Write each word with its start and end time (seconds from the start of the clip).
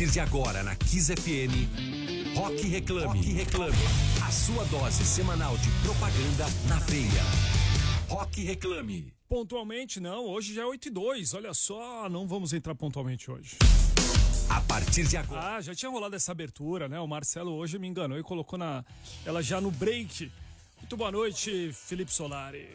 partir 0.00 0.12
de 0.12 0.20
agora 0.20 0.62
na 0.62 0.74
Kiss 0.76 1.12
FM, 1.14 2.34
Rock 2.34 2.66
Reclame. 2.68 3.18
Rock 3.18 3.32
Reclame. 3.32 3.76
A 4.26 4.32
sua 4.32 4.64
dose 4.64 5.04
semanal 5.04 5.54
de 5.58 5.70
propaganda 5.82 6.46
na 6.66 6.76
veia. 6.86 7.22
Rock 8.08 8.42
Reclame. 8.42 9.12
Pontualmente 9.28 10.00
não, 10.00 10.24
hoje 10.24 10.54
já 10.54 10.62
é 10.62 10.64
8 10.64 10.88
e 10.88 10.90
2. 10.90 11.34
Olha 11.34 11.52
só, 11.52 12.08
não 12.08 12.26
vamos 12.26 12.54
entrar 12.54 12.74
pontualmente 12.74 13.30
hoje. 13.30 13.58
A 14.48 14.62
partir 14.62 15.06
de 15.06 15.18
agora. 15.18 15.56
Ah, 15.56 15.60
já 15.60 15.74
tinha 15.74 15.90
rolado 15.90 16.16
essa 16.16 16.32
abertura, 16.32 16.88
né? 16.88 16.98
O 16.98 17.06
Marcelo 17.06 17.52
hoje 17.52 17.78
me 17.78 17.86
enganou 17.86 18.18
e 18.18 18.22
colocou 18.22 18.58
na, 18.58 18.82
ela 19.26 19.42
já 19.42 19.60
no 19.60 19.70
break. 19.70 20.32
Muito 20.78 20.96
boa 20.96 21.12
noite, 21.12 21.74
Felipe 21.74 22.10
Solari. 22.10 22.66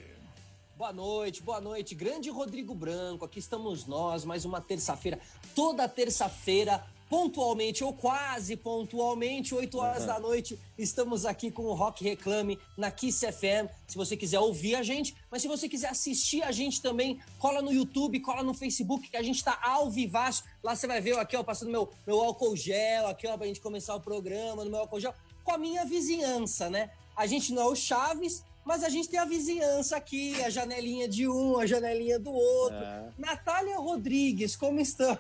Boa 0.78 0.94
noite, 0.94 1.42
boa 1.42 1.60
noite. 1.60 1.96
Grande 1.96 2.30
Rodrigo 2.30 2.76
Branco, 2.76 3.26
aqui 3.26 3.40
estamos 3.40 3.88
nós, 3.88 4.24
mais 4.26 4.46
uma 4.46 4.62
terça-feira. 4.62 5.18
Toda 5.56 5.88
terça-feira, 5.88 6.86
pontualmente 7.10 7.84
ou 7.84 7.94
quase 7.94 8.56
pontualmente, 8.56 9.54
8 9.54 9.78
horas 9.78 10.02
uhum. 10.02 10.08
da 10.08 10.20
noite, 10.20 10.60
estamos 10.78 11.26
aqui 11.26 11.52
com 11.52 11.64
o 11.64 11.74
Rock 11.74 12.04
Reclame 12.04 12.60
na 12.78 12.90
Kiss 12.92 13.26
FM. 13.26 13.70
Se 13.88 13.96
você 13.96 14.18
quiser 14.18 14.40
ouvir 14.40 14.76
a 14.76 14.84
gente, 14.84 15.16
mas 15.30 15.42
se 15.42 15.48
você 15.48 15.70
quiser 15.70 15.90
assistir 15.90 16.44
a 16.44 16.52
gente 16.52 16.82
também, 16.82 17.20
cola 17.40 17.62
no 17.62 17.72
YouTube, 17.72 18.20
cola 18.20 18.44
no 18.44 18.54
Facebook, 18.54 19.10
que 19.10 19.18
a 19.18 19.24
gente 19.24 19.44
tá 19.44 19.60
ao 19.62 19.90
vivaço. 19.90 20.44
Lá 20.64 20.76
você 20.76 20.88
vai 20.88 21.00
ver, 21.00 21.18
aqui, 21.18 21.36
ó, 21.36 21.44
passando 21.44 21.72
meu, 21.72 21.90
meu 22.06 22.20
álcool 22.22 22.56
gel, 22.56 23.08
aqui, 23.08 23.28
ó, 23.28 23.38
pra 23.38 23.48
gente 23.48 23.62
começar 23.62 23.96
o 23.96 24.02
programa, 24.02 24.64
no 24.64 24.72
meu 24.72 24.80
álcool 24.80 25.00
gel, 25.00 25.14
com 25.44 25.52
a 25.52 25.58
minha 25.58 25.86
vizinhança, 25.86 26.70
né? 26.70 26.90
A 27.16 27.28
gente 27.28 27.54
não 27.54 27.62
é 27.62 27.66
o 27.68 27.76
Chaves, 27.76 28.44
mas 28.66 28.84
a 28.84 28.90
gente 28.90 29.08
tem 29.08 29.20
a 29.20 29.26
vizinhança 29.26 29.96
aqui, 29.96 30.42
a 30.42 30.50
janelinha 30.50 31.08
de 31.08 31.28
um, 31.30 31.60
a 31.60 31.68
janelinha 31.68 32.18
do 32.18 32.34
outro. 32.34 32.80
É. 32.80 33.10
Natália 33.18 33.78
Rodrigues, 33.78 34.56
como 34.56 34.80
estão? 34.80 35.16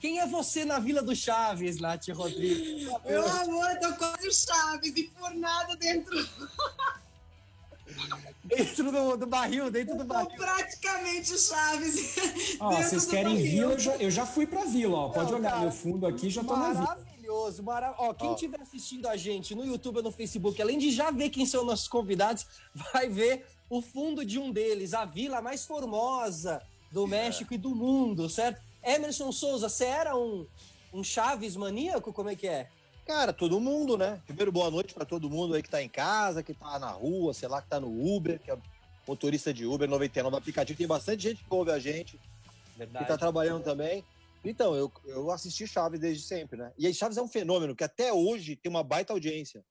Quem 0.00 0.20
é 0.20 0.26
você 0.26 0.64
na 0.64 0.78
Vila 0.78 1.02
do 1.02 1.14
Chaves, 1.14 1.80
Nath 1.80 2.08
Rodrigues? 2.08 2.84
Meu 3.04 3.28
amor, 3.28 3.70
eu 3.70 3.80
tô 3.80 3.96
quase 3.96 4.28
o 4.28 4.32
Chaves, 4.32 4.96
enfurnada 4.96 5.76
dentro. 5.76 6.28
dentro 8.44 8.92
do, 8.92 9.16
do, 9.16 9.26
barril, 9.26 9.70
dentro 9.70 9.96
do 9.96 10.04
barril. 10.04 10.36
praticamente 10.36 11.32
o 11.32 11.38
Chaves. 11.38 12.16
Ó, 12.60 12.70
vocês 12.70 13.06
querem 13.06 13.36
vila, 13.36 13.72
eu 13.72 13.78
já, 13.78 13.96
eu 13.96 14.10
já 14.10 14.24
fui 14.24 14.46
pra 14.46 14.64
vila, 14.64 14.96
ó. 14.96 15.08
Pode 15.08 15.32
Não, 15.32 15.38
olhar 15.38 15.50
cara, 15.50 15.62
meu 15.62 15.72
fundo 15.72 16.06
aqui, 16.06 16.30
já 16.30 16.44
tô 16.44 16.56
na 16.56 16.72
vila 16.72 16.98
maravilhoso. 17.28 17.62
Mara... 17.62 17.94
Ó, 17.98 18.14
quem 18.14 18.32
estiver 18.32 18.60
assistindo 18.60 19.06
a 19.06 19.16
gente 19.16 19.54
no 19.54 19.64
YouTube 19.64 19.98
ou 19.98 20.02
no 20.02 20.10
Facebook, 20.10 20.60
além 20.60 20.78
de 20.78 20.90
já 20.90 21.10
ver 21.10 21.30
quem 21.30 21.44
são 21.44 21.64
nossos 21.64 21.88
convidados, 21.88 22.46
vai 22.92 23.08
ver 23.08 23.46
o 23.68 23.82
fundo 23.82 24.24
de 24.24 24.38
um 24.38 24.50
deles, 24.50 24.94
a 24.94 25.04
vila 25.04 25.42
mais 25.42 25.66
formosa 25.66 26.62
do 26.90 27.04
é. 27.04 27.08
México 27.08 27.52
e 27.52 27.58
do 27.58 27.74
mundo, 27.74 28.28
certo? 28.28 28.67
Emerson 28.82 29.32
Souza, 29.32 29.68
você 29.68 29.84
era 29.84 30.16
um, 30.16 30.46
um 30.92 31.02
Chaves 31.02 31.56
maníaco? 31.56 32.12
Como 32.12 32.30
é 32.30 32.36
que 32.36 32.46
é? 32.46 32.68
Cara, 33.06 33.32
todo 33.32 33.58
mundo, 33.58 33.96
né? 33.96 34.20
Primeiro, 34.26 34.52
boa 34.52 34.70
noite 34.70 34.92
para 34.92 35.04
todo 35.04 35.30
mundo 35.30 35.54
aí 35.54 35.62
que 35.62 35.70
tá 35.70 35.82
em 35.82 35.88
casa, 35.88 36.42
que 36.42 36.52
tá 36.52 36.78
na 36.78 36.90
rua, 36.90 37.32
sei 37.32 37.48
lá, 37.48 37.62
que 37.62 37.68
tá 37.68 37.80
no 37.80 37.88
Uber, 37.88 38.38
que 38.38 38.50
é 38.50 38.58
motorista 39.06 39.52
de 39.52 39.64
Uber 39.64 39.88
99 39.88 40.36
aplicativo. 40.36 40.76
Tem 40.76 40.86
bastante 40.86 41.22
gente 41.22 41.42
que 41.42 41.54
ouve 41.54 41.70
a 41.70 41.78
gente, 41.78 42.20
Verdade. 42.76 43.04
que 43.04 43.10
tá 43.10 43.16
trabalhando 43.16 43.64
também. 43.64 44.04
Então, 44.44 44.74
eu, 44.74 44.92
eu 45.06 45.30
assisti 45.30 45.66
Chaves 45.66 45.98
desde 45.98 46.22
sempre, 46.22 46.58
né? 46.58 46.70
E 46.78 46.86
aí 46.86 46.92
Chaves 46.92 47.16
é 47.16 47.22
um 47.22 47.28
fenômeno 47.28 47.74
que 47.74 47.82
até 47.82 48.12
hoje 48.12 48.56
tem 48.56 48.70
uma 48.70 48.84
baita 48.84 49.12
audiência. 49.12 49.64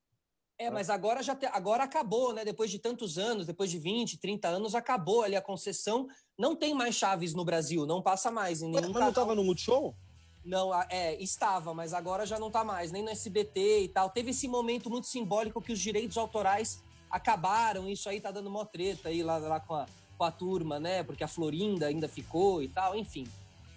É, 0.60 0.72
mas 0.72 0.90
agora 0.90 1.22
já 1.22 1.36
te, 1.36 1.46
agora 1.46 1.84
acabou, 1.84 2.34
né? 2.34 2.44
Depois 2.44 2.72
de 2.72 2.80
tantos 2.80 3.18
anos, 3.20 3.46
depois 3.46 3.70
de 3.70 3.78
20, 3.78 4.18
30 4.18 4.48
anos, 4.48 4.74
acabou 4.74 5.22
ali 5.22 5.36
a 5.36 5.42
concessão. 5.42 6.08
Não 6.38 6.56
tem 6.56 6.74
mais 6.74 6.96
Chaves 6.96 7.36
no 7.36 7.46
Brasil, 7.46 7.86
não 7.86 8.02
passa 8.02 8.32
mais 8.32 8.64
em 8.64 8.70
nenhum 8.70 8.92
Mas 8.92 9.02
não 9.02 9.10
estava 9.10 9.36
no 9.36 9.44
Multishow? 9.44 9.96
Não, 10.44 10.74
é, 10.90 11.22
estava, 11.22 11.74
mas 11.74 11.94
agora 11.94 12.26
já 12.26 12.40
não 12.40 12.48
está 12.48 12.64
mais, 12.64 12.92
nem 12.92 13.04
no 13.04 13.10
SBT 13.10 13.84
e 13.84 13.88
tal. 13.90 14.10
Teve 14.10 14.32
esse 14.32 14.48
momento 14.48 14.90
muito 14.90 15.06
simbólico 15.06 15.62
que 15.62 15.74
os 15.74 15.80
direitos 15.80 16.18
autorais 16.18 16.82
acabaram, 17.12 17.88
isso 17.88 18.10
aí 18.10 18.20
tá 18.20 18.32
dando 18.32 18.50
mó 18.50 18.66
treta 18.66 19.10
aí 19.10 19.22
lá, 19.22 19.38
lá 19.38 19.60
com, 19.60 19.76
a, 19.76 19.86
com 20.18 20.24
a 20.24 20.32
turma, 20.32 20.80
né? 20.80 21.04
Porque 21.04 21.24
a 21.24 21.28
Florinda 21.28 21.88
ainda 21.88 22.08
ficou 22.08 22.64
e 22.64 22.68
tal, 22.70 22.96
enfim. 22.96 23.28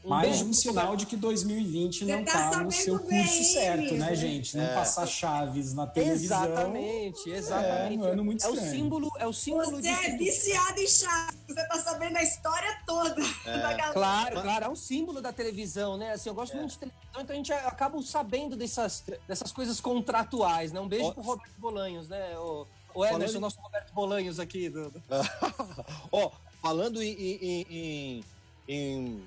Mais 0.04 0.40
um 0.40 0.52
sinal 0.52 0.96
de 0.96 1.04
que 1.04 1.14
2020 1.14 2.06
não 2.06 2.20
está 2.20 2.50
tá 2.50 2.64
no 2.64 2.72
seu 2.72 2.98
curso 2.98 3.10
bem, 3.10 3.44
certo, 3.44 3.94
né, 3.94 4.14
gente? 4.14 4.56
Não 4.56 4.64
é. 4.64 4.74
passar 4.74 5.06
chaves 5.06 5.74
na 5.74 5.86
televisão. 5.86 6.44
Exatamente, 6.44 7.30
exatamente. 7.30 8.02
É, 8.02 8.06
um 8.06 8.12
ano 8.12 8.24
muito 8.24 8.44
é 8.44 8.48
o 8.48 8.56
símbolo, 8.56 9.10
é 9.18 9.26
o 9.26 9.32
símbolo 9.32 9.70
Você 9.72 9.88
é 9.88 10.16
viciado 10.16 10.80
em 10.80 10.88
chaves, 10.88 11.38
você 11.46 11.66
tá 11.66 11.78
sabendo 11.80 12.16
a 12.16 12.22
história 12.22 12.78
toda 12.86 13.20
é. 13.44 13.58
da 13.58 13.72
galera. 13.74 13.92
Claro, 13.92 14.40
claro, 14.40 14.64
é 14.64 14.68
um 14.70 14.76
símbolo 14.76 15.20
da 15.20 15.34
televisão, 15.34 15.98
né? 15.98 16.12
Assim, 16.12 16.30
eu 16.30 16.34
gosto 16.34 16.54
é. 16.54 16.60
muito 16.60 16.70
de 16.70 16.78
televisão, 16.78 17.20
então 17.20 17.34
a 17.34 17.36
gente 17.36 17.52
acaba 17.52 18.00
sabendo 18.02 18.56
dessas, 18.56 19.04
dessas 19.28 19.52
coisas 19.52 19.82
contratuais, 19.82 20.72
né? 20.72 20.80
Um 20.80 20.88
beijo 20.88 21.12
pro 21.12 21.22
Roberto 21.22 21.58
Bolanhos, 21.58 22.08
né? 22.08 22.38
O, 22.38 22.66
o 22.94 23.04
Emerson, 23.04 23.26
falando... 23.26 23.40
nosso 23.40 23.60
Roberto 23.60 23.92
Bolanhos 23.92 24.40
aqui. 24.40 24.70
Do... 24.70 24.90
Ó, 26.10 26.26
oh, 26.26 26.32
falando 26.62 27.02
em, 27.02 27.12
em, 27.12 27.66
em, 27.70 28.24
em 28.66 29.22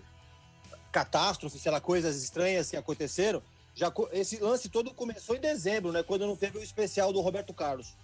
catástrofes, 0.94 1.60
sei 1.60 1.72
lá, 1.72 1.82
coisas 1.82 2.24
estranhas 2.24 2.70
que 2.70 2.78
aconteceram. 2.78 3.42
Já, 3.76 3.92
esse 4.12 4.38
lance 4.38 4.70
todo 4.70 4.94
começou 4.94 5.36
em 5.36 5.40
dezembro, 5.40 5.92
né? 5.92 6.04
Quando 6.04 6.28
não 6.28 6.36
teve 6.36 6.60
o 6.60 6.64
especial 6.64 7.12
do 7.12 7.20
Roberto 7.20 7.54
Carlos. 7.54 7.96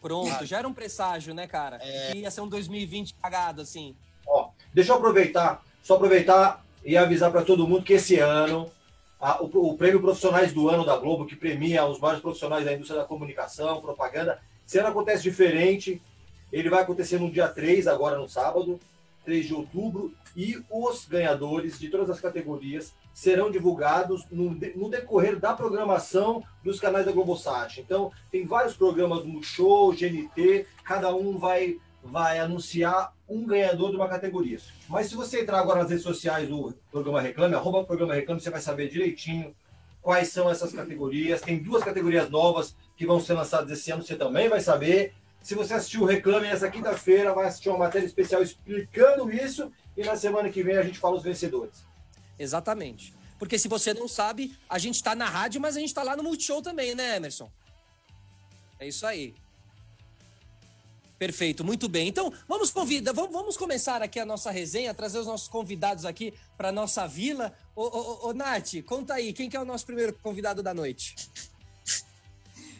Pronto, 0.00 0.46
já 0.46 0.58
era 0.58 0.68
um 0.68 0.72
presságio, 0.72 1.34
né, 1.34 1.48
cara? 1.48 1.78
É... 1.82 2.12
Que 2.12 2.18
ia 2.18 2.30
ser 2.30 2.40
um 2.40 2.48
2020 2.48 3.14
cagado, 3.14 3.60
assim. 3.60 3.96
Ó, 4.24 4.50
deixa 4.72 4.92
eu 4.92 4.96
aproveitar, 4.96 5.64
só 5.82 5.96
aproveitar 5.96 6.64
e 6.84 6.96
avisar 6.96 7.32
para 7.32 7.42
todo 7.42 7.66
mundo 7.66 7.82
que 7.82 7.94
esse 7.94 8.20
ano 8.20 8.70
a, 9.20 9.42
o, 9.42 9.70
o, 9.70 9.76
prêmio 9.76 10.00
Profissionais 10.00 10.52
do 10.52 10.68
Ano 10.68 10.84
da 10.84 10.96
Globo, 10.96 11.26
que 11.26 11.34
premia 11.34 11.84
os 11.84 11.98
maiores 11.98 12.22
profissionais 12.22 12.64
da 12.64 12.72
indústria 12.72 13.00
da 13.00 13.06
comunicação, 13.06 13.80
propaganda, 13.80 14.40
esse 14.64 14.78
ano 14.78 14.88
acontece 14.88 15.24
diferente. 15.24 16.00
Ele 16.52 16.70
vai 16.70 16.82
acontecer 16.82 17.18
no 17.18 17.30
dia 17.30 17.48
3, 17.48 17.88
agora 17.88 18.16
no 18.18 18.28
sábado, 18.28 18.78
3 19.26 19.46
de 19.46 19.54
outubro, 19.54 20.14
e 20.34 20.62
os 20.70 21.04
ganhadores 21.04 21.78
de 21.78 21.88
todas 21.88 22.08
as 22.08 22.20
categorias 22.20 22.94
serão 23.12 23.50
divulgados 23.50 24.24
no, 24.30 24.50
no 24.74 24.88
decorrer 24.88 25.38
da 25.38 25.52
programação 25.54 26.42
dos 26.62 26.78
canais 26.78 27.04
da 27.04 27.12
Globosat. 27.12 27.80
Então, 27.80 28.12
tem 28.30 28.46
vários 28.46 28.76
programas 28.76 29.24
no 29.24 29.42
Show, 29.42 29.92
GNT, 29.92 30.66
cada 30.84 31.14
um 31.14 31.38
vai, 31.38 31.76
vai 32.02 32.38
anunciar 32.38 33.12
um 33.28 33.44
ganhador 33.44 33.90
de 33.90 33.96
uma 33.96 34.08
categoria. 34.08 34.58
Mas 34.88 35.08
se 35.08 35.16
você 35.16 35.40
entrar 35.40 35.58
agora 35.58 35.80
nas 35.80 35.90
redes 35.90 36.04
sociais 36.04 36.48
do 36.48 36.74
Programa 36.90 37.20
Reclame, 37.20 37.54
arroba 37.54 37.84
Programa 37.84 38.14
Reclame, 38.14 38.40
você 38.40 38.50
vai 38.50 38.60
saber 38.60 38.88
direitinho 38.88 39.54
quais 40.02 40.28
são 40.28 40.48
essas 40.48 40.72
categorias. 40.72 41.40
Tem 41.40 41.58
duas 41.58 41.82
categorias 41.82 42.30
novas 42.30 42.76
que 42.96 43.04
vão 43.04 43.18
ser 43.18 43.34
lançadas 43.34 43.70
esse 43.72 43.90
ano, 43.90 44.02
você 44.04 44.14
também 44.14 44.48
vai 44.48 44.60
saber. 44.60 45.12
Se 45.46 45.54
você 45.54 45.74
assistiu 45.74 46.02
o 46.02 46.04
Reclame 46.04 46.48
essa 46.48 46.68
quinta-feira, 46.68 47.32
vai 47.32 47.46
assistir 47.46 47.68
uma 47.68 47.78
matéria 47.78 48.04
especial 48.04 48.42
explicando 48.42 49.32
isso 49.32 49.70
e 49.96 50.02
na 50.02 50.16
semana 50.16 50.50
que 50.50 50.60
vem 50.60 50.76
a 50.76 50.82
gente 50.82 50.98
fala 50.98 51.14
os 51.14 51.22
vencedores. 51.22 51.84
Exatamente. 52.36 53.14
Porque 53.38 53.56
se 53.56 53.68
você 53.68 53.94
não 53.94 54.08
sabe, 54.08 54.58
a 54.68 54.76
gente 54.76 54.96
está 54.96 55.14
na 55.14 55.28
rádio, 55.28 55.60
mas 55.60 55.76
a 55.76 55.78
gente 55.78 55.90
está 55.90 56.02
lá 56.02 56.16
no 56.16 56.24
Multishow 56.24 56.60
também, 56.60 56.96
né, 56.96 57.14
Emerson? 57.14 57.48
É 58.80 58.88
isso 58.88 59.06
aí. 59.06 59.36
Perfeito, 61.16 61.62
muito 61.62 61.88
bem. 61.88 62.08
Então, 62.08 62.32
vamos 62.48 62.72
convidar, 62.72 63.12
vamos, 63.12 63.30
vamos 63.30 63.56
começar 63.56 64.02
aqui 64.02 64.18
a 64.18 64.26
nossa 64.26 64.50
resenha, 64.50 64.92
trazer 64.92 65.20
os 65.20 65.28
nossos 65.28 65.46
convidados 65.46 66.04
aqui 66.04 66.34
para 66.56 66.72
nossa 66.72 67.06
vila. 67.06 67.52
Ô, 67.76 67.82
ô, 67.82 68.28
ô, 68.30 68.32
Nath, 68.34 68.82
conta 68.84 69.14
aí, 69.14 69.32
quem 69.32 69.48
que 69.48 69.56
é 69.56 69.60
o 69.60 69.64
nosso 69.64 69.86
primeiro 69.86 70.12
convidado 70.14 70.60
da 70.60 70.74
noite? 70.74 71.14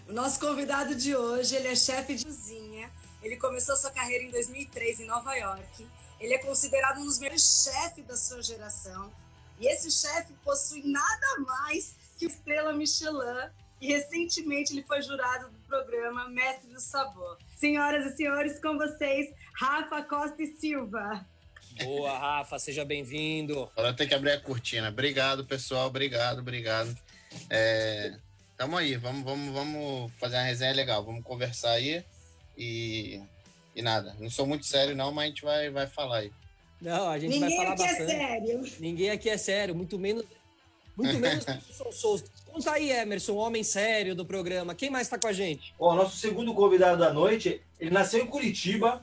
O 0.09 0.13
nosso 0.13 0.39
convidado 0.39 0.95
de 0.95 1.17
hoje, 1.17 1.57
ele 1.57 1.69
é 1.69 1.77
chefe 1.77 2.15
de 2.15 2.25
cozinha. 2.25 2.91
Ele 3.23 3.37
começou 3.37 3.77
sua 3.77 3.91
carreira 3.91 4.25
em 4.25 4.31
2003 4.31 5.01
em 5.01 5.07
Nova 5.07 5.35
York 5.35 5.87
ele 6.19 6.35
é 6.35 6.39
considerado 6.39 7.01
um 7.01 7.05
dos 7.05 7.19
melhores 7.19 7.65
chefes 7.65 8.05
da 8.07 8.17
sua 8.17 8.43
geração. 8.43 9.13
E 9.59 9.67
esse 9.67 9.91
chefe 9.91 10.33
possui 10.45 10.83
nada 10.85 11.41
mais 11.41 11.95
que 12.19 12.27
estrela 12.27 12.73
Michelin. 12.73 13.51
E 13.81 13.89
recentemente 13.89 14.73
ele 14.73 14.83
foi 14.83 15.03
jurado 15.03 15.51
do 15.51 15.59
programa 15.67 16.29
Mestre 16.29 16.71
do 16.73 16.81
Sabor. 16.81 17.37
Senhoras 17.57 18.07
e 18.07 18.17
senhores, 18.17 18.59
com 18.61 18.77
vocês, 18.77 19.35
Rafa 19.55 20.03
Costa 20.03 20.43
e 20.43 20.47
Silva. 20.57 21.27
Boa, 21.83 22.19
Rafa, 22.19 22.59
seja 22.59 22.87
bem-vindo. 22.87 23.71
Agora 23.77 23.93
tem 23.93 24.09
que 24.09 24.15
abrir 24.15 24.31
a 24.31 24.41
cortina. 24.41 24.89
Obrigado, 24.89 25.45
pessoal. 25.45 25.89
Obrigado, 25.89 26.39
obrigado. 26.39 26.97
É, 27.51 28.17
tamo 28.57 28.77
aí, 28.77 28.97
vamos, 28.97 29.25
vamos, 29.25 29.53
vamos 29.53 30.13
fazer 30.19 30.37
uma 30.37 30.45
resenha 30.45 30.73
legal. 30.73 31.05
Vamos 31.05 31.23
conversar 31.25 31.73
aí 31.73 32.05
e 32.57 33.21
e 33.77 33.83
nada. 33.83 34.17
Não 34.19 34.31
sou 34.31 34.47
muito 34.47 34.65
sério, 34.65 34.97
não, 34.97 35.13
mas 35.13 35.25
a 35.25 35.29
gente 35.29 35.45
vai, 35.45 35.71
vai 35.71 35.87
falar 35.87 36.19
aí. 36.19 36.33
Não, 36.81 37.09
a 37.09 37.19
gente 37.19 37.33
Ninguém 37.33 37.57
vai 37.57 37.57
falar 37.57 37.73
aqui 37.73 37.83
é 37.83 37.87
bastante. 37.87 38.13
É 38.13 38.17
sério. 38.17 38.65
Ninguém 38.81 39.11
aqui 39.11 39.29
é 39.29 39.37
sério, 39.37 39.75
muito 39.75 39.99
menos. 39.99 40.25
Muito 40.97 41.19
menos 41.19 41.45
Emerson 41.47 41.93
Souza. 41.93 42.25
Conta 42.47 42.73
aí, 42.73 42.91
Emerson, 42.91 43.35
homem 43.35 43.63
sério 43.63 44.15
do 44.15 44.25
programa. 44.25 44.75
Quem 44.75 44.89
mais 44.89 45.07
está 45.07 45.19
com 45.19 45.29
a 45.29 45.33
gente? 45.33 45.75
O 45.79 45.95
nosso 45.95 46.17
segundo 46.17 46.55
convidado 46.55 46.99
da 46.99 47.13
noite, 47.13 47.61
ele 47.79 47.91
nasceu 47.91 48.23
em 48.23 48.27
Curitiba, 48.27 49.03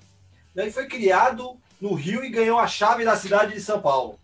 daí 0.56 0.72
foi 0.72 0.88
criado 0.88 1.56
no 1.80 1.94
Rio 1.94 2.26
e 2.26 2.30
ganhou 2.30 2.58
a 2.58 2.68
chave 2.68 3.06
da 3.06 3.16
cidade 3.16 3.54
de 3.54 3.62
São 3.62 3.80
Paulo. 3.80 4.20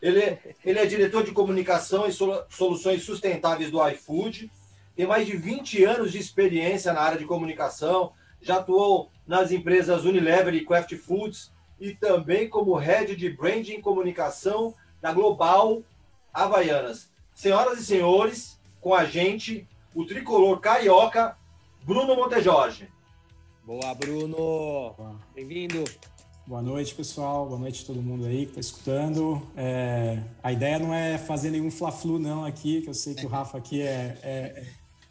Ele, 0.00 0.38
ele 0.64 0.78
é 0.78 0.86
diretor 0.86 1.22
de 1.22 1.32
comunicação 1.32 2.06
e 2.06 2.12
soluções 2.12 3.02
sustentáveis 3.02 3.70
do 3.70 3.86
iFood. 3.88 4.50
Tem 4.96 5.06
mais 5.06 5.26
de 5.26 5.36
20 5.36 5.84
anos 5.84 6.12
de 6.12 6.18
experiência 6.18 6.92
na 6.92 7.00
área 7.00 7.18
de 7.18 7.26
comunicação. 7.26 8.12
Já 8.40 8.56
atuou 8.56 9.10
nas 9.26 9.52
empresas 9.52 10.04
Unilever 10.04 10.54
e 10.54 10.64
Kraft 10.64 10.96
Foods 10.96 11.52
e 11.78 11.94
também 11.94 12.48
como 12.48 12.74
head 12.74 13.14
de 13.14 13.30
branding 13.30 13.74
e 13.74 13.82
comunicação 13.82 14.74
da 15.00 15.12
Global 15.12 15.82
Havaianas. 16.32 17.10
Senhoras 17.34 17.78
e 17.80 17.84
senhores, 17.84 18.58
com 18.80 18.94
a 18.94 19.04
gente, 19.04 19.66
o 19.94 20.04
tricolor 20.04 20.60
carioca 20.60 21.36
Bruno 21.82 22.14
Montejorge. 22.14 22.88
Boa, 23.64 23.94
Bruno! 23.94 24.94
Bem-vindo! 25.34 25.84
Boa 26.50 26.62
noite, 26.62 26.96
pessoal. 26.96 27.46
Boa 27.46 27.60
noite 27.60 27.84
a 27.84 27.86
todo 27.86 28.02
mundo 28.02 28.26
aí 28.26 28.44
que 28.44 28.50
está 28.50 28.60
escutando. 28.60 29.40
É, 29.56 30.20
a 30.42 30.50
ideia 30.50 30.80
não 30.80 30.92
é 30.92 31.16
fazer 31.16 31.48
nenhum 31.48 31.70
fla-flu, 31.70 32.18
não, 32.18 32.44
aqui, 32.44 32.80
que 32.80 32.88
eu 32.88 32.92
sei 32.92 33.14
que 33.14 33.24
o 33.24 33.28
Rafa 33.28 33.56
aqui 33.56 33.80
é, 33.80 34.18
é, 34.20 34.66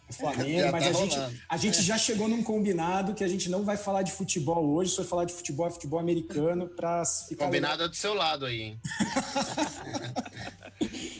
é 0.09 0.13
Flamengo, 0.13 0.69
mas 0.69 0.83
tá 0.83 0.89
a, 0.89 0.93
gente, 0.93 1.17
a 1.47 1.55
gente 1.55 1.81
já 1.81 1.97
chegou 1.97 2.27
num 2.27 2.43
combinado 2.43 3.13
que 3.13 3.23
a 3.23 3.27
gente 3.29 3.49
não 3.49 3.63
vai 3.63 3.77
falar 3.77 4.01
de 4.01 4.11
futebol 4.11 4.69
hoje, 4.69 4.91
se 4.91 4.97
for 4.97 5.05
falar 5.05 5.23
de 5.23 5.31
futebol, 5.31 5.65
é 5.65 5.69
futebol 5.69 5.97
americano, 5.97 6.67
para 6.67 7.05
ficar. 7.05 7.45
Combinado 7.45 7.83
é 7.83 7.87
do 7.87 7.95
seu 7.95 8.13
lado 8.13 8.45
aí, 8.45 8.61
hein? 8.61 8.81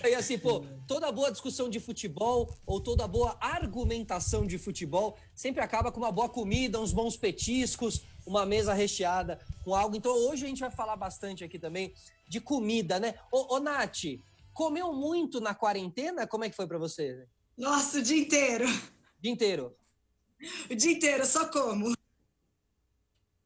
E 0.07 0.15
assim, 0.15 0.37
pô, 0.37 0.63
toda 0.87 1.11
boa 1.11 1.31
discussão 1.31 1.69
de 1.69 1.79
futebol 1.79 2.49
ou 2.65 2.79
toda 2.79 3.07
boa 3.07 3.37
argumentação 3.41 4.47
de 4.47 4.57
futebol 4.57 5.17
sempre 5.35 5.61
acaba 5.61 5.91
com 5.91 5.99
uma 5.99 6.11
boa 6.11 6.29
comida, 6.29 6.79
uns 6.79 6.93
bons 6.93 7.17
petiscos, 7.17 8.01
uma 8.29 8.45
mesa 8.45 8.73
recheada 8.73 9.39
com 9.63 9.73
algo. 9.73 9.95
Então 9.95 10.13
hoje 10.13 10.45
a 10.45 10.47
gente 10.47 10.61
vai 10.61 10.69
falar 10.69 10.95
bastante 10.95 11.43
aqui 11.43 11.57
também 11.57 11.93
de 12.27 12.39
comida, 12.39 12.99
né? 12.99 13.15
Ô, 13.31 13.55
ô 13.55 13.59
Nath, 13.59 14.03
comeu 14.53 14.93
muito 14.93 15.41
na 15.41 15.55
quarentena? 15.55 16.27
Como 16.27 16.43
é 16.43 16.49
que 16.49 16.55
foi 16.55 16.67
para 16.67 16.77
você? 16.77 17.27
Nossa, 17.57 17.97
o 17.97 18.01
dia 18.03 18.21
inteiro. 18.21 18.65
O 18.67 19.21
dia 19.21 19.31
inteiro. 19.31 19.75
O 20.69 20.75
dia 20.75 20.91
inteiro, 20.91 21.25
só 21.25 21.47
como. 21.49 21.93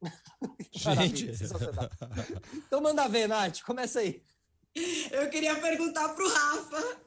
Gente. 0.71 1.31
então 2.67 2.81
manda 2.81 3.07
ver, 3.07 3.27
Nath, 3.27 3.61
começa 3.61 3.99
aí. 4.01 4.21
Eu 5.11 5.29
queria 5.29 5.55
perguntar 5.61 6.09
para 6.09 6.23
o 6.23 6.29
Rafa 6.29 6.97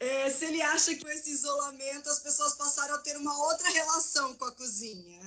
é, 0.00 0.28
se 0.28 0.46
ele 0.46 0.60
acha 0.60 0.94
que 0.94 1.02
com 1.02 1.08
esse 1.08 1.30
isolamento 1.30 2.08
as 2.08 2.18
pessoas 2.18 2.54
passaram 2.54 2.94
a 2.96 2.98
ter 2.98 3.16
uma 3.16 3.46
outra 3.46 3.70
relação 3.70 4.34
com 4.34 4.46
a 4.46 4.52
cozinha. 4.52 5.20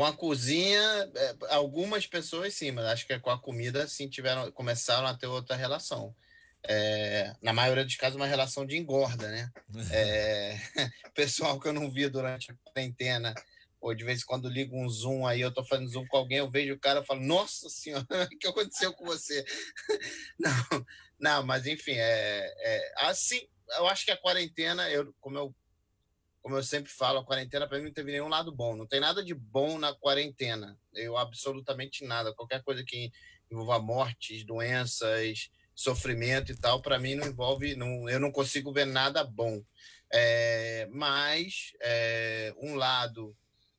Com 0.00 0.06
a 0.06 0.16
cozinha, 0.16 0.80
é, 1.14 1.36
algumas 1.50 2.06
pessoas 2.06 2.54
sim, 2.54 2.70
mas 2.70 2.86
acho 2.86 3.06
que 3.06 3.18
com 3.18 3.28
a 3.28 3.38
comida 3.38 3.86
sim 3.86 4.08
tiveram, 4.08 4.50
começaram 4.50 5.06
a 5.06 5.14
ter 5.14 5.26
outra 5.26 5.54
relação. 5.54 6.16
É, 6.66 7.34
na 7.42 7.52
maioria 7.52 7.84
dos 7.84 7.96
casos, 7.96 8.16
uma 8.16 8.26
relação 8.26 8.64
de 8.64 8.78
engorda, 8.78 9.28
né? 9.28 9.52
É, 9.92 10.56
pessoal 11.14 11.60
que 11.60 11.68
eu 11.68 11.74
não 11.74 11.90
vi 11.90 12.08
durante 12.08 12.50
a 12.50 12.54
quarentena, 12.64 13.34
ou 13.78 13.94
de 13.94 14.02
vez 14.02 14.22
em 14.22 14.24
quando 14.24 14.48
ligo 14.48 14.74
um 14.74 14.88
Zoom 14.88 15.26
aí, 15.26 15.42
eu 15.42 15.52
tô 15.52 15.62
fazendo 15.62 15.90
Zoom 15.90 16.06
com 16.06 16.16
alguém, 16.16 16.38
eu 16.38 16.50
vejo 16.50 16.72
o 16.72 16.80
cara 16.80 17.00
e 17.00 17.04
falo, 17.04 17.20
nossa 17.20 17.68
senhora, 17.68 18.06
o 18.32 18.38
que 18.38 18.48
aconteceu 18.48 18.94
com 18.94 19.04
você? 19.04 19.44
não, 20.38 20.86
não, 21.20 21.42
mas 21.42 21.66
enfim, 21.66 21.96
é, 21.96 22.54
é 22.58 22.92
assim, 23.04 23.46
eu 23.76 23.86
acho 23.86 24.06
que 24.06 24.12
a 24.12 24.16
quarentena, 24.16 24.88
eu, 24.88 25.14
como 25.20 25.36
eu 25.36 25.54
como 26.42 26.56
eu 26.56 26.62
sempre 26.62 26.90
falo, 26.90 27.18
a 27.18 27.24
quarentena 27.24 27.68
para 27.68 27.78
mim 27.78 27.84
não 27.84 27.92
teve 27.92 28.12
nenhum 28.12 28.28
lado 28.28 28.50
bom. 28.50 28.74
Não 28.74 28.86
tem 28.86 29.00
nada 29.00 29.22
de 29.22 29.34
bom 29.34 29.78
na 29.78 29.94
quarentena. 29.94 30.78
Eu 30.94 31.16
absolutamente 31.16 32.04
nada. 32.04 32.34
Qualquer 32.34 32.62
coisa 32.62 32.82
que 32.84 33.10
envolva 33.50 33.78
mortes, 33.78 34.44
doenças, 34.44 35.50
sofrimento 35.74 36.52
e 36.52 36.56
tal, 36.56 36.80
para 36.80 36.98
mim 36.98 37.14
não 37.14 37.26
envolve. 37.26 37.76
Não, 37.76 38.08
eu 38.08 38.18
não 38.18 38.32
consigo 38.32 38.72
ver 38.72 38.86
nada 38.86 39.22
bom. 39.22 39.62
É, 40.12 40.88
mas 40.90 41.72
é, 41.82 42.54
um 42.58 42.74
lado 42.74 43.36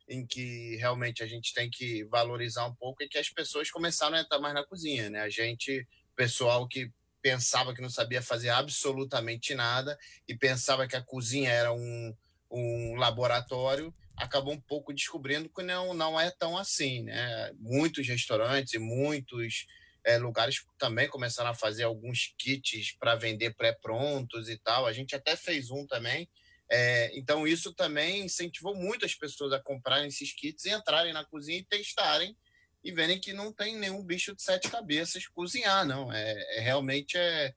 em 0.08 0.26
que 0.26 0.76
realmente 0.76 1.24
a 1.24 1.28
gente 1.28 1.54
tem 1.54 1.70
que 1.70 2.04
valorizar 2.06 2.66
um 2.66 2.76
pouco 2.76 3.04
é 3.04 3.08
que 3.08 3.18
as 3.18 3.30
pessoas 3.30 3.72
começaram 3.72 4.18
a 4.18 4.22
entrar 4.22 4.40
mais 4.40 4.54
na 4.54 4.66
cozinha, 4.66 5.10
né? 5.10 5.22
A 5.22 5.30
gente, 5.30 5.88
pessoal 6.16 6.68
que 6.68 6.92
pensava 7.22 7.74
que 7.74 7.82
não 7.82 7.90
sabia 7.90 8.22
fazer 8.22 8.50
absolutamente 8.50 9.54
nada 9.54 9.98
e 10.28 10.36
pensava 10.36 10.88
que 10.88 10.96
a 10.96 11.04
cozinha 11.04 11.50
era 11.50 11.72
um, 11.72 12.16
um 12.52 12.96
laboratório, 12.96 13.94
acabou 14.16 14.54
um 14.54 14.62
pouco 14.62 14.94
descobrindo 14.94 15.50
que 15.50 15.64
não, 15.64 15.94
não 15.94 16.20
é 16.20 16.30
tão 16.32 16.58
assim, 16.58 17.04
né? 17.04 17.52
Muitos 17.58 18.08
restaurantes 18.08 18.74
e 18.74 18.80
muitos 18.80 19.66
é, 20.04 20.18
lugares 20.18 20.64
também 20.78 21.08
começaram 21.08 21.50
a 21.50 21.56
fazer 21.56 21.84
alguns 21.84 22.34
kits 22.38 22.96
para 23.00 23.16
vender 23.16 23.56
pré-prontos 23.56 24.50
e 24.50 24.58
tal. 24.58 24.86
A 24.86 24.94
gente 24.94 25.16
até 25.16 25.36
fez 25.36 25.72
um 25.72 25.88
também, 25.88 26.28
é, 26.72 27.12
então, 27.18 27.46
isso 27.46 27.74
também 27.74 28.24
incentivou 28.24 28.74
muito 28.74 29.04
as 29.04 29.14
pessoas 29.14 29.52
a 29.52 29.60
comprarem 29.60 30.08
esses 30.08 30.32
kits 30.34 30.64
e 30.64 30.70
entrarem 30.70 31.12
na 31.12 31.26
cozinha 31.26 31.58
e 31.58 31.66
testarem 31.66 32.34
e 32.82 32.94
verem 32.94 33.20
que 33.20 33.34
não 33.34 33.52
tem 33.52 33.76
nenhum 33.76 34.02
bicho 34.02 34.34
de 34.34 34.42
sete 34.42 34.70
cabeças 34.70 35.28
cozinhar, 35.28 35.86
não. 35.86 36.12
É, 36.14 36.58
é 36.58 36.62
realmente 36.62 37.18
é, 37.18 37.54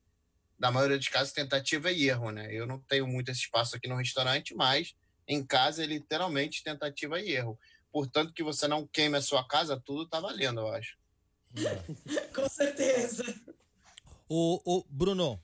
na 0.58 0.70
maioria 0.70 0.98
dos 0.98 1.08
casos, 1.08 1.32
tentativa 1.32 1.90
e 1.90 2.08
erro, 2.08 2.30
né? 2.30 2.48
Eu 2.52 2.66
não 2.66 2.78
tenho 2.80 3.06
muito 3.06 3.30
esse 3.30 3.40
espaço 3.40 3.76
aqui 3.76 3.88
no 3.88 3.96
restaurante, 3.96 4.54
mas 4.54 4.94
em 5.26 5.44
casa 5.44 5.82
é 5.82 5.86
literalmente 5.86 6.62
tentativa 6.62 7.20
e 7.20 7.32
erro. 7.32 7.58
Portanto, 7.92 8.32
que 8.32 8.42
você 8.42 8.66
não 8.66 8.86
queime 8.86 9.16
a 9.16 9.22
sua 9.22 9.46
casa, 9.46 9.80
tudo 9.84 10.08
tá 10.08 10.20
valendo, 10.20 10.60
eu 10.60 10.68
acho. 10.68 10.96
Com 12.34 12.48
certeza. 12.48 13.24
O, 14.28 14.60
o 14.64 14.84
Bruno, 14.88 15.40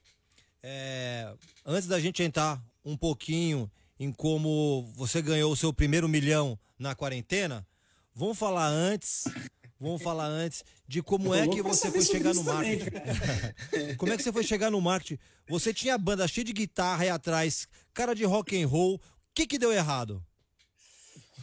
é, 0.62 1.32
antes 1.64 1.88
da 1.88 2.00
gente 2.00 2.22
entrar 2.22 2.62
um 2.84 2.96
pouquinho 2.96 3.70
em 3.98 4.12
como 4.12 4.90
você 4.94 5.20
ganhou 5.20 5.52
o 5.52 5.56
seu 5.56 5.72
primeiro 5.72 6.08
milhão 6.08 6.58
na 6.78 6.94
quarentena, 6.94 7.66
vamos 8.14 8.38
falar 8.38 8.66
antes. 8.68 9.24
Vamos 9.80 10.02
falar 10.02 10.26
antes 10.26 10.62
de 10.86 11.02
como 11.02 11.34
é 11.34 11.48
que 11.48 11.62
você 11.62 11.90
foi 11.90 12.02
chegar 12.02 12.34
no 12.34 12.44
marketing. 12.44 13.96
como 13.96 14.12
é 14.12 14.16
que 14.18 14.22
você 14.22 14.30
foi 14.30 14.44
chegar 14.44 14.70
no 14.70 14.78
marketing? 14.78 15.18
Você 15.48 15.72
tinha 15.72 15.96
banda 15.96 16.28
cheia 16.28 16.44
de 16.44 16.52
guitarra 16.52 17.04
aí 17.04 17.08
atrás, 17.08 17.66
cara 17.94 18.14
de 18.14 18.24
rock 18.24 18.62
and 18.62 18.68
roll. 18.68 18.96
O 18.96 19.00
que 19.34 19.46
que 19.46 19.58
deu 19.58 19.72
errado? 19.72 20.22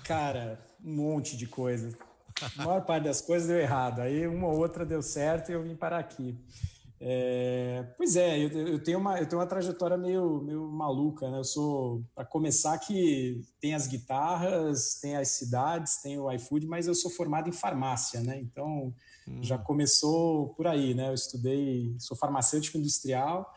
Cara, 0.03 0.63
um 0.85 0.93
monte 0.93 1.35
de 1.35 1.47
coisa. 1.47 1.97
A 2.59 2.63
maior 2.63 2.81
parte 2.81 3.05
das 3.05 3.21
coisas 3.21 3.47
deu 3.47 3.57
errado. 3.57 4.01
Aí 4.01 4.27
uma 4.27 4.47
ou 4.47 4.59
outra 4.59 4.85
deu 4.85 5.01
certo 5.01 5.49
e 5.49 5.53
eu 5.53 5.63
vim 5.63 5.75
parar 5.75 5.97
aqui. 5.97 6.37
É, 6.99 7.83
pois 7.95 8.15
é, 8.15 8.39
eu, 8.39 8.49
eu, 8.49 8.83
tenho 8.83 8.97
uma, 8.97 9.19
eu 9.19 9.27
tenho 9.27 9.39
uma 9.39 9.47
trajetória 9.47 9.95
meio, 9.95 10.41
meio 10.41 10.67
maluca, 10.67 11.29
né? 11.29 11.37
Eu 11.37 11.43
sou, 11.43 12.03
para 12.15 12.25
começar, 12.25 12.77
que 12.79 13.41
tem 13.61 13.75
as 13.75 13.85
guitarras, 13.85 14.99
tem 14.99 15.15
as 15.15 15.29
cidades, 15.29 16.01
tem 16.01 16.17
o 16.17 16.31
iFood, 16.31 16.65
mas 16.65 16.87
eu 16.87 16.95
sou 16.95 17.11
formado 17.11 17.47
em 17.47 17.51
farmácia, 17.51 18.21
né? 18.21 18.39
Então 18.39 18.93
hum. 19.27 19.43
já 19.43 19.59
começou 19.59 20.49
por 20.55 20.65
aí, 20.65 20.95
né? 20.95 21.09
Eu 21.09 21.13
estudei, 21.13 21.95
sou 21.99 22.17
farmacêutico 22.17 22.79
industrial 22.79 23.53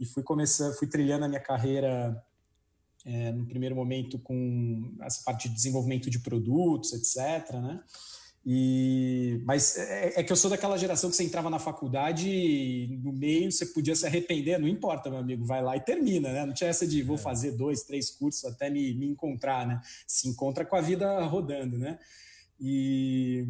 e 0.00 0.06
fui 0.06 0.22
começando, 0.22 0.74
fui 0.78 0.88
trilhando 0.88 1.26
a 1.26 1.28
minha 1.28 1.42
carreira 1.42 2.24
é, 3.04 3.32
no 3.32 3.44
primeiro 3.46 3.76
momento 3.76 4.18
com 4.18 4.94
essa 5.02 5.22
parte 5.24 5.48
de 5.48 5.54
desenvolvimento 5.54 6.08
de 6.08 6.20
produtos, 6.20 6.94
etc, 6.94 7.52
né? 7.56 7.82
E, 8.44 9.40
mas 9.44 9.76
é, 9.76 10.20
é, 10.20 10.22
que 10.24 10.32
eu 10.32 10.36
sou 10.36 10.50
daquela 10.50 10.76
geração 10.76 11.08
que 11.08 11.14
você 11.14 11.22
entrava 11.22 11.48
na 11.48 11.60
faculdade 11.60 12.28
e 12.28 12.98
no 13.00 13.12
meio 13.12 13.52
você 13.52 13.66
podia 13.66 13.94
se 13.94 14.04
arrepender, 14.04 14.58
não 14.58 14.66
importa, 14.66 15.08
meu 15.08 15.20
amigo, 15.20 15.44
vai 15.44 15.62
lá 15.62 15.76
e 15.76 15.80
termina, 15.80 16.32
né? 16.32 16.44
Não 16.44 16.52
tinha 16.52 16.68
essa 16.68 16.84
de 16.84 17.02
vou 17.02 17.14
é. 17.14 17.18
fazer 17.18 17.52
dois, 17.52 17.84
três 17.84 18.10
cursos 18.10 18.44
até 18.44 18.68
me, 18.68 18.94
me 18.94 19.06
encontrar, 19.06 19.64
né? 19.66 19.80
Se 20.08 20.28
encontra 20.28 20.64
com 20.64 20.74
a 20.74 20.80
vida 20.80 21.24
rodando, 21.24 21.78
né? 21.78 22.00
E, 22.58 23.46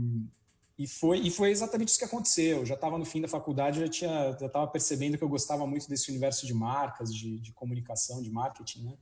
e, 0.78 0.87
foi, 0.87 1.20
e 1.20 1.30
foi 1.30 1.50
exatamente 1.50 1.88
isso 1.88 1.99
que 1.99 2.04
aconteceu. 2.04 2.58
Eu 2.58 2.66
já 2.66 2.75
estava 2.75 2.99
no 2.99 3.06
fim 3.06 3.22
da 3.22 3.28
faculdade, 3.28 3.80
já 3.80 3.88
tinha 3.88 4.37
já 4.38 4.46
estava 4.46 4.66
percebendo 4.66 5.16
que 5.16 5.25
eu 5.25 5.28
gostava 5.28 5.66
muito 5.66 5.88
desse 5.88 6.11
universo 6.11 6.46
de 6.46 6.52
marcas, 6.52 7.14
de, 7.14 7.40
de 7.40 7.52
comunicação, 7.52 8.22
de 8.22 8.30
marketing, 8.30 8.84
né? 8.84 8.92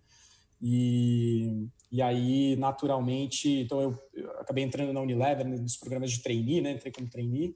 E, 0.60 1.68
e 1.90 2.02
aí, 2.02 2.54
naturalmente, 2.56 3.48
então 3.48 3.80
eu, 3.80 3.98
eu, 4.12 4.30
acabei 4.32 4.62
entrando 4.62 4.92
na 4.92 5.00
Unilever, 5.00 5.46
né, 5.46 5.56
nos 5.56 5.76
programas 5.76 6.10
de 6.10 6.22
trainee, 6.22 6.60
né? 6.60 6.72
Entrei 6.72 6.92
como 6.92 7.08
trainee. 7.08 7.54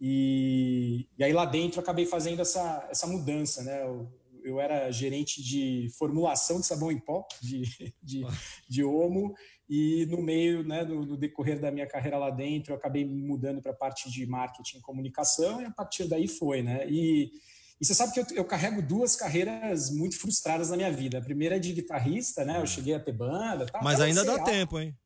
E, 0.00 1.06
e 1.18 1.24
aí 1.24 1.32
lá 1.32 1.44
dentro 1.44 1.80
acabei 1.80 2.06
fazendo 2.06 2.40
essa, 2.40 2.86
essa 2.90 3.06
mudança, 3.06 3.62
né? 3.62 3.82
Eu, 3.82 4.08
eu 4.42 4.60
era 4.60 4.90
gerente 4.90 5.42
de 5.42 5.88
formulação 5.98 6.60
de 6.60 6.66
sabão 6.66 6.92
em 6.92 6.98
pó, 6.98 7.26
de, 7.42 7.62
de, 8.02 8.24
de 8.68 8.84
Omo, 8.84 9.34
e 9.68 10.06
no 10.06 10.22
meio, 10.22 10.62
né, 10.62 10.84
no, 10.84 11.04
no, 11.04 11.16
decorrer 11.16 11.60
da 11.60 11.72
minha 11.72 11.86
carreira 11.86 12.16
lá 12.16 12.30
dentro, 12.30 12.72
eu 12.72 12.76
acabei 12.76 13.04
mudando 13.04 13.60
para 13.60 13.72
a 13.72 13.76
parte 13.76 14.08
de 14.08 14.24
marketing 14.24 14.78
e 14.78 14.80
comunicação, 14.80 15.60
e 15.60 15.64
a 15.64 15.70
partir 15.72 16.04
daí 16.08 16.28
foi, 16.28 16.62
né? 16.62 16.86
E, 16.88 17.32
e 17.80 17.84
você 17.84 17.94
sabe 17.94 18.12
que 18.12 18.20
eu, 18.20 18.26
eu, 18.36 18.44
carrego 18.44 18.80
duas 18.80 19.16
carreiras 19.16 19.90
muito 19.90 20.18
frustradas 20.18 20.70
na 20.70 20.76
minha 20.76 20.90
vida. 20.90 21.18
A 21.18 21.22
primeira 21.22 21.56
é 21.56 21.58
de 21.58 21.72
guitarrista, 21.72 22.44
né? 22.44 22.58
Eu 22.58 22.62
é. 22.62 22.66
cheguei 22.66 22.94
a 22.94 23.00
ter 23.00 23.12
banda. 23.12 23.66
Tal, 23.66 23.82
Mas 23.84 24.00
ainda 24.00 24.24
dá 24.24 24.38
tempo, 24.42 24.80
hein? 24.80 24.96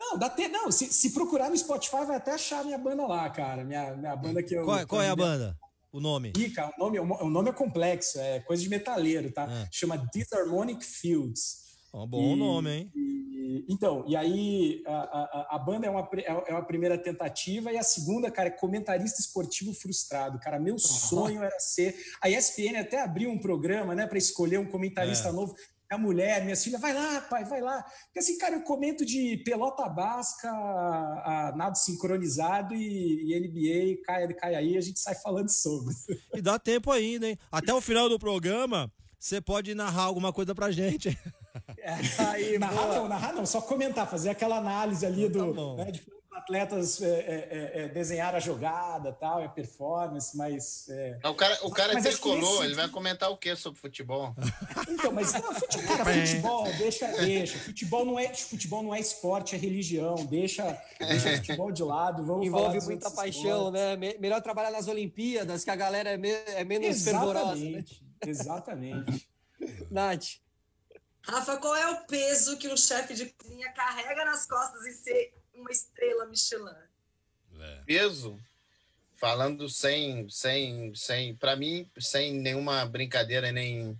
Não, 0.00 0.18
dá 0.18 0.30
tempo. 0.30 0.52
Não, 0.52 0.72
se, 0.72 0.86
se, 0.92 1.10
procurar 1.10 1.50
no 1.50 1.58
Spotify, 1.58 2.06
vai 2.06 2.16
até 2.16 2.32
achar 2.32 2.64
minha 2.64 2.78
banda 2.78 3.06
lá, 3.06 3.28
cara. 3.28 3.62
Minha, 3.64 3.94
minha 3.94 4.16
banda 4.16 4.42
que 4.42 4.54
eu. 4.54 4.64
Qual, 4.64 4.86
qual 4.86 5.02
é 5.02 5.10
a 5.10 5.16
banda? 5.16 5.56
o 5.92 6.00
nome? 6.00 6.32
Rica, 6.36 6.72
o 6.76 6.78
nome, 6.78 6.98
o 6.98 7.30
nome 7.30 7.50
é 7.50 7.52
complexo, 7.52 8.18
é 8.18 8.40
coisa 8.40 8.62
de 8.62 8.68
metaleiro, 8.68 9.30
tá? 9.30 9.44
É. 9.50 9.68
Chama 9.70 9.98
Disharmonic 10.12 10.84
Fields. 10.84 11.67
Ó, 11.92 12.06
bom 12.06 12.34
E- 12.34 12.36
nome, 12.36 12.70
hein? 12.70 12.92
e- 12.94 13.64
então, 13.68 14.04
e 14.06 14.14
aí 14.14 14.82
a, 14.86 14.92
a, 14.92 15.56
a 15.56 15.58
banda 15.58 15.86
é 15.86 15.90
uma, 15.90 16.06
pri- 16.06 16.24
é 16.26 16.52
uma 16.52 16.64
primeira 16.64 16.98
tentativa 16.98 17.72
e 17.72 17.78
a 17.78 17.82
segunda, 17.82 18.30
cara, 18.30 18.48
é 18.48 18.52
comentarista 18.52 19.20
esportivo 19.20 19.72
frustrado. 19.72 20.38
Cara, 20.38 20.58
meu 20.58 20.78
sonho 20.78 21.42
era 21.42 21.58
ser. 21.58 21.94
A 22.22 22.28
ESPN 22.28 22.76
até 22.80 23.00
abriu 23.02 23.30
um 23.30 23.38
programa, 23.38 23.94
né, 23.94 24.06
para 24.06 24.18
escolher 24.18 24.58
um 24.58 24.66
comentarista 24.66 25.28
É. 25.28 25.32
novo. 25.32 25.54
A 25.90 25.96
mulher, 25.96 26.44
minha 26.44 26.54
filha, 26.54 26.78
vai 26.78 26.92
lá, 26.92 27.22
pai, 27.22 27.46
vai 27.46 27.62
lá. 27.62 27.82
Porque 28.04 28.18
assim, 28.18 28.36
cara, 28.36 28.56
eu 28.56 28.62
comento 28.62 29.06
de 29.06 29.38
pelota 29.38 29.88
basca, 29.88 30.50
a, 30.50 31.48
a 31.48 31.56
nado 31.56 31.78
sincronizado 31.78 32.74
e, 32.74 33.32
e 33.32 33.40
NBA, 33.40 34.02
cai, 34.04 34.28
cai 34.34 34.54
aí, 34.54 34.76
a 34.76 34.80
gente 34.82 35.00
sai 35.00 35.14
falando 35.14 35.48
sobre. 35.48 35.94
E 36.34 36.42
dá 36.42 36.58
tempo 36.58 36.90
ainda, 36.92 37.26
hein? 37.26 37.38
Até 37.50 37.72
o 37.72 37.80
final 37.80 38.06
do 38.10 38.18
programa, 38.18 38.92
você 39.18 39.40
pode 39.40 39.74
narrar 39.74 40.02
alguma 40.02 40.30
coisa 40.30 40.54
pra 40.54 40.70
gente. 40.70 41.18
Aí, 42.30 42.58
narrar 42.60 42.82
boa. 42.82 42.94
não, 42.96 43.08
narrar 43.08 43.32
não, 43.32 43.46
só 43.46 43.60
comentar, 43.60 44.08
fazer 44.08 44.30
aquela 44.30 44.56
análise 44.56 45.04
ali 45.04 45.28
tá 45.30 45.38
do 45.38 45.76
né, 45.76 45.90
de 45.90 46.00
como 46.00 46.18
os 46.18 46.36
atletas 46.38 47.02
é, 47.02 47.06
é, 47.06 47.10
é, 47.10 47.82
é, 47.84 47.88
desenhar 47.88 48.34
a 48.34 48.38
jogada, 48.40 49.12
tal, 49.12 49.42
é 49.42 49.48
performance, 49.48 50.36
mas 50.36 50.88
é, 50.88 51.18
O 51.24 51.34
cara, 51.34 51.58
o 51.62 51.70
cara 51.70 51.92
é 51.92 51.94
Mas 51.94 52.04
que 52.04 52.10
tricolor, 52.12 52.64
ele 52.64 52.74
vai 52.74 52.88
comentar 52.88 53.30
o 53.30 53.36
que 53.36 53.54
sobre 53.56 53.78
futebol? 53.80 54.34
então, 54.88 55.10
mas 55.12 55.32
não, 55.32 55.52
futebol, 55.54 55.96
cara, 55.96 56.04
futebol, 56.04 56.64
deixa, 56.78 57.08
deixa. 57.08 57.58
Futebol 57.58 58.04
não 58.04 58.18
é, 58.18 58.32
futebol 58.34 58.82
não 58.84 58.94
é 58.94 59.00
esporte, 59.00 59.54
é 59.56 59.58
religião. 59.58 60.14
Deixa, 60.26 60.80
deixa 61.00 61.28
o 61.32 61.36
futebol 61.38 61.72
de 61.72 61.82
lado. 61.82 62.24
Vamos 62.24 62.46
Envolve 62.46 62.80
muita 62.82 63.10
paixão, 63.10 63.42
esportes. 63.68 63.72
né? 63.72 63.96
Me- 63.96 64.16
Melhor 64.18 64.40
trabalhar 64.40 64.70
nas 64.70 64.86
Olimpíadas, 64.86 65.64
que 65.64 65.70
a 65.70 65.76
galera 65.76 66.10
é, 66.10 66.16
me- 66.16 66.30
é 66.30 66.62
menos 66.64 67.02
fervorosa. 67.02 67.56
Né? 67.56 67.84
Exatamente, 67.84 68.02
exatamente. 68.26 69.28
Nath, 69.90 70.24
Rafa, 71.28 71.58
qual 71.58 71.76
é 71.76 71.90
o 71.90 72.06
peso 72.06 72.56
que 72.56 72.68
um 72.68 72.76
chefe 72.76 73.14
de 73.14 73.26
cozinha 73.26 73.70
carrega 73.72 74.24
nas 74.24 74.46
costas 74.46 74.86
em 74.86 74.92
ser 74.92 75.34
uma 75.54 75.70
estrela 75.70 76.26
Michelin? 76.26 76.74
Peso, 77.84 78.40
falando 79.16 79.68
sem, 79.68 80.28
sem, 80.30 80.94
sem, 80.94 81.36
para 81.36 81.54
mim, 81.54 81.90
sem 81.98 82.32
nenhuma 82.32 82.86
brincadeira 82.86 83.52
nem 83.52 83.98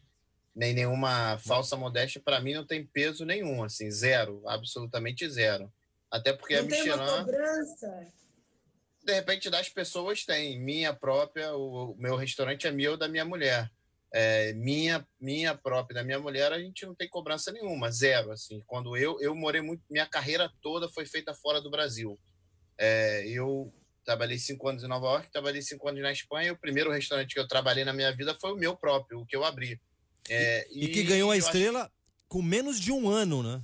nem 0.55 0.75
nenhuma 0.75 1.39
falsa 1.39 1.77
modéstia, 1.77 2.21
para 2.21 2.41
mim 2.41 2.53
não 2.53 2.67
tem 2.67 2.85
peso 2.85 3.25
nenhum, 3.25 3.63
assim, 3.63 3.89
zero, 3.93 4.43
absolutamente 4.45 5.29
zero. 5.31 5.73
Até 6.11 6.33
porque 6.33 6.55
a 6.55 6.63
Não 6.63 6.69
tem 6.69 6.83
uma 6.83 6.97
Michelin 6.97 7.25
cobrança? 7.25 8.13
de 9.05 9.15
repente 9.15 9.49
das 9.49 9.69
pessoas 9.69 10.25
tem. 10.25 10.59
Minha 10.59 10.93
própria, 10.93 11.55
o, 11.55 11.93
o 11.93 11.97
meu 11.97 12.17
restaurante 12.17 12.67
é 12.67 12.73
meu 12.73 12.97
da 12.97 13.07
minha 13.07 13.25
mulher. 13.25 13.71
É, 14.13 14.53
minha, 14.55 15.07
minha 15.21 15.55
própria 15.55 15.97
da 15.97 16.05
minha 16.05 16.19
mulher, 16.19 16.53
a 16.53 16.59
gente 16.59 16.87
não 16.87 16.95
tem 16.95 17.09
cobrança 17.09 17.53
nenhuma, 17.53 17.91
zero. 17.91 18.33
Assim, 18.33 18.63
quando 18.67 18.97
eu 18.97 19.21
eu 19.21 19.35
morei 19.35 19.61
muito, 19.61 19.83
minha 19.91 20.07
carreira 20.07 20.51
toda 20.63 20.89
foi 20.89 21.05
feita 21.05 21.35
fora 21.35 21.61
do 21.61 21.71
Brasil. 21.71 22.19
É, 22.79 23.27
eu 23.27 23.73
trabalhei 24.05 24.39
cinco 24.39 24.69
anos 24.69 24.83
em 24.83 24.89
Nova 24.89 25.07
York, 25.07 25.31
trabalhei 25.31 25.61
cinco 25.61 25.89
anos 25.89 26.01
na 26.01 26.13
Espanha. 26.13 26.49
E 26.49 26.53
o 26.53 26.59
primeiro 26.59 26.91
restaurante 26.91 27.35
que 27.35 27.41
eu 27.41 27.49
trabalhei 27.49 27.85
na 27.85 27.93
minha 27.93 28.15
vida 28.15 28.35
foi 28.41 28.53
o 28.53 28.57
meu 28.57 28.77
próprio, 28.77 29.21
o 29.21 29.27
que 29.27 29.37
eu 29.37 29.45
abri. 29.45 29.79
É, 30.31 30.67
E 30.73 30.89
que 30.89 31.03
ganhou 31.03 31.31
a 31.31 31.37
eu 31.37 31.39
acho 31.39 31.47
estrela 31.47 31.91
com 32.29 32.43
menos 32.43 32.81
de 32.81 32.93
um 32.93 33.09
ano, 33.09 33.43
né? 33.43 33.63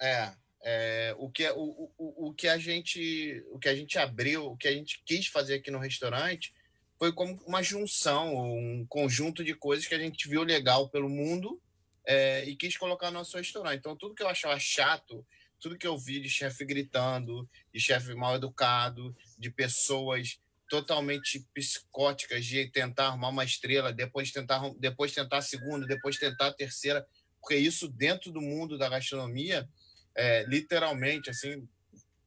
é, 0.00 0.32
é, 0.62 1.14
o, 1.18 1.30
que, 1.30 1.48
o, 1.50 1.90
o, 1.96 2.28
o 2.28 2.34
que 2.34 2.48
a 2.48 2.58
gente 2.58 3.42
o 3.50 3.58
que 3.58 3.68
a 3.68 3.74
gente 3.74 3.98
abriu, 3.98 4.46
o 4.46 4.56
que 4.56 4.68
a 4.68 4.72
gente 4.72 5.02
quis 5.04 5.26
fazer 5.26 5.54
aqui 5.54 5.70
no 5.70 5.78
restaurante 5.78 6.52
foi 6.98 7.12
como 7.12 7.38
uma 7.46 7.62
junção, 7.62 8.34
um 8.34 8.86
conjunto 8.88 9.44
de 9.44 9.54
coisas 9.54 9.86
que 9.86 9.94
a 9.94 9.98
gente 9.98 10.28
viu 10.28 10.42
legal 10.42 10.88
pelo 10.88 11.08
mundo 11.08 11.60
é, 12.04 12.44
e 12.44 12.56
quis 12.56 12.76
colocar 12.76 13.10
no 13.10 13.18
nosso 13.18 13.36
restaurante. 13.36 13.78
Então, 13.78 13.96
tudo 13.96 14.14
que 14.14 14.22
eu 14.22 14.28
achava 14.28 14.58
chato, 14.58 15.26
tudo 15.60 15.76
que 15.76 15.86
eu 15.86 15.98
vi 15.98 16.20
de 16.20 16.28
chefe 16.28 16.64
gritando, 16.64 17.48
de 17.72 17.80
chefe 17.80 18.14
mal 18.14 18.36
educado, 18.36 19.14
de 19.38 19.50
pessoas 19.50 20.38
totalmente 20.68 21.46
psicóticas 21.54 22.44
de 22.44 22.68
tentar 22.70 23.06
arrumar 23.06 23.28
uma 23.28 23.44
estrela, 23.44 23.92
depois 23.92 24.32
tentar 24.32 24.60
depois 24.78 25.12
tentar 25.12 25.38
a 25.38 25.42
segunda, 25.42 25.86
depois 25.86 26.18
tentar 26.18 26.48
a 26.48 26.52
terceira, 26.52 27.06
porque 27.40 27.56
isso 27.56 27.88
dentro 27.88 28.32
do 28.32 28.40
mundo 28.40 28.76
da 28.76 28.88
gastronomia, 28.88 29.68
é, 30.14 30.44
literalmente, 30.44 31.30
assim, 31.30 31.68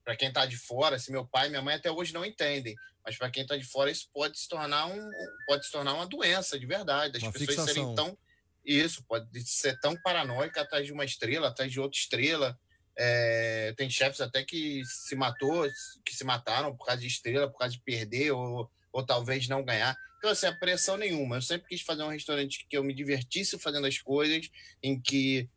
para 0.05 0.15
quem 0.15 0.29
está 0.29 0.45
de 0.45 0.55
fora, 0.55 0.95
assim, 0.95 1.11
meu 1.11 1.25
pai 1.25 1.47
e 1.47 1.49
minha 1.49 1.61
mãe 1.61 1.75
até 1.75 1.91
hoje 1.91 2.13
não 2.13 2.25
entendem, 2.25 2.75
mas 3.09 3.17
para 3.17 3.31
quem 3.31 3.41
está 3.41 3.57
de 3.57 3.65
fora 3.65 3.89
isso 3.89 4.07
pode 4.13 4.39
se 4.39 4.47
tornar 4.47 4.85
um 4.85 5.09
pode 5.47 5.65
se 5.65 5.71
tornar 5.71 5.95
uma 5.95 6.05
doença 6.05 6.59
de 6.59 6.65
verdade, 6.65 7.13
das 7.13 7.23
Uma 7.23 7.31
pessoas 7.31 7.49
fixação. 7.49 7.73
serem 7.73 7.95
tão 7.95 8.17
isso 8.63 9.03
pode 9.03 9.27
ser 9.47 9.79
tão 9.79 9.95
paranoica 10.01 10.61
atrás 10.61 10.85
de 10.85 10.93
uma 10.93 11.03
estrela, 11.03 11.47
atrás 11.47 11.71
de 11.71 11.79
outra 11.79 11.97
estrela. 11.97 12.59
É, 12.95 13.73
tem 13.77 13.89
chefes 13.89 14.21
até 14.21 14.43
que 14.43 14.83
se 14.85 15.15
matou, 15.15 15.67
que 16.05 16.13
se 16.13 16.23
mataram 16.23 16.75
por 16.75 16.85
causa 16.85 17.01
de 17.01 17.07
estrela, 17.07 17.49
por 17.49 17.57
causa 17.57 17.73
de 17.73 17.81
perder 17.81 18.31
ou, 18.31 18.69
ou 18.91 19.05
talvez 19.05 19.47
não 19.47 19.63
ganhar. 19.63 19.97
Então, 20.17 20.29
assim, 20.29 20.45
a 20.45 20.55
pressão 20.55 20.97
nenhuma. 20.97 21.37
Eu 21.37 21.41
sempre 21.41 21.69
quis 21.69 21.81
fazer 21.81 22.03
um 22.03 22.09
restaurante 22.09 22.67
que 22.69 22.77
eu 22.77 22.83
me 22.83 22.93
divertisse 22.93 23.57
fazendo 23.57 23.87
as 23.87 23.97
coisas, 23.97 24.49
em 24.83 24.99
que, 24.99 25.49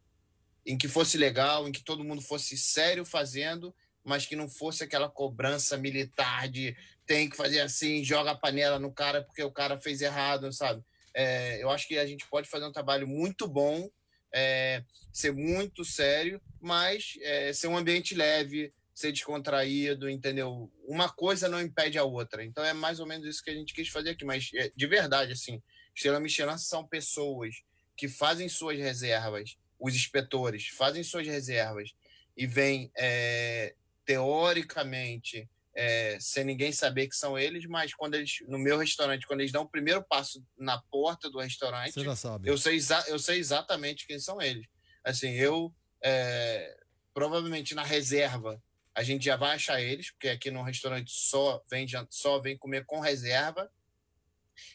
em 0.65 0.79
que 0.79 0.87
fosse 0.87 1.19
legal, 1.19 1.69
em 1.69 1.73
que 1.73 1.83
todo 1.83 2.05
mundo 2.05 2.23
fosse 2.23 2.57
sério 2.57 3.05
fazendo, 3.05 3.75
mas 4.05 4.25
que 4.25 4.37
não 4.37 4.49
fosse 4.49 4.85
aquela 4.85 5.09
cobrança 5.09 5.77
militar 5.77 6.49
de 6.49 6.77
tem 7.13 7.29
que 7.29 7.37
fazer 7.37 7.61
assim, 7.61 8.03
joga 8.03 8.31
a 8.31 8.35
panela 8.35 8.79
no 8.79 8.91
cara 8.91 9.23
porque 9.23 9.43
o 9.43 9.53
cara 9.53 9.77
fez 9.77 10.01
errado, 10.01 10.51
sabe? 10.51 10.83
É, 11.15 11.63
eu 11.63 11.69
acho 11.69 11.87
que 11.87 11.99
a 11.99 12.07
gente 12.07 12.27
pode 12.27 12.49
fazer 12.49 12.65
um 12.65 12.73
trabalho 12.73 13.07
muito 13.07 13.47
bom, 13.47 13.87
é, 14.33 14.83
ser 15.13 15.31
muito 15.31 15.85
sério, 15.85 16.41
mas 16.59 17.19
é, 17.21 17.53
ser 17.53 17.67
um 17.67 17.77
ambiente 17.77 18.15
leve, 18.15 18.73
ser 18.95 19.13
descontraído, 19.13 20.09
entendeu? 20.09 20.73
Uma 20.89 21.07
coisa 21.07 21.51
não 21.51 21.61
impede 21.61 21.99
a 21.99 22.05
outra. 22.05 22.43
Então 22.43 22.65
é 22.65 22.73
mais 22.73 22.99
ou 22.99 23.07
menos 23.07 23.27
isso 23.27 23.45
que 23.45 23.51
a 23.51 23.55
gente 23.55 23.75
quis 23.75 23.91
fazer 23.91 24.09
aqui. 24.09 24.25
Mas 24.25 24.49
é, 24.55 24.73
de 24.75 24.87
verdade, 24.87 25.33
assim, 25.33 25.63
Estrela 25.95 26.19
Michelin 26.19 26.57
são 26.57 26.89
pessoas 26.89 27.57
que 27.95 28.09
fazem 28.09 28.49
suas 28.49 28.79
reservas, 28.79 29.59
os 29.79 29.95
inspetores 29.95 30.69
fazem 30.69 31.03
suas 31.03 31.27
reservas 31.27 31.91
e 32.35 32.47
vêm 32.47 32.91
é, 32.97 33.75
teoricamente 34.07 35.47
é, 35.75 36.19
sem 36.21 36.45
ninguém 36.45 36.73
saber 36.73 37.09
que 37.09 37.17
são 37.17 37.39
eles, 37.39 37.65
mas 37.67 37.95
quando 37.95 38.15
eles 38.15 38.39
no 38.47 38.59
meu 38.59 38.79
restaurante, 38.79 39.27
quando 39.27 39.41
eles 39.41 39.53
dão 39.53 39.63
o 39.63 39.69
primeiro 39.69 40.03
passo 40.03 40.45
na 40.57 40.81
porta 40.91 41.31
do 41.31 41.39
restaurante, 41.39 41.93
Você 41.93 42.05
já 42.05 42.17
sabe. 42.17 42.49
eu 42.49 42.59
sei, 42.59 42.79
eu 43.09 43.19
sei 43.19 43.39
exatamente 43.39 44.07
quem 44.07 44.19
são 44.19 44.41
eles. 44.41 44.67
Assim, 45.05 45.31
eu 45.31 45.75
é, 46.03 46.77
provavelmente 47.15 47.75
na 47.75 47.83
reserva 47.83 48.63
a 48.95 49.03
gente 49.03 49.25
já 49.25 49.37
vai 49.37 49.55
achar 49.55 49.81
eles, 49.81 50.11
porque 50.11 50.29
aqui 50.29 50.51
no 50.51 50.63
restaurante 50.63 51.11
só 51.11 51.63
vem, 51.71 51.87
só 52.11 52.39
vem 52.41 52.59
comer 52.59 52.85
com 52.85 53.01
reserva. 53.01 53.71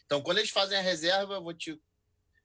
Então, 0.06 0.22
quando 0.22 0.40
eles 0.40 0.50
fazem 0.50 0.78
a 0.78 0.82
reserva, 0.82 1.36
eu 1.36 1.44
vou 1.44 1.54
te 1.54 1.80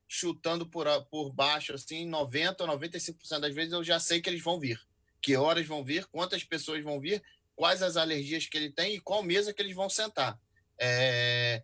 chutando 0.06 0.68
por, 0.68 0.86
por 1.06 1.32
baixo, 1.32 1.72
assim, 1.72 2.06
90% 2.06 2.60
ou 2.60 2.66
95% 2.78 3.40
das 3.40 3.54
vezes 3.54 3.72
eu 3.72 3.82
já 3.82 3.98
sei 3.98 4.20
que 4.20 4.28
eles 4.28 4.42
vão 4.42 4.60
vir. 4.60 4.78
Que 5.22 5.34
horas 5.36 5.66
vão 5.66 5.82
vir, 5.82 6.04
quantas 6.08 6.44
pessoas 6.44 6.82
vão 6.84 7.00
vir, 7.00 7.22
quais 7.54 7.82
as 7.82 7.96
alergias 7.96 8.46
que 8.46 8.56
ele 8.56 8.70
tem 8.70 8.94
e 8.94 9.00
qual 9.00 9.22
mesa 9.22 9.52
que 9.52 9.62
eles 9.62 9.74
vão 9.74 9.88
sentar. 9.88 10.38
É, 10.78 11.62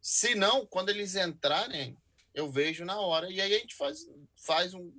se 0.00 0.34
não, 0.34 0.66
quando 0.66 0.90
eles 0.90 1.14
entrarem, 1.14 1.96
eu 2.34 2.50
vejo 2.50 2.84
na 2.84 2.98
hora. 3.00 3.30
E 3.30 3.40
aí 3.40 3.54
a 3.54 3.58
gente 3.58 3.74
faz, 3.74 4.00
faz, 4.36 4.74
um, 4.74 4.92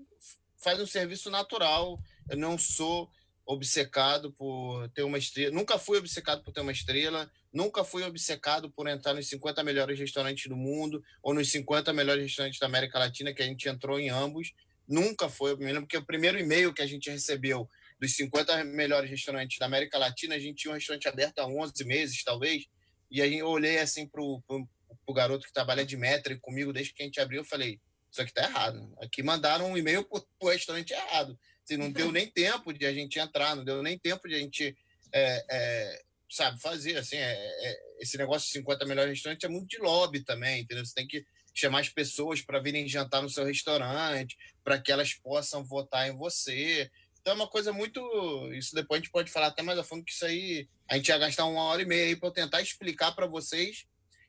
faz 0.61 0.79
um 0.79 0.87
serviço 0.87 1.29
natural. 1.29 1.99
Eu 2.29 2.37
não 2.37 2.57
sou 2.57 3.09
obcecado 3.45 4.31
por 4.31 4.87
ter 4.89 5.03
uma 5.03 5.17
estrela. 5.17 5.53
Nunca 5.53 5.77
fui 5.77 5.97
obcecado 5.97 6.43
por 6.43 6.53
ter 6.53 6.61
uma 6.61 6.71
estrela. 6.71 7.29
Nunca 7.51 7.83
fui 7.83 8.03
obcecado 8.03 8.71
por 8.71 8.87
entrar 8.87 9.13
nos 9.13 9.27
50 9.27 9.63
melhores 9.63 9.99
restaurantes 9.99 10.47
do 10.47 10.55
mundo 10.55 11.03
ou 11.21 11.33
nos 11.33 11.51
50 11.51 11.91
melhores 11.93 12.23
restaurantes 12.23 12.59
da 12.59 12.65
América 12.65 12.97
Latina, 12.97 13.33
que 13.33 13.43
a 13.43 13.45
gente 13.45 13.67
entrou 13.67 13.99
em 13.99 14.09
ambos. 14.09 14.53
Nunca 14.87 15.29
foi. 15.29 15.51
Eu 15.51 15.57
me 15.57 15.71
lembro 15.71 15.87
que 15.87 15.97
o 15.97 16.05
primeiro 16.05 16.39
e-mail 16.39 16.73
que 16.73 16.81
a 16.81 16.87
gente 16.87 17.09
recebeu 17.09 17.69
dos 18.03 18.15
50 18.17 18.65
melhores 18.65 19.09
restaurantes 19.09 19.57
da 19.57 19.65
América 19.65 19.97
Latina, 19.97 20.35
a 20.35 20.39
gente 20.39 20.57
tinha 20.57 20.71
um 20.71 20.75
restaurante 20.75 21.07
aberto 21.07 21.39
há 21.39 21.47
11 21.47 21.85
meses, 21.85 22.21
talvez. 22.23 22.65
E 23.09 23.21
aí 23.21 23.37
eu 23.37 23.47
olhei 23.47 23.79
assim 23.79 24.05
pro, 24.05 24.41
pro, 24.45 24.67
pro 25.05 25.15
garoto 25.15 25.47
que 25.47 25.53
trabalha 25.53 25.85
de 25.85 25.95
metro 25.95 26.37
comigo 26.41 26.73
desde 26.73 26.93
que 26.93 27.01
a 27.01 27.05
gente 27.05 27.21
abriu, 27.21 27.41
eu 27.41 27.45
falei, 27.45 27.79
isso 28.11 28.21
aqui 28.21 28.33
tá 28.33 28.43
errado. 28.43 28.93
Aqui 29.01 29.23
mandaram 29.23 29.71
um 29.71 29.77
e-mail 29.77 30.03
pro, 30.03 30.25
pro 30.37 30.49
restaurante 30.49 30.91
errado. 30.91 31.39
Assim, 31.63 31.77
não 31.77 31.89
deu 31.89 32.11
nem 32.11 32.27
tempo 32.27 32.73
de 32.73 32.85
a 32.85 32.93
gente 32.93 33.17
entrar, 33.19 33.55
não 33.55 33.63
deu 33.63 33.81
nem 33.81 33.97
tempo 33.97 34.27
de 34.27 34.35
a 34.35 34.39
gente, 34.39 34.75
é, 35.13 35.45
é, 35.49 36.01
sabe, 36.29 36.59
fazer. 36.59 36.97
Assim, 36.97 37.15
é, 37.15 37.33
é, 37.33 37.79
esse 38.01 38.17
negócio 38.17 38.47
de 38.47 38.53
50 38.53 38.85
melhores 38.85 39.11
restaurantes 39.11 39.45
é 39.45 39.51
muito 39.51 39.69
de 39.69 39.77
lobby 39.77 40.19
também, 40.19 40.61
entendeu? 40.61 40.85
Você 40.85 40.93
tem 40.93 41.07
que 41.07 41.25
chamar 41.53 41.79
as 41.79 41.89
pessoas 41.89 42.41
para 42.41 42.59
virem 42.59 42.87
jantar 42.87 43.21
no 43.21 43.29
seu 43.29 43.45
restaurante, 43.45 44.35
para 44.61 44.77
que 44.77 44.91
elas 44.91 45.13
possam 45.13 45.63
votar 45.63 46.09
em 46.09 46.17
você. 46.17 46.91
Então 47.23 47.31
é 47.31 47.35
uma 47.37 47.47
coisa 47.47 47.71
muito. 47.71 48.01
Isso 48.53 48.75
depois 48.75 48.99
a 48.99 49.01
gente 49.01 49.11
pode 49.11 49.31
falar 49.31 49.47
até 49.47 49.63
mais 49.63 49.79
a 49.79 49.83
fundo, 49.83 50.03
que 50.03 50.11
isso 50.11 50.25
aí 50.25 50.67
a 50.89 50.97
gente 50.97 51.07
ia 51.07 51.17
gastar 51.17 51.45
uma 51.45 51.63
hora 51.63 51.81
e 51.81 51.85
meia 51.85 52.07
aí 52.07 52.15
para 52.17 52.27
eu 52.27 52.33
tentar 52.33 52.61
explicar 52.61 53.13
para 53.13 53.25
vocês 53.25 53.85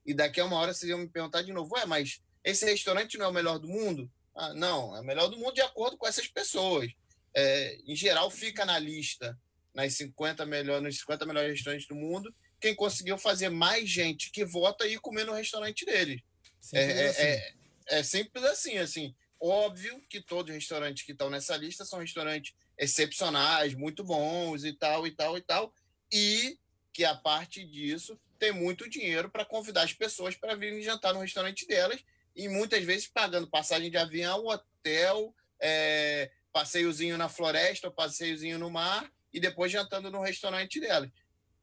e 0.07 0.15
daqui 0.15 0.41
a 0.41 0.45
uma 0.45 0.57
hora 0.57 0.73
vocês 0.73 0.89
iam 0.89 1.01
me 1.01 1.09
perguntar 1.09 1.43
de 1.43 1.53
novo, 1.53 1.75
ué, 1.75 1.87
mas 1.87 2.23
esse 2.45 2.65
restaurante 2.65 3.19
não 3.19 3.27
é 3.27 3.29
o 3.29 3.33
melhor 3.33 3.59
do 3.59 3.67
mundo? 3.67 4.09
Ah, 4.33 4.55
não, 4.55 4.95
é 4.95 5.01
o 5.01 5.05
melhor 5.05 5.29
do 5.29 5.37
mundo 5.37 5.55
de 5.55 5.61
acordo 5.61 5.97
com 5.97 6.07
essas 6.07 6.29
pessoas. 6.29 6.93
É, 7.35 7.79
em 7.85 7.97
geral, 7.97 8.31
fica 8.31 8.65
na 8.65 8.79
lista, 8.79 9.37
nas 9.75 9.95
50 9.95 10.47
melhores, 10.47 10.83
nos 10.85 10.99
50 10.99 11.27
melhores 11.27 11.51
restaurantes 11.51 11.89
do 11.89 11.97
mundo, 11.97 12.33
quem 12.61 12.77
conseguiu 12.77 13.19
fazer 13.19 13.49
mais 13.49 13.91
gente 13.91 14.31
que 14.31 14.45
vota 14.45 14.87
e 14.87 14.99
comer 14.99 15.25
no 15.25 15.33
restaurante 15.33 15.85
dele. 15.85 16.25
É, 16.73 16.83
é, 16.83 17.09
assim. 17.09 17.23
é, 17.23 17.55
é, 17.89 18.03
simples 18.03 18.45
assim, 18.45 18.79
assim. 18.79 19.15
Óbvio 19.41 20.01
que 20.09 20.21
todos 20.21 20.51
os 20.51 20.55
restaurantes 20.55 21.05
que 21.05 21.13
estão 21.13 21.29
nessa 21.29 21.57
lista 21.57 21.85
são 21.85 21.99
restaurantes 21.99 22.55
excepcionais, 22.79 23.75
muito 23.75 24.03
bons 24.03 24.65
e 24.65 24.73
tal, 24.73 25.07
e 25.07 25.11
tal, 25.11 25.37
e 25.37 25.41
tal. 25.41 25.73
E 26.13 26.59
que 26.93 27.05
a 27.05 27.15
parte 27.15 27.65
disso 27.65 28.19
tem 28.39 28.53
muito 28.53 28.89
dinheiro 28.89 29.31
para 29.31 29.45
convidar 29.45 29.83
as 29.83 29.93
pessoas 29.93 30.37
para 30.37 30.55
virem 30.55 30.83
jantar 30.83 31.15
no 31.15 31.21
restaurante 31.21 31.67
delas 31.67 32.05
e 32.37 32.49
muitas 32.49 32.85
vezes 32.85 33.07
pagando 33.07 33.49
passagem 33.49 33.91
de 33.91 33.97
avião, 33.97 34.47
hotel, 34.47 35.35
é, 35.61 36.31
passeiozinho 36.53 37.17
na 37.17 37.29
floresta, 37.29 37.91
passeiozinho 37.91 38.59
no 38.59 38.71
mar 38.71 39.11
e 39.33 39.41
depois 39.41 39.73
jantando 39.73 40.11
no 40.11 40.23
restaurante 40.23 40.79
delas. 40.81 41.11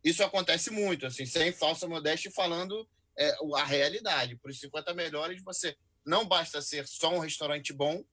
Isso 0.03 0.23
acontece 0.23 0.71
muito, 0.71 1.05
assim, 1.05 1.25
sem 1.25 1.51
falsa 1.51 1.87
modéstia, 1.87 2.31
falando 2.31 2.87
é, 3.17 3.33
a 3.55 3.63
realidade. 3.63 4.35
Por 4.35 4.49
os 4.49 4.59
50 4.59 4.93
melhores, 4.93 5.43
você 5.43 5.77
não 6.05 6.25
basta 6.25 6.61
ser 6.61 6.87
só 6.87 7.13
um 7.13 7.19
restaurante 7.19 7.71
bom. 7.71 8.03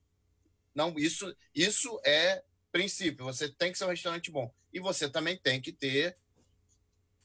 Não, 0.75 0.97
isso, 0.99 1.35
isso 1.55 2.01
é 2.05 2.43
princípio. 2.73 3.25
Você 3.25 3.49
tem 3.49 3.73
que 3.73 3.79
ser 3.79 3.85
um 3.85 3.91
restaurante 3.91 4.31
bom. 4.31 4.53
E 4.73 4.81
você 4.81 5.09
também 5.09 5.37
tem 5.37 5.61
que 5.61 5.73
ter 5.73 6.17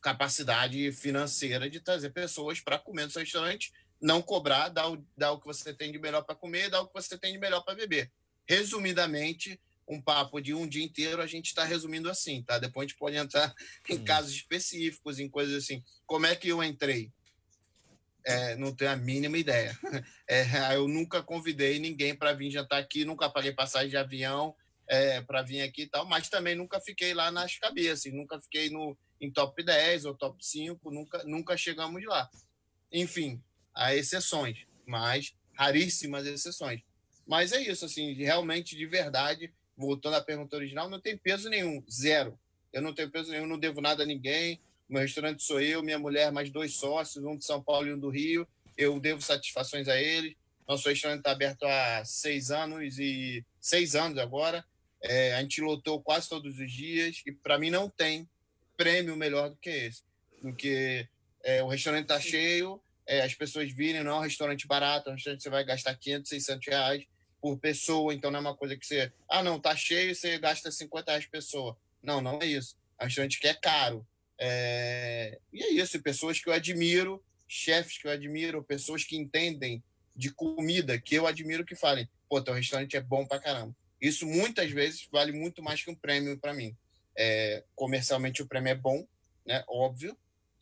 capacidade 0.01 0.91
financeira 0.91 1.69
de 1.69 1.79
trazer 1.79 2.09
pessoas 2.09 2.59
para 2.59 2.77
comer 2.77 3.05
no 3.05 3.11
seu 3.11 3.21
restaurante, 3.21 3.71
não 4.01 4.21
cobrar, 4.21 4.67
dar 4.67 4.91
o, 4.91 5.05
dar 5.17 5.31
o 5.31 5.39
que 5.39 5.47
você 5.47 5.73
tem 5.73 5.91
de 5.91 5.97
melhor 5.97 6.23
para 6.23 6.35
comer, 6.35 6.69
dar 6.69 6.81
o 6.81 6.87
que 6.87 6.93
você 6.93 7.17
tem 7.17 7.31
de 7.31 7.39
melhor 7.39 7.61
para 7.61 7.73
beber. 7.73 8.11
Resumidamente, 8.45 9.59
um 9.87 10.01
papo 10.01 10.41
de 10.41 10.53
um 10.53 10.67
dia 10.67 10.83
inteiro, 10.83 11.21
a 11.21 11.27
gente 11.27 11.47
está 11.47 11.63
resumindo 11.63 12.09
assim, 12.09 12.43
tá? 12.43 12.59
Depois 12.59 12.85
a 12.85 12.87
gente 12.89 12.97
pode 12.97 13.15
entrar 13.15 13.53
em 13.89 13.95
hum. 13.95 14.03
casos 14.03 14.33
específicos, 14.33 15.19
em 15.19 15.29
coisas 15.29 15.63
assim. 15.63 15.81
Como 16.05 16.25
é 16.25 16.35
que 16.35 16.49
eu 16.49 16.61
entrei? 16.61 17.09
É, 18.25 18.55
não 18.55 18.73
tenho 18.73 18.91
a 18.91 18.95
mínima 18.95 19.37
ideia. 19.37 19.77
É, 20.25 20.75
eu 20.75 20.87
nunca 20.87 21.21
convidei 21.21 21.77
ninguém 21.79 22.15
para 22.15 22.33
vir 22.33 22.49
jantar 22.49 22.79
aqui, 22.79 23.05
nunca 23.05 23.29
paguei 23.29 23.51
passagem 23.51 23.89
de 23.89 23.97
avião 23.97 24.55
é, 24.87 25.21
para 25.21 25.41
vir 25.41 25.61
aqui 25.61 25.83
e 25.83 25.87
tal, 25.87 26.05
mas 26.05 26.29
também 26.29 26.55
nunca 26.55 26.79
fiquei 26.79 27.13
lá 27.13 27.31
nas 27.31 27.57
cabeças, 27.57 28.11
nunca 28.13 28.39
fiquei 28.41 28.69
no, 28.69 28.97
em 29.19 29.31
top 29.31 29.63
10 29.63 30.05
ou 30.05 30.15
top 30.15 30.45
5, 30.45 30.91
nunca, 30.91 31.23
nunca 31.23 31.57
chegamos 31.57 32.03
lá. 32.05 32.29
Enfim, 32.91 33.41
há 33.73 33.95
exceções, 33.95 34.65
mas 34.85 35.33
raríssimas 35.53 36.25
exceções. 36.25 36.81
Mas 37.25 37.53
é 37.53 37.61
isso, 37.61 37.85
assim, 37.85 38.13
realmente, 38.13 38.75
de 38.75 38.85
verdade, 38.85 39.53
voltando 39.77 40.15
à 40.15 40.21
pergunta 40.21 40.55
original, 40.55 40.89
não 40.89 40.99
tem 40.99 41.17
peso 41.17 41.49
nenhum, 41.49 41.83
zero. 41.89 42.37
Eu 42.71 42.81
não 42.81 42.93
tenho 42.93 43.09
peso 43.09 43.31
nenhum, 43.31 43.47
não 43.47 43.57
devo 43.57 43.81
nada 43.81 44.03
a 44.03 44.05
ninguém. 44.05 44.59
Meu 44.89 45.01
restaurante 45.01 45.41
sou 45.43 45.61
eu, 45.61 45.81
minha 45.81 45.97
mulher, 45.97 46.31
mais 46.31 46.51
dois 46.51 46.75
sócios, 46.75 47.23
um 47.23 47.37
de 47.37 47.45
São 47.45 47.63
Paulo 47.63 47.87
e 47.87 47.93
um 47.93 47.99
do 47.99 48.09
Rio. 48.09 48.47
Eu 48.77 48.99
devo 48.99 49.21
satisfações 49.21 49.87
a 49.87 49.99
eles. 49.99 50.35
Nosso 50.67 50.87
restaurante 50.87 51.19
está 51.19 51.31
aberto 51.31 51.63
há 51.63 52.03
seis 52.03 52.51
anos 52.51 52.97
e 52.99 53.45
seis 53.59 53.95
anos 53.95 54.17
agora. 54.17 54.65
É, 55.03 55.35
a 55.35 55.41
gente 55.41 55.61
lotou 55.61 56.01
quase 56.01 56.29
todos 56.29 56.57
os 56.57 56.71
dias 56.71 57.21
e 57.25 57.31
para 57.31 57.59
mim 57.59 57.69
não 57.69 57.89
tem 57.89 58.27
prêmio 58.77 59.17
melhor 59.17 59.49
do 59.49 59.57
que 59.57 59.69
esse, 59.69 60.03
do 60.41 60.55
que 60.55 61.07
é, 61.43 61.61
o 61.61 61.67
restaurante 61.67 62.03
está 62.03 62.19
cheio, 62.19 62.81
é, 63.05 63.21
as 63.21 63.35
pessoas 63.35 63.71
virem, 63.71 64.03
não 64.03 64.11
é 64.11 64.15
um 64.19 64.21
restaurante 64.21 64.65
barato, 64.65 65.09
é 65.09 65.11
um 65.11 65.15
restaurante 65.15 65.39
que 65.39 65.43
você 65.43 65.49
vai 65.49 65.65
gastar 65.65 65.95
500, 65.95 66.29
600 66.29 66.67
reais 66.67 67.05
por 67.41 67.59
pessoa, 67.59 68.13
então 68.13 68.31
não 68.31 68.37
é 68.37 68.41
uma 68.41 68.55
coisa 68.55 68.77
que 68.77 68.85
você, 68.85 69.11
ah, 69.29 69.43
não, 69.43 69.59
tá 69.59 69.75
cheio 69.75 70.15
você 70.15 70.37
gasta 70.39 70.71
50 70.71 71.11
reais 71.11 71.25
por 71.25 71.31
pessoa. 71.31 71.77
Não, 72.01 72.21
não 72.21 72.39
é 72.41 72.45
isso. 72.45 72.77
É 72.97 73.03
um 73.03 73.07
restaurante 73.07 73.39
que 73.39 73.47
é 73.47 73.53
caro. 73.53 74.07
É... 74.39 75.37
E 75.51 75.61
é 75.61 75.71
isso, 75.71 76.01
pessoas 76.01 76.39
que 76.39 76.47
eu 76.47 76.53
admiro, 76.53 77.21
chefes 77.45 77.97
que 77.97 78.07
eu 78.07 78.11
admiro, 78.11 78.63
pessoas 78.63 79.03
que 79.03 79.17
entendem 79.17 79.83
de 80.15 80.31
comida, 80.31 80.97
que 80.99 81.15
eu 81.15 81.27
admiro 81.27 81.65
que 81.65 81.75
falem, 81.75 82.07
pô, 82.29 82.41
teu 82.41 82.53
restaurante 82.53 82.95
é 82.95 83.01
bom 83.01 83.25
pra 83.25 83.39
caramba. 83.39 83.75
Isso 84.03 84.27
muitas 84.27 84.69
vezes 84.69 85.07
vale 85.09 85.31
muito 85.31 85.63
mais 85.63 85.81
que 85.81 85.89
um 85.89 85.95
prêmio 85.95 86.37
para 86.37 86.53
mim. 86.53 86.75
É, 87.15 87.63
comercialmente 87.73 88.41
o 88.41 88.45
prêmio 88.45 88.71
é 88.71 88.75
bom, 88.75 89.07
né? 89.45 89.63
Óbvio. 89.65 90.17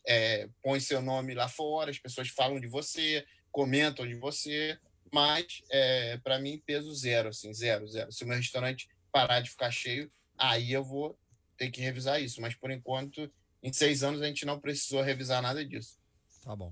É, 0.06 0.48
põe 0.62 0.80
seu 0.80 1.02
nome 1.02 1.34
lá 1.34 1.50
fora, 1.50 1.90
as 1.90 1.98
pessoas 1.98 2.30
falam 2.30 2.60
de 2.60 2.68
você, 2.68 3.26
comentam 3.52 4.08
de 4.08 4.14
você, 4.14 4.78
mas 5.12 5.64
é, 5.72 6.18
para 6.18 6.38
mim 6.38 6.62
peso 6.64 6.94
zero, 6.94 7.30
assim, 7.30 7.52
zero, 7.52 7.88
zero. 7.88 8.12
Se 8.12 8.24
o 8.24 8.28
meu 8.28 8.38
restaurante 8.38 8.88
parar 9.12 9.42
de 9.42 9.50
ficar 9.50 9.72
cheio, 9.72 10.12
aí 10.38 10.72
eu 10.72 10.84
vou 10.84 11.18
ter 11.58 11.72
que 11.72 11.82
revisar 11.82 12.22
isso. 12.22 12.42
Mas 12.42 12.54
por 12.54 12.70
enquanto, 12.70 13.32
em 13.64 13.74
seis 13.74 14.04
anos 14.04 14.22
a 14.22 14.28
gente 14.28 14.46
não 14.46 14.60
precisou 14.60 15.02
revisar 15.02 15.42
nada 15.42 15.66
disso. 15.66 15.98
Tá 16.44 16.56
bom. 16.56 16.72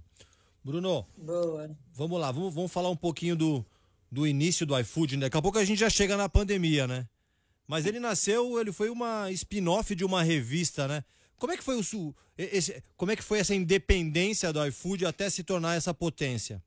Bruno, 0.64 1.08
Boa. 1.18 1.76
vamos 1.94 2.20
lá, 2.20 2.32
vamos, 2.32 2.54
vamos 2.54 2.72
falar 2.72 2.90
um 2.90 2.96
pouquinho 2.96 3.36
do, 3.36 3.66
do 4.12 4.26
início 4.26 4.66
do 4.66 4.78
iFood. 4.80 5.18
Né? 5.18 5.22
Daqui 5.22 5.38
a 5.38 5.42
pouco 5.42 5.58
a 5.58 5.66
gente 5.66 5.80
já 5.80 5.90
chega 5.90 6.18
na 6.18 6.28
pandemia, 6.28 6.88
né? 6.88 7.08
Mas 7.68 7.86
ele 7.86 8.00
nasceu, 8.00 8.60
ele 8.60 8.72
foi 8.72 8.90
uma 8.90 9.30
spin-off 9.32 9.94
de 9.94 10.04
uma 10.04 10.24
revista, 10.24 10.88
né? 10.88 11.04
Como 11.38 11.54
é 11.54 11.58
que 11.58 11.64
foi 11.64 11.80
o 11.80 12.16
como 12.96 13.12
é 13.12 13.16
que 13.16 13.24
foi 13.24 13.40
essa 13.40 13.54
independência 13.54 14.54
do 14.54 14.66
iFood 14.66 15.06
até 15.06 15.30
se 15.30 15.44
tornar 15.44 15.76
essa 15.76 15.94
potência? 15.94 16.64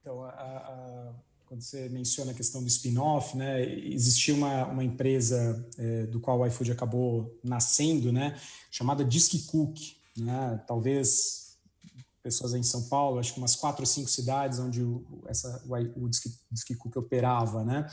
Então, 0.00 0.22
a, 0.22 0.28
a, 0.30 1.12
quando 1.46 1.62
você 1.62 1.88
menciona 1.88 2.30
a 2.30 2.34
questão 2.34 2.62
do 2.62 2.68
spin-off, 2.68 3.36
né, 3.36 3.62
existia 3.62 4.34
uma, 4.34 4.66
uma 4.66 4.84
empresa 4.84 5.68
é, 5.78 6.06
do 6.06 6.20
qual 6.20 6.40
o 6.40 6.46
iFood 6.46 6.72
acabou 6.72 7.38
nascendo, 7.42 8.12
né, 8.12 8.40
chamada 8.70 9.04
Disque 9.04 9.40
Cook, 9.40 9.78
né, 10.16 10.60
talvez 10.66 11.41
pessoas 12.22 12.54
em 12.54 12.62
São 12.62 12.88
Paulo, 12.88 13.18
acho 13.18 13.34
que 13.34 13.38
umas 13.38 13.56
quatro 13.56 13.82
ou 13.82 13.86
cinco 13.86 14.08
cidades 14.08 14.58
onde 14.58 14.82
o, 14.82 15.24
essa, 15.26 15.62
o, 15.66 16.04
o 16.04 16.08
Disque, 16.08 16.74
Cook 16.76 16.96
operava, 16.96 17.64
né, 17.64 17.86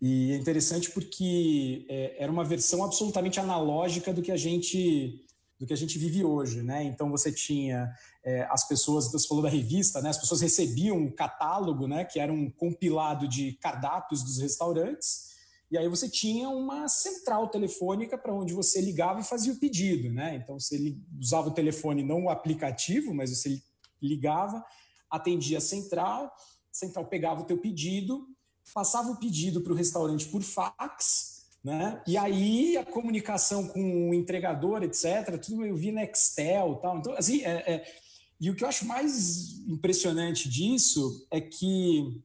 e 0.00 0.32
é 0.32 0.36
interessante 0.36 0.90
porque 0.90 1.86
é, 1.88 2.16
era 2.24 2.32
uma 2.32 2.44
versão 2.44 2.82
absolutamente 2.82 3.38
analógica 3.38 4.12
do 4.12 4.20
que 4.20 4.32
a 4.32 4.36
gente 4.36 5.24
do 5.60 5.66
que 5.66 5.72
a 5.72 5.76
gente 5.76 5.96
vive 5.96 6.24
hoje, 6.24 6.60
né? 6.60 6.82
Então 6.82 7.08
você 7.08 7.30
tinha 7.30 7.88
é, 8.24 8.42
as 8.50 8.66
pessoas, 8.66 9.12
você 9.12 9.28
falou 9.28 9.44
da 9.44 9.48
revista, 9.48 10.02
né? 10.02 10.10
As 10.10 10.18
pessoas 10.18 10.40
recebiam 10.40 10.96
um 10.96 11.08
catálogo, 11.08 11.86
né? 11.86 12.04
Que 12.04 12.18
era 12.18 12.32
um 12.32 12.50
compilado 12.50 13.28
de 13.28 13.52
cardápios 13.60 14.24
dos 14.24 14.38
restaurantes. 14.38 15.30
E 15.70 15.78
aí 15.78 15.88
você 15.88 16.08
tinha 16.08 16.48
uma 16.48 16.88
central 16.88 17.46
telefônica 17.46 18.18
para 18.18 18.34
onde 18.34 18.52
você 18.52 18.80
ligava 18.80 19.20
e 19.20 19.24
fazia 19.24 19.52
o 19.52 19.56
pedido, 19.56 20.12
né? 20.12 20.34
Então 20.34 20.58
você 20.58 20.96
usava 21.16 21.48
o 21.48 21.54
telefone, 21.54 22.02
não 22.02 22.24
o 22.24 22.28
aplicativo, 22.28 23.14
mas 23.14 23.30
você 23.30 23.62
ligava, 24.02 24.64
atendia 25.10 25.58
a 25.58 25.60
central, 25.60 26.26
a 26.26 26.32
central 26.70 27.06
pegava 27.06 27.42
o 27.42 27.44
teu 27.44 27.58
pedido, 27.58 28.26
passava 28.72 29.10
o 29.10 29.16
pedido 29.16 29.60
para 29.60 29.72
o 29.72 29.76
restaurante 29.76 30.26
por 30.26 30.42
fax, 30.42 31.46
né? 31.62 32.02
E 32.06 32.16
aí 32.16 32.76
a 32.76 32.84
comunicação 32.84 33.68
com 33.68 34.10
o 34.10 34.14
entregador, 34.14 34.82
etc., 34.82 35.38
tudo 35.40 35.64
eu 35.64 35.76
vi 35.76 35.92
Nextel 35.92 36.76
tal. 36.76 36.98
Então, 36.98 37.14
assim, 37.16 37.42
é, 37.42 37.74
é... 37.74 37.94
e 38.40 38.50
o 38.50 38.56
que 38.56 38.64
eu 38.64 38.68
acho 38.68 38.84
mais 38.86 39.60
impressionante 39.68 40.48
disso 40.48 41.26
é 41.30 41.40
que 41.40 42.22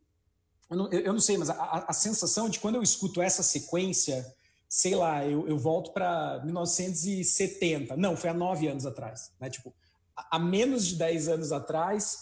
eu 0.69 0.77
não, 0.77 0.89
eu 0.91 1.13
não 1.13 1.19
sei, 1.19 1.37
mas 1.37 1.49
a, 1.49 1.85
a, 1.87 1.93
sensação 1.93 2.49
de 2.49 2.59
quando 2.59 2.75
eu 2.75 2.83
escuto 2.83 3.21
essa 3.21 3.41
sequência, 3.41 4.25
sei 4.67 4.95
lá, 4.95 5.25
eu, 5.25 5.47
eu 5.47 5.57
volto 5.57 5.93
para 5.93 6.41
1970. 6.43 7.95
Não, 7.95 8.17
foi 8.17 8.29
há 8.29 8.33
nove 8.33 8.67
anos 8.67 8.85
atrás. 8.85 9.31
Né? 9.39 9.49
Tipo, 9.49 9.73
há 10.31 10.39
menos 10.39 10.85
de 10.87 10.95
dez 10.95 11.27
anos 11.27 11.51
atrás, 11.51 12.19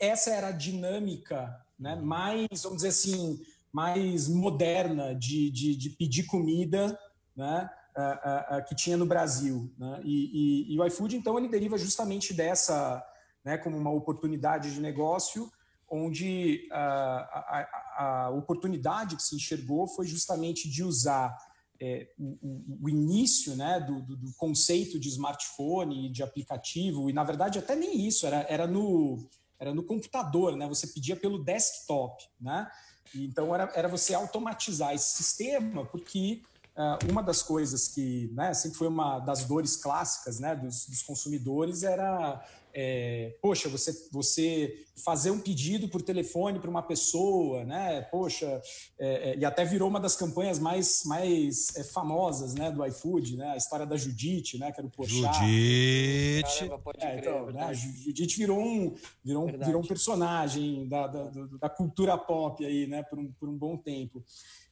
essa 0.00 0.30
era 0.30 0.48
a 0.48 0.52
dinâmica 0.52 1.54
né? 1.78 1.96
mais, 1.96 2.62
vamos 2.62 2.78
dizer 2.78 2.88
assim, 2.88 3.40
mais 3.72 4.28
moderna 4.28 5.14
de, 5.14 5.50
de, 5.50 5.76
de 5.76 5.90
pedir 5.90 6.24
comida, 6.24 6.98
né? 7.36 7.68
Uh, 7.94 8.00
uh, 8.00 8.58
uh, 8.58 8.64
que 8.64 8.74
tinha 8.74 8.96
no 8.96 9.04
Brasil. 9.04 9.70
Né? 9.76 10.00
E, 10.02 10.70
e, 10.70 10.74
e, 10.74 10.80
o 10.80 10.86
iFood, 10.86 11.14
então, 11.14 11.36
ele 11.36 11.48
deriva 11.48 11.76
justamente 11.76 12.32
dessa, 12.32 13.04
né, 13.44 13.58
como 13.58 13.76
uma 13.76 13.90
oportunidade 13.90 14.72
de 14.72 14.80
negócio, 14.80 15.52
onde 15.90 16.66
a, 16.72 16.78
a, 16.78 18.04
a, 18.04 18.30
oportunidade 18.30 19.14
que 19.14 19.22
se 19.22 19.36
enxergou 19.36 19.86
foi 19.86 20.06
justamente 20.06 20.70
de 20.70 20.82
usar 20.82 21.36
é, 21.80 22.08
o, 22.18 22.78
o, 22.82 22.88
início 22.88 23.56
né, 23.56 23.80
do, 23.80 24.02
do, 24.02 24.16
do, 24.16 24.32
conceito 24.34 24.98
de 24.98 25.08
smartphone, 25.08 26.10
de 26.10 26.22
aplicativo, 26.22 27.10
e 27.10 27.12
na 27.12 27.24
verdade 27.24 27.58
até 27.58 27.74
nem 27.74 28.06
isso, 28.06 28.26
era, 28.26 28.46
era, 28.48 28.66
no, 28.66 29.28
era 29.58 29.74
no 29.74 29.82
computador, 29.82 30.56
né? 30.56 30.66
você 30.68 30.86
pedia 30.86 31.16
pelo 31.16 31.42
desktop. 31.42 32.24
Né? 32.40 32.70
Então, 33.14 33.54
era, 33.54 33.70
era 33.74 33.88
você 33.88 34.14
automatizar 34.14 34.94
esse 34.94 35.16
sistema, 35.16 35.84
porque 35.84 36.42
uh, 36.76 37.10
uma 37.10 37.22
das 37.22 37.42
coisas 37.42 37.88
que 37.88 38.30
né, 38.32 38.54
sempre 38.54 38.78
foi 38.78 38.88
uma 38.88 39.18
das 39.18 39.44
dores 39.44 39.76
clássicas 39.76 40.38
né, 40.38 40.54
dos, 40.54 40.86
dos 40.86 41.02
consumidores 41.02 41.82
era 41.82 42.44
é, 42.74 43.36
poxa, 43.40 43.68
você, 43.68 43.92
você 44.10 44.74
fazer 45.04 45.30
um 45.30 45.38
pedido 45.38 45.88
por 45.88 46.02
telefone 46.02 46.58
para 46.58 46.70
uma 46.70 46.82
pessoa, 46.82 47.64
né? 47.64 48.02
Poxa, 48.02 48.62
é, 48.98 49.30
é, 49.30 49.36
e 49.36 49.44
até 49.44 49.64
virou 49.64 49.88
uma 49.88 50.00
das 50.00 50.16
campanhas 50.16 50.58
mais, 50.58 51.02
mais 51.04 51.74
é, 51.76 51.84
famosas, 51.84 52.54
né, 52.54 52.70
do 52.70 52.84
iFood, 52.86 53.36
né? 53.36 53.50
A 53.50 53.56
história 53.56 53.86
da 53.86 53.96
Judite, 53.96 54.58
né? 54.58 54.72
Que 54.72 54.80
era 54.80 54.86
o 54.86 54.90
Porchat. 54.90 55.34
Judite. 55.34 56.58
Caramba, 56.58 56.82
É, 56.98 57.16
crer, 57.16 57.18
então, 57.18 57.46
né. 57.52 57.74
Judite 57.74 58.36
virou 58.36 58.60
um, 58.60 58.94
virou 59.24 59.48
um, 59.48 59.58
virou 59.58 59.82
um 59.82 59.86
personagem 59.86 60.88
da, 60.88 61.06
da, 61.06 61.30
da 61.60 61.68
cultura 61.68 62.16
pop 62.16 62.64
aí, 62.64 62.86
né, 62.86 63.02
por 63.02 63.18
um, 63.18 63.32
por 63.32 63.48
um 63.48 63.56
bom 63.56 63.76
tempo. 63.76 64.24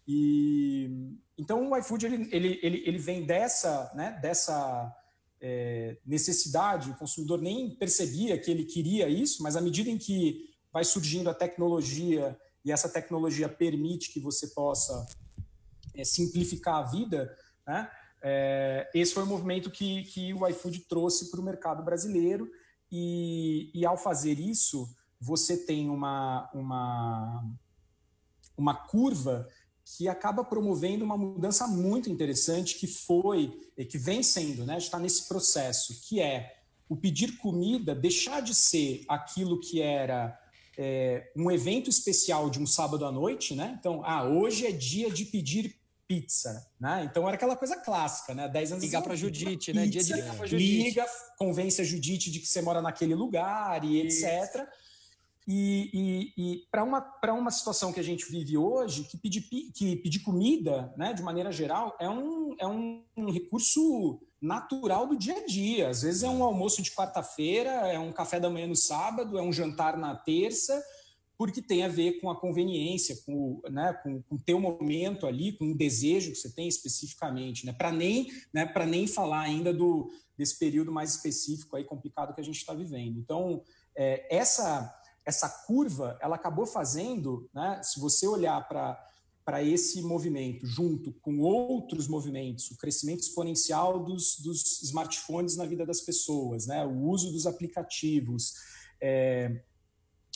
E 0.06 0.90
então 1.38 1.70
o 1.70 1.76
iFood 1.76 2.06
ele, 2.06 2.28
ele, 2.32 2.58
ele, 2.62 2.82
ele 2.84 2.98
vem 2.98 3.24
dessa, 3.24 3.92
né, 3.94 4.18
dessa 4.20 4.92
é, 5.40 5.96
necessidade, 6.04 6.90
o 6.90 6.96
consumidor 6.96 7.40
nem 7.40 7.70
percebia 7.70 8.38
que 8.38 8.50
ele 8.50 8.64
queria 8.64 9.08
isso, 9.08 9.42
mas 9.42 9.56
à 9.56 9.60
medida 9.60 9.88
em 9.88 9.98
que 9.98 10.50
vai 10.72 10.84
surgindo 10.84 11.30
a 11.30 11.34
tecnologia 11.34 12.38
e 12.64 12.70
essa 12.70 12.88
tecnologia 12.88 13.48
permite 13.48 14.12
que 14.12 14.20
você 14.20 14.48
possa 14.48 15.06
é, 15.94 16.04
simplificar 16.04 16.76
a 16.76 16.82
vida, 16.82 17.34
né? 17.66 17.90
É, 18.22 18.90
esse 18.94 19.14
foi 19.14 19.22
o 19.22 19.26
movimento 19.26 19.70
que, 19.70 20.02
que 20.04 20.34
o 20.34 20.46
iFood 20.46 20.80
trouxe 20.80 21.30
para 21.30 21.40
o 21.40 21.42
mercado 21.42 21.82
brasileiro 21.82 22.50
e, 22.92 23.70
e 23.74 23.86
ao 23.86 23.96
fazer 23.96 24.38
isso 24.38 24.94
você 25.18 25.56
tem 25.56 25.88
uma, 25.88 26.50
uma, 26.52 27.44
uma 28.56 28.74
curva 28.74 29.48
que 29.96 30.08
acaba 30.08 30.44
promovendo 30.44 31.04
uma 31.04 31.16
mudança 31.16 31.66
muito 31.66 32.10
interessante 32.10 32.76
que 32.76 32.86
foi, 32.86 33.52
e 33.76 33.84
que 33.84 33.98
vem 33.98 34.22
sendo, 34.22 34.64
né, 34.64 34.78
está 34.78 34.98
nesse 34.98 35.26
processo, 35.26 36.00
que 36.02 36.20
é 36.20 36.56
o 36.88 36.96
pedir 36.96 37.36
comida 37.38 37.94
deixar 37.94 38.40
de 38.40 38.54
ser 38.54 39.04
aquilo 39.08 39.60
que 39.60 39.80
era 39.80 40.38
é, 40.76 41.30
um 41.36 41.50
evento 41.50 41.90
especial 41.90 42.50
de 42.50 42.60
um 42.60 42.66
sábado 42.66 43.04
à 43.04 43.12
noite, 43.12 43.54
né? 43.54 43.76
Então, 43.78 44.02
ah, 44.04 44.24
hoje 44.24 44.66
é 44.66 44.72
dia 44.72 45.10
de 45.10 45.24
pedir 45.24 45.76
pizza, 46.08 46.66
né? 46.80 47.06
Então 47.08 47.26
era 47.28 47.36
aquela 47.36 47.54
coisa 47.54 47.76
clássica, 47.76 48.34
né? 48.34 48.48
10 48.48 48.72
anos 48.72 48.84
Ligar 48.84 48.98
atrás, 48.98 49.20
pra 49.20 49.28
"Vou 49.28 49.32
pedir 49.32 49.44
uma 49.44 49.50
Judite, 49.50 49.72
né? 49.72 49.86
Dia 49.86 50.02
de 50.02 50.08
pizza", 50.08 50.16
ligar 50.16 50.36
pra 50.36 50.46
Judite. 50.46 50.82
Liga, 50.82 51.06
convence 51.38 51.80
a 51.80 51.84
Judite 51.84 52.30
de 52.30 52.40
que 52.40 52.48
você 52.48 52.60
mora 52.60 52.82
naquele 52.82 53.14
lugar 53.14 53.84
e 53.84 54.00
etc. 54.00 54.66
E, 55.52 55.90
e, 55.92 56.32
e 56.36 56.66
para 56.70 56.84
uma, 56.84 57.00
pra 57.00 57.34
uma 57.34 57.50
situação 57.50 57.92
que 57.92 57.98
a 57.98 58.04
gente 58.04 58.30
vive 58.30 58.56
hoje, 58.56 59.02
que 59.02 59.18
pedir, 59.18 59.40
que 59.74 59.96
pedir 59.96 60.20
comida, 60.20 60.94
né, 60.96 61.12
de 61.12 61.24
maneira 61.24 61.50
geral, 61.50 61.96
é 61.98 62.08
um, 62.08 62.54
é 62.56 62.64
um, 62.68 63.02
um 63.16 63.32
recurso 63.32 64.22
natural 64.40 65.08
do 65.08 65.18
dia 65.18 65.38
a 65.38 65.44
dia. 65.44 65.88
Às 65.88 66.02
vezes 66.02 66.22
é 66.22 66.28
um 66.28 66.44
almoço 66.44 66.80
de 66.80 66.92
quarta-feira, 66.92 67.70
é 67.88 67.98
um 67.98 68.12
café 68.12 68.38
da 68.38 68.48
manhã 68.48 68.68
no 68.68 68.76
sábado, 68.76 69.36
é 69.36 69.42
um 69.42 69.52
jantar 69.52 69.96
na 69.96 70.14
terça, 70.14 70.80
porque 71.36 71.60
tem 71.60 71.82
a 71.82 71.88
ver 71.88 72.20
com 72.20 72.30
a 72.30 72.38
conveniência, 72.38 73.18
com 73.26 73.60
né, 73.68 73.92
com, 74.04 74.22
com 74.22 74.36
o 74.36 74.40
teu 74.40 74.60
momento 74.60 75.26
ali, 75.26 75.50
com 75.50 75.72
o 75.72 75.76
desejo 75.76 76.30
que 76.30 76.38
você 76.38 76.54
tem 76.54 76.68
especificamente, 76.68 77.66
né, 77.66 77.72
para 77.72 77.90
nem, 77.90 78.28
né, 78.54 78.66
para 78.66 78.86
nem 78.86 79.04
falar 79.08 79.40
ainda 79.40 79.74
do 79.74 80.12
desse 80.38 80.58
período 80.58 80.92
mais 80.92 81.16
específico 81.16 81.76
aí 81.76 81.84
complicado 81.84 82.34
que 82.34 82.40
a 82.40 82.44
gente 82.44 82.56
está 82.56 82.72
vivendo. 82.72 83.18
Então, 83.18 83.62
é, 83.94 84.26
essa 84.34 84.99
essa 85.24 85.48
curva, 85.48 86.18
ela 86.20 86.36
acabou 86.36 86.66
fazendo, 86.66 87.48
né, 87.54 87.80
se 87.82 88.00
você 88.00 88.26
olhar 88.26 88.66
para 88.68 89.06
para 89.42 89.64
esse 89.64 90.00
movimento, 90.02 90.64
junto 90.64 91.12
com 91.14 91.40
outros 91.40 92.06
movimentos, 92.06 92.70
o 92.70 92.76
crescimento 92.76 93.20
exponencial 93.20 93.98
dos, 93.98 94.38
dos 94.38 94.82
smartphones 94.82 95.56
na 95.56 95.64
vida 95.64 95.84
das 95.84 96.02
pessoas, 96.02 96.66
né, 96.66 96.84
o 96.84 97.08
uso 97.08 97.32
dos 97.32 97.46
aplicativos, 97.46 98.52
é, 99.00 99.60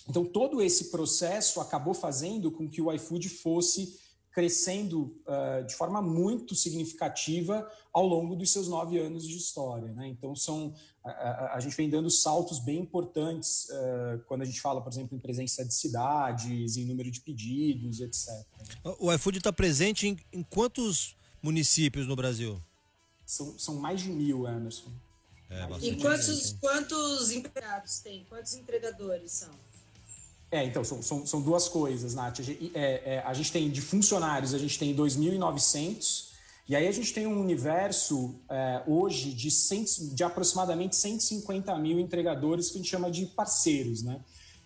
então, 0.08 0.24
todo 0.24 0.60
esse 0.60 0.90
processo 0.90 1.60
acabou 1.60 1.94
fazendo 1.94 2.50
com 2.50 2.68
que 2.68 2.82
o 2.82 2.92
iFood 2.92 3.28
fosse 3.28 3.98
crescendo 4.34 5.16
uh, 5.26 5.64
de 5.64 5.76
forma 5.76 6.02
muito 6.02 6.56
significativa 6.56 7.70
ao 7.92 8.04
longo 8.04 8.34
dos 8.34 8.50
seus 8.50 8.66
nove 8.66 8.98
anos 8.98 9.26
de 9.26 9.36
história. 9.36 9.92
Né? 9.92 10.08
Então, 10.08 10.34
são, 10.34 10.74
a, 11.04 11.10
a, 11.10 11.54
a, 11.54 11.60
gente 11.60 11.76
vem 11.76 11.88
dando 11.88 12.10
saltos 12.10 12.58
bem 12.58 12.80
importantes 12.80 13.68
uh, 13.70 14.18
quando 14.26 14.42
a 14.42 14.44
gente 14.44 14.60
fala, 14.60 14.80
por 14.80 14.92
exemplo, 14.92 15.16
em 15.16 15.20
presença 15.20 15.64
de 15.64 15.72
cidades, 15.72 16.76
em 16.76 16.84
número 16.84 17.12
de 17.12 17.20
pedidos, 17.20 18.00
etc. 18.00 18.28
O 18.98 19.12
iFood 19.12 19.38
está 19.38 19.52
presente 19.52 20.08
em, 20.08 20.18
em, 20.32 20.42
quantos 20.42 21.16
municípios 21.40 22.08
no 22.08 22.16
Brasil? 22.16 22.60
São, 23.24 23.56
são 23.56 23.76
mais 23.76 24.00
de 24.00 24.08
mil, 24.08 24.48
Emerson. 24.48 24.90
É, 25.48 25.68
e 25.80 25.96
quantos, 25.96 26.56
quantos 26.60 27.30
empregados 27.30 28.00
tem? 28.00 28.24
Quantos 28.24 28.54
entregadores 28.54 29.30
são? 29.30 29.54
É, 30.54 30.64
então, 30.64 30.84
são, 30.84 31.02
são, 31.02 31.26
são, 31.26 31.42
duas 31.42 31.68
coisas, 31.68 32.14
Nath. 32.14 32.38
A 32.38 32.42
gente, 32.44 32.70
é, 32.76 33.14
é, 33.14 33.22
a 33.26 33.34
gente, 33.34 33.50
tem 33.50 33.68
de 33.68 33.80
funcionários, 33.80 34.54
a 34.54 34.58
gente 34.58 34.78
tem 34.78 34.94
2.900, 34.94 36.28
e 36.68 36.76
aí 36.76 36.86
a 36.86 36.92
gente 36.92 37.12
tem 37.12 37.26
um 37.26 37.40
universo 37.40 38.36
é, 38.48 38.80
hoje 38.86 39.32
de, 39.32 39.50
100, 39.50 40.14
de 40.14 40.22
aproximadamente 40.22 40.94
150 40.94 41.76
mil 41.78 41.98
entregadores 41.98 42.68
que 42.70 42.74
a 42.74 42.80
gente 42.80 42.88
chama 42.88 43.10
de 43.10 43.26
parceiros, 43.26 44.04
né? 44.04 44.20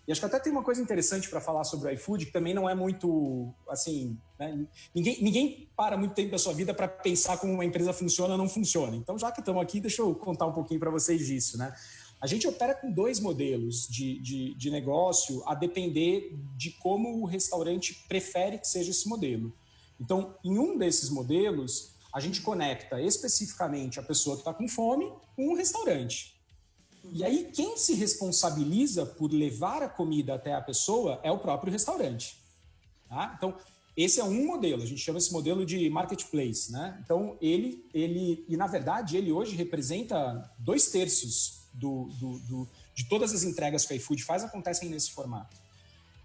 E 0.06 0.12
acho 0.12 0.20
que 0.20 0.26
até 0.26 0.38
tem 0.38 0.52
uma 0.52 0.62
coisa 0.62 0.82
interessante 0.82 1.28
para 1.28 1.40
falar 1.40 1.64
sobre 1.64 1.88
o 1.88 1.92
iFood, 1.92 2.26
que 2.26 2.32
também 2.32 2.52
não 2.52 2.68
é 2.68 2.74
muito, 2.74 3.54
assim, 3.68 4.18
né? 4.38 4.66
ninguém, 4.94 5.22
ninguém 5.22 5.68
para 5.74 5.96
muito 5.96 6.14
tempo 6.14 6.30
da 6.30 6.38
sua 6.38 6.52
vida 6.52 6.74
para 6.74 6.86
pensar 6.88 7.38
como 7.38 7.52
uma 7.54 7.64
empresa 7.64 7.94
funciona 7.94 8.32
ou 8.32 8.38
não 8.38 8.48
funciona. 8.48 8.94
Então, 8.94 9.18
já 9.18 9.32
que 9.32 9.40
estamos 9.40 9.62
aqui, 9.62 9.80
deixa 9.80 10.02
eu 10.02 10.14
contar 10.14 10.46
um 10.46 10.52
pouquinho 10.52 10.80
para 10.80 10.90
vocês 10.90 11.26
disso, 11.26 11.56
né? 11.56 11.74
A 12.20 12.26
gente 12.26 12.46
opera 12.48 12.74
com 12.74 12.90
dois 12.90 13.20
modelos 13.20 13.86
de, 13.88 14.18
de, 14.18 14.54
de, 14.54 14.70
negócio, 14.70 15.42
a 15.46 15.54
depender 15.54 16.36
de 16.56 16.72
como 16.72 17.20
o 17.20 17.24
restaurante 17.24 18.04
prefere 18.08 18.58
que 18.58 18.66
seja 18.66 18.90
esse 18.90 19.08
modelo. 19.08 19.52
Então, 20.00 20.34
em 20.44 20.58
um 20.58 20.76
desses 20.76 21.10
modelos, 21.10 21.94
a 22.12 22.18
gente 22.18 22.40
conecta 22.40 23.00
especificamente 23.00 24.00
a 24.00 24.02
pessoa 24.02 24.36
que 24.36 24.40
está 24.40 24.52
com 24.52 24.66
fome 24.66 25.12
com 25.36 25.48
o 25.50 25.54
restaurante. 25.54 26.34
E 27.12 27.24
aí, 27.24 27.50
quem 27.54 27.76
se 27.76 27.94
responsabiliza 27.94 29.06
por 29.06 29.32
levar 29.32 29.82
a 29.82 29.88
comida 29.88 30.34
até 30.34 30.54
a 30.54 30.60
pessoa 30.60 31.20
é 31.22 31.30
o 31.30 31.38
próprio 31.38 31.72
restaurante. 31.72 32.36
Tá? 33.08 33.34
Então, 33.36 33.56
esse 33.96 34.20
é 34.20 34.24
um 34.24 34.46
modelo, 34.46 34.82
a 34.82 34.86
gente 34.86 35.00
chama 35.00 35.18
esse 35.18 35.32
modelo 35.32 35.64
de 35.64 35.88
marketplace. 35.88 36.70
Né? 36.70 37.00
Então, 37.04 37.36
ele, 37.40 37.84
ele, 37.94 38.44
e 38.48 38.56
na 38.56 38.66
verdade, 38.66 39.16
ele 39.16 39.32
hoje 39.32 39.56
representa 39.56 40.52
dois 40.58 40.90
terços 40.90 41.57
do, 41.72 42.04
do, 42.18 42.38
do, 42.40 42.68
de 42.94 43.08
todas 43.08 43.32
as 43.34 43.42
entregas 43.44 43.86
que 43.86 43.94
o 43.94 43.96
iFood 43.96 44.24
faz 44.24 44.42
acontecem 44.42 44.88
nesse 44.88 45.10
formato. 45.10 45.56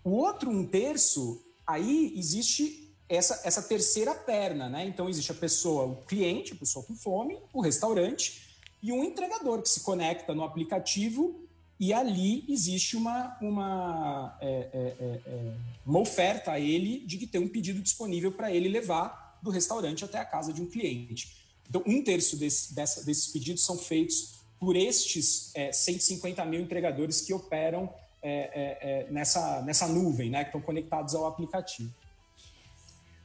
O 0.03 0.11
outro 0.11 0.49
um 0.49 0.65
terço, 0.65 1.41
aí 1.65 2.13
existe 2.17 2.93
essa, 3.07 3.41
essa 3.43 3.61
terceira 3.61 4.13
perna, 4.13 4.69
né? 4.69 4.85
Então 4.85 5.09
existe 5.09 5.31
a 5.31 5.35
pessoa, 5.35 5.85
o 5.85 5.95
cliente, 6.05 6.53
a 6.53 6.55
pessoa 6.55 6.83
com 6.85 6.95
fome, 6.95 7.37
o 7.53 7.61
restaurante 7.61 8.41
e 8.81 8.91
um 8.91 9.03
entregador 9.03 9.61
que 9.61 9.69
se 9.69 9.81
conecta 9.81 10.33
no 10.33 10.43
aplicativo 10.43 11.43
e 11.79 11.93
ali 11.93 12.45
existe 12.47 12.95
uma, 12.95 13.37
uma, 13.41 14.37
é, 14.41 14.69
é, 14.73 15.19
é, 15.25 15.53
uma 15.85 15.99
oferta 15.99 16.51
a 16.51 16.59
ele 16.59 16.99
de 16.99 17.17
que 17.17 17.27
tem 17.27 17.41
um 17.41 17.47
pedido 17.47 17.81
disponível 17.81 18.31
para 18.31 18.51
ele 18.51 18.69
levar 18.69 19.39
do 19.41 19.49
restaurante 19.49 20.05
até 20.05 20.17
a 20.19 20.25
casa 20.25 20.53
de 20.53 20.61
um 20.61 20.65
cliente. 20.65 21.35
Então, 21.67 21.83
um 21.85 22.03
terço 22.03 22.37
desse, 22.37 22.73
dessa, 22.73 23.03
desses 23.03 23.27
pedidos 23.27 23.63
são 23.63 23.77
feitos 23.77 24.35
por 24.63 24.77
estes 24.77 25.51
é, 25.53 25.73
150 25.73 26.45
mil 26.45 26.61
entregadores 26.61 27.19
que 27.19 27.33
operam 27.33 27.93
é, 28.21 28.77
é, 28.81 29.11
nessa, 29.11 29.61
nessa 29.63 29.87
nuvem, 29.89 30.29
né, 30.29 30.45
que 30.45 30.49
estão 30.49 30.61
conectados 30.61 31.13
ao 31.13 31.27
aplicativo. 31.27 31.93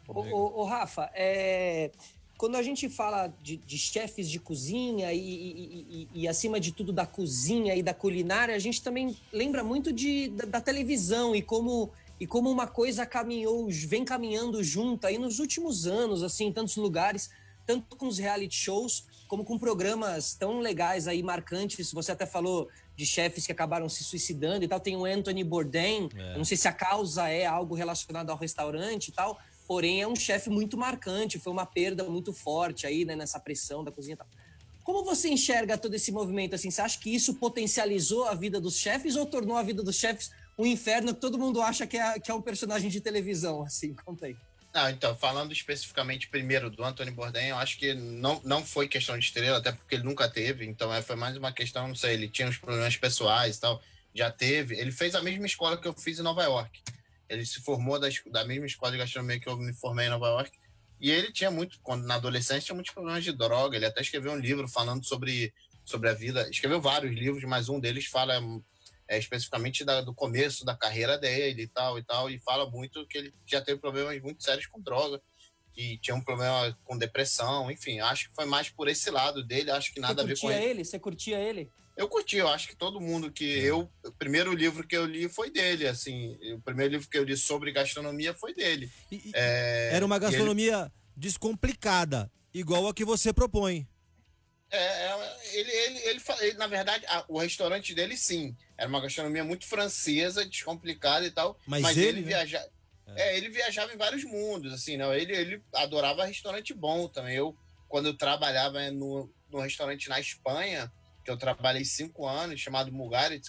Ô, 0.08 0.20
ô, 0.20 0.62
ô 0.62 0.64
Rafa, 0.64 1.08
quando 2.36 2.56
a 2.56 2.62
gente 2.62 2.88
fala 2.88 3.32
de, 3.40 3.56
de 3.58 3.78
chefes 3.78 4.28
de 4.28 4.40
cozinha 4.40 5.12
e, 5.12 5.18
e, 5.20 6.08
e, 6.12 6.22
e, 6.22 6.28
acima 6.28 6.58
de 6.58 6.72
tudo, 6.72 6.92
da 6.92 7.06
cozinha 7.06 7.76
e 7.76 7.82
da 7.82 7.94
culinária, 7.94 8.56
a 8.56 8.58
gente 8.58 8.82
também 8.82 9.16
lembra 9.32 9.62
muito 9.62 9.92
de, 9.92 10.28
da, 10.30 10.44
da 10.44 10.60
televisão 10.60 11.36
e 11.36 11.42
como, 11.42 11.92
e 12.18 12.26
como 12.26 12.50
uma 12.50 12.66
coisa 12.66 13.06
caminhou, 13.06 13.68
vem 13.70 14.04
caminhando 14.04 14.64
junto 14.64 15.06
aí 15.06 15.18
nos 15.18 15.38
últimos 15.38 15.86
anos, 15.86 16.24
assim, 16.24 16.46
em 16.46 16.52
tantos 16.52 16.76
lugares, 16.76 17.30
tanto 17.64 17.94
com 17.96 18.08
os 18.08 18.18
reality 18.18 18.56
shows, 18.56 19.04
como 19.28 19.44
com 19.44 19.58
programas 19.58 20.34
tão 20.34 20.58
legais 20.58 21.06
aí, 21.06 21.22
marcantes. 21.22 21.92
Você 21.92 22.10
até 22.10 22.26
falou 22.26 22.68
de 22.96 23.04
chefes 23.04 23.46
que 23.46 23.52
acabaram 23.52 23.88
se 23.88 24.02
suicidando 24.02 24.64
e 24.64 24.68
tal. 24.68 24.80
Tem 24.80 24.96
o 24.96 25.04
Anthony 25.04 25.44
Bourdain. 25.44 26.08
É. 26.16 26.36
Não 26.36 26.44
sei 26.44 26.56
se 26.56 26.66
a 26.66 26.72
causa 26.72 27.28
é 27.28 27.44
algo 27.44 27.74
relacionado 27.74 28.30
ao 28.30 28.36
restaurante 28.36 29.08
e 29.08 29.12
tal, 29.12 29.38
porém 29.66 30.00
é 30.00 30.08
um 30.08 30.16
chefe 30.16 30.48
muito 30.48 30.76
marcante. 30.76 31.38
Foi 31.38 31.52
uma 31.52 31.66
perda 31.66 32.02
muito 32.04 32.32
forte 32.32 32.86
aí, 32.86 33.04
né, 33.04 33.14
nessa 33.14 33.38
pressão 33.38 33.84
da 33.84 33.92
cozinha 33.92 34.14
e 34.14 34.16
tal. 34.16 34.26
Como 34.82 35.04
você 35.04 35.28
enxerga 35.28 35.76
todo 35.76 35.94
esse 35.94 36.10
movimento 36.10 36.54
assim? 36.54 36.70
Você 36.70 36.80
acha 36.80 36.98
que 36.98 37.14
isso 37.14 37.34
potencializou 37.34 38.24
a 38.24 38.34
vida 38.34 38.58
dos 38.58 38.78
chefes 38.78 39.14
ou 39.14 39.26
tornou 39.26 39.56
a 39.56 39.62
vida 39.62 39.82
dos 39.82 39.96
chefes 39.96 40.32
um 40.58 40.64
inferno 40.64 41.14
que 41.14 41.20
todo 41.20 41.38
mundo 41.38 41.60
acha 41.60 41.86
que 41.86 41.98
é, 41.98 42.18
que 42.18 42.30
é 42.30 42.34
um 42.34 42.40
personagem 42.40 42.88
de 42.88 43.00
televisão? 43.00 43.62
Assim, 43.62 43.94
conta 43.94 44.24
aí. 44.24 44.36
Ah, 44.72 44.90
então, 44.90 45.16
falando 45.16 45.52
especificamente 45.52 46.28
primeiro 46.28 46.70
do 46.70 46.84
Anthony 46.84 47.10
Bourdain, 47.10 47.48
eu 47.48 47.56
acho 47.56 47.78
que 47.78 47.94
não, 47.94 48.40
não 48.44 48.64
foi 48.64 48.86
questão 48.86 49.18
de 49.18 49.24
estrela, 49.24 49.58
até 49.58 49.72
porque 49.72 49.94
ele 49.94 50.04
nunca 50.04 50.28
teve, 50.28 50.66
então 50.66 50.92
é, 50.92 51.00
foi 51.00 51.16
mais 51.16 51.36
uma 51.36 51.52
questão, 51.52 51.88
não 51.88 51.94
sei, 51.94 52.14
ele 52.14 52.28
tinha 52.28 52.46
uns 52.46 52.58
problemas 52.58 52.96
pessoais 52.96 53.56
e 53.56 53.60
tal, 53.60 53.82
já 54.14 54.30
teve. 54.30 54.78
Ele 54.78 54.92
fez 54.92 55.14
a 55.14 55.22
mesma 55.22 55.46
escola 55.46 55.76
que 55.76 55.88
eu 55.88 55.94
fiz 55.94 56.18
em 56.18 56.22
Nova 56.22 56.42
York. 56.42 56.82
Ele 57.28 57.44
se 57.44 57.60
formou 57.60 57.98
da, 57.98 58.08
da 58.30 58.44
mesma 58.44 58.66
escola 58.66 58.92
de 58.92 58.98
gastronomia 58.98 59.40
que 59.40 59.48
eu 59.48 59.56
me 59.56 59.72
formei 59.72 60.06
em 60.06 60.10
Nova 60.10 60.28
York. 60.28 60.58
E 61.00 61.10
ele 61.10 61.32
tinha 61.32 61.50
muito, 61.50 61.78
quando 61.82 62.04
na 62.06 62.16
adolescência, 62.16 62.66
tinha 62.66 62.74
muitos 62.74 62.92
problemas 62.92 63.22
de 63.22 63.32
droga. 63.32 63.76
Ele 63.76 63.86
até 63.86 64.00
escreveu 64.00 64.32
um 64.32 64.38
livro 64.38 64.66
falando 64.66 65.04
sobre, 65.04 65.52
sobre 65.84 66.08
a 66.08 66.14
vida. 66.14 66.48
Escreveu 66.50 66.80
vários 66.80 67.14
livros, 67.14 67.44
mas 67.44 67.68
um 67.68 67.78
deles 67.78 68.06
fala 68.06 68.40
é, 69.08 69.18
especificamente 69.18 69.84
da, 69.84 70.02
do 70.02 70.14
começo 70.14 70.64
da 70.64 70.76
carreira 70.76 71.16
dele 71.16 71.62
e 71.62 71.66
tal 71.66 71.98
e 71.98 72.02
tal. 72.02 72.30
E 72.30 72.38
fala 72.38 72.68
muito 72.70 73.06
que 73.06 73.16
ele 73.18 73.34
já 73.46 73.60
teve 73.60 73.80
problemas 73.80 74.20
muito 74.20 74.42
sérios 74.42 74.66
com 74.66 74.80
droga. 74.80 75.20
E 75.76 75.96
tinha 75.98 76.14
um 76.14 76.20
problema 76.20 76.76
com 76.84 76.98
depressão. 76.98 77.70
Enfim, 77.70 78.00
acho 78.00 78.28
que 78.28 78.34
foi 78.34 78.44
mais 78.44 78.68
por 78.68 78.88
esse 78.88 79.10
lado 79.10 79.44
dele. 79.44 79.70
Acho 79.70 79.94
que 79.94 80.00
nada 80.00 80.22
a 80.22 80.24
ver 80.26 80.38
com 80.38 80.50
ele. 80.50 80.64
ele. 80.64 80.84
Você 80.84 80.98
curtia 80.98 81.38
ele? 81.38 81.70
Eu 81.96 82.08
curti, 82.08 82.36
eu 82.36 82.46
acho 82.48 82.68
que 82.68 82.76
todo 82.76 83.00
mundo 83.00 83.32
que 83.32 83.44
eu. 83.44 83.90
O 84.04 84.12
primeiro 84.12 84.54
livro 84.54 84.86
que 84.86 84.96
eu 84.96 85.04
li 85.04 85.28
foi 85.28 85.50
dele, 85.50 85.86
assim. 85.86 86.38
O 86.54 86.60
primeiro 86.60 86.92
livro 86.92 87.08
que 87.08 87.18
eu 87.18 87.24
li 87.24 87.36
sobre 87.36 87.72
gastronomia 87.72 88.32
foi 88.34 88.54
dele. 88.54 88.90
E, 89.10 89.32
é, 89.34 89.90
era 89.94 90.06
uma 90.06 90.18
gastronomia 90.18 90.82
ele, 90.82 90.90
descomplicada, 91.16 92.30
igual 92.54 92.86
a 92.86 92.94
que 92.94 93.04
você 93.04 93.32
propõe. 93.32 93.88
É, 94.70 94.78
é 94.78 95.36
ele, 95.52 95.70
ele, 95.70 95.98
ele, 95.98 96.22
ele, 96.40 96.58
na 96.58 96.66
verdade, 96.66 97.04
a, 97.06 97.24
o 97.28 97.38
restaurante 97.38 97.94
dele, 97.94 98.16
sim. 98.16 98.56
Era 98.76 98.88
uma 98.88 99.00
gastronomia 99.00 99.44
muito 99.44 99.66
francesa, 99.66 100.44
descomplicada 100.44 101.26
e 101.26 101.30
tal. 101.30 101.58
Mas, 101.66 101.82
mas 101.82 101.96
ele, 101.96 102.08
ele 102.08 102.20
né? 102.20 102.26
viaja, 102.26 102.68
é. 103.16 103.22
é. 103.22 103.36
ele 103.36 103.48
viajava 103.48 103.92
em 103.92 103.96
vários 103.96 104.24
mundos, 104.24 104.72
assim, 104.72 104.96
não. 104.96 105.14
Ele, 105.14 105.34
ele 105.34 105.62
adorava 105.74 106.24
restaurante 106.24 106.74
bom 106.74 107.08
também. 107.08 107.36
Eu, 107.36 107.56
quando 107.88 108.06
eu 108.06 108.16
trabalhava 108.16 108.90
no, 108.90 109.32
no 109.50 109.60
restaurante 109.60 110.08
na 110.08 110.20
Espanha, 110.20 110.92
que 111.24 111.30
eu 111.30 111.36
trabalhei 111.36 111.84
cinco 111.84 112.26
anos, 112.26 112.60
chamado 112.60 112.92
Mugarit, 112.92 113.48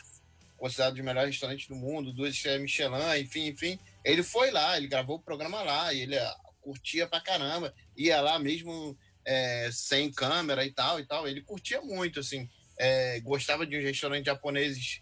considerado 0.58 0.98
o 0.98 1.04
melhor 1.04 1.26
restaurante 1.26 1.68
do 1.68 1.76
mundo, 1.76 2.14
duas 2.14 2.36
estrelas 2.36 2.62
Michelin, 2.62 3.20
enfim, 3.20 3.48
enfim. 3.48 3.80
Ele 4.04 4.22
foi 4.22 4.52
lá, 4.52 4.78
ele 4.78 4.88
gravou 4.88 5.18
o 5.18 5.22
programa 5.22 5.62
lá, 5.62 5.94
e 5.94 6.02
ele 6.02 6.18
ah, 6.18 6.36
curtia 6.62 7.08
pra 7.08 7.22
caramba, 7.22 7.74
ia 7.96 8.20
lá 8.22 8.38
mesmo 8.38 8.98
é, 9.30 9.70
sem 9.72 10.12
câmera 10.12 10.66
e 10.66 10.72
tal 10.72 11.00
e 11.00 11.06
tal. 11.06 11.28
Ele 11.28 11.42
curtia 11.42 11.80
muito, 11.82 12.20
assim. 12.20 12.50
É, 12.80 13.20
gostava 13.20 13.64
de 13.64 13.78
uns 13.78 13.84
restaurantes 13.84 14.26
japoneses 14.26 15.02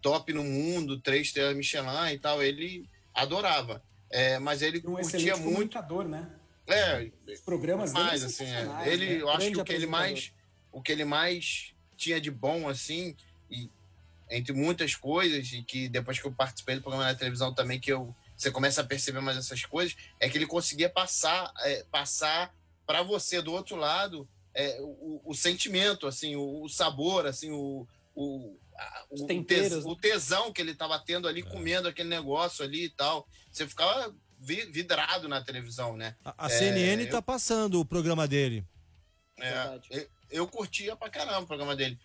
top 0.00 0.32
no 0.32 0.42
mundo, 0.42 0.98
três 0.98 1.26
estrelas 1.26 1.54
Michelin 1.54 2.14
e 2.14 2.18
tal. 2.18 2.42
Ele 2.42 2.88
adorava. 3.14 3.82
É, 4.08 4.38
mas 4.38 4.62
ele 4.62 4.78
um 4.78 4.94
curtia 4.94 5.36
muito. 5.36 5.78
né? 6.08 6.30
É, 6.66 7.10
Os 7.30 7.40
programas 7.40 7.92
mais 7.92 8.24
assim, 8.24 8.44
é. 8.44 8.88
ele, 8.88 9.06
né? 9.06 9.22
eu 9.22 9.30
acho 9.30 9.50
que 9.52 9.60
o 9.60 9.64
que 9.64 9.72
ele 9.72 9.86
mais, 9.86 10.32
o 10.72 10.82
que 10.82 10.90
ele 10.90 11.04
mais 11.04 11.74
tinha 11.96 12.20
de 12.20 12.30
bom, 12.30 12.68
assim, 12.68 13.14
e 13.50 13.70
entre 14.28 14.52
muitas 14.52 14.94
coisas, 14.96 15.52
e 15.52 15.62
que 15.62 15.88
depois 15.88 16.18
que 16.18 16.26
eu 16.26 16.32
participei 16.32 16.76
do 16.76 16.82
programa 16.82 17.04
na 17.04 17.14
televisão 17.14 17.54
também, 17.54 17.78
que 17.78 17.92
eu, 17.92 18.12
você 18.36 18.50
começa 18.50 18.80
a 18.80 18.84
perceber 18.84 19.20
mais 19.20 19.36
essas 19.36 19.64
coisas, 19.64 19.96
é 20.18 20.28
que 20.28 20.38
ele 20.38 20.46
conseguia 20.46 20.88
passar, 20.88 21.52
é, 21.60 21.84
passar 21.84 22.52
para 22.86 23.02
você 23.02 23.42
do 23.42 23.52
outro 23.52 23.76
lado 23.76 24.28
é, 24.54 24.78
o, 24.80 25.20
o, 25.24 25.34
sentimento, 25.34 26.06
assim, 26.06 26.34
o, 26.34 26.62
o, 26.62 26.68
sabor, 26.68 27.26
assim, 27.26 27.50
o, 27.50 27.86
o, 28.14 28.58
o, 29.10 29.26
tes, 29.26 29.84
o 29.84 29.94
tesão 29.94 30.50
que 30.50 30.62
ele 30.62 30.70
estava 30.70 30.98
tendo 30.98 31.28
ali, 31.28 31.40
é. 31.40 31.44
comendo 31.44 31.88
aquele 31.88 32.08
negócio 32.08 32.64
ali 32.64 32.86
e 32.86 32.90
tal. 32.90 33.28
Você 33.52 33.68
ficava 33.68 34.14
vidrado 34.38 35.28
na 35.28 35.42
televisão, 35.42 35.94
né? 35.96 36.16
A, 36.24 36.46
a 36.46 36.48
CNN 36.48 37.02
está 37.02 37.18
é, 37.18 37.22
passando 37.22 37.78
o 37.78 37.84
programa 37.84 38.26
dele. 38.26 38.64
É, 39.38 40.08
eu 40.30 40.48
curtia 40.48 40.96
pra 40.96 41.10
caramba 41.10 41.40
o 41.40 41.46
programa 41.46 41.76
dele. 41.76 41.98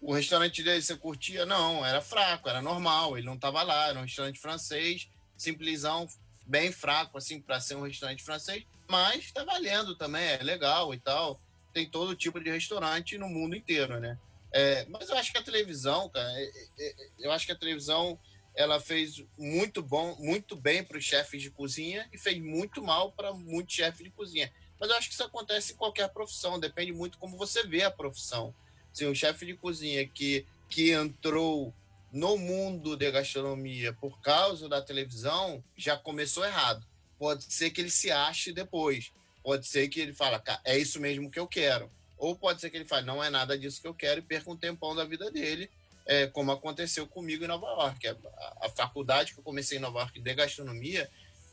O 0.00 0.14
restaurante 0.14 0.62
dele, 0.62 0.80
você 0.80 0.96
curtia? 0.96 1.44
Não, 1.44 1.84
era 1.84 2.00
fraco, 2.00 2.48
era 2.48 2.62
normal, 2.62 3.18
ele 3.18 3.26
não 3.26 3.36
tava 3.36 3.62
lá, 3.62 3.88
era 3.88 3.98
um 3.98 4.02
restaurante 4.02 4.38
francês, 4.38 5.10
simplesão, 5.36 6.08
bem 6.46 6.72
fraco, 6.72 7.18
assim, 7.18 7.40
para 7.40 7.60
ser 7.60 7.74
um 7.74 7.82
restaurante 7.82 8.22
francês, 8.22 8.64
mas 8.88 9.30
tá 9.30 9.44
valendo 9.44 9.94
também, 9.94 10.24
é 10.24 10.42
legal 10.42 10.92
e 10.94 10.98
tal. 10.98 11.40
Tem 11.72 11.88
todo 11.88 12.16
tipo 12.16 12.40
de 12.40 12.50
restaurante 12.50 13.18
no 13.18 13.28
mundo 13.28 13.54
inteiro, 13.54 14.00
né? 14.00 14.18
É, 14.50 14.86
mas 14.86 15.08
eu 15.08 15.16
acho 15.16 15.30
que 15.30 15.38
a 15.38 15.42
televisão, 15.42 16.08
cara, 16.08 16.30
é, 16.32 16.44
é, 16.78 16.86
é 16.88 16.94
eu 17.20 17.30
acho 17.30 17.44
que 17.44 17.52
a 17.52 17.58
televisão 17.58 18.18
ela 18.56 18.80
fez 18.80 19.22
muito 19.38 19.82
bom, 19.82 20.16
muito 20.18 20.56
bem 20.56 20.82
para 20.82 20.98
os 20.98 21.04
chefes 21.04 21.42
de 21.42 21.50
cozinha 21.50 22.08
e 22.12 22.18
fez 22.18 22.42
muito 22.42 22.82
mal 22.82 23.12
para 23.12 23.32
muitos 23.32 23.74
chefes 23.74 24.02
de 24.02 24.10
cozinha. 24.10 24.52
Mas 24.80 24.90
eu 24.90 24.96
acho 24.96 25.08
que 25.08 25.14
isso 25.14 25.22
acontece 25.22 25.74
em 25.74 25.76
qualquer 25.76 26.08
profissão, 26.08 26.58
depende 26.58 26.92
muito 26.92 27.18
como 27.18 27.36
você 27.36 27.64
vê 27.64 27.84
a 27.84 27.90
profissão. 27.90 28.54
Se 28.92 29.06
um 29.06 29.14
chefe 29.14 29.46
de 29.46 29.54
cozinha 29.54 30.08
que, 30.08 30.44
que 30.68 30.90
entrou 30.90 31.72
no 32.12 32.36
mundo 32.36 32.96
de 32.96 33.10
gastronomia 33.10 33.92
por 33.92 34.20
causa 34.20 34.68
da 34.68 34.80
televisão, 34.80 35.62
já 35.76 35.96
começou 35.96 36.44
errado. 36.44 36.84
Pode 37.18 37.44
ser 37.52 37.70
que 37.70 37.80
ele 37.80 37.90
se 37.90 38.10
ache 38.10 38.52
depois. 38.52 39.12
Pode 39.42 39.66
ser 39.66 39.88
que 39.88 40.00
ele 40.00 40.12
fala, 40.12 40.42
é 40.64 40.78
isso 40.78 41.00
mesmo 41.00 41.30
que 41.30 41.38
eu 41.38 41.46
quero. 41.46 41.90
Ou 42.16 42.36
pode 42.36 42.60
ser 42.60 42.70
que 42.70 42.76
ele 42.76 42.84
fale, 42.84 43.06
não 43.06 43.22
é 43.22 43.30
nada 43.30 43.56
disso 43.56 43.80
que 43.80 43.88
eu 43.88 43.94
quero 43.94 44.20
e 44.20 44.22
perca 44.22 44.50
um 44.50 44.56
tempão 44.56 44.94
da 44.94 45.04
vida 45.04 45.30
dele, 45.30 45.70
é, 46.04 46.26
como 46.26 46.50
aconteceu 46.50 47.06
comigo 47.06 47.44
em 47.44 47.48
Nova 47.48 47.66
York. 47.66 48.08
A, 48.08 48.16
a, 48.62 48.68
faculdade 48.68 49.32
que 49.32 49.40
eu 49.40 49.44
comecei 49.44 49.78
em 49.78 49.80
Nova 49.80 50.00
York 50.00 50.20
de 50.20 50.34
gastronomia, 50.34 51.08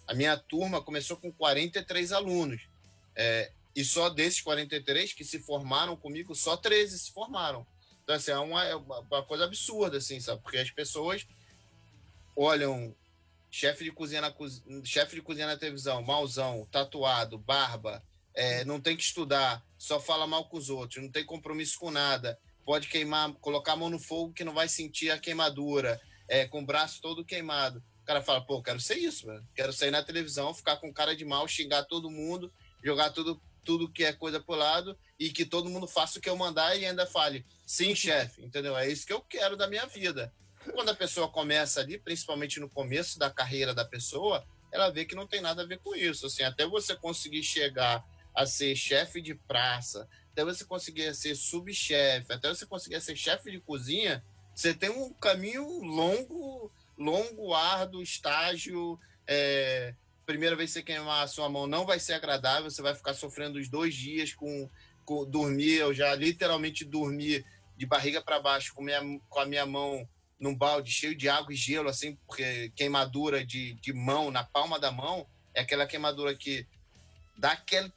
a 0.07 0.13
minha 0.13 0.35
turma 0.37 0.81
começou 0.81 1.17
com 1.17 1.31
43 1.31 2.11
alunos. 2.11 2.67
É, 3.15 3.51
e 3.75 3.83
só 3.83 4.09
desses 4.09 4.41
43 4.41 5.13
que 5.13 5.23
se 5.23 5.39
formaram 5.39 5.95
comigo, 5.95 6.33
só 6.33 6.57
13 6.57 6.97
se 6.97 7.11
formaram. 7.11 7.65
Então, 8.03 8.15
assim, 8.15 8.31
é 8.31 8.37
uma, 8.37 8.63
é 8.63 8.75
uma 8.75 9.23
coisa 9.23 9.45
absurda, 9.45 9.97
assim, 9.97 10.19
sabe? 10.19 10.41
Porque 10.41 10.57
as 10.57 10.71
pessoas 10.71 11.27
olham 12.35 12.95
chefe 13.55 13.85
de 13.85 13.91
cozinha 13.91 14.19
na 14.19 14.33
chefe 14.83 15.15
de 15.15 15.21
cozinha 15.21 15.47
na 15.47 15.55
televisão, 15.55 16.03
mauzão, 16.03 16.67
tatuado, 16.69 17.37
barba, 17.37 18.03
é, 18.33 18.65
não 18.65 18.81
tem 18.81 18.97
que 18.97 19.03
estudar, 19.03 19.65
só 19.77 19.97
fala 19.97 20.27
mal 20.27 20.49
com 20.49 20.57
os 20.57 20.69
outros, 20.69 21.01
não 21.01 21.09
tem 21.09 21.23
compromisso 21.23 21.79
com 21.79 21.89
nada, 21.89 22.37
pode 22.65 22.89
queimar, 22.89 23.31
colocar 23.35 23.71
a 23.71 23.77
mão 23.77 23.89
no 23.89 23.97
fogo 23.97 24.33
que 24.33 24.43
não 24.43 24.53
vai 24.53 24.67
sentir 24.67 25.09
a 25.09 25.17
queimadura, 25.17 26.01
é, 26.27 26.45
com 26.45 26.61
o 26.61 26.65
braço 26.65 27.01
todo 27.01 27.23
queimado. 27.23 27.81
O 28.01 28.05
cara 28.05 28.21
fala, 28.21 28.45
pô, 28.45 28.61
quero 28.61 28.79
ser 28.79 28.97
isso, 28.97 29.25
mano. 29.25 29.47
quero 29.55 29.71
sair 29.71 29.89
na 29.89 30.03
televisão, 30.03 30.53
ficar 30.53 30.75
com 30.77 30.93
cara 30.93 31.15
de 31.15 31.23
mal, 31.23 31.47
xingar 31.47 31.85
todo 31.85 32.11
mundo 32.11 32.51
jogar 32.85 33.09
tudo, 33.09 33.41
tudo 33.63 33.91
que 33.91 34.03
é 34.03 34.13
coisa 34.13 34.39
pro 34.39 34.55
lado 34.55 34.95
e 35.19 35.31
que 35.31 35.43
todo 35.43 35.69
mundo 35.69 35.87
faça 35.87 36.19
o 36.19 36.21
que 36.21 36.29
eu 36.29 36.37
mandar 36.37 36.77
e 36.77 36.85
ainda 36.85 37.07
fale, 37.07 37.43
sim, 37.65 37.95
chefe, 37.95 38.43
entendeu? 38.43 38.77
É 38.77 38.87
isso 38.87 39.07
que 39.07 39.13
eu 39.13 39.21
quero 39.21 39.57
da 39.57 39.67
minha 39.67 39.87
vida. 39.87 40.31
Quando 40.73 40.89
a 40.89 40.95
pessoa 40.95 41.29
começa 41.29 41.79
ali, 41.79 41.97
principalmente 41.97 42.59
no 42.59 42.69
começo 42.69 43.17
da 43.19 43.29
carreira 43.29 43.73
da 43.73 43.85
pessoa, 43.85 44.45
ela 44.71 44.89
vê 44.89 45.05
que 45.05 45.15
não 45.15 45.27
tem 45.27 45.41
nada 45.41 45.63
a 45.63 45.65
ver 45.65 45.79
com 45.79 45.95
isso. 45.95 46.25
Assim, 46.25 46.43
até 46.43 46.65
você 46.65 46.95
conseguir 46.95 47.43
chegar 47.43 48.03
a 48.33 48.45
ser 48.45 48.75
chefe 48.75 49.21
de 49.21 49.33
praça, 49.33 50.07
até 50.31 50.43
você 50.43 50.65
conseguir 50.65 51.15
ser 51.15 51.35
subchefe, 51.35 52.33
até 52.33 52.49
você 52.49 52.65
conseguir 52.65 52.99
ser 52.99 53.15
chefe 53.15 53.51
de 53.51 53.61
cozinha, 53.61 54.23
você 54.53 54.73
tem 54.73 54.89
um 54.89 55.13
caminho 55.13 55.65
longo, 55.83 56.71
longo, 56.97 57.53
árduo, 57.53 58.01
estágio, 58.01 58.99
é, 59.27 59.93
primeira 60.25 60.55
vez 60.55 60.71
que 60.71 60.79
você 60.79 60.83
queimar 60.83 61.23
a 61.23 61.27
sua 61.27 61.47
mão 61.47 61.67
não 61.67 61.85
vai 61.85 61.99
ser 61.99 62.13
agradável, 62.13 62.69
você 62.69 62.81
vai 62.81 62.93
ficar 62.93 63.13
sofrendo 63.13 63.59
os 63.59 63.69
dois 63.69 63.95
dias 63.95 64.33
com, 64.33 64.69
com 65.05 65.25
dormir, 65.25 65.75
eu 65.75 65.93
já 65.93 66.13
literalmente 66.15 66.83
dormi 66.83 67.45
de 67.77 67.85
barriga 67.85 68.21
para 68.21 68.39
baixo 68.39 68.73
com, 68.73 68.81
minha, 68.81 69.01
com 69.29 69.39
a 69.39 69.45
minha 69.45 69.65
mão 69.65 70.07
num 70.39 70.55
balde 70.55 70.91
cheio 70.91 71.15
de 71.15 71.29
água 71.29 71.53
e 71.53 71.55
gelo, 71.55 71.89
assim, 71.89 72.15
porque 72.27 72.71
queimadura 72.75 73.45
de, 73.45 73.73
de 73.75 73.93
mão, 73.93 74.31
na 74.31 74.43
palma 74.43 74.79
da 74.79 74.91
mão, 74.91 75.27
é 75.53 75.61
aquela 75.61 75.87
queimadura 75.87 76.35
que 76.35 76.67
dá 77.37 77.53
aquele, 77.53 77.91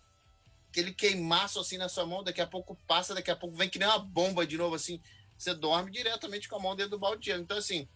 aquele 0.71 0.93
queimaço 0.93 1.59
assim 1.59 1.77
na 1.77 1.89
sua 1.89 2.07
mão, 2.07 2.23
daqui 2.23 2.41
a 2.41 2.47
pouco 2.47 2.77
passa, 2.87 3.15
daqui 3.15 3.31
a 3.31 3.37
pouco 3.37 3.57
vem 3.57 3.69
que 3.69 3.79
nem 3.79 3.89
uma 3.89 3.99
bomba 3.99 4.47
de 4.47 4.57
novo, 4.57 4.75
assim, 4.75 5.01
você 5.37 5.55
dorme 5.55 5.91
diretamente 5.91 6.49
com 6.49 6.57
a 6.57 6.61
mão 6.61 6.77
dentro 6.77 6.93
do 6.93 6.99
balde 6.99 7.21
de 7.21 7.27
gelo. 7.27 7.43
Então, 7.43 7.59
assim, 7.59 7.89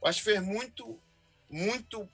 eu 0.00 0.08
acho 0.08 0.18
que 0.18 0.24
fez 0.24 0.42
muito, 0.42 1.00
muito 1.50 2.08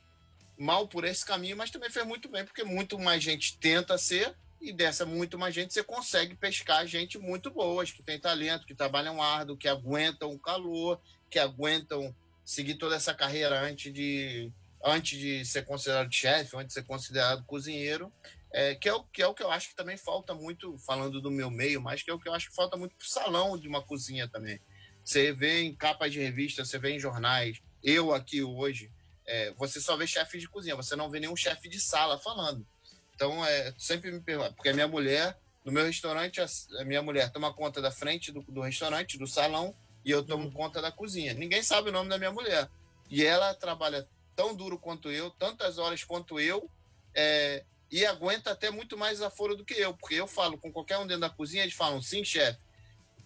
mal 0.58 0.88
por 0.88 1.04
esse 1.04 1.24
caminho, 1.24 1.56
mas 1.56 1.70
também 1.70 1.90
fez 1.90 2.06
muito 2.06 2.28
bem, 2.28 2.44
porque 2.44 2.64
muito 2.64 2.98
mais 2.98 3.22
gente 3.22 3.58
tenta 3.58 3.98
ser, 3.98 4.36
e 4.64 4.72
dessa 4.72 5.04
muito 5.04 5.38
mais 5.38 5.54
gente 5.54 5.74
você 5.74 5.84
consegue 5.84 6.34
pescar 6.34 6.86
gente 6.86 7.18
muito 7.18 7.50
boas, 7.50 7.92
que 7.92 8.02
tem 8.02 8.18
talento, 8.18 8.66
que 8.66 8.74
trabalham 8.74 9.22
árduo, 9.22 9.56
que 9.56 9.68
aguentam 9.68 10.32
o 10.32 10.38
calor, 10.38 11.00
que 11.28 11.38
aguentam 11.38 12.14
seguir 12.44 12.76
toda 12.76 12.96
essa 12.96 13.12
carreira 13.12 13.60
antes 13.60 13.92
de, 13.92 14.50
antes 14.82 15.18
de 15.18 15.44
ser 15.44 15.64
considerado 15.64 16.12
chefe, 16.12 16.56
antes 16.56 16.68
de 16.68 16.74
ser 16.74 16.84
considerado 16.84 17.44
cozinheiro, 17.44 18.10
é, 18.50 18.74
que, 18.74 18.88
é 18.88 18.94
o, 18.94 19.02
que 19.04 19.22
é 19.22 19.26
o 19.26 19.34
que 19.34 19.42
eu 19.42 19.50
acho 19.50 19.68
que 19.68 19.76
também 19.76 19.96
falta 19.96 20.34
muito, 20.34 20.78
falando 20.78 21.20
do 21.20 21.30
meu 21.30 21.50
meio, 21.50 21.82
mas 21.82 22.02
que 22.02 22.10
é 22.10 22.14
o 22.14 22.18
que 22.18 22.28
eu 22.28 22.32
acho 22.32 22.48
que 22.48 22.54
falta 22.54 22.76
muito 22.76 22.96
pro 22.96 23.06
salão 23.06 23.58
de 23.58 23.68
uma 23.68 23.82
cozinha 23.82 24.28
também. 24.28 24.60
Você 25.04 25.32
vê 25.32 25.62
em 25.62 25.74
capas 25.74 26.12
de 26.12 26.20
revista, 26.20 26.64
você 26.64 26.78
vê 26.78 26.92
em 26.92 26.98
jornais, 26.98 27.60
eu 27.82 28.14
aqui 28.14 28.42
hoje, 28.42 28.90
é, 29.26 29.52
você 29.52 29.80
só 29.80 29.96
vê 29.96 30.06
chefe 30.06 30.38
de 30.38 30.48
cozinha, 30.48 30.76
você 30.76 30.96
não 30.96 31.10
vê 31.10 31.20
nenhum 31.20 31.36
chefe 31.36 31.68
de 31.68 31.80
sala 31.80 32.18
falando. 32.18 32.66
Então, 33.14 33.44
é, 33.44 33.72
sempre 33.78 34.10
me 34.10 34.20
pergunta, 34.20 34.52
porque 34.52 34.68
a 34.68 34.74
minha 34.74 34.88
mulher, 34.88 35.38
no 35.64 35.72
meu 35.72 35.84
restaurante, 35.84 36.40
a, 36.40 36.46
a 36.80 36.84
minha 36.84 37.02
mulher 37.02 37.30
toma 37.30 37.52
conta 37.52 37.80
da 37.80 37.90
frente 37.90 38.32
do, 38.32 38.42
do, 38.42 38.60
restaurante, 38.60 39.18
do 39.18 39.26
salão, 39.26 39.74
e 40.04 40.10
eu 40.10 40.24
tomo 40.24 40.52
conta 40.52 40.82
da 40.82 40.90
cozinha. 40.90 41.32
Ninguém 41.32 41.62
sabe 41.62 41.88
o 41.88 41.92
nome 41.92 42.10
da 42.10 42.18
minha 42.18 42.32
mulher. 42.32 42.68
E 43.08 43.24
ela 43.24 43.54
trabalha 43.54 44.06
tão 44.34 44.54
duro 44.54 44.78
quanto 44.78 45.10
eu, 45.10 45.30
tantas 45.30 45.78
horas 45.78 46.02
quanto 46.02 46.40
eu, 46.40 46.68
é, 47.14 47.64
e 47.90 48.04
aguenta 48.04 48.50
até 48.50 48.70
muito 48.70 48.98
mais 48.98 49.22
aforo 49.22 49.56
do 49.56 49.64
que 49.64 49.74
eu, 49.74 49.94
porque 49.94 50.16
eu 50.16 50.26
falo 50.26 50.58
com 50.58 50.72
qualquer 50.72 50.98
um 50.98 51.06
dentro 51.06 51.20
da 51.20 51.30
cozinha, 51.30 51.62
eles 51.62 51.74
falam 51.74 52.02
sim, 52.02 52.24
chefe. 52.24 52.58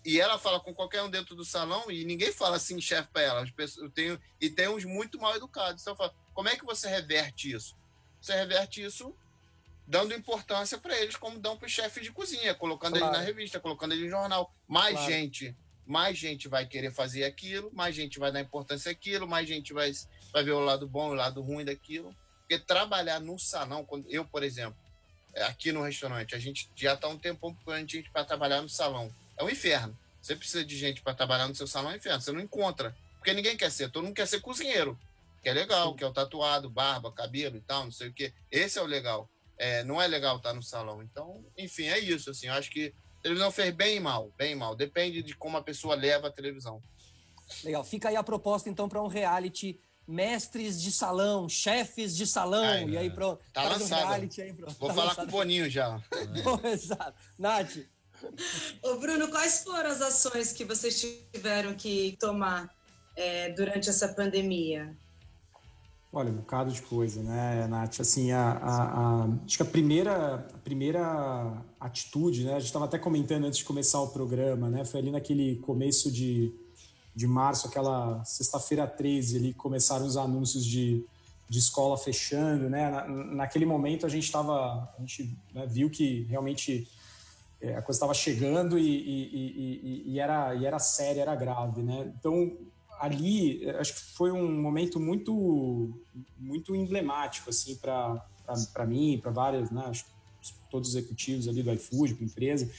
E 0.05 0.21
ela 0.21 0.39
fala 0.39 0.61
com 0.61 0.75
qualquer 0.75 1.03
um 1.03 1.11
dentro 1.11 1.35
do 1.35 1.45
salão 1.45 1.91
e 1.91 2.05
ninguém 2.05 2.33
fala 2.33 2.59
sim, 2.59 2.81
chefe, 2.81 3.09
para 3.13 3.23
ela. 3.23 3.47
Eu 3.79 3.91
tenho, 3.91 4.21
e 4.41 4.49
tem 4.49 4.69
uns 4.69 4.85
muito 4.85 5.19
mal 5.19 5.35
educados. 5.35 5.83
Então 5.83 5.95
eu 5.95 5.97
falo, 5.97 6.15
como 6.33 6.49
é 6.49 6.57
que 6.57 6.65
você 6.65 6.89
reverte 6.89 7.53
isso? 7.53 7.77
Você 8.21 8.35
reverte 8.35 8.83
isso 8.83 9.15
dando 9.89 10.15
importância 10.15 10.77
para 10.77 10.97
eles, 11.01 11.17
como 11.17 11.39
dão 11.39 11.57
para 11.57 11.67
o 11.67 11.71
chefe 11.71 12.03
de 12.03 12.13
cozinha, 12.13 12.55
colocando 12.55 12.99
claro. 12.99 13.07
ele 13.07 13.19
na 13.19 13.25
revista, 13.25 13.59
colocando 13.59 13.95
ele 13.95 14.05
no 14.05 14.11
jornal. 14.11 14.53
Mais 14.69 14.95
claro. 14.95 15.11
gente, 15.11 15.57
mais 15.87 16.17
gente 16.19 16.47
vai 16.47 16.67
querer 16.67 16.93
fazer 16.93 17.25
aquilo, 17.25 17.71
mais 17.73 17.97
gente 17.97 18.19
vai 18.19 18.31
dar 18.31 18.41
importância 18.41 18.93
àquilo, 18.93 19.27
mais 19.27 19.49
gente 19.49 19.73
vai, 19.73 19.91
vai 20.31 20.45
ver 20.45 20.53
o 20.53 20.61
lado 20.61 20.87
bom 20.87 21.09
e 21.09 21.11
o 21.13 21.15
lado 21.15 21.41
ruim 21.41 21.65
daquilo. 21.65 22.15
Porque 22.41 22.59
trabalhar 22.59 23.19
no 23.19 23.39
salão, 23.39 23.83
quando 23.83 24.07
eu, 24.11 24.27
por 24.27 24.43
exemplo, 24.43 24.79
é, 25.33 25.45
aqui 25.45 25.73
no 25.73 25.83
restaurante, 25.83 26.35
a 26.35 26.39
gente 26.39 26.71
já 26.77 26.93
está 26.93 27.09
um 27.09 27.19
tempão 27.19 27.55
procurando 27.55 27.91
gente 27.91 28.11
para 28.11 28.25
trabalhar 28.25 28.61
no 28.61 28.69
salão. 28.69 29.11
É 29.39 29.43
um 29.43 29.49
inferno. 29.49 29.99
Você 30.21 30.37
precisa 30.37 30.63
de 30.63 30.77
gente 30.77 31.01
para 31.01 31.15
trabalhar 31.15 31.49
no 31.49 31.55
seu 31.55 31.67
salão, 31.67 31.91
é 31.91 31.95
um 31.95 31.97
inferno. 31.97 32.21
Você 32.21 32.33
não 32.33 32.41
encontra. 32.41 32.95
Porque 33.17 33.33
ninguém 33.33 33.57
quer 33.57 33.71
ser. 33.71 33.91
Todo 33.91 34.05
mundo 34.05 34.15
quer 34.15 34.29
ser 34.29 34.41
cozinheiro. 34.41 34.99
Que 35.43 35.49
é 35.49 35.55
legal, 35.55 35.91
Sim. 35.91 35.97
que 35.97 36.05
é 36.05 36.07
o 36.07 36.13
tatuado, 36.13 36.69
barba, 36.69 37.11
cabelo 37.11 37.57
e 37.57 37.61
tal, 37.61 37.85
não 37.85 37.93
sei 37.93 38.09
o 38.09 38.13
quê. 38.13 38.35
Esse 38.51 38.79
é 38.79 38.83
o 38.83 38.87
legal 38.87 39.31
é, 39.59 39.83
não 39.85 40.01
é 40.01 40.07
legal 40.07 40.37
estar 40.37 40.55
no 40.55 40.63
salão. 40.63 41.03
Então, 41.03 41.45
enfim, 41.57 41.89
é 41.89 41.99
isso. 41.99 42.31
Assim, 42.31 42.47
eu 42.47 42.55
acho 42.55 42.71
que 42.71 42.95
a 43.19 43.23
televisão 43.23 43.51
fez 43.51 43.75
bem 43.75 43.97
e 43.97 44.01
mal, 44.01 44.33
bem 44.37 44.53
e 44.53 44.55
mal. 44.55 44.77
Depende 44.77 45.23
de 45.23 45.35
como 45.37 45.57
a 45.57 45.63
pessoa 45.63 45.95
leva 45.95 46.29
a 46.29 46.33
televisão. 46.33 46.81
Legal. 47.65 47.83
Fica 47.85 48.09
aí 48.09 48.17
a 48.17 48.23
proposta, 48.23 48.71
então, 48.71 48.89
para 48.89 49.03
um 49.03 49.09
reality 49.09 49.81
mestres 50.07 50.81
de 50.81 50.91
salão, 50.91 51.49
chefes 51.49 52.17
de 52.17 52.27
salão. 52.27 52.65
Ai, 52.65 52.89
e 52.89 52.97
aí, 52.97 53.11
pronto. 53.11 53.43
Tá 53.53 53.65
lançado. 53.65 54.05
Um 54.05 54.09
reality 54.09 54.43
aí, 54.43 54.53
pronto. 54.53 54.77
Vou 54.79 54.89
tá 54.89 54.95
falar 54.95 55.09
lançado. 55.09 55.27
com 55.27 55.37
o 55.37 55.39
Boninho 55.39 55.69
já. 55.69 56.01
Exato. 56.65 57.15
Nath. 57.39 57.77
Ô, 58.83 58.97
Bruno, 58.97 59.29
quais 59.29 59.63
foram 59.63 59.91
as 59.91 60.01
ações 60.01 60.53
que 60.53 60.65
vocês 60.65 61.01
tiveram 61.33 61.75
que 61.75 62.17
tomar 62.19 62.69
é, 63.15 63.51
durante 63.51 63.89
essa 63.89 64.09
pandemia? 64.09 64.97
Olha, 66.11 66.31
um 66.31 66.37
bocado 66.37 66.73
de 66.73 66.81
coisa, 66.81 67.23
né, 67.23 67.67
Nath? 67.67 68.01
Assim, 68.01 68.33
a, 68.33 68.53
a, 68.53 68.83
a, 68.83 69.29
acho 69.45 69.59
que 69.59 69.63
a 69.63 69.67
primeira, 69.67 70.37
a 70.55 70.59
primeira 70.59 71.63
atitude, 71.79 72.45
né? 72.45 72.53
A 72.53 72.59
gente 72.59 72.69
estava 72.69 72.87
até 72.87 72.99
comentando 72.99 73.45
antes 73.45 73.59
de 73.59 73.65
começar 73.65 74.01
o 74.01 74.09
programa, 74.09 74.71
né? 74.71 74.87
Foi 74.87 75.01
ali 75.01 75.11
naquele 75.11 75.57
começo 75.57 76.11
de, 76.11 76.51
de 77.15 77.27
março, 77.27 77.69
aquela 77.69 78.25
sexta-feira 78.25 78.87
13, 78.87 79.37
ali 79.37 79.53
começaram 79.53 80.07
os 80.07 80.17
anúncios 80.17 80.65
de, 80.65 81.05
de 81.47 81.59
escola 81.59 81.95
fechando, 81.99 82.71
né? 82.71 82.91
Na, 82.91 83.07
naquele 83.07 83.67
momento 83.67 84.07
a 84.07 84.09
gente 84.09 84.25
estava, 84.25 84.91
a 84.97 85.01
gente 85.01 85.37
né, 85.53 85.67
viu 85.67 85.91
que 85.91 86.23
realmente 86.23 86.89
é, 87.61 87.77
a 87.77 87.83
coisa 87.83 87.99
estava 87.99 88.15
chegando 88.15 88.79
e, 88.79 88.83
e, 88.83 90.03
e, 90.07 90.13
e, 90.15 90.21
era, 90.21 90.55
e 90.55 90.65
era 90.65 90.79
séria, 90.79 91.21
era 91.21 91.37
grave, 91.37 91.83
né? 91.83 92.11
Então 92.19 92.57
ali 92.99 93.69
acho 93.79 93.95
que 93.95 94.01
foi 94.01 94.31
um 94.31 94.61
momento 94.61 94.99
muito 94.99 96.01
muito 96.39 96.75
emblemático 96.75 97.51
assim 97.51 97.77
para 97.77 98.87
mim 98.87 99.19
para 99.23 99.31
várias 99.31 99.71
né, 99.71 99.91
todos 100.71 100.91
os 100.91 100.95
executivos 100.95 101.49
ali 101.49 101.63
do 101.63 101.73
iFood 101.73 102.15
para 102.15 102.25
empresa 102.25 102.71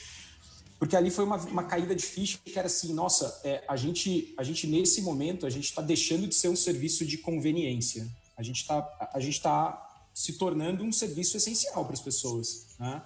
porque 0.78 0.96
ali 0.96 1.12
foi 1.12 1.26
uma, 1.26 1.36
uma 1.38 1.64
caída 1.64 1.94
de 1.94 2.04
ficha 2.04 2.38
que 2.44 2.58
era 2.58 2.68
assim 2.68 2.94
nossa 2.94 3.40
é, 3.44 3.64
a 3.68 3.76
gente 3.76 4.34
a 4.38 4.44
gente 4.44 4.68
nesse 4.68 5.02
momento 5.02 5.46
a 5.46 5.50
gente 5.50 5.66
está 5.66 5.82
deixando 5.82 6.28
de 6.28 6.36
ser 6.36 6.50
um 6.50 6.56
serviço 6.56 7.06
de 7.06 7.18
conveniência 7.18 8.08
a 8.38 8.44
gente 8.44 8.62
está 8.62 9.10
a 9.14 9.20
gente 9.20 9.34
está 9.34 9.86
se 10.14 10.34
tornando 10.34 10.84
um 10.84 10.92
serviço 10.92 11.38
essencial 11.38 11.86
para 11.86 11.94
as 11.94 12.02
pessoas 12.02 12.68
né? 12.80 13.02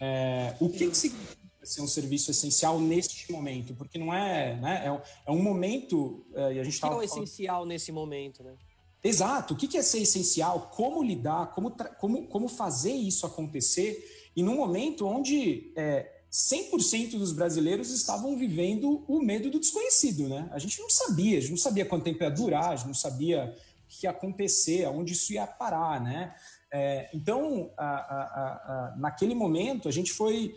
É, 0.00 0.54
o 0.60 0.68
que, 0.68 0.88
que 0.88 1.12
ser 1.68 1.80
um 1.82 1.86
serviço 1.86 2.30
essencial 2.30 2.80
neste 2.80 3.30
momento, 3.30 3.74
porque 3.74 3.98
não 3.98 4.12
é, 4.12 4.56
né? 4.56 4.84
É, 4.86 5.30
é 5.30 5.30
um 5.30 5.42
momento 5.42 6.24
é, 6.34 6.54
e 6.54 6.60
a 6.60 6.64
gente 6.64 6.74
está. 6.74 6.88
O 6.88 6.90
que 6.90 6.96
é 6.96 7.00
o 7.00 7.02
essencial 7.02 7.66
nesse 7.66 7.92
momento, 7.92 8.42
né? 8.42 8.54
Exato. 9.02 9.54
O 9.54 9.56
que 9.56 9.76
é 9.76 9.82
ser 9.82 10.00
essencial? 10.00 10.72
Como 10.74 11.02
lidar? 11.02 11.54
Como, 11.54 11.70
como, 11.98 12.26
como 12.26 12.48
fazer 12.48 12.92
isso 12.92 13.24
acontecer? 13.24 14.30
E 14.34 14.42
num 14.42 14.56
momento 14.56 15.06
onde 15.06 15.72
é, 15.76 16.18
100% 16.30 17.18
dos 17.18 17.32
brasileiros 17.32 17.90
estavam 17.90 18.36
vivendo 18.36 19.04
o 19.08 19.20
medo 19.20 19.50
do 19.50 19.58
desconhecido, 19.58 20.28
né? 20.28 20.48
A 20.52 20.58
gente 20.58 20.80
não 20.80 20.90
sabia, 20.90 21.38
a 21.38 21.40
gente 21.40 21.50
não 21.50 21.58
sabia 21.58 21.86
quanto 21.86 22.04
tempo 22.04 22.22
ia 22.22 22.30
durar, 22.30 22.70
a 22.70 22.76
gente 22.76 22.86
não 22.86 22.94
sabia 22.94 23.54
o 23.54 23.88
que 23.88 24.06
ia 24.06 24.10
acontecer, 24.10 24.84
aonde 24.84 25.12
isso 25.12 25.32
ia 25.32 25.46
parar, 25.46 26.00
né? 26.00 26.34
É, 26.70 27.08
então, 27.14 27.70
a, 27.76 27.86
a, 27.86 28.22
a, 28.92 28.96
naquele 28.98 29.34
momento, 29.34 29.88
a 29.88 29.92
gente 29.92 30.12
foi 30.12 30.54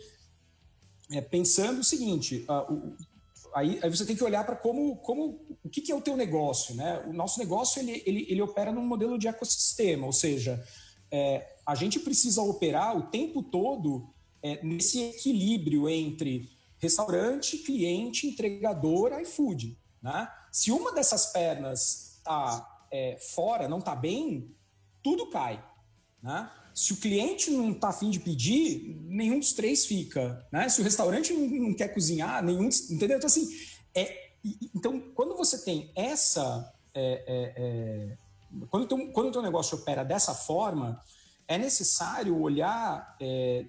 é, 1.10 1.20
pensando 1.20 1.80
o 1.80 1.84
seguinte: 1.84 2.44
uh, 2.48 2.72
o, 2.72 2.96
aí, 3.54 3.78
aí, 3.82 3.90
você 3.90 4.04
tem 4.04 4.16
que 4.16 4.24
olhar 4.24 4.44
para 4.44 4.56
como, 4.56 4.96
como 4.96 5.40
o 5.62 5.68
que, 5.68 5.80
que, 5.80 5.92
é 5.92 5.94
o 5.94 6.00
teu 6.00 6.16
negócio, 6.16 6.74
né? 6.74 7.04
O 7.06 7.12
nosso 7.12 7.38
negócio 7.38 7.80
ele, 7.80 8.02
ele, 8.06 8.26
ele 8.28 8.42
opera 8.42 8.72
num 8.72 8.84
modelo 8.84 9.18
de 9.18 9.28
ecossistema, 9.28 10.06
ou 10.06 10.12
seja, 10.12 10.62
é, 11.10 11.56
a 11.66 11.74
gente 11.74 12.00
precisa 12.00 12.42
operar 12.42 12.96
o 12.96 13.02
tempo 13.02 13.42
todo 13.42 14.12
é, 14.42 14.64
nesse 14.64 15.00
equilíbrio 15.02 15.88
entre 15.88 16.50
restaurante, 16.78 17.58
cliente, 17.58 18.26
entregador, 18.26 19.12
iFood. 19.20 19.78
Né? 20.02 20.28
Se 20.50 20.72
uma 20.72 20.92
dessas 20.92 21.26
pernas 21.26 22.16
está 22.18 22.86
é, 22.90 23.16
fora, 23.18 23.68
não 23.68 23.78
está 23.78 23.94
bem, 23.94 24.52
tudo 25.02 25.30
cai. 25.30 25.64
Né? 26.20 26.50
Se 26.74 26.92
o 26.92 26.96
cliente 26.96 27.50
não 27.50 27.72
está 27.72 27.88
afim 27.88 28.10
de 28.10 28.20
pedir, 28.20 28.96
nenhum 29.04 29.38
dos 29.38 29.52
três 29.52 29.84
fica. 29.86 30.46
Né? 30.50 30.68
Se 30.68 30.80
o 30.80 30.84
restaurante 30.84 31.32
não, 31.32 31.68
não 31.68 31.74
quer 31.74 31.88
cozinhar, 31.88 32.42
nenhum. 32.42 32.68
Entendeu? 32.90 33.18
Então, 33.18 33.26
assim, 33.26 33.48
é, 33.94 34.30
então 34.74 35.00
quando 35.14 35.36
você 35.36 35.58
tem 35.58 35.90
essa. 35.94 36.72
É, 36.94 37.24
é, 37.26 37.52
é, 37.56 38.66
quando, 38.68 38.86
teu, 38.86 39.12
quando 39.12 39.28
o 39.28 39.32
teu 39.32 39.42
negócio 39.42 39.78
opera 39.78 40.04
dessa 40.04 40.34
forma, 40.34 41.00
é 41.48 41.58
necessário 41.58 42.38
olhar, 42.40 43.16
é, 43.20 43.64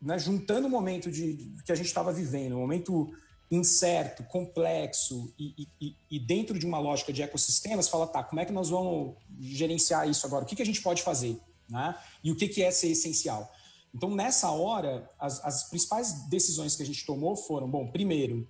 né, 0.00 0.18
juntando 0.18 0.66
o 0.66 0.70
momento 0.70 1.10
de, 1.10 1.34
de 1.34 1.62
que 1.62 1.72
a 1.72 1.74
gente 1.74 1.86
estava 1.86 2.12
vivendo, 2.12 2.56
um 2.56 2.60
momento 2.60 3.10
incerto, 3.50 4.22
complexo 4.24 5.32
e, 5.38 5.66
e, 5.80 5.96
e, 6.10 6.20
dentro 6.20 6.58
de 6.58 6.66
uma 6.66 6.78
lógica 6.78 7.12
de 7.12 7.22
ecossistemas, 7.22 7.88
fala, 7.88 8.06
tá, 8.06 8.22
como 8.22 8.40
é 8.40 8.44
que 8.44 8.52
nós 8.52 8.68
vamos 8.68 9.16
gerenciar 9.40 10.08
isso 10.08 10.26
agora? 10.26 10.44
O 10.44 10.46
que, 10.46 10.54
que 10.54 10.62
a 10.62 10.66
gente 10.66 10.82
pode 10.82 11.02
fazer? 11.02 11.40
Né? 11.68 11.94
E 12.24 12.32
o 12.32 12.36
que, 12.36 12.48
que 12.48 12.62
é 12.62 12.70
ser 12.70 12.88
essencial? 12.88 13.52
Então, 13.94 14.14
nessa 14.14 14.50
hora, 14.50 15.08
as, 15.18 15.44
as 15.44 15.64
principais 15.64 16.28
decisões 16.28 16.76
que 16.76 16.82
a 16.82 16.86
gente 16.86 17.04
tomou 17.04 17.36
foram: 17.36 17.68
bom, 17.68 17.90
primeiro, 17.90 18.48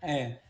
é, 0.00 0.40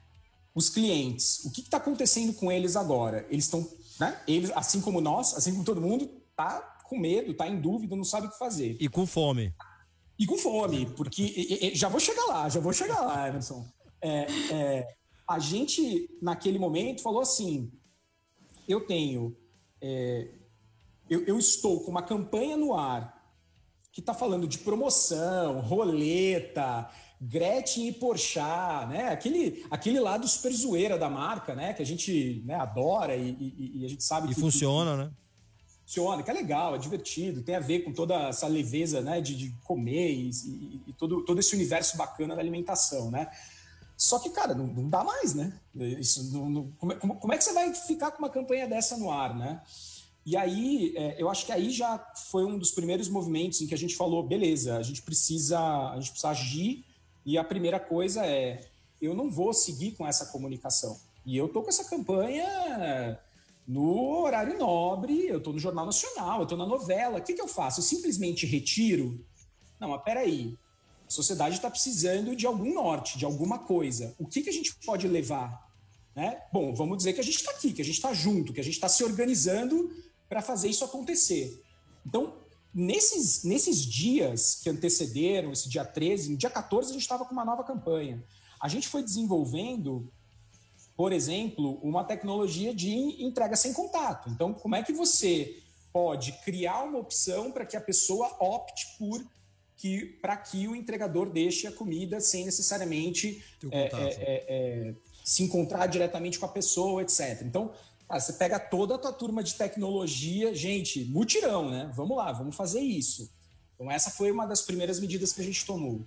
os 0.55 0.69
clientes, 0.69 1.45
o 1.45 1.51
que 1.51 1.63
está 1.63 1.79
acontecendo 1.79 2.33
com 2.35 2.51
eles 2.51 2.77
agora? 2.77 3.27
Eles 3.31 3.45
estão, 3.45 3.69
né? 3.99 4.21
Eles, 4.27 4.51
assim 4.55 4.81
como 4.81 5.01
nós, 5.01 5.35
assim 5.35 5.53
como 5.53 5.65
todo 5.65 5.81
mundo, 5.81 6.09
tá 6.37 6.61
com 6.85 6.99
medo, 6.99 7.35
tá 7.35 7.49
em 7.49 7.61
dúvida, 7.61 7.97
não 7.97 8.05
sabe 8.05 8.27
o 8.27 8.31
que 8.31 8.39
fazer. 8.39 8.77
E 8.79 8.89
com 8.89 9.07
fome. 9.07 9.55
E 10.19 10.27
com 10.27 10.39
fome, 10.39 10.87
porque 10.87 11.23
e, 11.23 11.73
e, 11.73 11.75
já 11.75 11.89
vou 11.89 11.99
chegar 11.99 12.25
lá, 12.27 12.49
já 12.49 12.61
vou 12.61 12.73
chegar 12.73 13.01
lá, 13.01 13.29
Emerson. 13.29 13.67
É, 14.01 14.27
é, 14.53 14.97
a 15.27 15.39
gente, 15.39 16.09
naquele 16.23 16.59
momento, 16.59 17.03
falou 17.03 17.21
assim: 17.21 17.73
eu 18.69 18.87
tenho 18.87 19.37
é, 19.81 20.29
eu, 21.09 21.25
eu 21.25 21.39
estou 21.39 21.81
com 21.81 21.91
uma 21.91 22.03
campanha 22.03 22.57
no 22.57 22.75
ar 22.75 23.23
que 23.93 24.01
está 24.01 24.13
falando 24.13 24.49
de 24.49 24.59
promoção, 24.59 25.61
roleta, 25.61 26.91
Gretchen 27.21 27.89
e 27.89 27.93
Porchat, 27.93 28.89
né? 28.89 29.09
Aquele, 29.09 29.65
aquele 29.71 30.01
lado 30.01 30.27
super 30.27 30.53
zoeira 30.53 30.99
da 30.99 31.09
marca, 31.09 31.55
né? 31.55 31.73
Que 31.73 31.83
a 31.83 31.87
gente 31.87 32.43
né, 32.45 32.55
adora 32.57 33.15
e, 33.15 33.31
e, 33.31 33.81
e, 33.81 33.85
a 33.85 33.89
gente 33.89 34.03
sabe 34.03 34.27
e 34.27 34.35
que... 34.35 34.41
funciona, 34.41 34.91
que, 34.93 34.97
né? 34.97 35.11
Funciona, 35.87 36.23
que 36.23 36.31
é 36.31 36.35
legal, 36.35 36.75
é 36.75 36.79
divertido, 36.79 37.43
tem 37.43 37.55
a 37.55 37.61
ver 37.61 37.81
com 37.81 37.93
toda 37.93 38.15
essa 38.29 38.49
leveza 38.49 39.01
né, 39.01 39.21
de, 39.21 39.37
de 39.37 39.51
comer 39.65 40.13
e, 40.13 40.31
e, 40.89 40.93
todo, 40.95 41.23
todo 41.25 41.39
esse 41.39 41.55
universo 41.55 41.97
bacana 41.97 42.35
da 42.35 42.41
alimentação, 42.41 43.11
né? 43.11 43.31
Só 43.97 44.19
que, 44.19 44.31
cara, 44.31 44.55
não, 44.55 44.67
não 44.67 44.89
dá 44.89 45.05
mais, 45.05 45.35
né? 45.35 45.53
Isso, 45.75 46.33
não, 46.33 46.51
não, 46.51 46.73
como, 46.79 46.93
é, 46.93 46.97
como, 46.97 47.15
como 47.15 47.33
é 47.33 47.39
que 47.39 47.45
você 47.45 47.53
vai 47.53 47.73
ficar 47.73 48.11
com 48.11 48.19
uma 48.19 48.31
campanha 48.31 48.67
dessa 48.67 48.97
no 48.97 49.11
ar, 49.11 49.37
né? 49.37 49.63
E 50.27 50.37
aí, 50.37 50.95
é, 50.97 51.17
eu 51.19 51.29
acho 51.29 51.45
que 51.45 51.53
aí 51.53 51.71
já 51.71 51.99
foi 52.31 52.45
um 52.45 52.59
dos 52.59 52.71
primeiros 52.71 53.09
movimentos 53.09 53.61
em 53.61 53.67
que 53.67 53.75
a 53.75 53.79
gente 53.79 53.95
falou, 53.95 54.23
beleza, 54.23 54.77
a 54.77 54.83
gente 54.83 55.03
precisa, 55.03 55.59
a 55.59 55.97
gente 55.97 56.11
precisa 56.11 56.31
agir. 56.31 56.85
E 57.27 57.37
a 57.37 57.45
primeira 57.45 57.79
coisa 57.79 58.25
é, 58.25 58.67
eu 59.01 59.15
não 59.15 59.31
vou 59.31 59.53
seguir 59.53 59.93
com 59.93 60.07
essa 60.07 60.27
comunicação. 60.27 60.99
E 61.27 61.37
eu 61.37 61.49
tô 61.49 61.63
com 61.63 61.69
essa 61.69 61.85
campanha 61.85 63.19
no 63.67 64.21
horário 64.21 64.59
nobre, 64.59 65.27
eu 65.27 65.39
estou 65.39 65.53
no 65.53 65.59
Jornal 65.59 65.87
Nacional, 65.87 66.39
eu 66.39 66.43
estou 66.45 66.59
na 66.59 66.67
novela. 66.67 67.19
O 67.19 67.23
que, 67.23 67.35
que 67.35 67.41
eu 67.41 67.49
faço? 67.49 67.81
Eu 67.81 67.85
simplesmente 67.85 68.47
retiro? 68.47 69.25
Não, 69.81 69.91
mas 69.91 70.03
peraí. 70.03 70.57
A 71.07 71.11
sociedade 71.11 71.57
está 71.57 71.71
precisando 71.71 72.35
de 72.35 72.47
algum 72.47 72.73
norte, 72.73 73.19
de 73.19 73.25
alguma 73.25 73.59
coisa. 73.59 74.15
O 74.19 74.27
que, 74.27 74.43
que 74.43 74.51
a 74.51 74.53
gente 74.53 74.75
pode 74.87 75.07
levar? 75.07 75.71
Né? 76.15 76.41
Bom, 76.53 76.75
vamos 76.75 76.99
dizer 76.99 77.13
que 77.13 77.21
a 77.21 77.25
gente 77.25 77.37
está 77.37 77.51
aqui, 77.51 77.73
que 77.73 77.83
a 77.83 77.85
gente 77.85 77.97
está 77.97 78.13
junto, 78.13 78.53
que 78.53 78.61
a 78.61 78.65
gente 78.65 78.75
está 78.75 78.89
se 78.89 79.03
organizando 79.05 79.91
para 80.35 80.43
fazer 80.43 80.69
isso 80.69 80.85
acontecer. 80.85 81.63
Então, 82.05 82.35
nesses, 82.75 83.45
nesses 83.45 83.87
dias 83.87 84.57
que 84.61 84.69
antecederam, 84.69 85.53
esse 85.53 85.69
dia 85.69 85.85
13, 85.85 86.33
no 86.33 86.37
dia 86.37 86.51
14, 86.51 86.91
a 86.91 86.93
gente 86.93 87.03
estava 87.03 87.25
com 87.25 87.31
uma 87.31 87.45
nova 87.45 87.63
campanha. 87.63 88.21
A 88.61 88.67
gente 88.67 88.89
foi 88.89 89.05
desenvolvendo 89.05 90.13
por 90.97 91.13
exemplo, 91.13 91.81
uma 91.83 92.05
tecnologia 92.05 92.73
de 92.73 92.93
entrega 93.25 93.57
sem 93.57 93.73
contato. 93.73 94.31
Então, 94.31 94.53
como 94.55 94.77
é 94.77 94.83
que 94.83 94.93
você 94.93 95.61
pode 95.93 96.31
criar 96.45 96.85
uma 96.85 96.99
opção 96.99 97.51
para 97.51 97.67
que 97.67 97.77
a 97.77 97.81
pessoa 97.81 98.29
opte 98.41 98.97
por 98.97 99.25
que 99.77 100.07
para 100.23 100.37
que 100.37 100.69
o 100.69 100.77
entregador 100.77 101.31
deixe 101.31 101.67
a 101.67 101.73
comida 101.73 102.21
sem 102.21 102.45
necessariamente 102.45 103.45
é, 103.73 103.81
é, 103.81 103.89
é, 103.89 104.45
é, 104.49 104.95
se 105.25 105.43
encontrar 105.43 105.87
diretamente 105.89 106.39
com 106.39 106.47
a 106.47 106.49
pessoa, 106.49 107.03
etc. 107.03 107.43
Então, 107.43 107.73
cara, 108.09 108.21
você 108.21 108.33
pega 108.35 108.59
toda 108.59 108.95
a 108.95 108.99
tua 108.99 109.13
turma 109.13 109.43
de 109.43 109.55
tecnologia, 109.55 110.55
gente, 110.55 111.05
mutirão, 111.05 111.71
né? 111.71 111.91
Vamos 111.95 112.17
lá, 112.17 112.33
vamos 112.33 112.57
fazer 112.57 112.81
isso. 112.81 113.31
Então, 113.75 113.91
essa 113.91 114.11
foi 114.11 114.31
uma 114.31 114.47
das 114.47 114.63
primeiras 114.63 115.01
medidas 115.01 115.33
que 115.33 115.41
a 115.41 115.45
gente 115.45 115.65
tomou. 115.67 116.01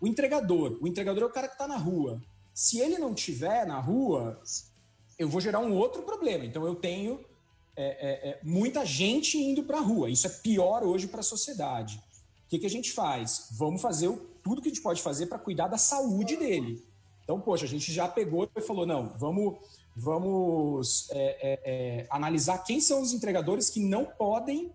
O 0.00 0.06
entregador, 0.06 0.78
o 0.80 0.86
entregador 0.86 1.22
é 1.22 1.26
o 1.26 1.30
cara 1.30 1.48
que 1.48 1.54
está 1.54 1.66
na 1.66 1.76
rua. 1.76 2.22
Se 2.54 2.78
ele 2.78 2.98
não 2.98 3.14
tiver 3.14 3.66
na 3.66 3.80
rua, 3.80 4.40
eu 5.18 5.28
vou 5.28 5.40
gerar 5.40 5.58
um 5.58 5.74
outro 5.74 6.02
problema. 6.02 6.44
Então 6.44 6.64
eu 6.64 6.74
tenho 6.74 7.20
é, 7.76 7.86
é, 7.86 8.30
é, 8.30 8.40
muita 8.42 8.84
gente 8.84 9.38
indo 9.38 9.64
para 9.64 9.78
a 9.78 9.80
rua. 9.80 10.10
Isso 10.10 10.26
é 10.26 10.30
pior 10.30 10.82
hoje 10.84 11.08
para 11.08 11.20
a 11.20 11.24
sociedade. 11.24 12.02
O 12.46 12.48
que, 12.48 12.58
que 12.58 12.66
a 12.66 12.70
gente 12.70 12.92
faz? 12.92 13.48
Vamos 13.52 13.82
fazer 13.82 14.08
o, 14.08 14.16
tudo 14.42 14.62
que 14.62 14.68
a 14.68 14.72
gente 14.72 14.82
pode 14.82 15.02
fazer 15.02 15.26
para 15.26 15.38
cuidar 15.38 15.68
da 15.68 15.78
saúde 15.78 16.36
dele. 16.36 16.84
Então, 17.22 17.40
poxa, 17.40 17.64
a 17.64 17.68
gente 17.68 17.92
já 17.92 18.08
pegou 18.08 18.48
e 18.56 18.60
falou: 18.60 18.86
não, 18.86 19.10
vamos, 19.18 19.58
vamos 19.98 21.08
é, 21.10 21.16
é, 21.16 21.60
é, 21.64 22.06
analisar 22.10 22.58
quem 22.58 22.80
são 22.80 23.02
os 23.02 23.12
entregadores 23.12 23.68
que 23.70 23.80
não 23.80 24.04
podem 24.04 24.72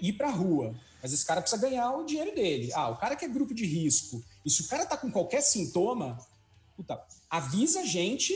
ir 0.00 0.12
para 0.12 0.28
a 0.28 0.32
rua. 0.32 0.74
Mas 1.02 1.12
esse 1.12 1.24
cara 1.24 1.40
precisa 1.40 1.60
ganhar 1.60 1.90
o 1.92 2.04
dinheiro 2.04 2.34
dele. 2.34 2.70
Ah, 2.72 2.88
o 2.90 2.96
cara 2.96 3.16
que 3.16 3.24
é 3.24 3.28
grupo 3.28 3.54
de 3.54 3.64
risco, 3.66 4.22
e 4.44 4.50
se 4.50 4.62
o 4.62 4.68
cara 4.68 4.84
está 4.84 4.96
com 4.96 5.10
qualquer 5.10 5.40
sintoma, 5.40 6.18
puta, 6.76 7.02
avisa 7.28 7.80
a 7.80 7.84
gente, 7.84 8.34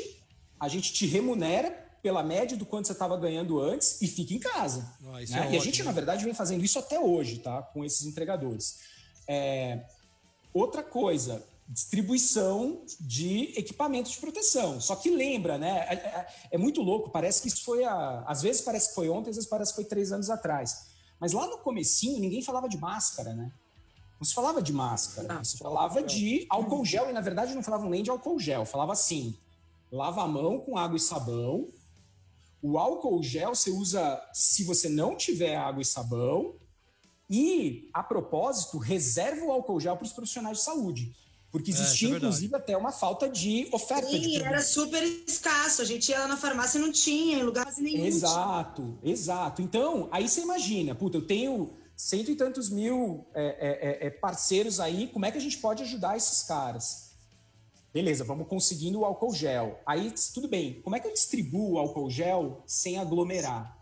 a 0.58 0.68
gente 0.68 0.92
te 0.92 1.06
remunera 1.06 1.70
pela 2.02 2.22
média 2.22 2.56
do 2.56 2.66
quanto 2.66 2.86
você 2.86 2.92
estava 2.92 3.16
ganhando 3.16 3.58
antes 3.58 4.00
e 4.02 4.06
fica 4.06 4.34
em 4.34 4.38
casa. 4.38 4.94
Ah, 5.06 5.12
né? 5.12 5.20
é 5.20 5.24
e 5.24 5.38
ótimo. 5.38 5.56
a 5.56 5.64
gente, 5.64 5.82
na 5.82 5.92
verdade, 5.92 6.24
vem 6.24 6.34
fazendo 6.34 6.62
isso 6.62 6.78
até 6.78 7.00
hoje, 7.00 7.38
tá? 7.38 7.62
Com 7.62 7.84
esses 7.84 8.04
entregadores. 8.06 8.80
É... 9.26 9.86
Outra 10.52 10.82
coisa, 10.82 11.42
distribuição 11.68 12.84
de 13.00 13.52
equipamentos 13.56 14.12
de 14.12 14.18
proteção. 14.18 14.80
Só 14.80 14.94
que 14.96 15.10
lembra, 15.10 15.58
né? 15.58 15.86
É, 15.88 15.94
é, 15.94 16.26
é, 16.52 16.58
muito 16.58 16.82
louco, 16.82 17.10
parece 17.10 17.42
que 17.42 17.48
isso 17.48 17.64
foi 17.64 17.84
a. 17.84 18.24
Às 18.26 18.42
vezes 18.42 18.62
parece 18.62 18.88
que 18.88 18.94
foi 18.94 19.08
ontem, 19.08 19.30
às 19.30 19.36
vezes 19.36 19.48
parece 19.48 19.72
que 19.72 19.76
foi 19.76 19.84
três 19.84 20.12
anos 20.12 20.30
atrás. 20.30 20.86
Mas 21.18 21.32
lá 21.32 21.46
no 21.46 21.58
comecinho 21.58 22.20
ninguém 22.20 22.42
falava 22.42 22.68
de 22.68 22.76
máscara, 22.76 23.32
né? 23.34 23.50
Não 24.20 24.24
se 24.24 24.34
falava 24.34 24.62
de 24.62 24.72
máscara, 24.72 25.38
ah, 25.38 25.44
se 25.44 25.58
falava 25.58 26.02
de 26.02 26.46
álcool 26.48 26.84
gel, 26.84 27.10
e 27.10 27.12
na 27.12 27.20
verdade 27.20 27.54
não 27.54 27.62
falavam 27.62 27.90
nem 27.90 28.02
de 28.02 28.10
álcool 28.10 28.38
gel, 28.38 28.64
falava 28.64 28.92
assim: 28.92 29.36
lava 29.90 30.22
a 30.22 30.28
mão 30.28 30.60
com 30.60 30.76
água 30.76 30.96
e 30.96 31.00
sabão. 31.00 31.68
O 32.62 32.78
álcool 32.78 33.22
gel 33.22 33.54
você 33.54 33.70
usa 33.70 34.22
se 34.32 34.64
você 34.64 34.88
não 34.88 35.16
tiver 35.16 35.56
água 35.56 35.82
e 35.82 35.84
sabão. 35.84 36.54
E, 37.28 37.88
a 37.92 38.02
propósito, 38.02 38.76
reserva 38.78 39.44
o 39.46 39.50
álcool 39.50 39.80
gel 39.80 39.96
para 39.96 40.04
os 40.04 40.12
profissionais 40.12 40.58
de 40.58 40.64
saúde. 40.64 41.14
Porque 41.54 41.70
é, 41.70 41.74
existia, 41.74 42.08
é, 42.08 42.12
é 42.14 42.16
inclusive, 42.16 42.56
até 42.56 42.76
uma 42.76 42.90
falta 42.90 43.28
de 43.28 43.68
oferta. 43.70 44.10
Sim, 44.10 44.20
de 44.22 44.42
era 44.42 44.60
super 44.60 45.00
escasso. 45.04 45.82
A 45.82 45.84
gente 45.84 46.08
ia 46.08 46.18
lá 46.18 46.26
na 46.26 46.36
farmácia 46.36 46.78
e 46.78 46.80
não 46.80 46.90
tinha, 46.90 47.38
em 47.38 47.44
lugar 47.44 47.72
nenhum. 47.78 48.04
Exato, 48.04 48.98
exato. 49.04 49.62
Então, 49.62 50.08
aí 50.10 50.28
você 50.28 50.40
imagina, 50.40 50.96
puta, 50.96 51.16
eu 51.16 51.24
tenho 51.24 51.72
cento 51.96 52.28
e 52.28 52.34
tantos 52.34 52.68
mil 52.68 53.24
é, 53.32 54.00
é, 54.02 54.06
é, 54.08 54.10
parceiros 54.10 54.80
aí, 54.80 55.06
como 55.06 55.26
é 55.26 55.30
que 55.30 55.38
a 55.38 55.40
gente 55.40 55.56
pode 55.58 55.84
ajudar 55.84 56.16
esses 56.16 56.42
caras? 56.42 57.12
Beleza, 57.92 58.24
vamos 58.24 58.48
conseguindo 58.48 58.98
o 58.98 59.04
álcool 59.04 59.32
gel. 59.32 59.78
Aí, 59.86 60.12
tudo 60.34 60.48
bem, 60.48 60.80
como 60.82 60.96
é 60.96 60.98
que 60.98 61.06
eu 61.06 61.12
distribuo 61.12 61.74
o 61.74 61.78
álcool 61.78 62.10
gel 62.10 62.64
sem 62.66 62.98
aglomerar? 62.98 63.78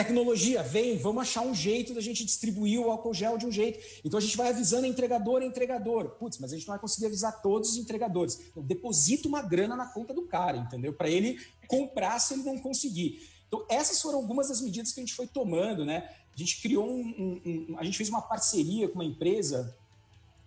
Tecnologia, 0.00 0.62
vem, 0.62 0.96
vamos 0.96 1.20
achar 1.20 1.42
um 1.42 1.54
jeito 1.54 1.92
da 1.92 2.00
gente 2.00 2.24
distribuir 2.24 2.80
o 2.80 2.90
álcool 2.90 3.12
gel 3.12 3.36
de 3.36 3.44
um 3.44 3.52
jeito. 3.52 3.78
Então 4.02 4.16
a 4.16 4.20
gente 4.20 4.34
vai 4.34 4.48
avisando 4.48 4.86
entregador 4.86 5.42
entregador. 5.42 6.12
Putz, 6.12 6.38
mas 6.38 6.54
a 6.54 6.56
gente 6.56 6.66
não 6.66 6.72
vai 6.72 6.80
conseguir 6.80 7.04
avisar 7.04 7.42
todos 7.42 7.72
os 7.72 7.76
entregadores. 7.76 8.40
Então, 8.50 8.62
deposita 8.62 9.28
uma 9.28 9.42
grana 9.42 9.76
na 9.76 9.84
conta 9.84 10.14
do 10.14 10.22
cara, 10.22 10.56
entendeu? 10.56 10.94
Para 10.94 11.10
ele 11.10 11.38
comprar 11.68 12.18
se 12.18 12.32
ele 12.32 12.44
não 12.44 12.56
conseguir. 12.58 13.28
Então, 13.46 13.66
essas 13.68 14.00
foram 14.00 14.16
algumas 14.16 14.48
das 14.48 14.62
medidas 14.62 14.90
que 14.90 15.00
a 15.00 15.02
gente 15.02 15.14
foi 15.14 15.26
tomando, 15.26 15.84
né? 15.84 16.08
A 16.34 16.38
gente 16.38 16.62
criou 16.62 16.88
um, 16.88 17.02
um, 17.44 17.72
um 17.72 17.78
a 17.78 17.84
gente 17.84 17.98
fez 17.98 18.08
uma 18.08 18.22
parceria 18.22 18.88
com 18.88 18.94
uma 18.94 19.04
empresa 19.04 19.76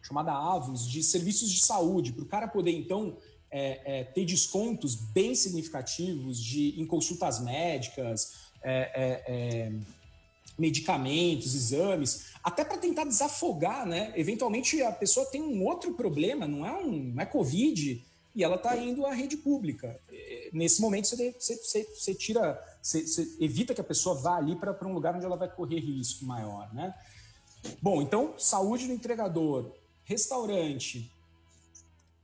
chamada 0.01 0.31
Avos 0.31 0.89
de 0.89 1.03
serviços 1.03 1.51
de 1.51 1.63
saúde 1.63 2.11
para 2.11 2.23
o 2.23 2.27
cara 2.27 2.47
poder 2.47 2.71
então 2.71 3.15
é, 3.51 3.99
é, 3.99 4.03
ter 4.03 4.25
descontos 4.25 4.95
bem 4.95 5.35
significativos 5.35 6.43
de 6.43 6.73
em 6.81 6.87
consultas 6.87 7.39
médicas, 7.39 8.42
é, 8.63 8.91
é, 8.93 9.23
é 9.27 9.71
medicamentos, 10.57 11.55
exames, 11.55 12.31
até 12.43 12.63
para 12.63 12.77
tentar 12.77 13.05
desafogar, 13.05 13.85
né? 13.85 14.13
Eventualmente 14.15 14.81
a 14.81 14.91
pessoa 14.91 15.25
tem 15.25 15.41
um 15.41 15.63
outro 15.65 15.93
problema, 15.93 16.47
não 16.47 16.65
é 16.65 16.71
um, 16.73 17.11
não 17.13 17.21
é 17.21 17.25
covid 17.25 18.03
e 18.35 18.43
ela 18.43 18.55
está 18.55 18.75
indo 18.77 19.05
à 19.05 19.13
rede 19.13 19.37
pública. 19.37 19.99
Nesse 20.51 20.81
momento 20.81 21.07
você, 21.07 21.31
você, 21.39 21.83
você 21.83 22.13
tira 22.13 22.59
você, 22.81 23.05
você 23.05 23.37
evita 23.39 23.73
que 23.73 23.81
a 23.81 23.83
pessoa 23.83 24.15
vá 24.15 24.37
ali 24.37 24.55
para 24.55 24.87
um 24.87 24.93
lugar 24.93 25.15
onde 25.15 25.25
ela 25.25 25.37
vai 25.37 25.49
correr 25.49 25.79
risco 25.79 26.25
maior, 26.25 26.71
né? 26.73 26.93
Bom, 27.81 28.01
então, 28.01 28.33
saúde 28.37 28.87
do 28.87 28.93
entregador, 28.93 29.71
restaurante, 30.03 31.09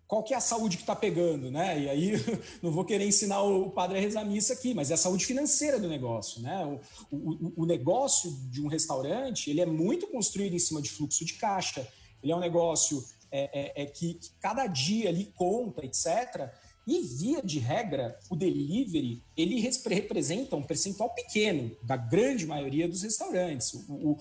qual 0.10 0.24
que 0.24 0.34
é 0.34 0.38
a 0.38 0.41
saúde 0.41 0.76
que 0.76 0.82
está 0.82 0.95
pegando, 0.95 1.51
né? 1.51 1.82
E 1.82 1.88
aí, 1.88 2.14
não 2.64 2.72
vou 2.72 2.84
querer 2.84 3.05
ensinar 3.05 3.43
o 3.43 3.70
padre 3.70 3.99
a 3.99 4.01
rezar 4.01 4.26
missa 4.26 4.53
aqui, 4.53 4.74
mas 4.74 4.89
é 4.89 4.95
a 4.95 4.97
saúde 4.97 5.24
financeira 5.24 5.80
do 5.80 5.88
negócio, 5.88 6.41
né? 6.41 6.66
O, 7.12 7.16
o, 7.16 7.53
o, 7.57 7.66
negócio 7.68 8.32
de 8.49 8.60
um 8.60 8.68
restaurante, 8.68 9.51
ele 9.51 9.62
é 9.62 9.68
muito 9.68 10.07
construído 10.07 10.55
em 10.55 10.60
cima 10.60 10.82
de 10.82 10.89
fluxo 10.89 11.24
de 11.24 11.34
caixa, 11.34 11.88
ele 12.24 12.32
é 12.32 12.36
um 12.36 12.39
negócio 12.39 13.05
é, 13.32 13.82
é, 13.82 13.84
é 13.84 13.86
que, 13.86 14.16
que, 14.16 14.32
cada 14.41 14.66
dia 14.66 15.10
ali 15.10 15.32
conta, 15.36 15.86
etc., 15.86 16.51
e, 16.88 17.01
via 17.01 17.43
de 17.43 17.60
regra, 17.60 18.18
o 18.32 18.36
delivery 18.36 19.22
ele 19.38 19.60
representa 19.60 20.55
um 20.55 20.64
percentual 20.64 21.14
pequeno 21.14 21.70
da 21.84 21.95
grande 21.95 22.47
maioria 22.47 22.88
dos 22.88 23.03
restaurantes. 23.03 23.76
O, 23.88 24.18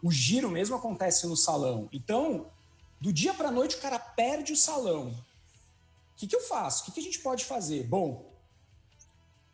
o, 0.00 0.12
giro 0.12 0.48
mesmo 0.48 0.76
acontece 0.76 1.26
no 1.26 1.36
salão. 1.36 1.88
Então, 1.92 2.46
do 3.00 3.12
dia 3.12 3.34
para 3.34 3.48
a 3.48 3.52
noite, 3.52 3.76
o 3.76 3.80
cara 3.80 3.98
perde 3.98 4.52
o 4.52 4.56
salão. 4.56 5.08
O 5.08 6.18
que, 6.18 6.26
que 6.26 6.34
eu 6.34 6.40
faço? 6.40 6.82
O 6.82 6.86
que, 6.86 6.92
que 6.92 7.00
a 7.00 7.02
gente 7.02 7.18
pode 7.18 7.44
fazer? 7.44 7.84
Bom, 7.84 8.32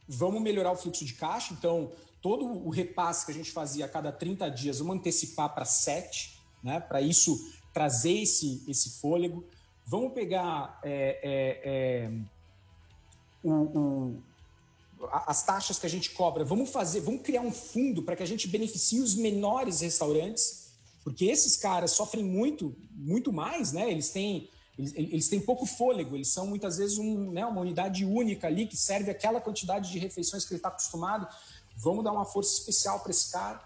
vamos 0.06 0.40
melhorar 0.40 0.72
o 0.72 0.76
fluxo 0.76 1.04
de 1.04 1.14
caixa. 1.14 1.52
Então, 1.52 1.92
todo 2.20 2.46
o 2.46 2.70
repasse 2.70 3.26
que 3.26 3.32
a 3.32 3.34
gente 3.34 3.50
fazia 3.50 3.84
a 3.84 3.88
cada 3.88 4.12
30 4.12 4.48
dias, 4.50 4.78
vamos 4.78 4.96
antecipar 4.96 5.52
para 5.52 5.64
7, 5.64 6.38
né? 6.62 6.78
para 6.78 7.00
isso 7.00 7.52
trazer 7.72 8.22
esse, 8.22 8.62
esse 8.68 9.00
fôlego. 9.00 9.44
Vamos 9.84 10.12
pegar 10.12 10.78
é, 10.84 11.18
é, 11.22 11.70
é, 12.04 12.12
o, 13.42 13.52
o, 13.52 14.22
as 15.10 15.42
taxas 15.42 15.78
que 15.78 15.86
a 15.86 15.90
gente 15.90 16.10
cobra, 16.10 16.44
vamos 16.44 16.70
fazer, 16.70 17.00
vamos 17.00 17.22
criar 17.22 17.40
um 17.40 17.50
fundo 17.50 18.02
para 18.02 18.14
que 18.14 18.22
a 18.22 18.26
gente 18.26 18.46
beneficie 18.46 19.00
os 19.00 19.14
menores 19.14 19.80
restaurantes, 19.80 20.61
porque 21.04 21.26
esses 21.26 21.56
caras 21.56 21.92
sofrem 21.92 22.24
muito, 22.24 22.74
muito 22.92 23.32
mais, 23.32 23.72
né? 23.72 23.90
Eles 23.90 24.10
têm 24.10 24.48
eles, 24.78 24.94
eles, 24.94 25.28
têm 25.28 25.38
pouco 25.38 25.66
fôlego, 25.66 26.16
eles 26.16 26.28
são 26.28 26.46
muitas 26.46 26.78
vezes 26.78 26.96
um, 26.96 27.30
né, 27.30 27.44
uma 27.44 27.60
unidade 27.60 28.06
única 28.06 28.46
ali 28.46 28.66
que 28.66 28.76
serve 28.76 29.10
aquela 29.10 29.38
quantidade 29.38 29.90
de 29.90 29.98
refeições 29.98 30.44
que 30.44 30.52
ele 30.52 30.58
está 30.58 30.68
acostumado. 30.68 31.28
Vamos 31.76 32.02
dar 32.02 32.12
uma 32.12 32.24
força 32.24 32.54
especial 32.54 33.00
para 33.00 33.10
esse 33.10 33.30
cara. 33.30 33.62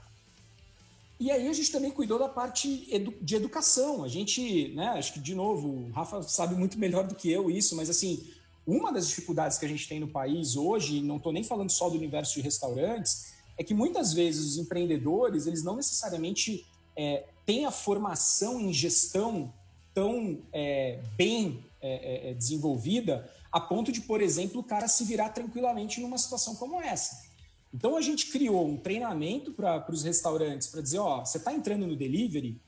E 1.18 1.30
aí 1.30 1.48
a 1.48 1.52
gente 1.52 1.70
também 1.70 1.90
cuidou 1.90 2.18
da 2.18 2.28
parte 2.28 2.86
edu 2.90 3.14
de 3.22 3.36
educação. 3.36 4.02
A 4.02 4.08
gente, 4.08 4.74
né, 4.74 4.88
acho 4.98 5.12
que 5.14 5.20
de 5.20 5.34
novo, 5.34 5.68
o 5.68 5.90
Rafa 5.92 6.22
sabe 6.24 6.54
muito 6.56 6.78
melhor 6.78 7.06
do 7.06 7.14
que 7.14 7.30
eu 7.30 7.50
isso, 7.50 7.76
mas 7.76 7.88
assim, 7.88 8.26
uma 8.66 8.92
das 8.92 9.06
dificuldades 9.06 9.58
que 9.58 9.64
a 9.64 9.68
gente 9.68 9.88
tem 9.88 10.00
no 10.00 10.08
país 10.08 10.56
hoje, 10.56 11.00
não 11.00 11.18
estou 11.18 11.32
nem 11.32 11.44
falando 11.44 11.70
só 11.70 11.88
do 11.88 11.96
universo 11.96 12.34
de 12.34 12.40
restaurantes, 12.40 13.32
é 13.56 13.62
que 13.62 13.72
muitas 13.72 14.12
vezes 14.12 14.44
os 14.44 14.56
empreendedores, 14.58 15.46
eles 15.46 15.62
não 15.62 15.76
necessariamente 15.76 16.66
é, 16.96 17.24
têm 17.44 17.66
a 17.66 17.70
formação 17.70 18.60
em 18.60 18.72
gestão 18.72 19.52
tão 19.92 20.42
é, 20.52 21.00
bem 21.16 21.64
é, 21.80 22.28
é, 22.28 22.30
é 22.30 22.34
desenvolvida 22.34 23.30
a 23.56 23.60
ponto 23.60 23.90
de, 23.90 24.02
por 24.02 24.20
exemplo, 24.20 24.60
o 24.60 24.64
cara 24.64 24.86
se 24.86 25.04
virar 25.04 25.30
tranquilamente 25.30 26.00
numa 26.00 26.18
situação 26.18 26.54
como 26.56 26.80
essa. 26.80 27.24
Então 27.72 27.96
a 27.96 28.02
gente 28.02 28.26
criou 28.30 28.66
um 28.66 28.76
treinamento 28.76 29.52
para 29.52 29.84
os 29.90 30.02
restaurantes 30.02 30.68
para 30.68 30.82
dizer, 30.82 30.98
ó, 30.98 31.24
você 31.24 31.38
está 31.38 31.52
entrando 31.52 31.86
no 31.86 31.96
delivery, 31.96 32.60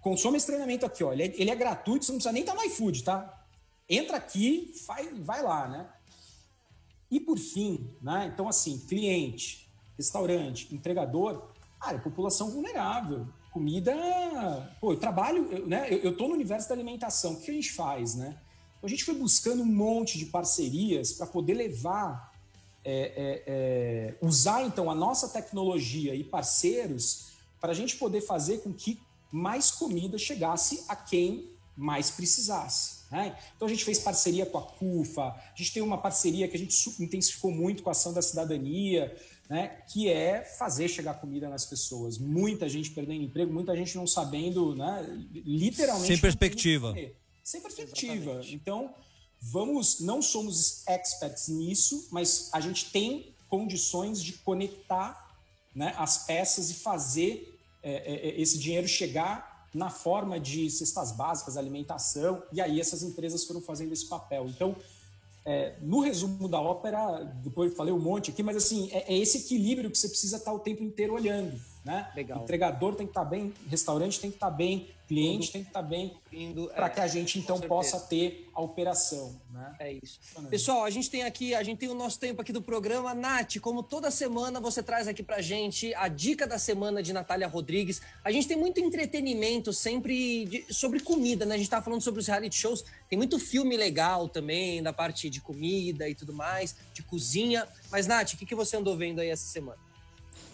consome 0.00 0.36
esse 0.36 0.46
treinamento 0.46 0.84
aqui, 0.84 1.02
ó, 1.02 1.12
ele 1.12 1.22
é, 1.22 1.34
ele 1.36 1.50
é 1.50 1.54
gratuito, 1.54 2.04
você 2.04 2.12
não 2.12 2.18
precisa 2.18 2.32
nem 2.32 2.42
estar 2.42 2.54
tá 2.54 2.60
no 2.60 2.66
iFood, 2.66 3.02
tá? 3.02 3.46
Entra 3.88 4.16
aqui, 4.16 4.74
vai, 4.86 5.08
vai 5.14 5.42
lá, 5.42 5.68
né? 5.68 5.88
E 7.10 7.20
por 7.20 7.38
fim, 7.38 7.90
né? 8.02 8.30
Então 8.32 8.48
assim, 8.48 8.78
cliente, 8.78 9.70
restaurante, 9.96 10.74
entregador, 10.74 11.50
ah, 11.80 11.94
é 11.94 11.98
população 11.98 12.50
vulnerável. 12.50 13.26
Comida, 13.52 13.94
pô, 14.80 14.92
eu 14.92 14.98
trabalho, 14.98 15.50
eu, 15.50 15.66
né? 15.66 15.86
Eu, 15.90 15.98
eu 15.98 16.16
tô 16.16 16.28
no 16.28 16.34
universo 16.34 16.68
da 16.68 16.74
alimentação. 16.74 17.34
O 17.34 17.40
que 17.40 17.50
a 17.50 17.54
gente 17.54 17.72
faz, 17.72 18.14
né? 18.14 18.38
Então, 18.76 18.86
a 18.86 18.88
gente 18.88 19.04
foi 19.04 19.14
buscando 19.14 19.62
um 19.62 19.66
monte 19.66 20.18
de 20.18 20.26
parcerias 20.26 21.12
para 21.12 21.26
poder 21.26 21.54
levar 21.54 22.32
é, 22.84 22.92
é, 22.92 23.42
é, 23.46 24.14
usar 24.20 24.62
então 24.62 24.88
a 24.88 24.94
nossa 24.94 25.28
tecnologia 25.28 26.14
e 26.14 26.22
parceiros 26.22 27.32
para 27.60 27.72
a 27.72 27.74
gente 27.74 27.96
poder 27.96 28.20
fazer 28.20 28.58
com 28.58 28.72
que 28.72 29.00
mais 29.32 29.72
comida 29.72 30.16
chegasse 30.16 30.84
a 30.86 30.94
quem 30.94 31.50
mais 31.76 32.10
precisasse. 32.12 33.00
Né? 33.10 33.36
Então 33.56 33.66
a 33.66 33.68
gente 33.68 33.84
fez 33.84 33.98
parceria 33.98 34.46
com 34.46 34.58
a 34.58 34.62
CUFA, 34.62 35.22
a 35.22 35.54
gente 35.56 35.72
tem 35.72 35.82
uma 35.82 35.98
parceria 35.98 36.46
que 36.46 36.56
a 36.56 36.58
gente 36.58 36.76
intensificou 37.00 37.50
muito 37.50 37.82
com 37.82 37.88
a 37.88 37.92
ação 37.92 38.12
da 38.12 38.22
cidadania, 38.22 39.14
né? 39.48 39.82
que 39.92 40.08
é 40.08 40.42
fazer 40.42 40.88
chegar 40.88 41.14
comida 41.14 41.48
nas 41.48 41.64
pessoas. 41.64 42.18
Muita 42.18 42.68
gente 42.68 42.90
perdendo 42.90 43.22
emprego, 43.22 43.52
muita 43.52 43.76
gente 43.76 43.96
não 43.96 44.06
sabendo, 44.06 44.74
né? 44.74 45.06
literalmente. 45.32 46.08
Sem 46.08 46.18
perspectiva. 46.18 46.94
Sem 47.42 47.60
perspectiva. 47.60 48.14
Exatamente. 48.14 48.54
Então, 48.54 48.94
vamos, 49.40 50.00
não 50.00 50.20
somos 50.20 50.86
experts 50.88 51.48
nisso, 51.48 52.08
mas 52.10 52.50
a 52.52 52.60
gente 52.60 52.90
tem 52.90 53.34
condições 53.48 54.22
de 54.22 54.32
conectar 54.32 55.24
né, 55.74 55.94
as 55.96 56.26
peças 56.26 56.70
e 56.70 56.74
fazer 56.74 57.56
é, 57.82 57.92
é, 57.92 58.28
é, 58.28 58.40
esse 58.40 58.58
dinheiro 58.58 58.88
chegar 58.88 59.68
na 59.72 59.90
forma 59.90 60.40
de 60.40 60.70
cestas 60.70 61.12
básicas, 61.12 61.56
alimentação, 61.56 62.42
e 62.50 62.60
aí 62.60 62.80
essas 62.80 63.02
empresas 63.02 63.44
foram 63.44 63.60
fazendo 63.60 63.92
esse 63.92 64.06
papel. 64.06 64.48
Então, 64.48 64.74
é, 65.46 65.74
no 65.80 66.00
resumo 66.00 66.48
da 66.48 66.60
ópera, 66.60 67.22
depois 67.44 67.72
falei 67.74 67.94
um 67.94 68.00
monte 68.00 68.32
aqui, 68.32 68.42
mas 68.42 68.56
assim, 68.56 68.90
é, 68.90 69.14
é 69.14 69.16
esse 69.16 69.38
equilíbrio 69.38 69.88
que 69.88 69.96
você 69.96 70.08
precisa 70.08 70.38
estar 70.38 70.52
o 70.52 70.58
tempo 70.58 70.82
inteiro 70.82 71.14
olhando. 71.14 71.56
Né? 71.86 72.10
Legal. 72.16 72.42
Entregador 72.42 72.96
tem 72.96 73.06
que 73.06 73.12
estar 73.12 73.24
bem, 73.24 73.54
restaurante 73.68 74.18
tem 74.18 74.28
que 74.28 74.36
estar 74.36 74.50
bem, 74.50 74.88
cliente 75.06 75.52
tem 75.52 75.62
que 75.62 75.68
estar 75.68 75.82
bem, 75.82 76.16
para 76.74 76.86
é, 76.86 76.90
que 76.90 76.98
a 76.98 77.06
gente 77.06 77.38
então 77.38 77.60
possa 77.60 78.00
ter 78.00 78.50
a 78.52 78.60
operação. 78.60 79.40
Né? 79.52 79.76
É 79.78 79.92
isso. 79.92 80.18
Pessoal, 80.50 80.82
a 80.82 80.90
gente 80.90 81.08
tem 81.08 81.22
aqui, 81.22 81.54
a 81.54 81.62
gente 81.62 81.78
tem 81.78 81.88
o 81.88 81.94
nosso 81.94 82.18
tempo 82.18 82.42
aqui 82.42 82.52
do 82.52 82.60
programa. 82.60 83.14
Nath, 83.14 83.60
como 83.60 83.84
toda 83.84 84.10
semana, 84.10 84.58
você 84.58 84.82
traz 84.82 85.06
aqui 85.06 85.22
pra 85.22 85.40
gente 85.40 85.94
a 85.94 86.08
dica 86.08 86.44
da 86.44 86.58
semana 86.58 87.00
de 87.00 87.12
Natália 87.12 87.46
Rodrigues. 87.46 88.02
A 88.24 88.32
gente 88.32 88.48
tem 88.48 88.56
muito 88.56 88.80
entretenimento 88.80 89.72
sempre 89.72 90.44
de, 90.46 90.74
sobre 90.74 90.98
comida, 90.98 91.46
né? 91.46 91.54
A 91.54 91.58
gente 91.58 91.70
tá 91.70 91.80
falando 91.80 92.00
sobre 92.00 92.20
os 92.20 92.26
reality 92.26 92.56
shows, 92.56 92.84
tem 93.08 93.16
muito 93.16 93.38
filme 93.38 93.76
legal 93.76 94.28
também, 94.28 94.82
da 94.82 94.92
parte 94.92 95.30
de 95.30 95.40
comida 95.40 96.08
e 96.08 96.16
tudo 96.16 96.32
mais, 96.32 96.74
de 96.92 97.04
cozinha. 97.04 97.64
Mas, 97.92 98.08
Nath, 98.08 98.32
o 98.32 98.36
que, 98.36 98.44
que 98.44 98.56
você 98.56 98.76
andou 98.76 98.96
vendo 98.96 99.20
aí 99.20 99.28
essa 99.28 99.46
semana? 99.46 99.85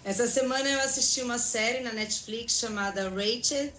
Essa 0.05 0.27
semana 0.27 0.69
eu 0.69 0.81
assisti 0.81 1.23
uma 1.23 1.39
série 1.39 1.79
na 1.81 1.93
Netflix 1.93 2.55
chamada 2.55 3.09
Rachel, 3.09 3.73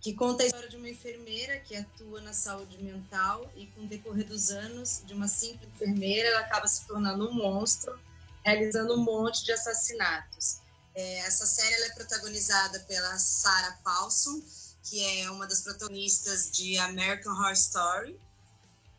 que 0.00 0.12
conta 0.12 0.42
a 0.42 0.46
história 0.46 0.68
de 0.68 0.76
uma 0.76 0.88
enfermeira 0.88 1.60
que 1.60 1.76
atua 1.76 2.20
na 2.20 2.32
saúde 2.32 2.82
mental 2.82 3.48
e 3.54 3.66
com 3.68 3.82
o 3.82 3.86
decorrer 3.86 4.26
dos 4.26 4.50
anos 4.50 5.02
de 5.06 5.14
uma 5.14 5.28
simples 5.28 5.70
enfermeira, 5.72 6.30
ela 6.30 6.40
acaba 6.40 6.66
se 6.66 6.84
tornando 6.84 7.28
um 7.28 7.32
monstro, 7.32 7.96
realizando 8.44 8.94
um 8.94 9.04
monte 9.04 9.44
de 9.44 9.52
assassinatos. 9.52 10.58
É, 10.96 11.18
essa 11.20 11.46
série 11.46 11.84
é 11.84 11.90
protagonizada 11.90 12.80
pela 12.80 13.16
Sarah 13.16 13.78
Paulson, 13.84 14.42
que 14.82 15.04
é 15.20 15.30
uma 15.30 15.46
das 15.46 15.60
protagonistas 15.60 16.50
de 16.50 16.76
American 16.78 17.32
Horror 17.34 17.52
Story, 17.52 18.18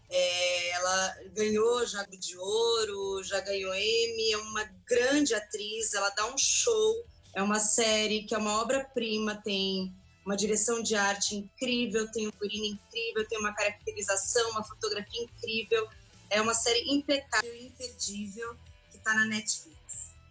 é, 0.10 0.70
ela 0.72 1.18
ganhou 1.36 1.86
já 1.86 2.03
de 2.03 2.38
ouro, 2.38 3.24
já 3.24 3.39
ganhou 3.41 3.74
Emmy, 3.74 4.32
é 4.32 4.38
uma 4.38 4.64
grande 4.86 5.34
atriz, 5.36 5.93
ela 5.93 6.10
dá 6.10 6.26
um 6.34 6.38
show, 6.38 7.05
é 7.34 7.43
uma 7.43 7.60
série 7.60 8.24
que 8.24 8.34
é 8.34 8.38
uma 8.38 8.60
obra-prima, 8.62 9.36
tem 9.43 9.93
uma 10.26 10.36
direção 10.36 10.82
de 10.82 10.95
arte 10.95 11.36
incrível, 11.36 12.10
tem 12.12 12.28
um 12.28 12.32
figurino 12.32 12.66
incrível, 12.66 13.28
tem 13.28 13.39
uma 13.39 13.53
caracterização, 13.53 14.51
uma 14.51 14.64
fotografia 14.64 15.24
incrível. 15.24 15.88
É 16.30 16.39
uma 16.41 16.53
série 16.53 16.91
impecável 16.91 17.53
e 17.55 17.68
imperdível 17.68 18.55
que 18.91 18.97
está 18.97 19.14
na 19.16 19.26
Netflix. 19.26 19.80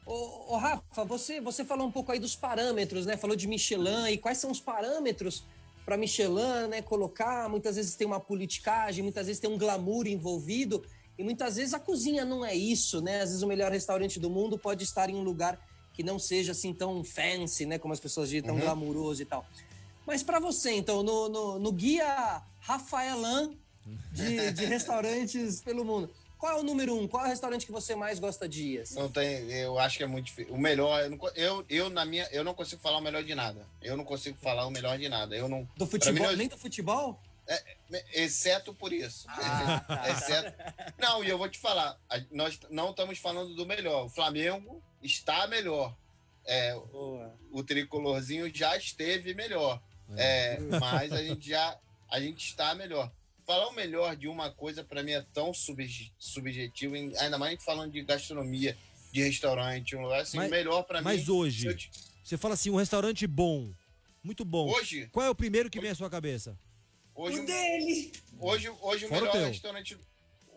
Ô, 0.06 0.54
ô, 0.54 0.56
Rafa, 0.56 1.04
você, 1.04 1.40
você 1.40 1.64
falou 1.64 1.86
um 1.86 1.90
pouco 1.90 2.12
aí 2.12 2.20
dos 2.20 2.36
parâmetros, 2.36 3.06
né? 3.06 3.16
Falou 3.16 3.34
de 3.34 3.48
Michelin 3.48 4.08
e 4.08 4.18
quais 4.18 4.38
são 4.38 4.50
os 4.50 4.60
parâmetros 4.60 5.42
para 5.88 5.96
Michelin, 5.96 6.68
né, 6.68 6.82
colocar, 6.82 7.48
muitas 7.48 7.76
vezes 7.76 7.94
tem 7.94 8.06
uma 8.06 8.20
politicagem, 8.20 9.02
muitas 9.02 9.26
vezes 9.26 9.40
tem 9.40 9.48
um 9.50 9.56
glamour 9.56 10.06
envolvido, 10.06 10.84
e 11.16 11.24
muitas 11.24 11.56
vezes 11.56 11.72
a 11.72 11.80
cozinha 11.80 12.26
não 12.26 12.44
é 12.44 12.54
isso, 12.54 13.00
né? 13.00 13.22
Às 13.22 13.30
vezes 13.30 13.42
o 13.42 13.46
melhor 13.46 13.72
restaurante 13.72 14.20
do 14.20 14.28
mundo 14.28 14.58
pode 14.58 14.84
estar 14.84 15.08
em 15.08 15.14
um 15.14 15.22
lugar 15.22 15.58
que 15.94 16.02
não 16.02 16.18
seja 16.18 16.52
assim 16.52 16.74
tão 16.74 17.02
fancy, 17.02 17.64
né, 17.64 17.78
como 17.78 17.94
as 17.94 18.00
pessoas 18.00 18.28
dizem, 18.28 18.42
tão 18.42 18.56
uhum. 18.56 18.60
glamouroso 18.60 19.22
e 19.22 19.24
tal. 19.24 19.46
Mas 20.06 20.22
para 20.22 20.38
você, 20.38 20.72
então, 20.72 21.02
no, 21.02 21.30
no, 21.30 21.58
no 21.58 21.72
guia 21.72 22.42
Rafaelan 22.60 23.54
de, 24.12 24.52
de 24.52 24.66
restaurantes 24.68 25.62
pelo 25.62 25.86
mundo, 25.86 26.10
qual 26.38 26.52
é 26.52 26.60
o 26.60 26.62
número 26.62 26.94
um? 26.94 27.08
Qual 27.08 27.24
é 27.24 27.26
o 27.26 27.30
restaurante 27.30 27.66
que 27.66 27.72
você 27.72 27.94
mais 27.94 28.18
gosta 28.18 28.48
de 28.48 28.62
ir? 28.62 28.80
Assim? 28.80 28.94
Não 28.94 29.10
tem, 29.10 29.50
eu 29.50 29.78
acho 29.78 29.98
que 29.98 30.04
é 30.04 30.06
muito 30.06 30.26
difícil. 30.26 30.54
O 30.54 30.58
melhor, 30.58 31.02
eu, 31.02 31.10
não, 31.10 31.18
eu, 31.34 31.66
eu, 31.68 31.90
na 31.90 32.04
minha, 32.04 32.28
eu 32.30 32.44
não 32.44 32.54
consigo 32.54 32.80
falar 32.80 32.98
o 32.98 33.00
melhor 33.00 33.24
de 33.24 33.34
nada. 33.34 33.66
Eu 33.82 33.96
não 33.96 34.04
consigo 34.04 34.38
falar 34.40 34.66
o 34.66 34.70
melhor 34.70 34.96
de 34.96 35.08
nada. 35.08 35.34
Eu 35.34 35.48
não. 35.48 35.68
Do 35.76 35.86
futebol? 35.86 36.30
Mim, 36.30 36.36
nem 36.36 36.48
do 36.48 36.56
futebol? 36.56 37.20
É, 37.46 37.64
exceto 38.12 38.72
por 38.72 38.92
isso. 38.92 39.26
Ah, 39.28 39.80
tá. 39.86 40.10
exceto... 40.12 40.54
Não, 40.98 41.24
e 41.24 41.28
eu 41.28 41.38
vou 41.38 41.48
te 41.48 41.58
falar, 41.58 41.98
nós 42.30 42.60
não 42.70 42.90
estamos 42.90 43.18
falando 43.18 43.54
do 43.54 43.66
melhor. 43.66 44.04
O 44.04 44.08
Flamengo 44.08 44.82
está 45.02 45.46
melhor. 45.48 45.96
É, 46.46 46.74
o 47.50 47.62
tricolorzinho 47.64 48.54
já 48.54 48.76
esteve 48.76 49.34
melhor. 49.34 49.82
É, 50.16 50.54
é 50.54 50.58
mas 50.78 51.12
a 51.12 51.22
gente 51.22 51.48
já 51.48 51.78
a 52.10 52.20
gente 52.20 52.46
está 52.46 52.74
melhor 52.74 53.12
falar 53.48 53.66
o 53.68 53.72
melhor 53.72 54.14
de 54.14 54.28
uma 54.28 54.50
coisa 54.50 54.84
para 54.84 55.02
mim 55.02 55.12
é 55.12 55.24
tão 55.32 55.54
subjetivo, 55.54 56.94
ainda 56.94 57.38
mais 57.38 57.64
falando 57.64 57.90
de 57.90 58.02
gastronomia, 58.02 58.76
de 59.10 59.22
restaurante, 59.22 59.96
um 59.96 60.02
lugar 60.02 60.20
assim, 60.20 60.36
mas, 60.36 60.50
melhor 60.50 60.82
para 60.82 61.00
mim. 61.00 61.04
Mas 61.06 61.30
hoje, 61.30 61.74
te... 61.74 61.90
você 62.22 62.36
fala 62.36 62.52
assim, 62.52 62.68
um 62.68 62.76
restaurante 62.76 63.26
bom, 63.26 63.72
muito 64.22 64.44
bom. 64.44 64.70
Hoje? 64.70 65.08
Qual 65.10 65.24
é 65.24 65.30
o 65.30 65.34
primeiro 65.34 65.70
que 65.70 65.78
hoje, 65.78 65.82
vem 65.82 65.92
à 65.92 65.94
sua 65.94 66.10
cabeça? 66.10 66.58
Hoje, 67.14 67.40
o 67.40 67.46
dele. 67.46 68.12
Hoje, 68.38 68.68
hoje 68.82 69.06
o 69.06 69.10
melhor 69.10 69.34
restaurante 69.34 69.98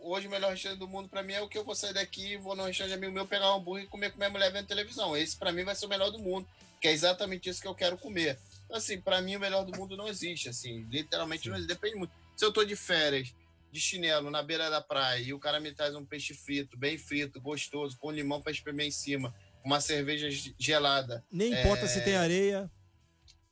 hoje 0.03 0.27
o 0.27 0.31
melhor 0.31 0.51
restaurante 0.51 0.79
do 0.79 0.87
mundo 0.87 1.07
para 1.07 1.23
mim 1.23 1.33
é 1.33 1.41
o 1.41 1.47
que 1.47 1.57
eu 1.57 1.63
vou 1.63 1.75
sair 1.75 1.93
daqui, 1.93 2.35
vou 2.35 2.55
no 2.55 2.65
restaurante 2.65 2.95
amigo 2.95 3.13
meu, 3.13 3.25
pegar 3.25 3.53
um 3.53 3.59
hambúrguer 3.59 3.85
e 3.85 3.87
comer 3.87 4.11
com 4.11 4.17
minha 4.17 4.29
mulher 4.29 4.51
vendo 4.51 4.67
televisão. 4.67 5.15
Esse 5.15 5.37
para 5.37 5.53
mim 5.53 5.63
vai 5.63 5.75
ser 5.75 5.85
o 5.85 5.89
melhor 5.89 6.11
do 6.11 6.19
mundo, 6.19 6.45
que 6.81 6.89
é 6.89 6.91
exatamente 6.91 7.49
isso 7.49 7.61
que 7.61 7.67
eu 7.67 7.75
quero 7.75 7.97
comer. 7.97 8.37
Então, 8.65 8.75
assim, 8.75 8.99
para 8.99 9.21
mim 9.21 9.37
o 9.37 9.39
melhor 9.39 9.63
do 9.63 9.77
mundo 9.77 9.95
não 9.95 10.07
existe, 10.09 10.49
assim, 10.49 10.85
literalmente 10.89 11.47
não 11.47 11.55
existe, 11.55 11.73
depende 11.73 11.95
muito. 11.95 12.11
Se 12.41 12.45
eu 12.45 12.51
tô 12.51 12.63
de 12.63 12.75
férias, 12.75 13.35
de 13.71 13.79
chinelo, 13.79 14.31
na 14.31 14.41
beira 14.41 14.67
da 14.67 14.81
praia, 14.81 15.21
e 15.21 15.31
o 15.31 15.37
cara 15.37 15.59
me 15.59 15.71
traz 15.71 15.93
um 15.93 16.03
peixe 16.03 16.33
frito, 16.33 16.75
bem 16.75 16.97
frito, 16.97 17.39
gostoso, 17.39 17.95
com 17.99 18.09
limão 18.09 18.41
para 18.41 18.51
espremer 18.51 18.87
em 18.87 18.91
cima, 18.91 19.31
uma 19.63 19.79
cerveja 19.79 20.27
gelada. 20.57 21.23
Nem 21.31 21.53
importa 21.53 21.87
se 21.87 22.03
tem 22.03 22.15
areia. 22.15 22.67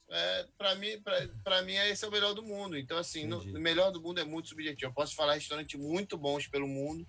É, 0.09 0.45
para 0.57 0.73
mim, 0.73 0.99
para 1.43 1.61
mim, 1.61 1.75
esse 1.75 2.03
é 2.03 2.07
o 2.07 2.11
melhor 2.11 2.33
do 2.33 2.41
mundo. 2.41 2.75
Então, 2.75 2.97
assim, 2.97 3.27
no, 3.27 3.37
o 3.41 3.59
melhor 3.59 3.91
do 3.91 4.01
mundo 4.01 4.21
é 4.21 4.23
muito 4.23 4.49
subjetivo. 4.49 4.89
Eu 4.89 4.95
posso 4.95 5.13
falar 5.13 5.35
restaurantes 5.35 5.79
muito 5.79 6.17
bons 6.17 6.47
pelo 6.47 6.67
mundo, 6.67 7.05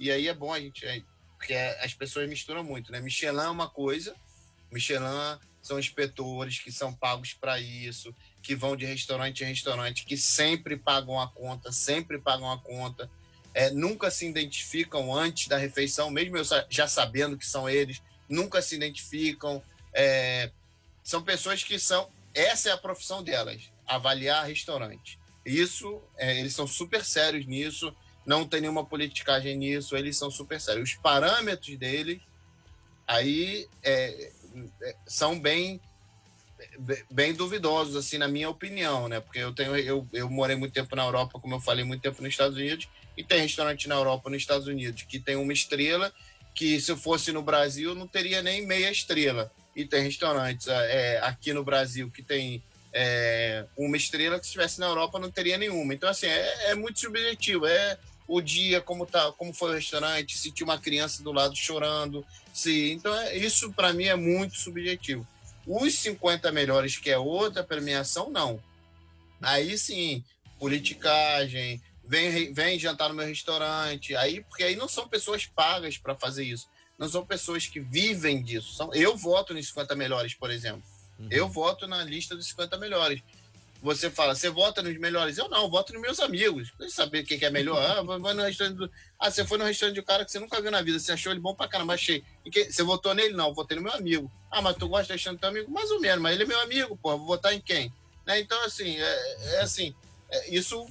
e 0.00 0.10
aí 0.10 0.26
é 0.26 0.34
bom 0.34 0.52
a 0.52 0.58
gente. 0.58 0.84
É, 0.84 1.00
porque 1.38 1.54
as 1.54 1.94
pessoas 1.94 2.28
misturam 2.28 2.64
muito, 2.64 2.90
né? 2.90 2.98
Michelin 2.98 3.38
é 3.38 3.48
uma 3.48 3.70
coisa, 3.70 4.16
Michelin 4.72 5.38
são 5.62 5.78
inspetores 5.78 6.58
que 6.58 6.72
são 6.72 6.92
pagos 6.92 7.34
para 7.34 7.60
isso, 7.60 8.12
que 8.42 8.54
vão 8.54 8.76
de 8.76 8.84
restaurante 8.84 9.42
em 9.44 9.48
restaurante, 9.48 10.04
que 10.04 10.16
sempre 10.16 10.76
pagam 10.76 11.20
a 11.20 11.28
conta, 11.28 11.70
sempre 11.72 12.18
pagam 12.18 12.50
a 12.50 12.58
conta, 12.58 13.10
é, 13.52 13.70
nunca 13.70 14.10
se 14.10 14.26
identificam 14.26 15.14
antes 15.14 15.48
da 15.48 15.56
refeição, 15.56 16.10
mesmo 16.10 16.36
eu 16.36 16.44
já 16.68 16.86
sabendo 16.86 17.36
que 17.36 17.46
são 17.46 17.68
eles, 17.68 18.02
nunca 18.28 18.62
se 18.62 18.76
identificam. 18.76 19.62
É, 19.92 20.50
são 21.02 21.22
pessoas 21.22 21.64
que 21.64 21.78
são. 21.78 22.08
Essa 22.32 22.70
é 22.70 22.72
a 22.72 22.78
profissão 22.78 23.22
delas, 23.22 23.62
avaliar 23.86 24.46
restaurante. 24.46 25.18
Isso, 25.44 26.00
é, 26.16 26.38
eles 26.38 26.54
são 26.54 26.66
super 26.66 27.04
sérios 27.04 27.44
nisso, 27.46 27.94
não 28.24 28.46
tem 28.46 28.60
nenhuma 28.60 28.84
politicagem 28.84 29.56
nisso, 29.56 29.96
eles 29.96 30.16
são 30.16 30.30
super 30.30 30.60
sérios. 30.60 30.90
Os 30.90 30.96
parâmetros 30.96 31.76
deles 31.76 32.20
aí 33.06 33.68
é, 33.82 34.32
é, 34.82 34.96
são 35.06 35.40
bem 35.40 35.80
bem 37.10 37.34
duvidosos, 37.34 37.96
assim, 37.96 38.18
na 38.18 38.28
minha 38.28 38.48
opinião, 38.48 39.08
né? 39.08 39.20
Porque 39.20 39.38
eu 39.38 39.52
tenho, 39.52 39.76
eu, 39.76 40.06
eu 40.12 40.30
morei 40.30 40.56
muito 40.56 40.72
tempo 40.72 40.94
na 40.96 41.04
Europa, 41.04 41.38
como 41.38 41.54
eu 41.54 41.60
falei, 41.60 41.84
muito 41.84 42.02
tempo 42.02 42.22
nos 42.22 42.32
Estados 42.32 42.56
Unidos, 42.56 42.88
e 43.16 43.22
tem 43.22 43.42
restaurante 43.42 43.88
na 43.88 43.96
Europa, 43.96 44.30
nos 44.30 44.38
Estados 44.40 44.66
Unidos, 44.66 45.02
que 45.02 45.18
tem 45.18 45.36
uma 45.36 45.52
estrela, 45.52 46.12
que 46.54 46.80
se 46.80 46.96
fosse 46.96 47.32
no 47.32 47.42
Brasil 47.42 47.94
não 47.94 48.06
teria 48.06 48.42
nem 48.42 48.66
meia 48.66 48.90
estrela. 48.90 49.50
E 49.74 49.84
tem 49.84 50.02
restaurantes 50.02 50.66
é, 50.68 51.20
aqui 51.22 51.52
no 51.52 51.62
Brasil 51.62 52.10
que 52.10 52.22
tem 52.22 52.62
é, 52.92 53.64
uma 53.76 53.96
estrela 53.96 54.38
que 54.38 54.44
se 54.44 54.48
estivesse 54.48 54.80
na 54.80 54.86
Europa 54.86 55.18
não 55.18 55.30
teria 55.30 55.56
nenhuma. 55.56 55.94
Então, 55.94 56.08
assim, 56.08 56.26
é, 56.26 56.70
é, 56.70 56.74
muito 56.74 56.98
subjetivo. 56.98 57.66
É 57.66 57.98
o 58.26 58.40
dia, 58.40 58.80
como, 58.80 59.06
tá, 59.06 59.32
como 59.32 59.52
foi 59.52 59.70
o 59.70 59.74
restaurante, 59.74 60.38
se 60.38 60.52
tinha 60.52 60.64
uma 60.64 60.78
criança 60.78 61.22
do 61.22 61.32
lado 61.32 61.56
chorando. 61.56 62.24
Se, 62.52 62.92
então, 62.92 63.14
é, 63.14 63.36
isso 63.36 63.72
para 63.72 63.92
mim 63.92 64.04
é 64.04 64.16
muito 64.16 64.56
subjetivo. 64.56 65.26
Os 65.72 65.94
50 66.00 66.50
melhores, 66.50 66.96
que 66.96 67.10
é 67.10 67.16
outra 67.16 67.62
premiação, 67.62 68.28
não. 68.28 68.60
Aí 69.40 69.78
sim, 69.78 70.24
politicagem, 70.58 71.80
vem, 72.04 72.52
vem 72.52 72.76
jantar 72.76 73.08
no 73.08 73.14
meu 73.14 73.24
restaurante. 73.24 74.16
Aí, 74.16 74.42
porque 74.42 74.64
aí 74.64 74.74
não 74.74 74.88
são 74.88 75.08
pessoas 75.08 75.46
pagas 75.46 75.96
para 75.96 76.16
fazer 76.16 76.42
isso. 76.42 76.68
Não 76.98 77.08
são 77.08 77.24
pessoas 77.24 77.68
que 77.68 77.78
vivem 77.78 78.42
disso. 78.42 78.74
São, 78.74 78.92
eu 78.92 79.16
voto 79.16 79.54
nos 79.54 79.68
50 79.68 79.94
melhores, 79.94 80.34
por 80.34 80.50
exemplo. 80.50 80.82
Uhum. 81.20 81.28
Eu 81.30 81.48
voto 81.48 81.86
na 81.86 82.02
lista 82.02 82.34
dos 82.34 82.48
50 82.48 82.76
melhores. 82.76 83.22
Você 83.82 84.10
fala, 84.10 84.34
você 84.34 84.50
vota 84.50 84.82
nos 84.82 84.96
melhores? 84.98 85.38
Eu 85.38 85.48
não, 85.48 85.62
eu 85.62 85.70
voto 85.70 85.92
nos 85.92 86.02
meus 86.02 86.20
amigos. 86.20 86.70
Pra 86.70 86.88
saber 86.90 87.22
o 87.22 87.26
que, 87.26 87.42
é 87.42 87.50
melhor. 87.50 87.82
Ah, 87.82 88.02
vai 88.02 88.34
no 88.34 88.42
restaurante 88.42 88.76
do... 88.76 88.90
ah, 89.18 89.30
você 89.30 89.44
foi 89.44 89.56
no 89.56 89.64
restaurante 89.64 89.94
de 89.94 90.00
um 90.00 90.04
cara 90.04 90.24
que 90.24 90.30
você 90.30 90.38
nunca 90.38 90.60
viu 90.60 90.70
na 90.70 90.82
vida. 90.82 90.98
Você 90.98 91.12
achou 91.12 91.32
ele 91.32 91.40
bom 91.40 91.54
pra 91.54 91.66
caramba, 91.66 91.94
achei. 91.94 92.22
E. 92.44 92.64
Você 92.64 92.82
votou 92.82 93.14
nele? 93.14 93.34
Não, 93.34 93.54
votei 93.54 93.76
no 93.76 93.82
meu 93.82 93.92
amigo. 93.92 94.30
Ah, 94.50 94.60
mas 94.60 94.76
tu 94.76 94.86
gosta 94.86 95.06
de 95.06 95.12
restaurante 95.14 95.38
do 95.38 95.40
teu 95.40 95.48
amigo? 95.48 95.70
Mais 95.70 95.90
ou 95.90 96.00
menos, 96.00 96.20
mas 96.20 96.34
ele 96.34 96.42
é 96.42 96.46
meu 96.46 96.60
amigo, 96.60 96.96
pô. 96.96 97.16
Vou 97.16 97.26
votar 97.26 97.54
em 97.54 97.60
quem? 97.60 97.90
Né? 98.26 98.40
Então, 98.40 98.62
assim, 98.64 98.96
é, 98.98 99.36
é 99.54 99.60
assim, 99.62 99.94
é, 100.30 100.54
isso. 100.54 100.86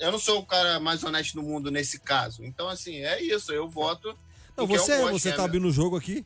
Eu 0.00 0.10
não 0.10 0.18
sou 0.18 0.40
o 0.40 0.46
cara 0.46 0.80
mais 0.80 1.04
honesto 1.04 1.34
do 1.34 1.42
mundo 1.42 1.70
nesse 1.70 2.00
caso. 2.00 2.44
Então, 2.44 2.68
assim, 2.68 3.02
é 3.04 3.22
isso. 3.22 3.52
Eu 3.52 3.68
voto. 3.68 4.18
Não, 4.56 4.66
você, 4.66 5.00
você 5.10 5.32
tá 5.32 5.44
abrindo 5.44 5.68
o 5.68 5.72
jogo 5.72 5.96
aqui? 5.96 6.24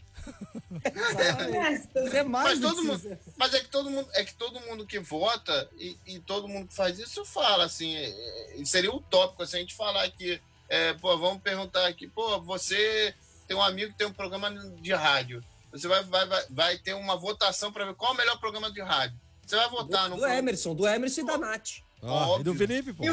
É 2.12 2.22
mais 2.22 2.59
mas, 2.59 2.61
todo 2.61 2.83
mundo, 2.83 3.18
mas 3.37 3.55
é 3.55 3.61
que 3.61 3.68
todo 3.68 3.91
mundo 3.91 4.09
é 4.12 4.24
que 4.24 4.35
todo 4.35 4.61
mundo 4.61 4.87
que 4.87 4.99
vota 4.99 5.68
e, 5.79 5.97
e 6.07 6.18
todo 6.20 6.49
mundo 6.49 6.68
que 6.68 6.74
faz 6.74 6.99
isso 6.99 7.24
fala 7.24 7.64
assim 7.64 7.95
é, 7.95 8.61
é 8.61 8.64
seria 8.64 8.93
utópico 8.93 9.47
se 9.47 9.57
a 9.57 9.59
gente 9.59 9.74
falar 9.74 10.09
que 10.11 10.41
é, 10.68 10.93
pô, 10.95 11.16
vamos 11.16 11.43
perguntar 11.43 11.87
aqui 11.87 12.07
pô 12.07 12.41
você 12.41 13.14
tem 13.47 13.57
um 13.57 13.62
amigo 13.62 13.93
que 13.93 13.99
tem 13.99 14.07
um 14.07 14.12
programa 14.12 14.51
de 14.51 14.93
rádio. 14.93 15.43
Você 15.72 15.89
vai 15.89 16.03
vai, 16.05 16.27
vai, 16.27 16.45
vai 16.51 16.79
ter 16.79 16.95
uma 16.95 17.16
votação 17.16 17.72
para 17.72 17.87
ver 17.87 17.95
qual 17.95 18.12
é 18.12 18.14
o 18.14 18.16
melhor 18.16 18.39
programa 18.39 18.70
de 18.70 18.81
rádio. 18.81 19.18
Você 19.45 19.57
vai 19.57 19.68
votar 19.68 20.09
do, 20.09 20.16
no 20.16 20.16
do 20.16 20.27
Emerson 20.27 20.74
do 20.74 20.87
Emerson 20.87 21.20
e 21.20 21.27
da 21.27 21.39
Nath. 21.39 21.70
Ah, 22.03 22.37
e 22.39 22.43
do 22.43 22.55
Felipe, 22.55 22.93
pô. 22.93 23.05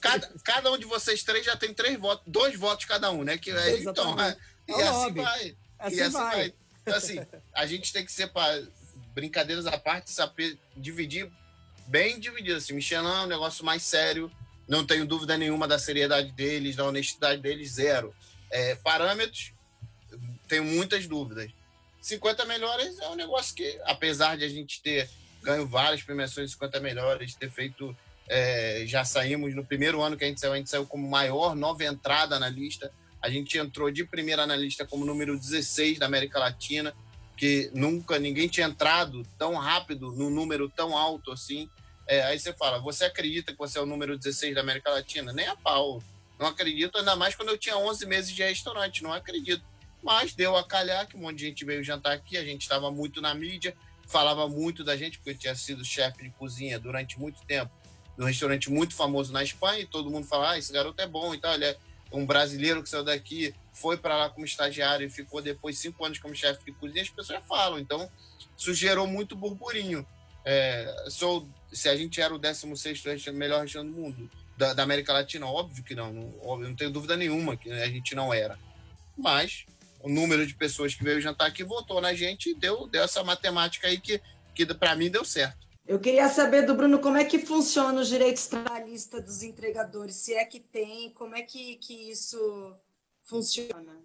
cada, 0.00 0.30
cada 0.44 0.72
um 0.72 0.78
de 0.78 0.84
vocês 0.84 1.22
três 1.22 1.44
já 1.44 1.56
tem 1.56 1.72
três 1.72 1.98
votos, 1.98 2.22
dois 2.26 2.56
votos 2.58 2.84
cada 2.84 3.10
um, 3.10 3.24
né? 3.24 3.38
Que, 3.38 3.50
é, 3.50 3.80
então, 3.80 4.20
é, 4.20 4.36
e 4.70 4.82
assim 4.82 5.12
vai. 5.12 5.56
Assim, 5.78 5.96
e 5.96 6.00
assim 6.00 6.12
vai. 6.12 6.36
vai. 6.36 6.54
Então, 6.82 6.96
assim, 6.96 7.18
a 7.52 7.66
gente 7.66 7.92
tem 7.92 8.04
que 8.04 8.12
separar, 8.12 8.62
brincadeiras 9.14 9.66
à 9.66 9.78
parte, 9.78 10.10
saber 10.10 10.58
dividir 10.76 11.30
bem 11.86 12.18
dividido. 12.18 12.56
Assim, 12.56 12.72
Michelin 12.72 13.06
é 13.06 13.20
um 13.22 13.26
negócio 13.26 13.64
mais 13.64 13.82
sério, 13.82 14.30
não 14.68 14.86
tenho 14.86 15.06
dúvida 15.06 15.36
nenhuma 15.36 15.66
da 15.66 15.78
seriedade 15.78 16.32
deles, 16.32 16.76
da 16.76 16.84
honestidade 16.84 17.40
deles, 17.40 17.72
zero. 17.72 18.14
É, 18.50 18.74
parâmetros, 18.76 19.52
tenho 20.48 20.64
muitas 20.64 21.06
dúvidas. 21.06 21.50
50 22.00 22.44
melhores 22.46 22.98
é 22.98 23.08
um 23.08 23.14
negócio 23.14 23.54
que, 23.54 23.78
apesar 23.84 24.36
de 24.36 24.44
a 24.44 24.48
gente 24.48 24.80
ter 24.80 25.08
ganho 25.42 25.66
várias 25.66 26.02
premiações 26.02 26.46
de 26.46 26.52
50 26.52 26.80
melhores, 26.80 27.34
ter 27.34 27.50
feito. 27.50 27.96
É, 28.32 28.84
já 28.86 29.04
saímos 29.04 29.56
no 29.56 29.64
primeiro 29.64 30.00
ano 30.00 30.16
que 30.16 30.24
a 30.24 30.28
gente 30.28 30.38
saiu, 30.38 30.52
a 30.52 30.56
gente 30.56 30.70
saiu 30.70 30.86
como 30.86 31.08
maior 31.08 31.56
nova 31.56 31.84
entrada 31.84 32.38
na 32.38 32.48
lista. 32.48 32.92
A 33.22 33.28
gente 33.28 33.58
entrou 33.58 33.90
de 33.90 34.04
primeira 34.04 34.46
na 34.46 34.56
lista 34.56 34.86
como 34.86 35.04
número 35.04 35.38
16 35.38 35.98
da 35.98 36.06
América 36.06 36.38
Latina, 36.38 36.94
que 37.36 37.70
nunca 37.74 38.18
ninguém 38.18 38.48
tinha 38.48 38.66
entrado 38.66 39.26
tão 39.38 39.54
rápido 39.54 40.12
num 40.12 40.30
número 40.30 40.68
tão 40.68 40.96
alto 40.96 41.32
assim. 41.32 41.68
É, 42.06 42.22
aí 42.24 42.38
você 42.38 42.52
fala, 42.52 42.78
você 42.78 43.04
acredita 43.04 43.52
que 43.52 43.58
você 43.58 43.78
é 43.78 43.80
o 43.80 43.86
número 43.86 44.18
16 44.18 44.54
da 44.54 44.60
América 44.60 44.90
Latina? 44.90 45.32
Nem 45.32 45.46
a 45.46 45.56
pau. 45.56 46.02
Não 46.38 46.46
acredito, 46.46 46.98
ainda 46.98 47.14
mais 47.14 47.34
quando 47.34 47.50
eu 47.50 47.58
tinha 47.58 47.76
11 47.76 48.06
meses 48.06 48.34
de 48.34 48.42
restaurante, 48.42 49.02
não 49.02 49.12
acredito. 49.12 49.62
Mas 50.02 50.32
deu 50.32 50.56
a 50.56 50.66
calhar 50.66 51.06
que 51.06 51.16
um 51.16 51.20
monte 51.20 51.36
de 51.36 51.46
gente 51.46 51.64
veio 51.64 51.84
jantar 51.84 52.12
aqui, 52.12 52.38
a 52.38 52.44
gente 52.44 52.62
estava 52.62 52.90
muito 52.90 53.20
na 53.20 53.34
mídia, 53.34 53.76
falava 54.06 54.48
muito 54.48 54.82
da 54.82 54.96
gente, 54.96 55.18
porque 55.18 55.30
eu 55.30 55.38
tinha 55.38 55.54
sido 55.54 55.84
chefe 55.84 56.24
de 56.24 56.30
cozinha 56.30 56.78
durante 56.78 57.18
muito 57.18 57.42
tempo, 57.44 57.70
num 58.16 58.26
restaurante 58.26 58.70
muito 58.70 58.94
famoso 58.94 59.32
na 59.32 59.42
Espanha, 59.42 59.80
e 59.80 59.86
todo 59.86 60.10
mundo 60.10 60.26
falava, 60.26 60.52
ah, 60.52 60.58
esse 60.58 60.72
garoto 60.72 61.00
é 61.00 61.06
bom 61.06 61.34
e 61.34 61.38
tal, 61.38 61.54
ele 61.54 61.66
é 61.66 61.76
um 62.12 62.26
brasileiro 62.26 62.82
que 62.82 62.88
saiu 62.88 63.04
daqui, 63.04 63.54
foi 63.72 63.96
para 63.96 64.16
lá 64.16 64.30
como 64.30 64.44
estagiário 64.44 65.06
e 65.06 65.10
ficou 65.10 65.40
depois 65.40 65.78
cinco 65.78 66.04
anos 66.04 66.18
como 66.18 66.34
chefe 66.34 66.64
de 66.64 66.72
cozinha, 66.72 67.02
as 67.02 67.08
pessoas 67.08 67.40
falam. 67.48 67.78
Então, 67.78 68.10
isso 68.56 68.74
gerou 68.74 69.06
muito 69.06 69.36
burburinho. 69.36 70.06
É, 70.44 71.06
sou, 71.08 71.48
se 71.72 71.88
a 71.88 71.96
gente 71.96 72.20
era 72.20 72.34
o 72.34 72.38
16 72.38 73.26
melhor 73.32 73.62
restaurante 73.62 73.92
do 73.92 74.00
mundo, 74.00 74.30
da, 74.56 74.74
da, 74.74 74.82
América 74.82 75.12
Latina, 75.12 75.46
óbvio 75.46 75.84
que 75.84 75.94
não, 75.94 76.12
não, 76.12 76.58
não 76.58 76.74
tenho 76.74 76.90
dúvida 76.90 77.16
nenhuma 77.16 77.56
que 77.56 77.70
a 77.70 77.86
gente 77.86 78.14
não 78.14 78.32
era. 78.32 78.58
Mas 79.16 79.64
o 80.00 80.08
número 80.08 80.46
de 80.46 80.54
pessoas 80.54 80.94
que 80.94 81.04
veio 81.04 81.20
jantar 81.20 81.46
aqui 81.46 81.62
votou 81.62 82.00
na 82.00 82.12
gente 82.14 82.50
e 82.50 82.54
deu, 82.54 82.86
deu 82.86 83.02
essa 83.02 83.22
matemática 83.22 83.86
aí 83.86 83.98
que, 83.98 84.20
que 84.54 84.66
para 84.66 84.96
mim 84.96 85.10
deu 85.10 85.24
certo. 85.24 85.69
Eu 85.86 85.98
queria 85.98 86.28
saber 86.28 86.62
do 86.62 86.74
Bruno 86.74 87.00
como 87.00 87.16
é 87.16 87.24
que 87.24 87.38
funciona 87.38 88.00
os 88.00 88.08
direitos 88.08 88.46
trabalhistas 88.46 89.24
dos 89.24 89.42
entregadores, 89.42 90.16
se 90.16 90.34
é 90.34 90.44
que 90.44 90.60
tem, 90.60 91.12
como 91.14 91.34
é 91.34 91.42
que, 91.42 91.76
que 91.76 92.10
isso 92.10 92.74
funciona? 93.22 94.00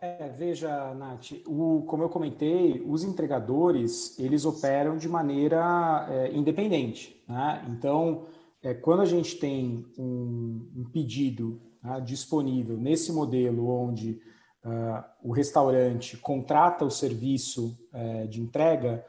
É, 0.00 0.28
veja, 0.30 0.92
Nath, 0.94 1.32
o, 1.46 1.84
como 1.86 2.02
eu 2.02 2.08
comentei, 2.08 2.82
os 2.84 3.04
entregadores, 3.04 4.18
eles 4.18 4.44
operam 4.44 4.96
de 4.96 5.08
maneira 5.08 6.06
é, 6.10 6.32
independente. 6.34 7.22
Né? 7.28 7.64
Então, 7.68 8.26
é, 8.62 8.74
quando 8.74 9.02
a 9.02 9.04
gente 9.04 9.36
tem 9.36 9.86
um, 9.96 10.72
um 10.76 10.84
pedido 10.92 11.60
né, 11.82 12.00
disponível 12.00 12.76
nesse 12.76 13.12
modelo 13.12 13.68
onde 13.68 14.20
uh, 14.64 15.04
o 15.22 15.32
restaurante 15.32 16.16
contrata 16.16 16.84
o 16.84 16.90
serviço 16.90 17.78
uh, 17.92 18.26
de 18.28 18.40
entrega, 18.40 19.04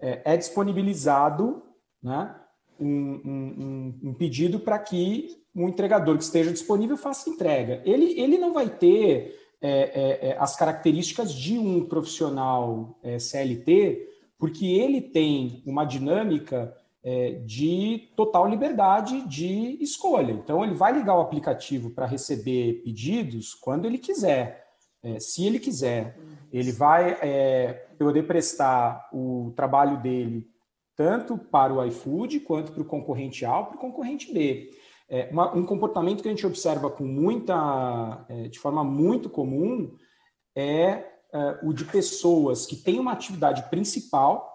é, 0.00 0.34
é 0.34 0.36
disponibilizado 0.36 1.62
né, 2.02 2.34
um, 2.78 2.88
um, 2.88 4.00
um 4.10 4.14
pedido 4.14 4.60
para 4.60 4.78
que 4.78 5.36
um 5.54 5.68
entregador 5.68 6.16
que 6.18 6.24
esteja 6.24 6.52
disponível 6.52 6.96
faça 6.96 7.30
entrega. 7.30 7.80
Ele, 7.84 8.18
ele 8.20 8.38
não 8.38 8.52
vai 8.52 8.68
ter 8.68 9.34
é, 9.60 9.70
é, 9.70 10.28
é 10.28 10.36
as 10.38 10.54
características 10.54 11.32
de 11.32 11.58
um 11.58 11.86
profissional 11.86 12.98
é, 13.02 13.18
CLT, 13.18 14.06
porque 14.38 14.66
ele 14.66 15.00
tem 15.00 15.62
uma 15.64 15.84
dinâmica 15.84 16.76
é, 17.02 17.40
de 17.44 18.10
total 18.16 18.48
liberdade 18.48 19.26
de 19.28 19.78
escolha. 19.80 20.32
Então, 20.32 20.62
ele 20.64 20.74
vai 20.74 20.92
ligar 20.92 21.16
o 21.16 21.20
aplicativo 21.20 21.90
para 21.90 22.04
receber 22.04 22.82
pedidos 22.84 23.54
quando 23.54 23.86
ele 23.86 23.96
quiser. 23.96 24.65
É, 25.06 25.20
se 25.20 25.46
ele 25.46 25.60
quiser, 25.60 26.18
ele 26.52 26.72
vai 26.72 27.16
é, 27.22 27.86
poder 27.96 28.24
prestar 28.24 29.08
o 29.12 29.52
trabalho 29.54 30.02
dele 30.02 30.50
tanto 30.96 31.38
para 31.38 31.72
o 31.72 31.84
iFood 31.84 32.40
quanto 32.40 32.72
para 32.72 32.82
o 32.82 32.86
concorrente 32.86 33.44
A 33.44 33.58
ou 33.58 33.66
para 33.66 33.76
o 33.76 33.80
concorrente 33.80 34.32
B. 34.32 34.68
É, 35.08 35.28
uma, 35.30 35.54
um 35.54 35.64
comportamento 35.64 36.22
que 36.22 36.28
a 36.28 36.30
gente 36.32 36.44
observa 36.44 36.90
com 36.90 37.04
muita, 37.04 38.24
é, 38.28 38.48
de 38.48 38.58
forma 38.58 38.82
muito 38.82 39.30
comum 39.30 39.94
é, 40.56 41.04
é 41.32 41.58
o 41.62 41.72
de 41.72 41.84
pessoas 41.84 42.66
que 42.66 42.74
têm 42.74 42.98
uma 42.98 43.12
atividade 43.12 43.62
principal 43.70 44.52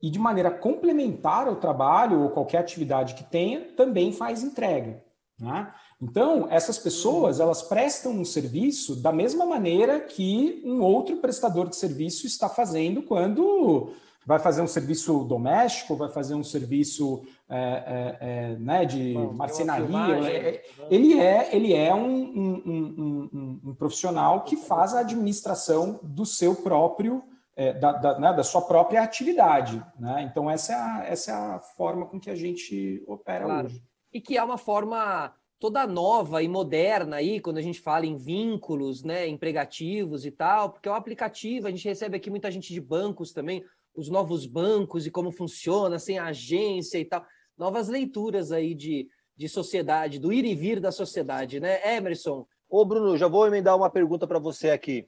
e 0.00 0.10
de 0.10 0.18
maneira 0.18 0.50
complementar 0.50 1.48
ao 1.48 1.56
trabalho 1.56 2.20
ou 2.20 2.30
qualquer 2.30 2.58
atividade 2.58 3.14
que 3.14 3.24
tenha, 3.24 3.72
também 3.74 4.12
faz 4.12 4.44
entrega. 4.44 5.02
Né? 5.40 5.74
Então, 6.02 6.48
essas 6.50 6.78
pessoas, 6.78 7.38
elas 7.38 7.62
prestam 7.62 8.10
um 8.10 8.24
serviço 8.24 8.96
da 8.96 9.12
mesma 9.12 9.46
maneira 9.46 10.00
que 10.00 10.60
um 10.64 10.82
outro 10.82 11.18
prestador 11.18 11.68
de 11.68 11.76
serviço 11.76 12.26
está 12.26 12.48
fazendo 12.48 13.04
quando 13.04 13.92
vai 14.26 14.40
fazer 14.40 14.62
um 14.62 14.66
serviço 14.66 15.22
doméstico, 15.22 15.94
vai 15.94 16.08
fazer 16.08 16.34
um 16.34 16.42
serviço 16.42 17.22
é, 17.48 17.56
é, 17.56 18.18
é, 18.20 18.56
né, 18.56 18.84
de 18.84 19.14
Bom, 19.14 19.32
marcenaria. 19.32 20.28
É, 20.28 20.36
é, 20.36 20.64
ele 20.90 21.20
é, 21.20 21.54
ele 21.54 21.72
é 21.72 21.94
um, 21.94 22.08
um, 22.10 22.62
um, 22.66 23.60
um, 23.66 23.74
profissional 23.74 24.42
que 24.42 24.56
faz 24.56 24.94
a 24.94 25.00
administração 25.00 26.00
do 26.02 26.26
seu 26.26 26.56
próprio, 26.56 27.22
é, 27.54 27.74
da, 27.74 27.92
da, 27.92 28.18
né, 28.18 28.32
da, 28.32 28.42
sua 28.42 28.62
própria 28.62 29.02
atividade. 29.02 29.80
Né? 30.00 30.28
Então, 30.28 30.50
essa 30.50 30.72
é, 30.72 30.76
a, 30.76 31.04
essa 31.06 31.30
é 31.30 31.34
a 31.34 31.60
forma 31.60 32.06
com 32.06 32.18
que 32.18 32.30
a 32.30 32.36
gente 32.36 33.04
opera 33.06 33.44
claro. 33.44 33.66
hoje. 33.66 33.84
E 34.12 34.20
que 34.20 34.36
é 34.36 34.42
uma 34.42 34.58
forma 34.58 35.32
toda 35.62 35.86
nova 35.86 36.42
e 36.42 36.48
moderna 36.48 37.18
aí, 37.18 37.38
quando 37.38 37.58
a 37.58 37.62
gente 37.62 37.80
fala 37.80 38.04
em 38.04 38.16
vínculos, 38.16 39.04
né, 39.04 39.28
empregativos 39.28 40.26
e 40.26 40.32
tal, 40.32 40.70
porque 40.70 40.88
é 40.88 40.90
um 40.92 40.96
aplicativo, 40.96 41.68
a 41.68 41.70
gente 41.70 41.86
recebe 41.86 42.16
aqui 42.16 42.28
muita 42.28 42.50
gente 42.50 42.72
de 42.72 42.80
bancos 42.80 43.32
também, 43.32 43.64
os 43.94 44.08
novos 44.08 44.44
bancos 44.44 45.06
e 45.06 45.10
como 45.12 45.30
funciona, 45.30 46.00
sem 46.00 46.18
agência 46.18 46.98
e 46.98 47.04
tal, 47.04 47.24
novas 47.56 47.86
leituras 47.86 48.50
aí 48.50 48.74
de, 48.74 49.06
de 49.36 49.48
sociedade, 49.48 50.18
do 50.18 50.32
ir 50.32 50.44
e 50.44 50.52
vir 50.52 50.80
da 50.80 50.90
sociedade, 50.90 51.60
né, 51.60 51.96
Emerson? 51.96 52.44
Ô, 52.68 52.84
Bruno, 52.84 53.16
já 53.16 53.28
vou 53.28 53.46
emendar 53.46 53.76
uma 53.76 53.88
pergunta 53.88 54.26
para 54.26 54.40
você 54.40 54.70
aqui. 54.70 55.06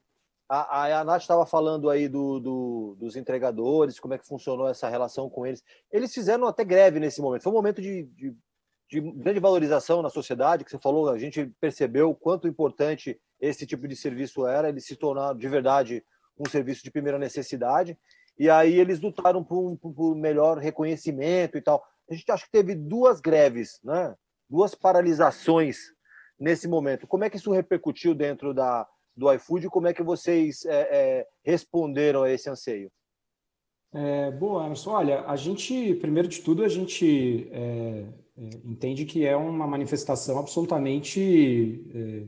A, 0.48 0.82
a, 0.82 1.00
a 1.00 1.04
Nath 1.04 1.22
estava 1.22 1.44
falando 1.44 1.90
aí 1.90 2.06
do, 2.06 2.38
do, 2.38 2.96
dos 3.00 3.16
entregadores, 3.16 3.98
como 3.98 4.14
é 4.14 4.18
que 4.18 4.28
funcionou 4.28 4.68
essa 4.68 4.88
relação 4.88 5.28
com 5.28 5.44
eles. 5.44 5.64
Eles 5.90 6.14
fizeram 6.14 6.46
até 6.46 6.62
greve 6.62 7.00
nesse 7.00 7.20
momento. 7.20 7.42
Foi 7.42 7.50
um 7.50 7.56
momento 7.56 7.82
de, 7.82 8.04
de, 8.04 8.36
de 8.88 9.00
grande 9.00 9.40
valorização 9.40 10.02
na 10.02 10.10
sociedade, 10.10 10.64
que 10.64 10.70
você 10.70 10.78
falou, 10.78 11.08
a 11.08 11.18
gente 11.18 11.46
percebeu 11.60 12.10
o 12.10 12.14
quanto 12.14 12.48
importante 12.48 13.18
esse 13.40 13.66
tipo 13.66 13.88
de 13.88 13.96
serviço 13.96 14.46
era, 14.46 14.68
ele 14.68 14.80
se 14.80 14.96
tornar 14.96 15.34
de 15.34 15.48
verdade 15.48 16.04
um 16.38 16.48
serviço 16.48 16.82
de 16.82 16.90
primeira 16.90 17.18
necessidade. 17.18 17.98
E 18.38 18.50
aí 18.50 18.78
eles 18.78 19.00
lutaram 19.00 19.42
por, 19.42 19.58
um, 19.58 19.76
por 19.76 20.14
melhor 20.14 20.58
reconhecimento 20.58 21.56
e 21.56 21.60
tal. 21.60 21.84
A 22.10 22.14
gente 22.14 22.30
acha 22.30 22.44
que 22.44 22.50
teve 22.50 22.74
duas 22.74 23.20
greves, 23.20 23.80
né? 23.82 24.14
duas 24.48 24.74
paralisações 24.74 25.92
nesse 26.38 26.68
momento. 26.68 27.06
Como 27.06 27.24
é 27.24 27.30
que 27.30 27.36
isso 27.36 27.52
repercutiu 27.52 28.14
dentro 28.14 28.52
da, 28.52 28.86
do 29.16 29.32
iFood? 29.32 29.68
Como 29.68 29.86
é 29.86 29.94
que 29.94 30.02
vocês 30.02 30.64
é, 30.64 30.88
é, 30.90 31.26
responderam 31.42 32.24
a 32.24 32.30
esse 32.30 32.50
anseio? 32.50 32.90
É, 33.94 34.30
boa, 34.32 34.64
Emerson. 34.64 34.90
Olha, 34.90 35.24
a 35.26 35.36
gente, 35.36 35.94
primeiro 35.94 36.28
de 36.28 36.40
tudo, 36.40 36.64
a 36.64 36.68
gente 36.68 37.48
é 37.52 38.04
entende 38.36 39.04
que 39.04 39.24
é 39.24 39.36
uma 39.36 39.66
manifestação 39.66 40.38
absolutamente 40.38 41.84
é, 41.94 42.24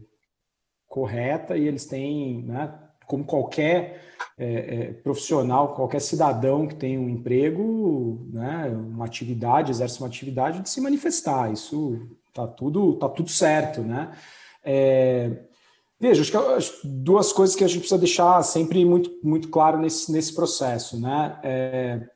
correta 0.86 1.56
e 1.56 1.66
eles 1.66 1.84
têm, 1.84 2.42
né, 2.44 2.72
como 3.06 3.24
qualquer 3.24 4.02
é, 4.38 4.92
profissional, 5.02 5.74
qualquer 5.74 6.00
cidadão 6.00 6.66
que 6.66 6.76
tem 6.76 6.96
um 6.98 7.08
emprego, 7.08 8.28
né, 8.32 8.68
uma 8.68 9.04
atividade, 9.04 9.70
exerce 9.70 9.98
uma 10.00 10.08
atividade, 10.08 10.60
de 10.60 10.70
se 10.70 10.80
manifestar. 10.80 11.52
Isso 11.52 12.00
tá 12.32 12.46
tudo, 12.46 12.94
tá 12.94 13.08
tudo 13.08 13.30
certo, 13.30 13.80
né? 13.82 14.12
Veja, 15.98 16.20
acho 16.20 16.80
que 16.82 16.88
duas 16.88 17.32
coisas 17.32 17.56
que 17.56 17.64
a 17.64 17.66
gente 17.66 17.78
precisa 17.78 17.98
deixar 17.98 18.42
sempre 18.42 18.84
muito, 18.84 19.10
muito 19.22 19.48
claro 19.48 19.78
nesse, 19.78 20.12
nesse 20.12 20.34
processo, 20.34 21.00
né? 21.00 22.06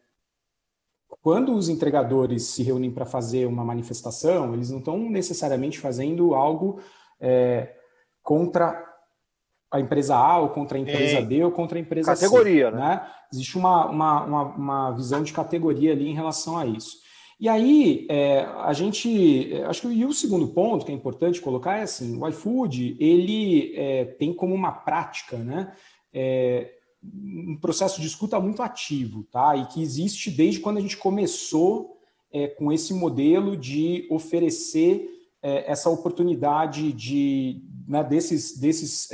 Quando 1.22 1.54
os 1.54 1.68
entregadores 1.68 2.44
se 2.44 2.62
reúnem 2.62 2.90
para 2.90 3.04
fazer 3.04 3.46
uma 3.46 3.64
manifestação, 3.64 4.54
eles 4.54 4.70
não 4.70 4.78
estão 4.78 4.98
necessariamente 4.98 5.78
fazendo 5.78 6.34
algo 6.34 6.80
é, 7.20 7.74
contra 8.22 8.86
a 9.70 9.78
empresa 9.78 10.16
A 10.16 10.38
ou 10.38 10.48
contra 10.48 10.78
a 10.78 10.80
empresa 10.80 11.20
B 11.20 11.44
ou 11.44 11.52
contra 11.52 11.78
a 11.78 11.80
empresa 11.80 12.12
categoria, 12.12 12.66
C. 12.66 12.70
Categoria, 12.70 12.70
né? 12.70 12.96
né? 12.96 13.10
Existe 13.32 13.56
uma, 13.56 13.86
uma, 13.86 14.24
uma, 14.24 14.42
uma 14.56 14.90
visão 14.92 15.22
de 15.22 15.32
categoria 15.32 15.92
ali 15.92 16.08
em 16.08 16.14
relação 16.14 16.56
a 16.56 16.66
isso. 16.66 16.96
E 17.38 17.48
aí, 17.48 18.06
é, 18.10 18.40
a 18.64 18.72
gente, 18.74 19.54
é, 19.54 19.64
acho 19.64 19.82
que 19.82 19.88
e 19.88 20.04
o 20.04 20.12
segundo 20.12 20.48
ponto 20.48 20.84
que 20.84 20.92
é 20.92 20.94
importante 20.94 21.40
colocar 21.40 21.78
é 21.78 21.82
assim, 21.82 22.20
o 22.20 22.28
iFood, 22.28 22.96
ele 23.00 23.72
é, 23.76 24.04
tem 24.04 24.34
como 24.34 24.54
uma 24.54 24.72
prática, 24.72 25.38
né, 25.38 25.72
é, 26.12 26.70
um 27.02 27.56
processo 27.60 28.00
de 28.00 28.06
escuta 28.06 28.38
muito 28.38 28.62
ativo, 28.62 29.24
tá, 29.24 29.56
e 29.56 29.66
que 29.66 29.82
existe 29.82 30.30
desde 30.30 30.60
quando 30.60 30.78
a 30.78 30.80
gente 30.80 30.96
começou 30.96 31.98
é, 32.32 32.46
com 32.46 32.70
esse 32.72 32.92
modelo 32.92 33.56
de 33.56 34.06
oferecer 34.10 35.08
é, 35.42 35.70
essa 35.70 35.88
oportunidade 35.88 36.92
de, 36.92 37.62
né, 37.88 38.04
desses, 38.04 38.58
desses 38.58 39.08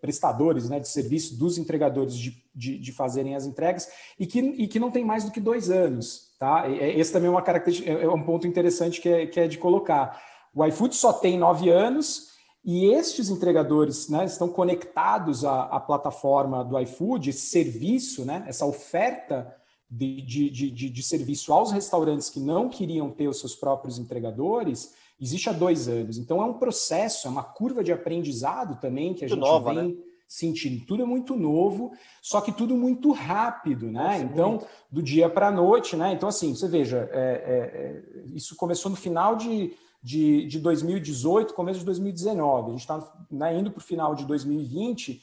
prestadores 0.00 0.68
né, 0.68 0.78
de 0.78 0.88
serviço, 0.88 1.36
dos 1.36 1.58
entregadores 1.58 2.16
de, 2.16 2.42
de, 2.54 2.78
de 2.78 2.92
fazerem 2.92 3.34
as 3.34 3.44
entregas, 3.44 3.88
e 4.18 4.26
que, 4.26 4.38
e 4.38 4.68
que 4.68 4.78
não 4.78 4.90
tem 4.90 5.04
mais 5.04 5.24
do 5.24 5.32
que 5.32 5.40
dois 5.40 5.68
anos, 5.68 6.26
Tá? 6.38 6.68
Esse 6.68 7.12
também 7.12 7.28
é 7.28 7.30
uma 7.30 7.42
característica, 7.42 7.90
é, 7.90 8.04
é 8.04 8.10
um 8.10 8.22
ponto 8.22 8.46
interessante 8.46 9.00
que 9.00 9.08
é, 9.08 9.26
que 9.26 9.40
é 9.40 9.48
de 9.48 9.56
colocar. 9.56 10.20
O 10.54 10.64
iFood 10.66 10.94
só 10.94 11.12
tem 11.12 11.38
nove 11.38 11.70
anos 11.70 12.35
e 12.66 12.86
estes 12.86 13.30
entregadores 13.30 14.08
né, 14.08 14.24
estão 14.24 14.48
conectados 14.48 15.44
à, 15.44 15.62
à, 15.66 15.78
plataforma 15.78 16.64
do 16.64 16.76
iFood, 16.80 17.30
esse 17.30 17.46
serviço, 17.46 18.24
né, 18.24 18.44
essa 18.48 18.66
oferta 18.66 19.56
de, 19.88 20.20
de, 20.20 20.50
de, 20.50 20.90
de, 20.90 21.02
serviço 21.04 21.52
aos 21.52 21.70
restaurantes 21.70 22.28
que 22.28 22.40
não 22.40 22.68
queriam 22.68 23.08
ter 23.08 23.28
os 23.28 23.38
seus 23.38 23.54
próprios 23.54 24.00
entregadores, 24.00 24.92
existe 25.20 25.48
há 25.48 25.52
dois 25.52 25.86
anos. 25.86 26.18
Então 26.18 26.42
é 26.42 26.44
um 26.44 26.54
processo, 26.54 27.28
é 27.28 27.30
uma 27.30 27.44
curva 27.44 27.84
de 27.84 27.92
aprendizado 27.92 28.80
também 28.80 29.14
que 29.14 29.24
a 29.24 29.28
Muito 29.28 29.40
gente 29.40 29.48
nova, 29.48 29.72
vem. 29.72 29.88
Né? 29.90 29.94
sentindo. 30.28 30.84
Tudo 30.84 31.04
é 31.04 31.06
muito 31.06 31.36
novo, 31.36 31.92
só 32.20 32.40
que 32.40 32.50
tudo 32.50 32.76
muito 32.76 33.12
rápido, 33.12 33.86
né? 33.92 34.18
Nossa, 34.18 34.24
então, 34.24 34.50
muito. 34.50 34.66
do 34.90 35.00
dia 35.00 35.30
para 35.30 35.48
a 35.48 35.52
noite, 35.52 35.94
né? 35.94 36.12
Então, 36.12 36.28
assim, 36.28 36.54
você 36.54 36.66
veja, 36.66 37.08
é, 37.12 37.20
é, 37.20 38.22
é, 38.24 38.34
isso 38.34 38.56
começou 38.56 38.90
no 38.90 38.96
final 38.96 39.36
de, 39.36 39.72
de, 40.06 40.46
de 40.46 40.60
2018, 40.60 41.52
começo 41.52 41.80
de 41.80 41.84
2019. 41.84 42.68
A 42.68 42.70
gente 42.70 42.80
está 42.80 43.12
né, 43.28 43.58
indo 43.58 43.72
para 43.72 43.80
o 43.80 43.84
final 43.84 44.14
de 44.14 44.24
2020, 44.24 45.20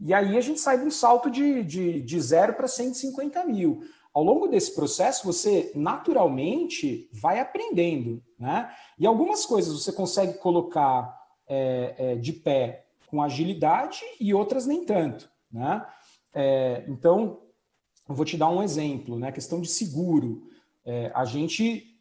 e 0.00 0.12
aí 0.12 0.36
a 0.36 0.40
gente 0.40 0.58
sai 0.58 0.80
de 0.80 0.84
um 0.84 0.90
salto 0.90 1.30
de, 1.30 1.62
de, 1.62 2.00
de 2.00 2.20
zero 2.20 2.54
para 2.54 2.66
150 2.66 3.44
mil. 3.44 3.84
Ao 4.12 4.24
longo 4.24 4.48
desse 4.48 4.74
processo, 4.74 5.24
você 5.24 5.70
naturalmente 5.76 7.08
vai 7.12 7.38
aprendendo, 7.38 8.20
né? 8.36 8.68
E 8.98 9.06
algumas 9.06 9.46
coisas 9.46 9.80
você 9.80 9.92
consegue 9.92 10.38
colocar 10.38 11.16
é, 11.46 11.94
é, 11.96 12.16
de 12.16 12.32
pé 12.32 12.86
com 13.06 13.22
agilidade 13.22 14.00
e 14.18 14.34
outras 14.34 14.66
nem 14.66 14.84
tanto. 14.84 15.30
Né? 15.52 15.86
É, 16.34 16.84
então, 16.88 17.42
vou 18.08 18.24
te 18.24 18.36
dar 18.36 18.48
um 18.48 18.60
exemplo, 18.60 19.16
né? 19.20 19.28
A 19.28 19.32
questão 19.32 19.60
de 19.60 19.68
seguro. 19.68 20.48
É, 20.84 21.12
a 21.14 21.24
gente 21.24 21.96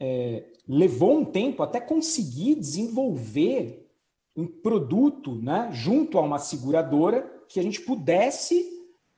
é, 0.00 0.44
levou 0.68 1.18
um 1.18 1.24
tempo 1.24 1.62
até 1.62 1.80
conseguir 1.80 2.54
desenvolver 2.54 3.88
um 4.36 4.46
produto 4.46 5.34
né, 5.36 5.68
junto 5.72 6.18
a 6.18 6.22
uma 6.22 6.38
seguradora 6.38 7.30
que 7.48 7.58
a 7.58 7.62
gente 7.62 7.80
pudesse 7.80 8.68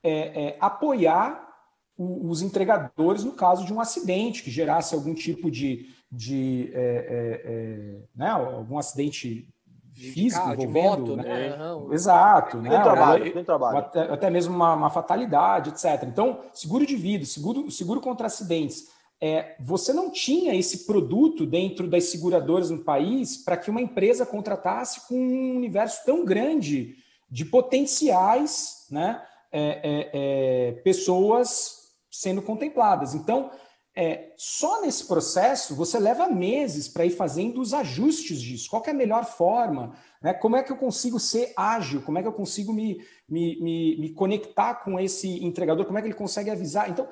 é, 0.02 0.46
é, 0.46 0.56
apoiar 0.60 1.48
o, 1.96 2.28
os 2.28 2.42
entregadores 2.42 3.22
no 3.22 3.32
caso 3.32 3.64
de 3.64 3.72
um 3.72 3.80
acidente 3.80 4.42
que 4.42 4.50
gerasse 4.50 4.94
algum 4.94 5.14
tipo 5.14 5.50
de, 5.50 5.90
de 6.10 6.70
é, 6.72 7.98
né, 8.14 8.28
algum 8.28 8.78
acidente 8.78 9.48
físico 9.94 10.42
carro, 10.42 10.62
envolvendo, 10.62 11.16
moto, 11.16 11.16
né? 11.16 11.56
né? 11.56 11.94
Exato, 11.94 12.60
né? 12.60 12.82
Trabalho, 12.82 13.32
tem 13.32 13.44
trabalho. 13.44 13.78
Até, 13.78 14.00
até, 14.00 14.30
mesmo 14.30 14.54
uma, 14.54 14.74
uma, 14.74 14.90
fatalidade, 14.90 15.70
etc. 15.70 16.04
Então, 16.04 16.40
seguro 16.52 16.86
de 16.86 16.96
vida, 16.96 17.24
seguro, 17.24 17.70
seguro 17.70 18.00
contra 18.00 18.26
acidentes. 18.26 18.88
É, 19.24 19.54
você 19.60 19.92
não 19.92 20.10
tinha 20.10 20.52
esse 20.52 20.78
produto 20.78 21.46
dentro 21.46 21.86
das 21.86 22.06
seguradoras 22.06 22.70
no 22.70 22.80
país 22.80 23.36
para 23.36 23.56
que 23.56 23.70
uma 23.70 23.80
empresa 23.80 24.26
contratasse 24.26 25.06
com 25.06 25.14
um 25.14 25.54
universo 25.54 26.04
tão 26.04 26.24
grande 26.24 26.96
de 27.30 27.44
potenciais 27.44 28.84
né, 28.90 29.22
é, 29.52 29.62
é, 29.62 30.10
é 30.12 30.72
pessoas 30.82 31.92
sendo 32.10 32.42
contempladas. 32.42 33.14
Então, 33.14 33.52
é, 33.94 34.32
só 34.36 34.80
nesse 34.80 35.06
processo 35.06 35.76
você 35.76 36.00
leva 36.00 36.26
meses 36.26 36.88
para 36.88 37.06
ir 37.06 37.10
fazendo 37.10 37.60
os 37.60 37.72
ajustes 37.72 38.40
disso. 38.40 38.68
Qual 38.68 38.82
é 38.84 38.90
a 38.90 38.94
melhor 38.94 39.24
forma? 39.24 39.94
Né? 40.20 40.34
Como 40.34 40.56
é 40.56 40.64
que 40.64 40.72
eu 40.72 40.76
consigo 40.76 41.20
ser 41.20 41.52
ágil? 41.56 42.02
Como 42.02 42.18
é 42.18 42.22
que 42.22 42.28
eu 42.28 42.32
consigo 42.32 42.72
me, 42.72 43.00
me, 43.28 43.60
me, 43.62 43.96
me 43.98 44.10
conectar 44.14 44.74
com 44.82 44.98
esse 44.98 45.44
entregador? 45.44 45.86
Como 45.86 45.96
é 45.96 46.02
que 46.02 46.08
ele 46.08 46.14
consegue 46.14 46.50
avisar? 46.50 46.90
Então, 46.90 47.06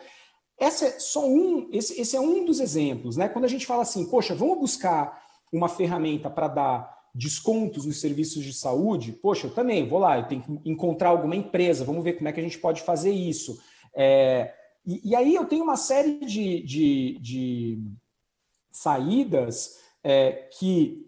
essa 0.60 0.84
é 0.84 1.00
só 1.00 1.26
um, 1.26 1.68
esse, 1.72 1.98
esse 1.98 2.14
é 2.14 2.20
um 2.20 2.44
dos 2.44 2.60
exemplos. 2.60 3.16
Né? 3.16 3.28
Quando 3.28 3.46
a 3.46 3.48
gente 3.48 3.66
fala 3.66 3.82
assim, 3.82 4.04
poxa, 4.04 4.34
vamos 4.34 4.58
buscar 4.58 5.24
uma 5.50 5.68
ferramenta 5.68 6.28
para 6.28 6.48
dar 6.48 7.00
descontos 7.14 7.86
nos 7.86 7.98
serviços 8.00 8.44
de 8.44 8.52
saúde, 8.52 9.10
poxa, 9.10 9.46
eu 9.46 9.54
também 9.54 9.88
vou 9.88 9.98
lá, 9.98 10.18
eu 10.18 10.28
tenho 10.28 10.42
que 10.42 10.70
encontrar 10.70 11.08
alguma 11.08 11.34
empresa, 11.34 11.84
vamos 11.84 12.04
ver 12.04 12.12
como 12.12 12.28
é 12.28 12.32
que 12.32 12.38
a 12.38 12.42
gente 12.42 12.58
pode 12.58 12.82
fazer 12.82 13.10
isso. 13.10 13.58
É, 13.96 14.54
e, 14.86 15.10
e 15.10 15.16
aí 15.16 15.34
eu 15.34 15.46
tenho 15.46 15.64
uma 15.64 15.76
série 15.76 16.20
de, 16.20 16.62
de, 16.62 17.18
de 17.20 17.82
saídas 18.70 19.78
é, 20.04 20.48
que, 20.58 21.06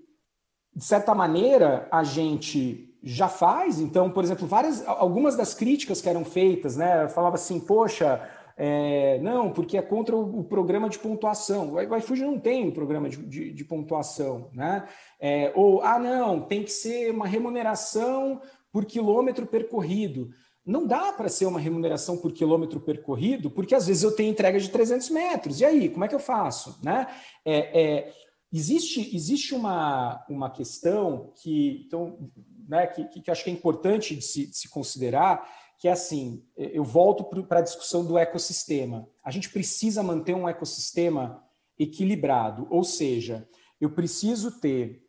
de 0.74 0.84
certa 0.84 1.14
maneira, 1.14 1.88
a 1.92 2.03
gente 2.03 2.88
já 3.03 3.28
faz. 3.28 3.78
Então, 3.78 4.11
por 4.11 4.24
exemplo, 4.24 4.46
várias, 4.46 4.86
algumas 4.86 5.36
das 5.36 5.55
críticas 5.55 6.00
que 6.00 6.09
eram 6.09 6.24
feitas, 6.24 6.76
né? 6.76 7.09
Falava 7.09 7.34
assim, 7.34 7.61
poxa, 7.61 8.28
é, 8.57 9.18
não, 9.20 9.53
porque 9.53 9.76
é 9.76 9.82
contra 9.82 10.16
o, 10.16 10.44
programa 10.44 10.88
de 10.88 10.98
pontuação. 10.98 11.72
O 11.72 11.96
iFood 11.96 12.22
não 12.22 12.38
tem 12.38 12.66
um 12.66 12.70
programa 12.70 13.09
de, 13.09 13.16
de, 13.26 13.53
de 13.53 13.64
pontuação, 13.64 14.50
né? 14.53 14.86
É, 15.20 15.53
ou, 15.55 15.82
ah, 15.82 15.98
não, 15.98 16.40
tem 16.40 16.62
que 16.62 16.70
ser 16.70 17.11
uma 17.11 17.26
remuneração 17.26 18.40
por 18.72 18.84
quilômetro 18.84 19.46
percorrido. 19.46 20.30
Não 20.64 20.86
dá 20.86 21.12
para 21.12 21.28
ser 21.28 21.46
uma 21.46 21.59
remuneração 21.59 22.16
por 22.16 22.32
quilômetro 22.32 22.80
percorrido, 22.80 23.50
porque 23.50 23.74
às 23.74 23.86
vezes 23.86 24.03
eu 24.03 24.14
tenho 24.14 24.30
entrega 24.30 24.61
de 24.61 24.70
300 24.70 25.11
metros. 25.11 25.61
E 25.61 25.64
aí, 25.64 25.88
como 25.88 26.05
é 26.05 26.09
que 26.09 26.14
eu 26.14 26.20
faço? 26.20 26.78
Né? 26.82 27.07
É, 27.44 27.82
é, 27.82 28.12
existe, 28.53 29.14
existe 29.14 29.55
uma, 29.55 30.24
uma 30.28 30.50
questão 30.50 31.32
que, 31.42 31.84
então, 31.86 32.30
né, 32.68 32.86
que, 32.86 33.05
que 33.20 33.30
acho 33.30 33.42
que 33.42 33.50
é 33.50 33.53
importante 33.53 34.14
de 34.14 34.22
se, 34.22 34.46
de 34.46 34.57
se 34.57 34.68
considerar, 34.68 35.48
que 35.83 35.89
é 35.89 35.91
assim, 35.91 36.45
eu 36.57 36.85
volto 36.85 37.24
para 37.24 37.59
a 37.59 37.62
discussão 37.62 38.07
do 38.07 38.16
ecossistema. 38.16 39.09
A 39.20 39.33
gente 39.33 39.51
precisa 39.51 40.01
manter 40.01 40.33
um 40.33 40.49
ecossistema 40.49 41.45
equilibrado, 41.76 42.68
ou 42.70 42.85
seja, 42.85 43.49
eu 43.80 43.91
preciso 43.91 44.61
ter 44.61 45.05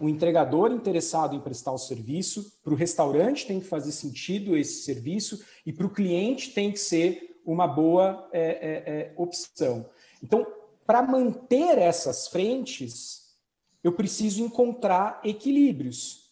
um 0.00 0.08
entregador 0.08 0.70
interessado 0.70 1.34
em 1.34 1.40
prestar 1.40 1.72
o 1.72 1.78
serviço, 1.78 2.60
para 2.62 2.72
o 2.72 2.76
restaurante 2.76 3.48
tem 3.48 3.58
que 3.58 3.66
fazer 3.66 3.90
sentido 3.90 4.56
esse 4.56 4.84
serviço 4.84 5.44
e 5.66 5.72
para 5.72 5.88
o 5.88 5.92
cliente 5.92 6.54
tem 6.54 6.70
que 6.70 6.78
ser 6.78 7.40
uma 7.44 7.66
boa 7.66 8.28
é, 8.32 8.40
é, 8.42 8.46
é, 8.46 9.14
opção. 9.16 9.90
Então, 10.22 10.46
para 10.86 11.02
manter 11.02 11.78
essas 11.78 12.28
frentes, 12.28 13.34
eu 13.82 13.90
preciso 13.90 14.40
encontrar 14.40 15.20
equilíbrios. 15.24 16.30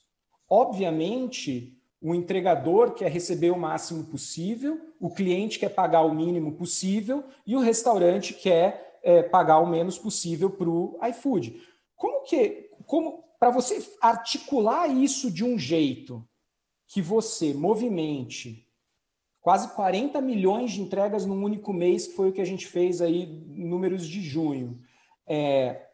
Obviamente, 0.49 1.78
o 2.01 2.15
entregador 2.15 2.95
quer 2.95 3.11
receber 3.11 3.51
o 3.51 3.59
máximo 3.59 4.05
possível, 4.05 4.81
o 5.01 5.11
cliente 5.11 5.59
quer 5.59 5.71
pagar 5.71 6.03
o 6.03 6.15
mínimo 6.15 6.53
possível 6.53 7.25
e 7.47 7.57
o 7.57 7.61
restaurante 7.61 8.35
quer 8.35 8.99
é, 9.03 9.23
pagar 9.23 9.59
o 9.59 9.67
menos 9.67 9.99
possível 9.99 10.51
para 10.51 10.69
o 10.69 10.99
iFood. 11.09 11.61
Como 11.97 12.25
que, 12.25 12.71
como 12.87 13.25
para 13.39 13.51
você 13.51 13.85
articular 14.01 14.89
isso 14.89 15.31
de 15.31 15.45
um 15.45 15.59
jeito 15.59 16.27
que 16.87 17.03
você 17.03 17.53
movimente 17.53 18.67
quase 19.41 19.75
40 19.75 20.21
milhões 20.21 20.73
de 20.73 20.83
entregas 20.83 21.25
num 21.25 21.43
único 21.43 21.73
mês, 21.73 22.07
que 22.07 22.15
foi 22.15 22.29
o 22.29 22.33
que 22.33 22.41
a 22.41 22.47
gente 22.47 22.67
fez 22.67 23.01
aí, 23.01 23.27
números 23.49 24.07
de 24.07 24.21
junho. 24.21 24.81
É, 25.27 25.87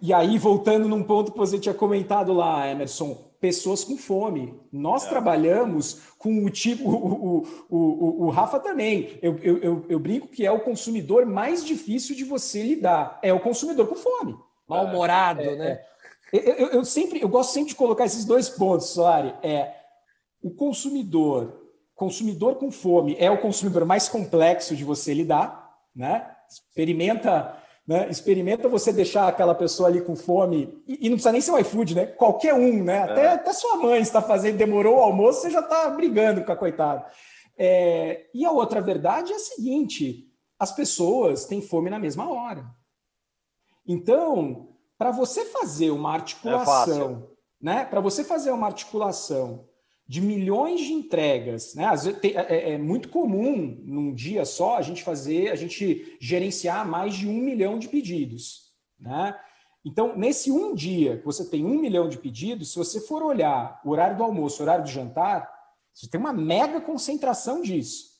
e 0.00 0.12
aí, 0.12 0.38
voltando 0.38 0.88
num 0.88 1.02
ponto 1.02 1.32
que 1.32 1.38
você 1.38 1.58
tinha 1.58 1.74
comentado 1.74 2.32
lá, 2.32 2.68
Emerson, 2.68 3.29
pessoas 3.40 3.82
com 3.82 3.96
fome. 3.96 4.54
Nós 4.70 5.06
é. 5.06 5.08
trabalhamos 5.08 6.02
com 6.18 6.44
o 6.44 6.50
tipo, 6.50 6.88
o, 6.88 7.38
o, 7.38 7.76
o, 7.76 8.24
o 8.26 8.30
Rafa 8.30 8.60
também. 8.60 9.18
Eu, 9.22 9.38
eu, 9.38 9.58
eu, 9.58 9.86
eu, 9.88 9.98
brinco 9.98 10.28
que 10.28 10.44
é 10.44 10.52
o 10.52 10.60
consumidor 10.60 11.24
mais 11.24 11.64
difícil 11.64 12.14
de 12.14 12.24
você 12.24 12.62
lidar. 12.62 13.18
É 13.22 13.32
o 13.32 13.40
consumidor 13.40 13.88
com 13.88 13.96
fome. 13.96 14.36
Mal-humorado, 14.68 15.40
é, 15.40 15.56
né? 15.56 15.70
É. 15.70 15.90
Eu, 16.62 16.68
eu, 16.68 16.84
sempre, 16.84 17.20
eu 17.20 17.28
gosto 17.28 17.52
sempre 17.52 17.70
de 17.70 17.74
colocar 17.74 18.04
esses 18.04 18.24
dois 18.24 18.48
pontos, 18.48 18.90
Solari. 18.90 19.34
É 19.42 19.74
o 20.42 20.50
consumidor, 20.50 21.60
consumidor 21.94 22.54
com 22.54 22.70
fome 22.70 23.16
é 23.18 23.30
o 23.30 23.40
consumidor 23.40 23.84
mais 23.84 24.08
complexo 24.08 24.76
de 24.76 24.84
você 24.84 25.12
lidar, 25.12 25.76
né? 25.94 26.30
Experimenta 26.48 27.56
né? 27.86 28.08
Experimenta 28.10 28.68
você 28.68 28.92
deixar 28.92 29.28
aquela 29.28 29.54
pessoa 29.54 29.88
ali 29.88 30.00
com 30.00 30.14
fome, 30.14 30.82
e, 30.86 31.06
e 31.06 31.08
não 31.08 31.16
precisa 31.16 31.32
nem 31.32 31.40
ser 31.40 31.50
o 31.50 31.58
iFood, 31.58 31.94
né? 31.94 32.06
Qualquer 32.06 32.54
um, 32.54 32.84
né? 32.84 33.02
Até, 33.02 33.22
é. 33.22 33.28
até 33.28 33.52
sua 33.52 33.76
mãe 33.76 34.00
está 34.00 34.22
fazendo, 34.22 34.58
demorou 34.58 34.98
o 34.98 35.02
almoço, 35.02 35.40
você 35.42 35.50
já 35.50 35.60
está 35.60 35.88
brigando 35.90 36.44
com 36.44 36.52
a 36.52 36.56
coitada. 36.56 37.06
É, 37.58 38.26
e 38.34 38.44
a 38.44 38.50
outra 38.50 38.80
verdade 38.80 39.32
é 39.32 39.36
a 39.36 39.40
seguinte: 39.40 40.28
as 40.58 40.72
pessoas 40.72 41.46
têm 41.46 41.60
fome 41.60 41.90
na 41.90 41.98
mesma 41.98 42.30
hora. 42.30 42.64
Então, 43.86 44.68
para 44.96 45.10
você 45.10 45.44
fazer 45.46 45.90
uma 45.90 46.12
articulação, 46.12 47.28
é 47.36 47.64
né? 47.64 47.84
Para 47.84 48.00
você 48.00 48.22
fazer 48.24 48.50
uma 48.50 48.66
articulação 48.66 49.69
de 50.10 50.20
milhões 50.20 50.80
de 50.80 50.92
entregas, 50.92 51.72
né? 51.76 51.84
Às 51.84 52.04
vezes, 52.04 52.20
é, 52.24 52.28
é, 52.30 52.70
é, 52.72 52.78
muito 52.78 53.08
comum 53.10 53.80
num 53.84 54.12
dia 54.12 54.44
só 54.44 54.76
a 54.76 54.82
gente 54.82 55.04
fazer, 55.04 55.52
a 55.52 55.54
gente 55.54 56.16
gerenciar 56.20 56.84
mais 56.84 57.14
de 57.14 57.28
um 57.28 57.34
milhão 57.34 57.78
de 57.78 57.86
pedidos, 57.86 58.72
né? 58.98 59.38
Então, 59.84 60.16
nesse 60.16 60.50
um 60.50 60.74
dia 60.74 61.18
que 61.18 61.24
você 61.24 61.48
tem 61.48 61.64
um 61.64 61.78
milhão 61.78 62.08
de 62.08 62.18
pedidos, 62.18 62.72
se 62.72 62.76
você 62.76 63.00
for 63.00 63.22
olhar 63.22 63.80
o 63.84 63.90
horário 63.90 64.16
do 64.16 64.24
almoço, 64.24 64.58
o 64.60 64.64
horário 64.64 64.82
do 64.82 64.90
jantar, 64.90 65.48
você 65.94 66.10
tem 66.10 66.18
uma 66.18 66.32
mega 66.32 66.80
concentração 66.80 67.62
disso. 67.62 68.10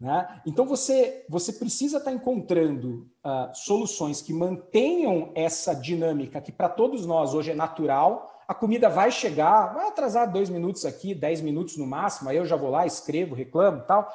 Né? 0.00 0.40
Então, 0.46 0.64
você, 0.64 1.26
você 1.28 1.52
precisa 1.52 1.98
estar 1.98 2.10
encontrando 2.10 3.06
uh, 3.22 3.54
soluções 3.54 4.22
que 4.22 4.32
mantenham 4.32 5.30
essa 5.34 5.74
dinâmica 5.74 6.40
que 6.40 6.50
para 6.50 6.70
todos 6.70 7.04
nós 7.04 7.34
hoje 7.34 7.50
é 7.50 7.54
natural, 7.54 8.31
a 8.46 8.54
comida 8.54 8.88
vai 8.88 9.10
chegar, 9.10 9.72
vai 9.72 9.88
atrasar 9.88 10.30
dois 10.30 10.48
minutos 10.48 10.84
aqui, 10.84 11.14
dez 11.14 11.40
minutos 11.40 11.76
no 11.76 11.86
máximo, 11.86 12.28
aí 12.28 12.36
eu 12.36 12.46
já 12.46 12.56
vou 12.56 12.70
lá, 12.70 12.86
escrevo, 12.86 13.34
reclamo 13.34 13.82
tal. 13.82 14.12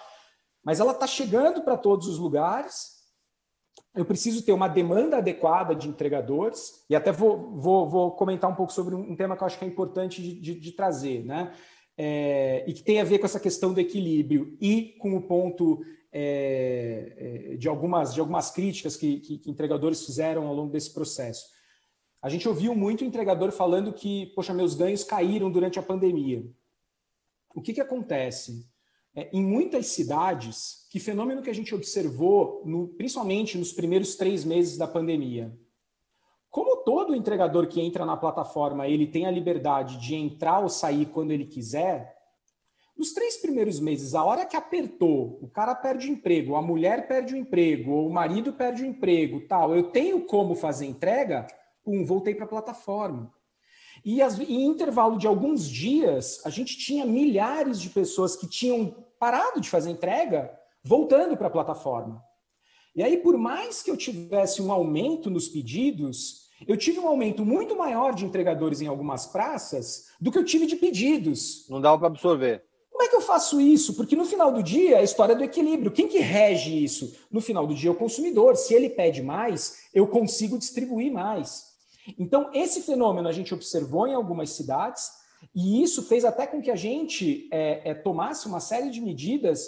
Mas 0.64 0.80
ela 0.80 0.92
está 0.92 1.08
chegando 1.08 1.62
para 1.62 1.78
todos 1.78 2.08
os 2.08 2.18
lugares. 2.18 2.98
Eu 3.96 4.06
preciso 4.06 4.44
ter 4.44 4.52
uma 4.52 4.68
demanda 4.68 5.18
adequada 5.18 5.74
de 5.74 5.88
entregadores, 5.88 6.86
e 6.90 6.96
até 6.96 7.12
vou, 7.12 7.58
vou, 7.60 7.90
vou 7.90 8.12
comentar 8.12 8.50
um 8.50 8.56
pouco 8.56 8.74
sobre 8.74 8.94
um 8.94 9.16
tema 9.16 9.36
que 9.36 9.44
eu 9.44 9.48
acho 9.48 9.58
que 9.58 9.66
é 9.66 9.68
importante 9.68 10.22
de, 10.22 10.40
de, 10.40 10.60
de 10.60 10.72
trazer, 10.72 11.24
né? 11.26 11.54
É, 11.98 12.64
e 12.68 12.74
que 12.74 12.84
tem 12.84 13.02
a 13.02 13.04
ver 13.04 13.18
com 13.18 13.26
essa 13.26 13.40
questão 13.40 13.74
do 13.74 13.80
equilíbrio 13.80 14.56
e 14.62 14.96
com 15.00 15.16
o 15.18 15.22
ponto 15.22 15.82
é, 16.12 17.52
é 17.54 17.56
de, 17.56 17.68
algumas, 17.68 18.14
de 18.14 18.20
algumas 18.20 18.52
críticas 18.52 18.96
que, 18.96 19.20
que, 19.20 19.40
que 19.40 19.50
entregadores 19.50 20.06
fizeram 20.06 20.46
ao 20.46 20.54
longo 20.54 20.72
desse 20.72 20.94
processo. 20.94 21.57
A 22.28 22.30
gente 22.30 22.46
ouviu 22.46 22.76
muito 22.76 23.06
entregador 23.06 23.54
falando 23.54 23.94
que, 23.94 24.26
poxa, 24.36 24.54
meus 24.54 24.76
ganhos 24.76 25.02
caíram 25.02 25.50
durante 25.50 25.80
a 25.80 25.82
pandemia. 25.82 26.46
O 27.56 27.62
que, 27.62 27.72
que 27.72 27.80
acontece? 27.80 28.68
É, 29.16 29.30
em 29.32 29.42
muitas 29.42 29.88
cidades, 29.88 30.86
que 30.92 31.00
fenômeno 31.00 31.42
que 31.42 31.50
a 31.50 31.56
gente 31.56 31.74
observou, 31.74 32.64
no, 32.66 32.90
principalmente 32.90 33.58
nos 33.58 33.72
primeiros 33.72 34.16
três 34.18 34.44
meses 34.44 34.78
da 34.78 34.86
pandemia? 34.86 35.58
Como 36.50 36.84
todo 36.84 37.16
entregador 37.16 37.66
que 37.66 37.80
entra 37.80 38.06
na 38.06 38.18
plataforma 38.18 38.90
ele 38.90 39.08
tem 39.08 39.26
a 39.26 39.32
liberdade 39.32 39.98
de 39.98 40.14
entrar 40.14 40.60
ou 40.60 40.68
sair 40.68 41.06
quando 41.06 41.32
ele 41.32 41.46
quiser, 41.46 42.14
nos 42.98 43.14
três 43.14 43.38
primeiros 43.38 43.80
meses, 43.80 44.14
a 44.14 44.26
hora 44.26 44.46
que 44.46 44.58
apertou, 44.58 45.40
o 45.42 45.48
cara 45.48 45.74
perde 45.74 46.10
o 46.10 46.12
emprego, 46.12 46.58
a 46.58 46.62
mulher 46.62 47.08
perde 47.08 47.36
o 47.36 47.38
emprego, 47.38 47.92
ou 47.92 48.08
o 48.10 48.14
marido 48.14 48.52
perde 48.52 48.84
o 48.84 48.86
emprego, 48.86 49.48
tal, 49.48 49.74
eu 49.74 49.84
tenho 49.92 50.26
como 50.26 50.56
fazer 50.56 50.88
entrega, 50.88 51.48
pum, 51.88 52.04
voltei 52.04 52.36
para 52.36 52.44
a 52.44 52.50
plataforma. 52.50 53.32
E 54.04 54.22
as, 54.22 54.38
em 54.38 54.66
intervalo 54.66 55.18
de 55.18 55.26
alguns 55.26 55.70
dias, 55.70 56.42
a 56.46 56.50
gente 56.50 56.78
tinha 56.78 57.06
milhares 57.06 57.80
de 57.80 57.90
pessoas 57.90 58.36
que 58.36 58.46
tinham 58.46 58.94
parado 59.18 59.62
de 59.62 59.70
fazer 59.70 59.90
entrega, 59.90 60.52
voltando 60.84 61.38
para 61.38 61.48
a 61.48 61.50
plataforma. 61.50 62.22
E 62.94 63.02
aí, 63.02 63.16
por 63.16 63.38
mais 63.38 63.82
que 63.82 63.90
eu 63.90 63.96
tivesse 63.96 64.62
um 64.62 64.70
aumento 64.70 65.30
nos 65.30 65.48
pedidos, 65.48 66.50
eu 66.68 66.76
tive 66.76 67.00
um 67.00 67.08
aumento 67.08 67.46
muito 67.46 67.74
maior 67.74 68.14
de 68.14 68.26
entregadores 68.26 68.82
em 68.82 68.88
algumas 68.88 69.26
praças 69.26 70.08
do 70.20 70.30
que 70.30 70.38
eu 70.38 70.44
tive 70.44 70.66
de 70.66 70.76
pedidos. 70.76 71.66
Não 71.70 71.80
dava 71.80 72.00
para 72.00 72.08
absorver. 72.08 72.64
Como 72.92 73.04
é 73.04 73.08
que 73.08 73.16
eu 73.16 73.22
faço 73.22 73.62
isso? 73.62 73.94
Porque 73.94 74.16
no 74.16 74.26
final 74.26 74.52
do 74.52 74.64
dia 74.64 74.96
é 74.96 75.00
a 75.00 75.04
história 75.04 75.36
do 75.36 75.44
equilíbrio. 75.44 75.92
Quem 75.92 76.08
que 76.08 76.18
rege 76.18 76.84
isso? 76.84 77.16
No 77.32 77.40
final 77.40 77.66
do 77.66 77.76
dia 77.76 77.90
é 77.90 77.94
o 77.94 77.96
consumidor. 77.96 78.56
Se 78.58 78.74
ele 78.74 78.90
pede 78.90 79.22
mais, 79.22 79.84
eu 79.94 80.08
consigo 80.08 80.58
distribuir 80.58 81.12
mais. 81.12 81.77
Então, 82.18 82.50
esse 82.54 82.82
fenômeno 82.82 83.28
a 83.28 83.32
gente 83.32 83.54
observou 83.54 84.08
em 84.08 84.14
algumas 84.14 84.52
cidades, 84.52 85.10
e 85.54 85.84
isso 85.84 86.04
fez 86.04 86.26
até 86.26 86.48
com 86.48 86.62
que 86.62 86.72
a 86.72 86.76
gente 86.76 87.48
é, 87.52 87.92
é, 87.92 87.94
tomasse 87.94 88.48
uma 88.48 88.60
série 88.60 88.90
de 88.90 89.02
medidas 89.02 89.68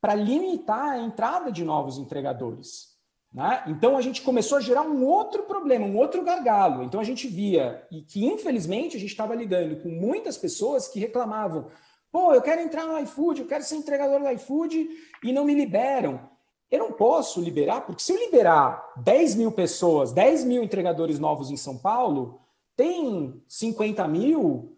para 0.00 0.14
limitar 0.14 0.90
a 0.90 0.98
entrada 0.98 1.50
de 1.50 1.64
novos 1.64 1.98
entregadores. 1.98 2.88
Né? 3.32 3.64
Então, 3.66 3.96
a 3.96 4.00
gente 4.00 4.22
começou 4.22 4.58
a 4.58 4.60
gerar 4.60 4.82
um 4.82 5.04
outro 5.04 5.42
problema, 5.42 5.86
um 5.86 5.96
outro 5.96 6.22
gargalo. 6.24 6.82
Então, 6.82 7.00
a 7.00 7.04
gente 7.04 7.28
via, 7.28 7.86
e 7.90 8.02
que 8.02 8.24
infelizmente 8.24 8.96
a 8.96 9.00
gente 9.00 9.10
estava 9.10 9.34
lidando 9.34 9.82
com 9.82 9.88
muitas 9.88 10.38
pessoas 10.38 10.88
que 10.88 11.00
reclamavam: 11.00 11.70
pô, 12.10 12.32
eu 12.32 12.40
quero 12.40 12.62
entrar 12.62 12.86
no 12.86 12.98
iFood, 13.00 13.42
eu 13.42 13.46
quero 13.46 13.64
ser 13.64 13.76
entregador 13.76 14.20
do 14.20 14.30
iFood 14.30 14.88
e 15.22 15.32
não 15.32 15.44
me 15.44 15.54
liberam. 15.54 16.28
Eu 16.70 16.80
não 16.80 16.92
posso 16.92 17.40
liberar, 17.40 17.86
porque 17.86 18.02
se 18.02 18.12
eu 18.12 18.18
liberar 18.18 18.92
10 18.96 19.36
mil 19.36 19.52
pessoas, 19.52 20.12
10 20.12 20.44
mil 20.44 20.62
entregadores 20.62 21.18
novos 21.18 21.50
em 21.50 21.56
São 21.56 21.78
Paulo, 21.78 22.40
tem 22.76 23.42
50 23.48 24.06
mil 24.06 24.76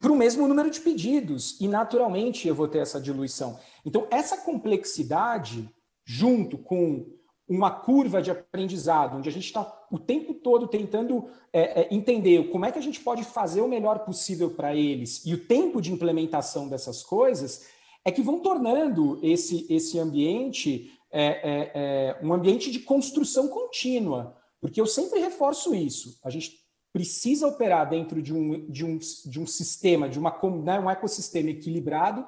para 0.00 0.10
o 0.10 0.16
mesmo 0.16 0.48
número 0.48 0.68
de 0.68 0.80
pedidos. 0.80 1.58
E 1.60 1.68
naturalmente 1.68 2.48
eu 2.48 2.54
vou 2.54 2.66
ter 2.66 2.78
essa 2.78 3.00
diluição. 3.00 3.58
Então, 3.86 4.08
essa 4.10 4.36
complexidade, 4.36 5.70
junto 6.04 6.58
com 6.58 7.06
uma 7.48 7.70
curva 7.70 8.20
de 8.20 8.30
aprendizado, 8.30 9.16
onde 9.16 9.28
a 9.28 9.32
gente 9.32 9.44
está 9.44 9.86
o 9.90 9.98
tempo 9.98 10.34
todo 10.34 10.66
tentando 10.66 11.28
é, 11.52 11.82
é, 11.82 11.94
entender 11.94 12.50
como 12.50 12.64
é 12.64 12.72
que 12.72 12.78
a 12.78 12.82
gente 12.82 13.00
pode 13.00 13.24
fazer 13.24 13.60
o 13.60 13.68
melhor 13.68 14.00
possível 14.00 14.50
para 14.50 14.74
eles 14.74 15.24
e 15.26 15.34
o 15.34 15.44
tempo 15.46 15.80
de 15.80 15.92
implementação 15.92 16.68
dessas 16.68 17.02
coisas, 17.02 17.66
é 18.04 18.10
que 18.10 18.22
vão 18.22 18.40
tornando 18.40 19.18
esse, 19.22 19.66
esse 19.72 19.98
ambiente 19.98 20.92
é, 21.10 21.26
é, 21.26 21.70
é, 21.74 22.20
um 22.22 22.32
ambiente 22.32 22.70
de 22.70 22.80
construção 22.80 23.48
contínua. 23.48 24.36
Porque 24.60 24.80
eu 24.80 24.86
sempre 24.86 25.20
reforço 25.20 25.74
isso. 25.74 26.18
A 26.24 26.30
gente 26.30 26.62
precisa 26.92 27.46
operar 27.46 27.88
dentro 27.88 28.22
de 28.22 28.34
um, 28.34 28.70
de 28.70 28.84
um, 28.84 28.98
de 28.98 29.40
um 29.40 29.46
sistema, 29.46 30.08
de 30.08 30.18
uma, 30.18 30.38
né, 30.62 30.78
um 30.78 30.90
ecossistema 30.90 31.50
equilibrado, 31.50 32.26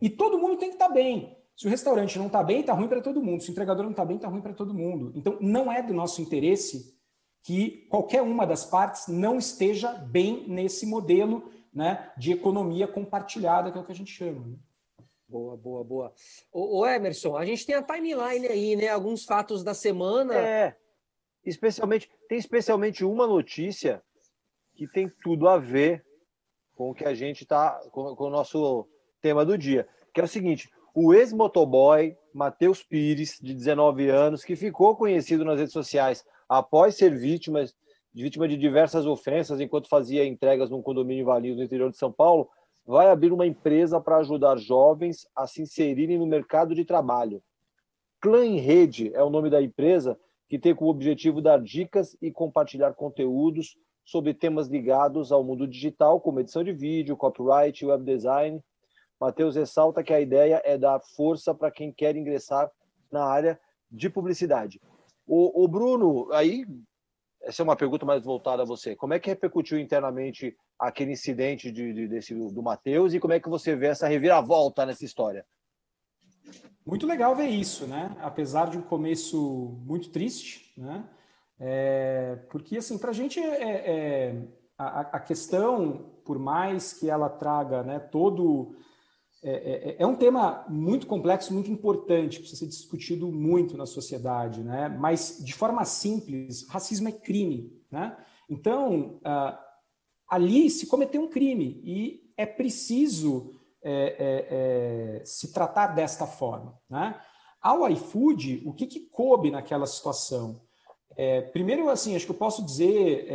e 0.00 0.08
todo 0.08 0.38
mundo 0.38 0.56
tem 0.56 0.68
que 0.68 0.74
estar 0.74 0.88
tá 0.88 0.94
bem. 0.94 1.36
Se 1.56 1.66
o 1.66 1.70
restaurante 1.70 2.18
não 2.18 2.26
está 2.26 2.42
bem, 2.42 2.60
está 2.60 2.74
ruim 2.74 2.88
para 2.88 3.00
todo 3.00 3.22
mundo. 3.22 3.42
Se 3.42 3.50
o 3.50 3.52
entregador 3.52 3.84
não 3.84 3.92
está 3.92 4.04
bem, 4.04 4.16
está 4.16 4.28
ruim 4.28 4.42
para 4.42 4.52
todo 4.52 4.74
mundo. 4.74 5.12
Então, 5.14 5.38
não 5.40 5.72
é 5.72 5.82
do 5.82 5.94
nosso 5.94 6.20
interesse 6.20 6.94
que 7.42 7.86
qualquer 7.88 8.20
uma 8.20 8.44
das 8.44 8.64
partes 8.64 9.08
não 9.08 9.38
esteja 9.38 9.92
bem 9.92 10.46
nesse 10.48 10.84
modelo 10.84 11.50
né, 11.72 12.10
de 12.18 12.32
economia 12.32 12.88
compartilhada, 12.88 13.70
que 13.70 13.78
é 13.78 13.80
o 13.80 13.84
que 13.84 13.92
a 13.92 13.94
gente 13.94 14.10
chama. 14.10 14.58
Boa, 15.28 15.56
boa, 15.56 15.82
boa. 15.82 16.14
O, 16.52 16.86
Emerson, 16.86 17.36
a 17.36 17.44
gente 17.44 17.66
tem 17.66 17.74
a 17.74 17.82
timeline 17.82 18.46
aí, 18.46 18.76
né? 18.76 18.88
Alguns 18.88 19.24
fatos 19.24 19.64
da 19.64 19.74
semana. 19.74 20.34
É, 20.34 20.76
especialmente, 21.44 22.08
tem 22.28 22.38
especialmente 22.38 23.04
uma 23.04 23.26
notícia 23.26 24.02
que 24.74 24.86
tem 24.86 25.10
tudo 25.22 25.48
a 25.48 25.58
ver 25.58 26.04
com 26.76 26.90
o 26.90 26.94
que 26.94 27.04
a 27.04 27.14
gente 27.14 27.42
está, 27.42 27.80
com, 27.90 28.14
com, 28.14 28.24
o 28.24 28.30
nosso 28.30 28.88
tema 29.20 29.44
do 29.44 29.58
dia, 29.58 29.88
que 30.14 30.20
é 30.20 30.24
o 30.24 30.28
seguinte: 30.28 30.70
o 30.94 31.12
ex-motoboy 31.12 32.16
Matheus 32.32 32.84
Pires, 32.84 33.38
de 33.42 33.52
19 33.52 34.08
anos, 34.08 34.44
que 34.44 34.54
ficou 34.54 34.94
conhecido 34.94 35.44
nas 35.44 35.58
redes 35.58 35.72
sociais 35.72 36.24
após 36.48 36.94
ser 36.94 37.10
vítima, 37.16 37.64
vítima 38.14 38.46
de 38.46 38.56
diversas 38.56 39.06
ofensas 39.06 39.60
enquanto 39.60 39.88
fazia 39.88 40.24
entregas 40.24 40.70
num 40.70 40.82
condomínio 40.82 41.22
invalido 41.22 41.56
no 41.56 41.64
interior 41.64 41.90
de 41.90 41.96
São 41.96 42.12
Paulo, 42.12 42.48
vai 42.86 43.10
abrir 43.10 43.32
uma 43.32 43.46
empresa 43.46 44.00
para 44.00 44.18
ajudar 44.18 44.56
jovens 44.56 45.26
a 45.34 45.46
se 45.46 45.62
inserirem 45.62 46.18
no 46.18 46.26
mercado 46.26 46.74
de 46.74 46.84
trabalho. 46.84 47.42
Clã 48.20 48.44
em 48.44 48.58
Rede 48.58 49.12
é 49.14 49.22
o 49.22 49.30
nome 49.30 49.50
da 49.50 49.60
empresa 49.60 50.18
que 50.48 50.58
tem 50.58 50.74
como 50.74 50.90
objetivo 50.90 51.42
dar 51.42 51.60
dicas 51.60 52.16
e 52.22 52.30
compartilhar 52.30 52.94
conteúdos 52.94 53.76
sobre 54.04 54.32
temas 54.32 54.68
ligados 54.68 55.32
ao 55.32 55.42
mundo 55.42 55.66
digital, 55.66 56.20
como 56.20 56.38
edição 56.38 56.62
de 56.62 56.72
vídeo, 56.72 57.16
copyright, 57.16 57.84
web 57.84 58.04
design. 58.04 58.62
Matheus 59.20 59.56
ressalta 59.56 60.04
que 60.04 60.12
a 60.12 60.20
ideia 60.20 60.62
é 60.64 60.78
dar 60.78 61.00
força 61.00 61.52
para 61.52 61.72
quem 61.72 61.92
quer 61.92 62.14
ingressar 62.14 62.70
na 63.10 63.24
área 63.24 63.58
de 63.90 64.08
publicidade. 64.08 64.80
O, 65.26 65.64
o 65.64 65.66
Bruno, 65.66 66.32
aí 66.32 66.64
essa 67.46 67.62
é 67.62 67.64
uma 67.64 67.76
pergunta 67.76 68.04
mais 68.04 68.24
voltada 68.24 68.62
a 68.62 68.66
você. 68.66 68.96
Como 68.96 69.14
é 69.14 69.20
que 69.20 69.30
repercutiu 69.30 69.78
internamente 69.78 70.56
aquele 70.78 71.12
incidente 71.12 71.70
de, 71.70 71.92
de 71.92 72.08
desse, 72.08 72.34
do 72.34 72.62
Matheus 72.62 73.14
e 73.14 73.20
como 73.20 73.32
é 73.32 73.40
que 73.40 73.48
você 73.48 73.76
vê 73.76 73.86
essa 73.86 74.08
reviravolta 74.08 74.84
nessa 74.84 75.04
história? 75.04 75.46
Muito 76.84 77.06
legal 77.06 77.34
ver 77.34 77.48
isso, 77.48 77.86
né? 77.86 78.16
Apesar 78.20 78.68
de 78.68 78.78
um 78.78 78.82
começo 78.82 79.80
muito 79.84 80.10
triste, 80.10 80.72
né? 80.76 81.08
É, 81.58 82.36
porque, 82.50 82.76
assim, 82.76 82.98
para 82.98 83.10
a 83.10 83.14
gente 83.14 83.40
é, 83.40 83.90
é 83.90 84.42
a, 84.76 85.00
a, 85.00 85.20
questão, 85.20 86.10
por 86.24 86.38
mais 86.38 86.92
que 86.92 87.08
ela 87.08 87.30
traga 87.30 87.82
né, 87.82 87.98
todo 87.98 88.76
é, 89.42 89.50
é, 89.50 89.90
é, 89.90 89.96
é, 89.98 90.06
um 90.06 90.16
tema 90.16 90.64
muito 90.68 91.06
complexo, 91.06 91.52
muito 91.52 91.70
importante, 91.70 92.38
precisa 92.38 92.60
ser 92.60 92.66
discutido 92.66 93.30
muito 93.30 93.76
na 93.76 93.84
sociedade, 93.84 94.62
né? 94.62 94.88
Mas 94.88 95.38
de 95.44 95.52
forma 95.52 95.84
simples, 95.84 96.66
racismo 96.68 97.08
é 97.08 97.12
crime, 97.12 97.72
né? 97.90 98.16
Então 98.48 99.18
uh, 99.18 99.58
ali 100.28 100.70
se 100.70 100.86
cometeu 100.86 101.22
um 101.22 101.28
crime 101.28 101.80
e 101.84 102.32
é 102.36 102.46
preciso 102.46 103.52
é, 103.82 105.20
é, 105.20 105.24
se 105.24 105.52
tratar 105.52 105.88
desta 105.88 106.26
forma, 106.26 106.78
né? 106.88 107.20
Ao 107.60 107.88
iFood, 107.90 108.62
o 108.64 108.72
que, 108.72 108.86
que 108.86 109.00
coube 109.00 109.50
naquela 109.50 109.86
situação? 109.86 110.60
primeiro, 111.50 111.88
assim, 111.88 112.14
acho 112.14 112.26
que 112.26 112.32
eu 112.32 112.36
posso 112.36 112.62
dizer, 112.62 113.26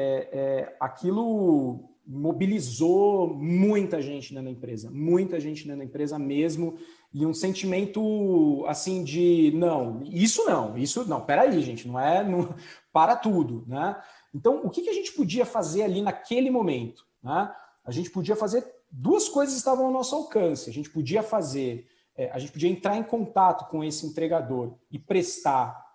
aquilo 0.80 1.91
mobilizou 2.12 3.34
muita 3.34 4.02
gente 4.02 4.34
dentro 4.34 4.46
da 4.46 4.52
empresa, 4.52 4.92
muita 4.92 5.40
gente 5.40 5.64
dentro 5.64 5.80
da 5.80 5.86
empresa 5.86 6.20
mesmo, 6.20 6.78
e 7.14 7.26
um 7.26 7.34
sentimento 7.34 8.66
assim 8.68 9.04
de 9.04 9.52
não, 9.56 10.02
isso 10.04 10.44
não, 10.46 10.78
isso 10.78 11.08
não, 11.08 11.22
peraí, 11.22 11.62
gente, 11.62 11.88
não 11.88 12.00
é 12.00 12.24
não, 12.24 12.54
para 12.92 13.16
tudo, 13.16 13.64
né? 13.66 13.96
Então, 14.34 14.62
o 14.64 14.70
que, 14.70 14.82
que 14.82 14.90
a 14.90 14.94
gente 14.94 15.14
podia 15.14 15.46
fazer 15.46 15.84
ali 15.84 16.02
naquele 16.02 16.50
momento? 16.50 17.06
Né? 17.24 17.54
A 17.84 17.92
gente 17.92 18.10
podia 18.10 18.36
fazer 18.36 18.66
duas 18.90 19.28
coisas 19.30 19.56
estavam 19.56 19.86
ao 19.86 19.92
nosso 19.92 20.16
alcance. 20.16 20.70
A 20.70 20.74
gente 20.74 20.90
podia 20.90 21.22
fazer, 21.22 21.86
é, 22.16 22.30
a 22.32 22.40
gente 22.40 22.52
podia 22.52 22.70
entrar 22.70 22.98
em 22.98 23.04
contato 23.04 23.70
com 23.70 23.84
esse 23.84 24.06
entregador 24.06 24.78
e 24.90 24.98
prestar 24.98 25.86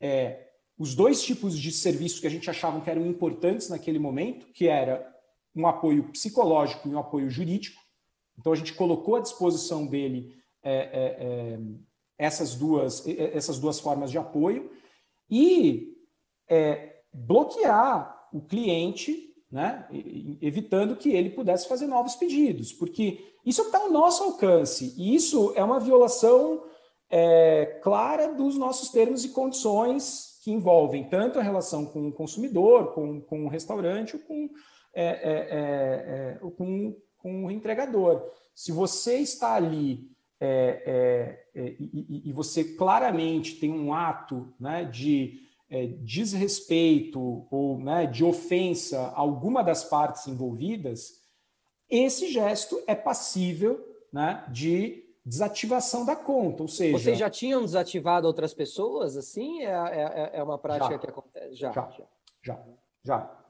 é, 0.00 0.48
os 0.76 0.94
dois 0.94 1.22
tipos 1.22 1.58
de 1.58 1.70
serviços 1.70 2.18
que 2.18 2.26
a 2.26 2.30
gente 2.30 2.50
achava 2.50 2.80
que 2.80 2.90
eram 2.90 3.06
importantes 3.06 3.68
naquele 3.68 3.98
momento, 3.98 4.46
que 4.46 4.66
era 4.66 5.13
um 5.54 5.66
apoio 5.66 6.10
psicológico 6.10 6.88
e 6.88 6.94
um 6.94 6.98
apoio 6.98 7.30
jurídico. 7.30 7.80
Então, 8.38 8.52
a 8.52 8.56
gente 8.56 8.74
colocou 8.74 9.16
à 9.16 9.20
disposição 9.20 9.86
dele 9.86 10.34
é, 10.62 10.74
é, 10.74 11.24
é 11.24 11.58
essas, 12.18 12.54
duas, 12.54 13.06
essas 13.06 13.58
duas 13.58 13.78
formas 13.80 14.10
de 14.10 14.18
apoio 14.18 14.70
e 15.30 15.94
é, 16.48 17.00
bloquear 17.12 18.28
o 18.32 18.40
cliente, 18.40 19.32
né, 19.50 19.86
evitando 20.42 20.96
que 20.96 21.10
ele 21.10 21.30
pudesse 21.30 21.68
fazer 21.68 21.86
novos 21.86 22.16
pedidos, 22.16 22.72
porque 22.72 23.24
isso 23.46 23.62
está 23.62 23.78
ao 23.78 23.90
nosso 23.90 24.24
alcance 24.24 24.94
e 24.96 25.14
isso 25.14 25.52
é 25.54 25.62
uma 25.62 25.78
violação 25.78 26.64
é, 27.08 27.78
clara 27.82 28.32
dos 28.32 28.56
nossos 28.56 28.88
termos 28.88 29.24
e 29.24 29.28
condições 29.28 30.40
que 30.42 30.50
envolvem 30.50 31.08
tanto 31.08 31.38
a 31.38 31.42
relação 31.42 31.86
com 31.86 32.08
o 32.08 32.12
consumidor, 32.12 32.92
com, 32.92 33.20
com 33.20 33.44
o 33.44 33.48
restaurante 33.48 34.16
ou 34.16 34.22
com 34.22 34.50
é, 34.94 35.04
é, 35.04 36.38
é, 36.40 36.46
é 36.46 36.50
com, 36.56 36.96
com 37.18 37.46
o 37.46 37.50
entregador. 37.50 38.30
Se 38.54 38.72
você 38.72 39.18
está 39.18 39.54
ali 39.54 40.10
é, 40.40 41.46
e, 41.54 42.28
e, 42.28 42.32
você 42.32 42.64
claramente 42.76 43.58
tem 43.58 43.72
um 43.72 43.94
ato 43.94 44.52
né, 44.60 44.84
de 44.84 45.40
desrespeito 46.02 47.46
ou 47.50 47.78
né, 47.78 48.06
de 48.06 48.24
ofensa 48.24 49.00
a 49.00 49.18
alguma 49.18 49.62
das 49.62 49.84
partes 49.84 50.26
envolvidas, 50.26 51.24
esse 51.88 52.30
gesto 52.30 52.82
é 52.86 52.94
passível 52.94 53.82
né, 54.12 54.44
de 54.50 55.04
desativação 55.24 56.04
da 56.04 56.14
conta, 56.14 56.62
ou 56.62 56.68
seja... 56.68 56.98
Vocês 56.98 57.18
já 57.18 57.30
tinham 57.30 57.64
desativado 57.64 58.26
outras 58.26 58.52
pessoas, 58.52 59.16
assim? 59.16 59.62
É, 59.62 59.70
é, 59.70 60.30
é 60.34 60.42
uma 60.42 60.58
prática 60.58 60.92
já, 60.92 60.98
que 60.98 61.06
acontece? 61.06 61.54
Já, 61.54 61.72
já. 61.72 61.90
já. 61.90 62.04
Já. 62.42 62.83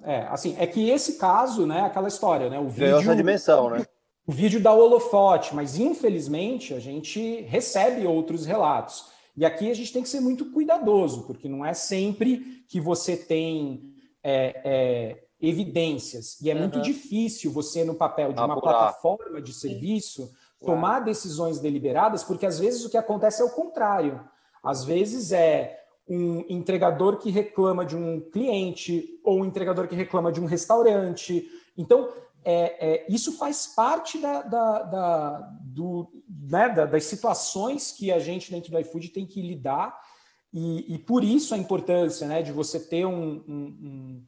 É, 0.03 0.27
assim, 0.31 0.57
é 0.59 0.67
que 0.67 0.91
esse 0.91 1.15
caso, 1.15 1.67
né, 1.67 1.83
aquela 1.83 2.09
história, 2.09 2.51
né, 2.51 2.59
o 2.59 2.69
vídeo... 2.69 2.99
essa 2.99 3.17
dimensão, 3.17 3.71
né? 3.71 3.87
O 4.27 4.33
vídeo 4.33 4.61
dá 4.61 4.73
holofote, 4.73 5.55
mas 5.55 5.79
infelizmente 5.79 6.73
a 6.73 6.81
gente 6.81 7.43
recebe 7.43 8.07
outros 8.07 8.47
relatos. 8.47 9.07
E 9.37 9.45
aqui 9.45 9.71
a 9.71 9.75
gente 9.75 9.93
tem 9.93 10.03
que 10.03 10.09
ser 10.09 10.21
muito 10.21 10.51
cuidadoso, 10.53 11.27
porque 11.27 11.49
não 11.49 11.65
é 11.65 11.75
sempre 11.75 12.65
que 12.69 12.81
você 12.81 13.17
tem 13.17 13.93
é, 14.23 14.63
é, 14.65 15.25
evidências. 15.41 16.41
E 16.41 16.51
é 16.51 16.55
uhum. 16.55 16.61
muito 16.61 16.81
difícil 16.81 17.53
você, 17.53 17.85
no 17.85 17.95
papel 17.95 18.33
de 18.33 18.41
uma 18.41 18.55
Apurar. 18.55 18.73
plataforma 18.73 19.43
de 19.43 19.53
serviço, 19.53 20.31
tomar 20.65 21.01
decisões 21.01 21.59
deliberadas, 21.59 22.25
porque 22.25 22.47
às 22.47 22.59
vezes 22.59 22.85
o 22.85 22.91
que 22.91 22.97
acontece 22.97 23.43
é 23.43 23.45
o 23.45 23.51
contrário. 23.51 24.21
Às 24.63 24.85
vezes 24.85 25.33
é 25.33 25.84
um 26.09 26.45
entregador 26.49 27.19
que 27.19 27.31
reclama 27.31 27.85
de 27.85 27.97
um 27.97 28.21
cliente 28.21 29.21
ou 29.25 29.41
um 29.41 29.45
entregador 29.45 29.89
que 29.89 29.95
reclama 29.95 30.31
de 30.31 30.41
um 30.41 30.45
restaurante. 30.45 31.49
Então, 31.77 32.13
é, 32.45 32.95
é, 32.95 33.07
isso 33.09 33.39
faz 33.39 33.67
parte 33.67 34.19
da, 34.19 34.43
da, 34.43 34.83
da 34.83 35.39
do, 35.63 36.11
né, 36.29 36.69
da, 36.69 36.85
das 36.85 37.05
situações 37.05 37.91
que 37.91 38.13
a 38.13 38.19
gente 38.19 38.51
dentro 38.51 38.71
do 38.71 38.79
iFood 38.79 39.09
tem 39.09 39.27
que 39.27 39.41
lidar 39.41 39.99
e, 40.53 40.95
e 40.95 40.99
por 40.99 41.25
isso 41.25 41.55
a 41.55 41.59
importância 41.59 42.29
né, 42.29 42.43
de 42.43 42.53
você 42.53 42.79
ter 42.79 43.07
um, 43.07 43.43
um, 43.49 44.27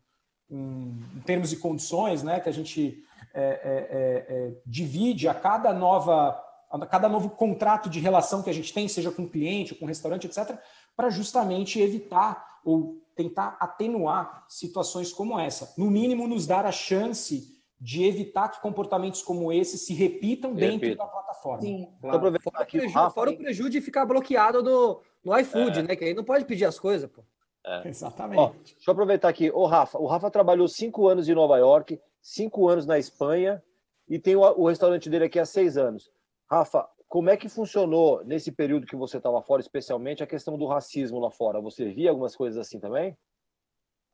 um, 0.51 1.01
um 1.15 1.21
termos 1.27 1.53
e 1.53 1.57
condições 1.57 2.23
né, 2.23 2.41
que 2.41 2.49
a 2.49 2.53
gente 2.53 3.03
é, 3.35 3.43
é, 3.43 3.45
é, 3.45 4.37
é, 4.37 4.61
divide 4.67 5.29
a 5.29 5.35
cada 5.35 5.73
nova 5.73 6.43
a 6.69 6.85
cada 6.85 7.09
novo 7.09 7.31
contrato 7.31 7.89
de 7.89 8.01
relação 8.01 8.43
que 8.43 8.51
a 8.51 8.53
gente 8.53 8.75
tem, 8.75 8.89
seja 8.89 9.11
com 9.11 9.29
cliente, 9.29 9.75
com 9.75 9.87
restaurante, 9.87 10.27
etc., 10.27 10.59
para 10.97 11.11
justamente 11.11 11.81
evitar 11.81 12.61
ou 12.65 13.01
tentar 13.15 13.57
atenuar 13.61 14.45
situações 14.49 15.13
como 15.13 15.39
essa. 15.39 15.73
No 15.79 15.91
mínimo, 15.91 16.27
nos 16.27 16.47
dar 16.47 16.67
a 16.67 16.73
chance 16.73 17.57
de 17.81 18.05
evitar 18.05 18.49
que 18.49 18.61
comportamentos 18.61 19.23
como 19.23 19.53
esse 19.53 19.79
se 19.79 19.93
repitam 19.93 20.55
dentro 20.55 20.97
da 20.97 21.07
plataforma. 21.07 21.63
Sim, 21.63 21.89
claro. 22.01 22.41
fora, 22.41 22.65
o 22.65 22.67
prejuízo, 22.67 22.95
Rafa, 22.95 23.11
fora 23.15 23.31
o 23.31 23.37
prejuízo 23.37 23.71
de 23.71 23.81
ficar 23.81 24.07
bloqueado 24.07 24.63
no, 24.63 25.01
no 25.23 25.39
iFood, 25.39 25.81
é. 25.81 25.83
né? 25.83 25.97
Que 25.97 26.07
aí 26.07 26.15
não 26.15 26.25
pode 26.25 26.45
pedir 26.45 26.65
as 26.65 26.79
coisas, 26.79 27.11
pô. 27.11 27.23
É. 27.65 27.89
Exatamente. 27.89 28.39
Ó, 28.39 28.53
deixa 28.65 28.91
eu 28.91 28.93
aproveitar 28.93 29.29
aqui. 29.29 29.51
O 29.51 29.67
Rafa, 29.67 29.99
o 29.99 30.07
Rafa 30.07 30.31
trabalhou 30.31 30.67
cinco 30.69 31.07
anos 31.07 31.29
em 31.29 31.35
Nova 31.35 31.59
York, 31.59 32.01
cinco 32.23 32.69
anos 32.69 32.87
na 32.87 32.99
Espanha 32.99 33.63
e 34.09 34.19
tem 34.19 34.37
o, 34.37 34.41
o 34.41 34.69
restaurante 34.69 35.11
dele 35.11 35.25
aqui 35.25 35.39
há 35.39 35.45
seis 35.45 35.77
anos. 35.77 36.11
Rafa, 36.51 36.89
como 37.09 37.31
é 37.31 37.37
que 37.37 37.49
funcionou 37.49 38.25
nesse 38.25 38.51
período 38.51 38.87
que 38.87 38.97
você 38.97 39.19
estava 39.19 39.41
fora, 39.43 39.63
especialmente 39.63 40.23
a 40.23 40.27
questão 40.27 40.59
do 40.59 40.67
racismo 40.67 41.21
lá 41.21 41.31
fora? 41.31 41.61
Você 41.61 41.91
via 41.93 42.11
algumas 42.11 42.35
coisas 42.35 42.59
assim 42.59 42.81
também? 42.81 43.17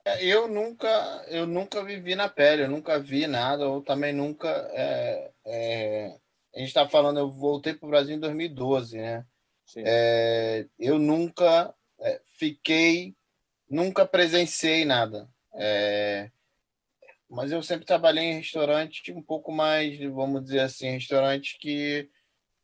É, 0.05 0.25
eu 0.25 0.49
nunca, 0.49 0.89
eu 1.29 1.47
nunca 1.47 1.83
vivi 1.85 2.15
na 2.15 2.29
pele, 2.29 2.63
eu 2.63 2.71
nunca 2.71 2.99
vi 2.99 3.27
nada, 3.27 3.69
ou 3.69 3.83
também 3.83 4.13
nunca. 4.13 4.49
É, 4.73 5.31
é, 5.47 6.19
a 6.55 6.59
gente 6.59 6.69
está 6.69 6.89
falando, 6.89 7.19
eu 7.19 7.31
voltei 7.31 7.73
para 7.73 7.87
o 7.87 7.91
Brasil 7.91 8.17
em 8.17 8.21
2012, 8.21 8.99
né? 8.99 9.25
É, 9.77 10.67
eu 10.79 10.99
nunca 10.99 11.75
é, 12.01 12.21
fiquei, 12.37 13.15
nunca 13.71 14.05
presenciei 14.05 14.85
nada. 14.85 15.29
É, 15.55 16.31
mas 17.31 17.53
eu 17.53 17.63
sempre 17.63 17.87
trabalhei 17.87 18.25
em 18.25 18.37
restaurante 18.37 19.13
um 19.13 19.23
pouco 19.23 19.51
mais, 19.51 19.99
vamos 19.99 20.45
dizer 20.45 20.61
assim, 20.61 20.91
restaurante 20.91 21.59
que 21.59 22.11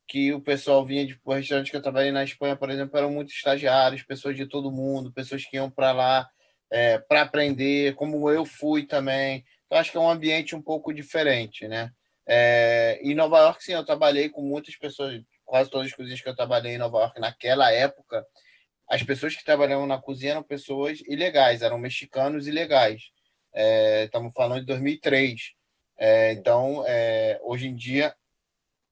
que 0.09 0.32
o 0.32 0.40
pessoal 0.40 0.84
vinha 0.84 1.06
de 1.06 1.20
o 1.22 1.32
restaurante 1.34 1.70
que 1.70 1.76
eu 1.76 1.82
trabalhei 1.82 2.11
na 2.11 2.24
Espanha, 2.24 2.56
por 2.56 2.70
exemplo, 2.70 2.96
eram 2.96 3.11
muitos 3.11 3.34
estagiários, 3.34 4.02
pessoas 4.02 4.34
de 4.34 4.46
todo 4.46 4.72
mundo, 4.72 5.12
pessoas 5.12 5.44
que 5.44 5.56
iam 5.56 5.70
para 5.70 5.92
lá 5.92 6.28
é, 6.70 6.98
para 6.98 7.22
aprender, 7.22 7.94
como 7.94 8.30
eu 8.30 8.44
fui 8.46 8.86
também. 8.86 9.44
Então, 9.66 9.78
acho 9.78 9.92
que 9.92 9.98
é 9.98 10.00
um 10.00 10.11
ambiente 10.11 10.56
um 10.56 10.62
pouco 10.62 10.94
diferente, 10.94 11.68
né? 11.68 11.92
É, 12.26 12.98
em 13.02 13.14
Nova 13.14 13.38
York, 13.38 13.62
sim, 13.62 13.72
eu 13.72 13.84
trabalhei 13.84 14.30
com 14.30 14.42
muitas 14.42 14.76
pessoas, 14.76 15.22
quase 15.44 15.70
todas 15.70 15.88
as 15.88 15.94
cozinhas 15.94 16.20
que 16.20 16.28
eu 16.28 16.36
trabalhei 16.36 16.74
em 16.74 16.78
Nova 16.78 17.00
York 17.00 17.20
naquela 17.20 17.70
época, 17.70 18.24
as 18.88 19.02
pessoas 19.02 19.36
que 19.36 19.44
trabalhavam 19.44 19.86
na 19.86 20.00
cozinha 20.00 20.32
eram 20.32 20.42
pessoas 20.42 21.00
ilegais, 21.06 21.61
eram 21.61 21.78
mexicanos 21.78 22.46
ilegais. 22.46 23.11
É, 23.54 24.04
estamos 24.04 24.32
falando 24.34 24.61
de 24.61 24.66
2003. 24.66 25.52
É, 25.98 26.32
então, 26.32 26.84
é, 26.86 27.38
hoje 27.42 27.68
em 27.68 27.74
dia, 27.74 28.14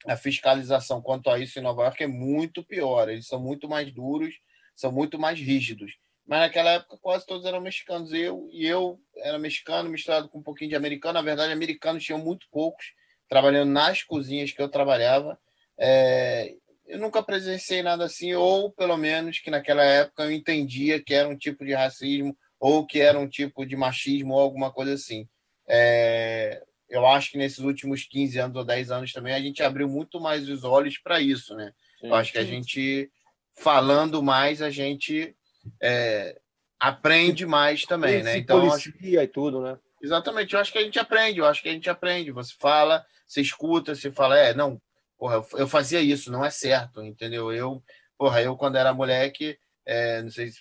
a 0.07 0.16
fiscalização 0.16 1.02
quanto 1.02 1.30
a 1.30 1.38
isso 1.38 1.59
em 1.59 1.62
Nova 1.62 1.82
York 1.82 2.02
é 2.02 2.07
muito 2.07 2.64
pior. 2.64 3.09
Eles 3.09 3.26
são 3.26 3.40
muito 3.40 3.68
mais 3.68 3.92
duros, 3.92 4.34
são 4.74 4.92
muito 4.92 5.18
mais 5.18 5.38
rígidos. 5.38 5.96
Mas 6.26 6.40
naquela 6.40 6.72
época 6.72 6.98
quase 7.00 7.26
todos 7.26 7.46
eram 7.46 7.61
mexicanos. 7.61 8.12
Eu 8.12 8.48
e 8.50 8.66
eu 8.66 9.00
era 9.18 9.38
mexicano 9.38 9.88
misturado 9.88 10.28
com 10.28 10.38
um 10.38 10.42
pouquinho 10.42 10.70
de 10.70 10.76
americano. 10.76 11.14
Na 11.14 11.22
verdade, 11.22 11.52
americanos 11.52 12.04
tinham 12.04 12.18
muito 12.18 12.46
poucos 12.50 12.86
trabalhando 13.28 13.70
nas 13.70 14.02
cozinhas 14.02 14.52
que 14.52 14.61
eu 14.61 14.68
trabalhava. 14.68 15.38
É, 15.78 16.54
eu 16.86 16.98
nunca 16.98 17.22
presenciei 17.22 17.82
nada 17.82 18.04
assim, 18.04 18.34
ou 18.34 18.70
pelo 18.70 18.96
menos 18.96 19.38
que 19.38 19.50
naquela 19.50 19.84
época 19.84 20.24
eu 20.24 20.32
entendia 20.32 21.02
que 21.02 21.14
era 21.14 21.28
um 21.28 21.36
tipo 21.36 21.64
de 21.64 21.74
racismo 21.74 22.36
ou 22.59 22.86
que 22.86 23.00
era 23.00 23.18
um 23.18 23.28
tipo 23.28 23.66
de 23.66 23.76
machismo 23.76 24.34
ou 24.34 24.40
alguma 24.40 24.72
coisa 24.72 24.94
assim. 24.94 25.28
É, 25.68 26.62
eu 26.89 27.07
acho 27.07 27.32
que 27.32 27.39
nesses 27.39 27.59
últimos 27.59 28.05
15 28.05 28.39
anos 28.39 28.57
ou 28.57 28.64
10 28.64 28.91
anos 28.91 29.12
também 29.12 29.34
a 29.34 29.41
gente 29.41 29.62
abriu 29.62 29.89
muito 29.89 30.20
mais 30.20 30.49
os 30.49 30.64
olhos 30.64 30.99
para 30.99 31.20
isso, 31.20 31.55
né? 31.55 31.72
Sim, 32.01 32.09
eu 32.09 32.14
acho 32.14 32.32
que 32.32 32.39
a 32.39 32.45
gente, 32.45 33.11
falando 33.59 34.22
mais, 34.22 34.62
a 34.62 34.70
gente 34.70 35.34
é, 35.82 36.39
aprende 36.78 37.47
mais 37.47 37.82
também, 37.82 38.22
né? 38.22 38.39
Então, 38.39 38.72
acho... 38.72 38.93
e 39.01 39.26
tudo, 39.26 39.61
né? 39.61 39.78
Exatamente, 40.03 40.55
eu 40.55 40.61
acho 40.61 40.72
que 40.72 40.78
a 40.78 40.82
gente 40.82 40.99
aprende, 40.99 41.41
eu 41.41 41.47
acho 41.47 41.62
que 41.62 41.68
a 41.68 41.72
gente 41.72 41.91
aprende. 41.91 42.30
Você 42.30 42.55
fala, 42.59 43.05
você 43.26 43.41
escuta, 43.41 43.95
você 43.95 44.12
fala, 44.12 44.39
é, 44.39 44.55
não, 44.55 44.80
porra, 45.18 45.45
eu 45.55 45.66
fazia 45.66 46.01
isso, 46.01 46.30
não 46.30 46.45
é 46.45 46.51
certo, 46.51 47.03
entendeu? 47.03 47.53
Eu, 47.53 47.82
porra, 48.16 48.43
eu 48.43 48.57
quando 48.57 48.76
era 48.76 48.95
moleque, 48.95 49.59
é, 49.84 50.22
não 50.22 50.30
sei 50.30 50.51
se 50.51 50.61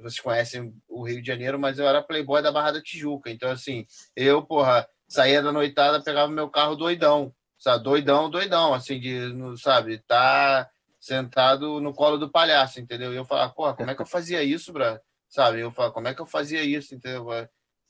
vocês 0.00 0.20
conhecem 0.20 0.74
o 0.88 1.06
Rio 1.06 1.20
de 1.20 1.26
Janeiro, 1.26 1.58
mas 1.58 1.78
eu 1.78 1.86
era 1.86 2.02
playboy 2.02 2.42
da 2.42 2.52
Barra 2.52 2.72
da 2.72 2.82
Tijuca. 2.82 3.30
Então, 3.30 3.50
assim, 3.50 3.86
eu, 4.16 4.42
porra, 4.42 4.88
saía 5.10 5.42
da 5.42 5.52
noitada, 5.52 6.00
pegava 6.00 6.30
meu 6.30 6.48
carro 6.48 6.76
doidão, 6.76 7.34
sabe? 7.58 7.82
Doidão, 7.82 8.30
doidão, 8.30 8.72
assim, 8.72 9.00
de, 9.00 9.34
sabe, 9.58 9.98
tá 9.98 10.70
sentado 11.00 11.80
no 11.80 11.92
colo 11.92 12.16
do 12.16 12.30
palhaço, 12.30 12.80
entendeu? 12.80 13.12
E 13.12 13.16
eu 13.16 13.24
falava, 13.24 13.52
porra, 13.52 13.74
como 13.74 13.90
é 13.90 13.94
que 13.94 14.00
eu 14.00 14.06
fazia 14.06 14.42
isso, 14.44 14.72
bra? 14.72 15.00
Sabe? 15.28 15.60
Eu 15.60 15.72
falava, 15.72 15.92
como 15.92 16.06
é 16.06 16.14
que 16.14 16.20
eu 16.20 16.26
fazia 16.26 16.62
isso, 16.62 16.94
entendeu? 16.94 17.26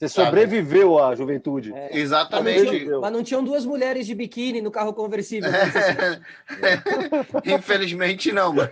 Você 0.01 0.09
sobreviveu 0.09 0.99
à 0.99 1.15
juventude. 1.15 1.75
É, 1.75 1.99
Exatamente. 1.99 2.63
Mas 2.63 2.65
não, 2.65 2.79
tinham, 2.79 3.01
mas 3.03 3.13
não, 3.13 3.23
tinham, 3.23 3.45
duas 3.45 3.67
mulheres 3.67 4.07
de 4.07 4.15
biquíni 4.15 4.63
no 4.63 4.71
carro 4.71 4.95
conversível. 4.95 5.51
Né? 5.51 5.61
Infelizmente 7.45 8.33
não, 8.33 8.55
mano. 8.55 8.71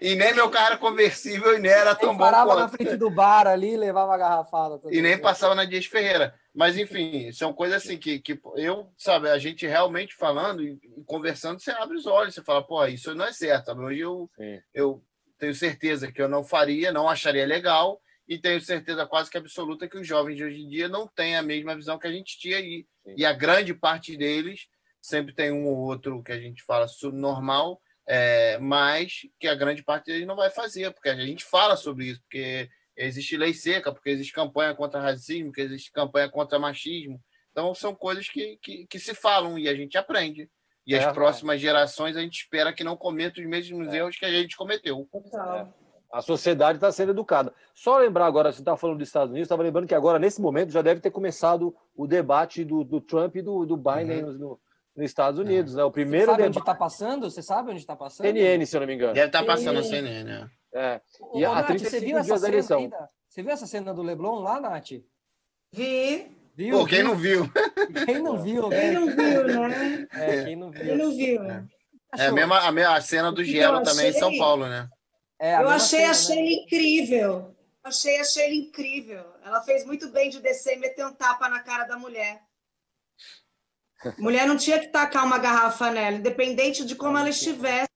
e 0.00 0.14
nem 0.14 0.32
meu 0.32 0.48
carro 0.48 0.66
era 0.66 0.76
conversível 0.76 1.56
e 1.56 1.58
nem 1.58 1.72
era 1.72 1.92
tão 1.96 2.12
bom. 2.12 2.22
Parava 2.22 2.54
na 2.54 2.68
frente 2.68 2.96
do 2.96 3.10
bar 3.10 3.48
ali 3.48 3.76
levava 3.76 4.14
a 4.14 4.18
garrafada. 4.18 4.80
E 4.92 5.02
nem 5.02 5.18
passava 5.18 5.56
na 5.56 5.64
Dias 5.64 5.86
Ferreira. 5.86 6.32
Mas, 6.54 6.78
enfim, 6.78 7.32
são 7.32 7.52
coisas 7.52 7.82
assim 7.82 7.98
que, 7.98 8.20
que 8.20 8.38
eu, 8.54 8.92
sabe, 8.96 9.28
a 9.28 9.38
gente 9.38 9.66
realmente 9.66 10.14
falando 10.14 10.62
e 10.62 10.78
conversando, 11.04 11.60
você 11.60 11.72
abre 11.72 11.96
os 11.96 12.06
olhos, 12.06 12.34
você 12.34 12.44
fala, 12.44 12.62
pô, 12.62 12.84
isso 12.86 13.12
não 13.12 13.24
é 13.24 13.32
certo. 13.32 13.66
Sabe? 13.66 13.82
Hoje 13.82 13.98
eu, 13.98 14.30
eu 14.72 15.02
tenho 15.36 15.52
certeza 15.52 16.12
que 16.12 16.22
eu 16.22 16.28
não 16.28 16.44
faria, 16.44 16.92
não 16.92 17.08
acharia 17.08 17.44
legal 17.44 18.00
e 18.32 18.38
tenho 18.38 18.60
certeza 18.62 19.04
quase 19.04 19.30
que 19.30 19.36
absoluta 19.36 19.86
que 19.86 19.98
os 19.98 20.06
jovens 20.06 20.36
de 20.36 20.44
hoje 20.44 20.62
em 20.62 20.68
dia 20.68 20.88
não 20.88 21.06
têm 21.06 21.36
a 21.36 21.42
mesma 21.42 21.76
visão 21.76 21.98
que 21.98 22.06
a 22.06 22.12
gente 22.12 22.38
tinha 22.38 22.56
aí. 22.56 22.86
Sim. 23.04 23.14
E 23.18 23.26
a 23.26 23.32
grande 23.34 23.74
parte 23.74 24.16
deles 24.16 24.68
sempre 25.02 25.34
tem 25.34 25.52
um 25.52 25.66
ou 25.66 25.76
outro 25.76 26.22
que 26.22 26.32
a 26.32 26.40
gente 26.40 26.62
fala 26.62 26.86
normal, 27.12 27.78
é, 28.08 28.56
mas 28.58 29.26
que 29.38 29.46
a 29.46 29.54
grande 29.54 29.82
parte 29.82 30.06
deles 30.06 30.26
não 30.26 30.34
vai 30.34 30.48
fazer, 30.48 30.90
porque 30.92 31.10
a 31.10 31.16
gente 31.16 31.44
fala 31.44 31.76
sobre 31.76 32.06
isso, 32.06 32.22
porque 32.22 32.70
existe 32.96 33.36
lei 33.36 33.52
seca, 33.52 33.92
porque 33.92 34.08
existe 34.08 34.32
campanha 34.32 34.74
contra 34.74 34.98
racismo, 34.98 35.48
porque 35.48 35.60
existe 35.60 35.92
campanha 35.92 36.30
contra 36.30 36.58
machismo. 36.58 37.20
Então, 37.50 37.74
são 37.74 37.94
coisas 37.94 38.30
que, 38.30 38.56
que, 38.62 38.86
que 38.86 38.98
se 38.98 39.14
falam 39.14 39.58
e 39.58 39.68
a 39.68 39.74
gente 39.74 39.98
aprende. 39.98 40.48
E 40.86 40.94
é, 40.94 41.04
as 41.04 41.12
próximas 41.12 41.60
gerações 41.60 42.16
a 42.16 42.20
gente 42.20 42.40
espera 42.40 42.72
que 42.72 42.82
não 42.82 42.96
cometam 42.96 43.44
os 43.44 43.50
mesmos 43.50 43.92
é. 43.92 43.98
erros 43.98 44.16
que 44.16 44.24
a 44.24 44.30
gente 44.30 44.56
cometeu. 44.56 45.06
Total. 45.12 45.81
A 46.12 46.20
sociedade 46.20 46.76
está 46.76 46.92
sendo 46.92 47.12
educada. 47.12 47.54
Só 47.74 47.96
lembrar 47.96 48.26
agora, 48.26 48.52
você 48.52 48.60
está 48.60 48.76
falando 48.76 48.98
dos 48.98 49.08
Estados 49.08 49.30
Unidos, 49.30 49.46
estava 49.46 49.62
lembrando 49.62 49.86
que 49.86 49.94
agora, 49.94 50.18
nesse 50.18 50.42
momento, 50.42 50.70
já 50.70 50.82
deve 50.82 51.00
ter 51.00 51.10
começado 51.10 51.74
o 51.96 52.06
debate 52.06 52.64
do, 52.64 52.84
do 52.84 53.00
Trump 53.00 53.34
e 53.36 53.40
do, 53.40 53.64
do 53.64 53.78
Biden 53.78 54.22
uhum. 54.22 54.32
no, 54.32 54.60
nos 54.94 55.06
Estados 55.06 55.40
Unidos. 55.40 55.74
Né? 55.74 55.82
O 55.82 55.90
primeiro 55.90 56.26
você 56.26 56.32
sabe 56.32 56.42
debate... 56.42 56.50
onde 56.50 56.58
está 56.58 56.74
passando? 56.74 57.30
Você 57.30 57.42
sabe 57.42 57.70
onde 57.70 57.80
está 57.80 57.96
passando? 57.96 58.26
CNN, 58.26 58.66
se 58.66 58.76
eu 58.76 58.80
não 58.80 58.86
me 58.86 58.94
engano. 58.94 59.14
Deve 59.14 59.26
estar 59.26 59.40
tá 59.40 59.46
passando 59.46 59.78
a 59.78 59.82
CNN, 59.82 60.24
né? 60.24 60.50
É. 60.74 61.00
E 61.34 61.46
Ô, 61.46 61.50
a 61.50 61.62
Nath, 61.62 61.78
você 61.78 62.00
viu 62.00 62.18
essa 62.18 62.38
cena 62.38 62.76
ainda? 62.76 63.08
Você 63.26 63.42
viu 63.42 63.50
essa 63.50 63.66
cena 63.66 63.94
do 63.94 64.02
Leblon 64.02 64.40
lá, 64.40 64.60
Nath? 64.60 64.90
Vi. 65.72 66.30
Viu? 66.54 66.78
Pô, 66.78 66.86
quem 66.86 67.02
não 67.02 67.16
viu? 67.16 67.50
Quem 68.04 68.22
não 68.22 68.36
viu, 68.36 68.68
né? 68.68 68.80
Quem 68.80 68.92
não 68.92 69.06
viu, 69.06 69.46
né? 69.46 70.06
É, 70.12 70.44
quem 70.44 70.56
não 70.56 70.70
viu. 70.70 70.84
Quem 70.84 70.96
não 70.98 71.10
viu. 71.10 71.42
É, 71.44 71.64
é 72.18 72.26
a, 72.26 72.32
mesma, 72.32 72.60
a 72.60 72.70
mesma 72.70 73.00
cena 73.00 73.32
do 73.32 73.42
Gelo 73.42 73.82
também 73.82 74.10
em 74.10 74.12
São 74.12 74.36
Paulo, 74.36 74.66
né? 74.66 74.86
É, 75.42 75.56
eu 75.60 75.68
achei, 75.68 75.98
cena, 75.98 76.10
achei 76.12 76.36
né? 76.36 76.52
incrível. 76.52 77.56
Achei, 77.82 78.20
achei 78.20 78.44
ele 78.46 78.56
incrível. 78.60 79.24
Ela 79.44 79.60
fez 79.62 79.84
muito 79.84 80.08
bem 80.08 80.30
de 80.30 80.38
descer 80.38 80.76
e 80.76 80.78
meter 80.80 81.04
um 81.04 81.12
tapa 81.12 81.48
na 81.48 81.58
cara 81.58 81.82
da 81.82 81.98
mulher. 81.98 82.40
Mulher 84.18 84.46
não 84.46 84.56
tinha 84.56 84.78
que 84.78 84.86
tacar 84.86 85.26
uma 85.26 85.38
garrafa 85.38 85.90
nela, 85.90 86.16
independente 86.16 86.84
de 86.84 86.94
como 86.94 87.18
ela 87.18 87.28
estivesse. 87.28 87.88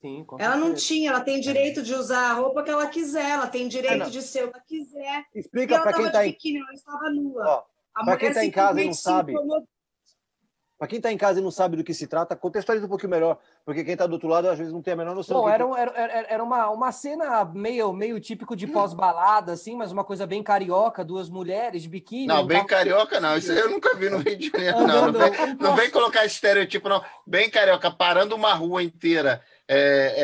Sim, 0.00 0.26
ela 0.40 0.56
não 0.56 0.74
tinha, 0.74 1.10
ela 1.10 1.20
tem 1.20 1.40
direito 1.40 1.84
de 1.84 1.94
usar 1.94 2.32
a 2.32 2.32
roupa 2.32 2.64
que 2.64 2.70
ela 2.70 2.88
quiser, 2.88 3.30
ela 3.30 3.46
tem 3.46 3.68
direito 3.68 4.06
é, 4.06 4.10
de 4.10 4.20
ser 4.20 4.46
o 4.46 4.50
que 4.50 4.56
ela 4.56 4.64
quiser. 4.66 5.24
Explica 5.32 5.80
para 5.80 5.92
quem 5.92 6.06
está 6.06 6.26
em... 6.26 6.32
biquíni, 6.32 6.58
ela 6.58 6.72
estava 6.72 7.10
nua. 7.10 7.64
Para 7.94 8.16
quem 8.16 8.28
está 8.30 8.44
em 8.44 8.50
casa 8.50 8.82
e 8.82 8.86
não 8.86 8.92
sabe. 8.92 9.32
Incomodou. 9.32 9.68
Para 10.82 10.88
quem 10.88 10.96
está 10.96 11.12
em 11.12 11.16
casa 11.16 11.38
e 11.38 11.42
não 11.44 11.52
sabe 11.52 11.76
do 11.76 11.84
que 11.84 11.94
se 11.94 12.08
trata, 12.08 12.34
contextualiza 12.34 12.86
um 12.86 12.88
pouquinho 12.88 13.10
melhor, 13.10 13.38
porque 13.64 13.84
quem 13.84 13.92
está 13.92 14.04
do 14.04 14.14
outro 14.14 14.26
lado 14.26 14.48
às 14.48 14.58
vezes 14.58 14.72
não 14.72 14.82
tem 14.82 14.94
a 14.94 14.96
menor 14.96 15.14
noção. 15.14 15.40
Bom, 15.40 15.48
era, 15.48 15.64
que... 15.64 15.78
era, 15.78 16.26
era 16.28 16.42
uma, 16.42 16.70
uma 16.70 16.90
cena 16.90 17.44
meio, 17.44 17.92
meio 17.92 18.18
típico 18.18 18.56
de 18.56 18.66
pós-balada, 18.66 19.52
assim, 19.52 19.76
mas 19.76 19.92
uma 19.92 20.02
coisa 20.02 20.26
bem 20.26 20.42
carioca, 20.42 21.04
duas 21.04 21.30
mulheres 21.30 21.82
de 21.82 21.88
biquíni. 21.88 22.26
Não, 22.26 22.44
bem 22.44 22.66
carioca 22.66 23.20
não, 23.20 23.36
isso 23.36 23.52
eu 23.52 23.70
nunca 23.70 23.94
vi 23.94 24.10
no 24.10 24.18
Rio 24.18 24.36
de 24.36 24.50
Janeiro, 24.50 24.80
não. 24.80 25.12
Não 25.12 25.12
vem, 25.12 25.54
não 25.54 25.76
vem 25.76 25.88
colocar 25.88 26.24
esse 26.24 26.34
estereotipo, 26.34 26.88
não. 26.88 27.00
Bem 27.24 27.48
carioca, 27.48 27.88
parando 27.88 28.34
uma 28.34 28.52
rua 28.52 28.82
inteira, 28.82 29.40
é, 29.68 30.16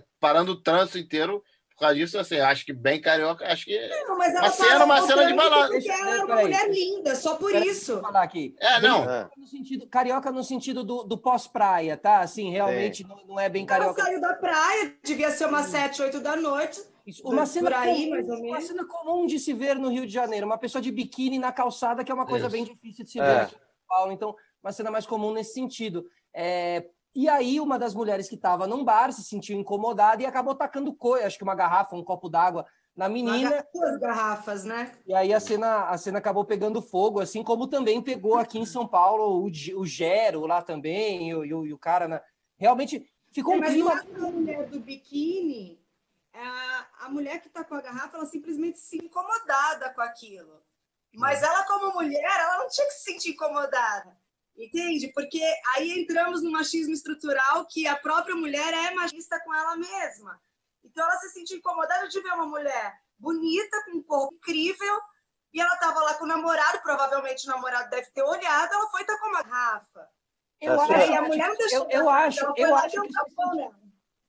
é, 0.00 0.02
parando 0.18 0.50
o 0.50 0.60
trânsito 0.60 0.98
inteiro 0.98 1.40
por 1.74 1.80
causa 1.80 1.96
disso, 1.96 2.18
assim, 2.18 2.38
acho 2.38 2.64
que 2.64 2.72
bem 2.72 3.00
carioca, 3.00 3.44
acho 3.46 3.64
que. 3.64 3.88
Não, 4.06 4.16
mas 4.16 4.32
ela 4.32 4.42
uma 4.42 4.50
cena, 4.50 4.84
uma 4.84 5.02
cena 5.02 5.26
de 5.26 5.34
balada. 5.34 5.72
Porque 5.72 5.90
ela 5.90 6.10
era 6.12 6.24
uma 6.24 6.36
mulher 6.36 6.70
linda, 6.70 7.16
só 7.16 7.34
por 7.34 7.50
Pera 7.50 7.66
isso. 7.66 8.00
falar 8.00 8.22
aqui. 8.22 8.54
É, 8.60 8.80
não. 8.80 9.04
No 9.36 9.46
sentido, 9.46 9.86
carioca 9.88 10.30
no 10.30 10.44
sentido 10.44 10.84
do, 10.84 11.02
do 11.02 11.18
pós-praia, 11.18 11.96
tá? 11.96 12.20
Assim, 12.20 12.48
realmente 12.50 13.04
não, 13.04 13.26
não, 13.26 13.40
é 13.40 13.48
bem 13.48 13.66
carioca. 13.66 14.00
Ela 14.00 14.08
saiu 14.08 14.20
da 14.20 14.34
praia, 14.34 14.94
devia 15.02 15.32
ser 15.32 15.46
umas 15.46 15.66
sete, 15.66 16.00
oito 16.00 16.20
da 16.20 16.36
noite. 16.36 16.80
Isso, 17.04 17.26
uma 17.26 17.44
cena 17.44 17.76
aí, 17.76 18.08
comum, 18.08 18.48
uma 18.48 18.60
cena 18.60 18.84
comum 18.86 19.26
de 19.26 19.38
se 19.40 19.52
ver 19.52 19.74
no 19.76 19.88
Rio 19.88 20.06
de 20.06 20.12
Janeiro, 20.12 20.46
uma 20.46 20.56
pessoa 20.56 20.80
de 20.80 20.92
biquíni 20.92 21.40
na 21.40 21.50
calçada, 21.50 22.04
que 22.04 22.12
é 22.12 22.14
uma 22.14 22.24
coisa 22.24 22.46
isso. 22.46 22.52
bem 22.52 22.64
difícil 22.64 23.04
de 23.04 23.10
se 23.10 23.18
ver 23.18 23.26
é. 23.26 23.40
aqui 23.42 23.54
em 23.56 23.58
São 23.58 23.86
Paulo. 23.88 24.12
Então, 24.12 24.34
uma 24.62 24.72
cena 24.72 24.92
mais 24.92 25.06
comum 25.06 25.32
nesse 25.32 25.54
sentido. 25.54 26.06
É, 26.32 26.88
e 27.14 27.28
aí, 27.28 27.60
uma 27.60 27.78
das 27.78 27.94
mulheres 27.94 28.28
que 28.28 28.34
estava 28.34 28.66
num 28.66 28.84
bar 28.84 29.12
se 29.12 29.22
sentiu 29.22 29.56
incomodada 29.56 30.22
e 30.22 30.26
acabou 30.26 30.54
tacando 30.54 30.92
coisa, 30.92 31.26
acho 31.26 31.38
que 31.38 31.44
uma 31.44 31.54
garrafa, 31.54 31.94
um 31.94 32.02
copo 32.02 32.28
d'água 32.28 32.66
na 32.96 33.08
menina. 33.08 33.64
Duas 33.72 33.98
garrafas, 33.98 34.64
né? 34.64 34.92
E 35.06 35.14
aí 35.14 35.32
a 35.32 35.38
cena, 35.38 35.88
a 35.88 35.96
cena 35.96 36.18
acabou 36.18 36.44
pegando 36.44 36.82
fogo, 36.82 37.20
assim 37.20 37.42
como 37.42 37.68
também 37.68 38.02
pegou 38.02 38.36
aqui 38.36 38.58
em 38.58 38.66
São 38.66 38.86
Paulo 38.86 39.44
o, 39.44 39.80
o 39.80 39.86
Gero 39.86 40.46
lá 40.46 40.60
também, 40.60 41.30
e, 41.30 41.34
o, 41.34 41.66
e 41.66 41.72
o 41.72 41.78
cara. 41.78 42.08
Na... 42.08 42.22
Realmente 42.56 43.08
ficou 43.32 43.54
é, 43.54 43.56
um 43.58 43.62
clima. 43.62 43.92
a 43.92 44.30
mulher 44.30 44.66
do 44.66 44.80
biquíni, 44.80 45.80
a, 46.32 46.86
a 47.02 47.08
mulher 47.08 47.40
que 47.40 47.46
está 47.46 47.62
com 47.62 47.74
a 47.74 47.80
garrafa, 47.80 48.16
ela 48.16 48.26
simplesmente 48.26 48.78
se 48.78 48.96
incomodada 48.96 49.90
com 49.90 50.00
aquilo. 50.00 50.62
Mas 51.14 51.44
ela, 51.44 51.64
como 51.64 51.94
mulher, 51.94 52.40
ela 52.40 52.58
não 52.58 52.68
tinha 52.68 52.88
que 52.88 52.94
se 52.94 53.04
sentir 53.04 53.30
incomodada. 53.30 54.16
Entende? 54.56 55.08
Porque 55.12 55.42
aí 55.74 56.00
entramos 56.00 56.42
no 56.42 56.50
machismo 56.50 56.92
estrutural 56.92 57.66
que 57.66 57.86
a 57.86 57.96
própria 57.96 58.36
mulher 58.36 58.72
é 58.72 58.94
machista 58.94 59.40
com 59.44 59.52
ela 59.52 59.76
mesma. 59.76 60.40
Então 60.84 61.04
ela 61.04 61.18
se 61.18 61.30
sentiu 61.30 61.58
incomodada 61.58 62.08
de 62.08 62.20
ver 62.20 62.32
uma 62.32 62.46
mulher 62.46 62.94
bonita, 63.18 63.84
com 63.84 63.98
um 63.98 64.02
corpo 64.02 64.34
incrível, 64.34 65.00
e 65.52 65.60
ela 65.60 65.74
estava 65.74 66.00
lá 66.00 66.14
com 66.14 66.24
o 66.24 66.28
namorado, 66.28 66.82
provavelmente 66.82 67.46
o 67.46 67.50
namorado 67.50 67.90
deve 67.90 68.10
ter 68.10 68.22
olhado, 68.22 68.72
ela 68.72 68.90
foi 68.90 69.00
estar 69.00 69.18
com 69.18 69.28
uma 69.28 69.42
garrafa. 69.42 70.08
Eu 70.60 70.76
Tá 70.76 70.84
acho, 70.84 71.14
a 71.14 71.22
mulher 71.22 71.48
não 71.48 71.56
deixou 71.56 71.88
eu, 71.90 72.00
eu 72.00 72.08
acho, 72.08 72.52
eu 72.56 72.76
acho 72.76 73.00
que 73.00 73.00
um 73.00 73.74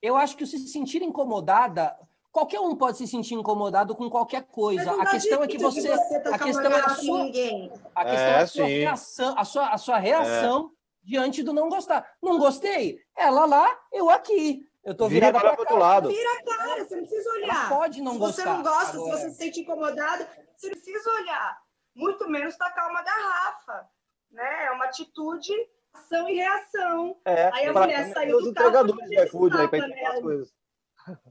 eu 0.01 0.15
acho 0.15 0.37
que 0.37 0.45
se 0.45 0.59
sentir 0.67 1.01
incomodada, 1.01 1.97
qualquer 2.35 2.59
um 2.59 2.75
pode 2.75 2.97
se 2.97 3.07
sentir 3.07 3.33
incomodado 3.35 3.95
com 3.95 4.09
qualquer 4.09 4.43
coisa. 4.43 4.91
A 5.01 5.05
questão 5.05 5.41
é 5.41 5.47
que 5.47 5.57
você, 5.57 5.87
você 5.87 6.15
a 6.33 6.37
questão 6.37 6.69
é 6.69 6.79
a 6.81 6.89
sua, 6.89 7.23
ninguém. 7.23 7.71
a 7.95 8.03
questão 8.03 8.27
é, 8.27 8.31
É, 8.33 8.37
a 8.41 8.47
sua 8.47 8.65
sim. 8.65 8.79
reação, 8.79 9.35
a 9.37 9.45
sua, 9.45 9.67
a 9.69 9.77
sua 9.77 9.97
reação 9.97 10.71
diante 11.01 11.41
do 11.41 11.53
não 11.53 11.69
gostar. 11.69 12.05
Não 12.21 12.37
gostei? 12.37 12.99
Ela 13.15 13.45
lá, 13.45 13.79
eu 13.93 14.09
aqui. 14.09 14.67
Eu 14.83 14.93
tô 14.93 15.07
Vira 15.07 15.27
virada 15.27 15.49
para 15.51 15.59
outro 15.61 15.77
lado. 15.77 16.09
Vira 16.09 16.29
a 16.29 16.43
cara, 16.43 16.83
você 16.85 16.95
não 16.97 17.03
precisa 17.07 17.29
Ela 17.29 17.37
olhar. 17.45 17.69
pode 17.69 18.01
não 18.01 18.13
se 18.13 18.19
gostar. 18.19 18.43
você 18.43 18.49
não 18.49 18.63
gosta, 18.63 18.97
Agora- 18.97 19.17
se 19.17 19.23
você 19.23 19.29
se 19.29 19.35
sente 19.37 19.59
incomodado, 19.61 20.27
você 20.57 20.67
não 20.67 20.73
precisa 20.75 21.09
olhar. 21.11 21.57
Muito 21.95 22.29
menos 22.29 22.57
tacar 22.57 22.89
uma 22.91 23.01
garrafa. 23.01 23.87
Né? 24.29 24.65
É 24.65 24.71
uma 24.71 24.85
atitude, 24.85 25.53
ação 25.93 26.27
e 26.27 26.35
reação. 26.35 27.15
É, 27.23 27.49
Aí 27.53 27.65
a 27.67 27.73
mulher 27.73 28.11
saiu 28.13 28.41
do 28.41 28.53
carro 28.53 28.69
entregadores 28.69 29.27
iFood 29.29 29.57
aí 29.57 29.65
entregar 29.65 29.87
nela. 29.87 30.15
as 30.15 30.21
coisas. 30.21 30.53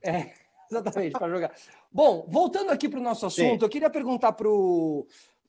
É, 0.02 0.32
exatamente, 0.70 1.12
para 1.12 1.28
jogar. 1.28 1.54
Bom, 1.92 2.26
voltando 2.28 2.70
aqui 2.70 2.88
para 2.88 3.00
o 3.00 3.02
nosso 3.02 3.26
assunto, 3.26 3.60
Sim. 3.60 3.64
eu 3.64 3.68
queria 3.68 3.90
perguntar 3.90 4.32
para 4.32 4.48
o 4.48 5.06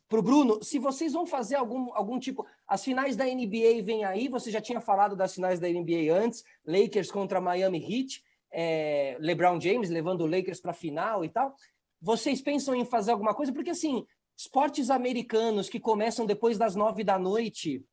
Bruno 0.10 0.64
se 0.64 0.80
vocês 0.80 1.14
vão 1.14 1.26
fazer 1.26 1.56
algum, 1.56 1.94
algum 1.94 2.20
tipo. 2.20 2.46
As 2.68 2.84
finais 2.84 3.16
da 3.16 3.26
NBA 3.26 3.82
vêm 3.84 4.06
aí, 4.06 4.28
você 4.28 4.50
já 4.52 4.62
tinha 4.62 4.80
falado 4.80 5.16
das 5.16 5.34
finais 5.34 5.60
da 5.60 5.68
NBA 5.68 6.14
antes, 6.14 6.44
Lakers 6.66 7.12
contra 7.12 7.42
Miami 7.42 7.80
Heat, 7.80 8.24
é, 8.52 9.18
LeBron 9.20 9.60
James 9.60 9.90
levando 9.90 10.22
o 10.22 10.28
Lakers 10.28 10.62
para 10.62 10.72
a 10.72 10.74
final 10.74 11.26
e 11.26 11.30
tal. 11.30 11.56
Vocês 12.02 12.42
pensam 12.42 12.76
em 12.76 12.86
fazer 12.86 13.12
alguma 13.12 13.34
coisa? 13.34 13.52
Porque, 13.52 13.72
assim, 13.72 14.06
esportes 14.38 14.90
americanos 14.90 15.70
que 15.70 15.80
começam 15.80 16.26
depois 16.26 16.58
das 16.58 16.76
nove 16.76 17.04
da 17.04 17.18
noite, 17.18 17.84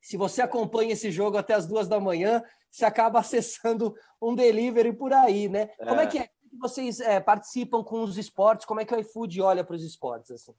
se 0.00 0.16
você 0.16 0.40
acompanha 0.40 0.92
esse 0.94 1.10
jogo 1.10 1.36
até 1.36 1.52
as 1.54 1.66
duas 1.66 1.86
da 1.86 2.00
manhã, 2.00 2.42
você 2.70 2.84
acaba 2.84 3.18
acessando 3.20 3.94
um 4.20 4.34
delivery 4.34 4.92
por 4.94 5.12
aí, 5.12 5.48
né? 5.48 5.66
Como 5.78 6.00
é 6.00 6.04
É. 6.04 6.06
que 6.06 6.18
é? 6.18 6.30
Que 6.50 6.56
Vocês 6.58 7.00
é, 7.00 7.20
participam 7.20 7.82
com 7.82 8.02
os 8.02 8.18
esportes? 8.18 8.66
Como 8.66 8.80
é 8.80 8.84
que 8.84 8.94
o 8.94 8.98
iFood 8.98 9.40
olha 9.40 9.64
para 9.64 9.76
os 9.76 9.84
esportes? 9.84 10.32
Assim? 10.32 10.52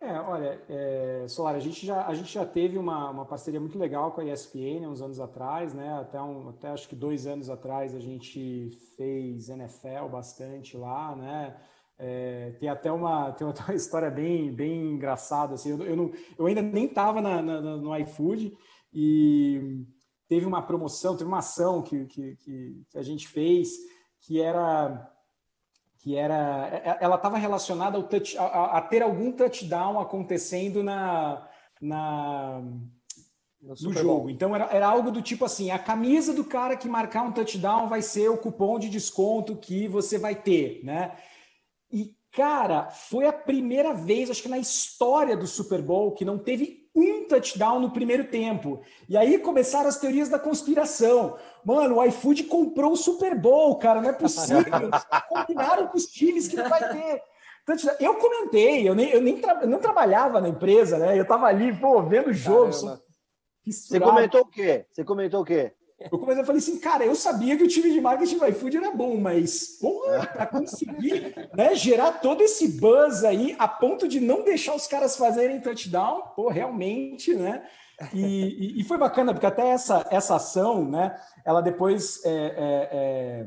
É, 0.00 0.12
olha, 0.20 0.62
é, 0.68 1.26
Solar, 1.26 1.56
a 1.56 1.58
gente 1.58 1.84
já, 1.84 2.06
a 2.06 2.14
gente 2.14 2.32
já 2.32 2.46
teve 2.46 2.78
uma, 2.78 3.10
uma 3.10 3.26
parceria 3.26 3.58
muito 3.58 3.76
legal 3.76 4.12
com 4.12 4.20
a 4.20 4.24
ESPN 4.24 4.86
uns 4.88 5.02
anos 5.02 5.18
atrás, 5.18 5.74
né? 5.74 5.92
Até, 6.00 6.22
um, 6.22 6.50
até 6.50 6.68
acho 6.68 6.88
que 6.88 6.94
dois 6.94 7.26
anos 7.26 7.50
atrás 7.50 7.96
a 7.96 7.98
gente 7.98 8.70
fez 8.96 9.48
NFL 9.48 10.06
bastante 10.08 10.76
lá, 10.76 11.16
né? 11.16 11.60
É, 11.98 12.52
tem 12.60 12.68
até 12.68 12.92
uma, 12.92 13.32
tem 13.32 13.44
uma 13.44 13.54
história 13.74 14.08
bem, 14.08 14.54
bem 14.54 14.92
engraçada, 14.92 15.54
assim, 15.54 15.70
eu, 15.70 15.84
eu, 15.84 15.96
não, 15.96 16.12
eu 16.38 16.46
ainda 16.46 16.62
nem 16.62 16.84
estava 16.84 17.20
no 17.20 17.96
iFood 17.96 18.56
e 18.92 19.84
teve 20.28 20.46
uma 20.46 20.62
promoção, 20.62 21.16
teve 21.16 21.28
uma 21.28 21.38
ação 21.38 21.82
que, 21.82 22.06
que, 22.06 22.36
que, 22.36 22.82
que 22.88 22.98
a 22.98 23.02
gente 23.02 23.26
fez 23.26 23.70
que 24.28 24.42
era 24.42 25.10
que 25.96 26.14
era 26.14 26.98
ela 27.00 27.16
estava 27.16 27.38
relacionada 27.38 27.96
ao 27.96 28.02
touch, 28.04 28.36
a, 28.36 28.76
a, 28.76 28.82
ter 28.82 29.02
algum 29.02 29.32
touchdown 29.32 29.98
acontecendo 29.98 30.82
na, 30.82 31.48
na 31.80 32.60
no, 33.60 33.74
no 33.80 33.92
jogo. 33.94 34.30
Então 34.30 34.54
era, 34.54 34.66
era 34.66 34.86
algo 34.86 35.10
do 35.10 35.22
tipo 35.22 35.46
assim: 35.46 35.70
a 35.70 35.78
camisa 35.78 36.34
do 36.34 36.44
cara 36.44 36.76
que 36.76 36.86
marcar 36.86 37.22
um 37.22 37.32
touchdown 37.32 37.88
vai 37.88 38.02
ser 38.02 38.28
o 38.28 38.36
cupom 38.36 38.78
de 38.78 38.90
desconto 38.90 39.56
que 39.56 39.88
você 39.88 40.18
vai 40.18 40.34
ter, 40.34 40.84
né? 40.84 41.16
E 41.90 42.14
cara, 42.30 42.90
foi 42.90 43.26
a 43.26 43.32
primeira 43.32 43.94
vez, 43.94 44.30
acho 44.30 44.42
que 44.42 44.48
na 44.48 44.58
história 44.58 45.36
do 45.36 45.46
Super 45.46 45.80
Bowl, 45.80 46.12
que 46.12 46.24
não 46.24 46.38
teve 46.38 46.77
um 46.94 47.24
touchdown 47.24 47.80
no 47.80 47.90
primeiro 47.90 48.24
tempo. 48.24 48.80
E 49.08 49.16
aí 49.16 49.38
começaram 49.38 49.88
as 49.88 49.98
teorias 49.98 50.28
da 50.28 50.38
conspiração. 50.38 51.36
Mano, 51.64 51.96
o 51.96 52.04
iFood 52.04 52.44
comprou 52.44 52.92
o 52.92 52.96
Super 52.96 53.34
Bowl, 53.38 53.76
cara, 53.76 54.00
não 54.00 54.10
é 54.10 54.12
possível. 54.12 54.90
Combinaram 55.28 55.86
com 55.88 55.96
os 55.96 56.06
times 56.06 56.48
que 56.48 56.56
não 56.56 56.68
vai 56.68 56.80
ter. 56.92 57.22
Eu 58.00 58.14
comentei, 58.14 58.88
eu 58.88 58.94
nem, 58.94 59.10
eu 59.10 59.20
nem 59.20 59.38
tra 59.40 59.60
eu 59.60 59.68
não 59.68 59.78
trabalhava 59.78 60.40
na 60.40 60.48
empresa, 60.48 60.96
né? 60.98 61.18
Eu 61.18 61.26
tava 61.26 61.46
ali, 61.46 61.78
pô, 61.78 62.02
vendo 62.02 62.30
o 62.30 62.32
jogo. 62.32 62.72
Só... 62.72 62.98
Você 63.66 64.00
comentou 64.00 64.40
o 64.40 64.46
quê? 64.46 64.86
Você 64.90 65.04
comentou 65.04 65.42
o 65.42 65.44
quê? 65.44 65.74
Eu 66.00 66.18
comecei 66.18 66.42
a 66.42 66.46
falar 66.46 66.58
assim, 66.58 66.78
cara, 66.78 67.04
eu 67.04 67.14
sabia 67.14 67.56
que 67.56 67.64
o 67.64 67.68
time 67.68 67.90
de 67.90 68.00
marketing 68.00 68.38
do 68.38 68.46
iFood 68.46 68.76
era 68.76 68.90
bom, 68.92 69.16
mas 69.16 69.78
porra, 69.80 70.26
para 70.26 70.46
conseguir 70.46 71.50
né, 71.56 71.74
gerar 71.74 72.20
todo 72.20 72.40
esse 72.40 72.78
buzz 72.78 73.24
aí 73.24 73.56
a 73.58 73.66
ponto 73.66 74.06
de 74.06 74.20
não 74.20 74.44
deixar 74.44 74.76
os 74.76 74.86
caras 74.86 75.16
fazerem 75.16 75.60
touchdown, 75.60 76.22
pô, 76.36 76.48
realmente, 76.48 77.34
né? 77.34 77.64
E, 78.14 78.22
e, 78.22 78.80
e 78.80 78.84
foi 78.84 78.96
bacana, 78.96 79.32
porque 79.32 79.46
até 79.46 79.70
essa, 79.70 80.06
essa 80.08 80.36
ação, 80.36 80.88
né? 80.88 81.20
Ela 81.44 81.60
depois 81.60 82.24
é, 82.24 82.30
é, 82.30 82.88
é, 82.92 83.46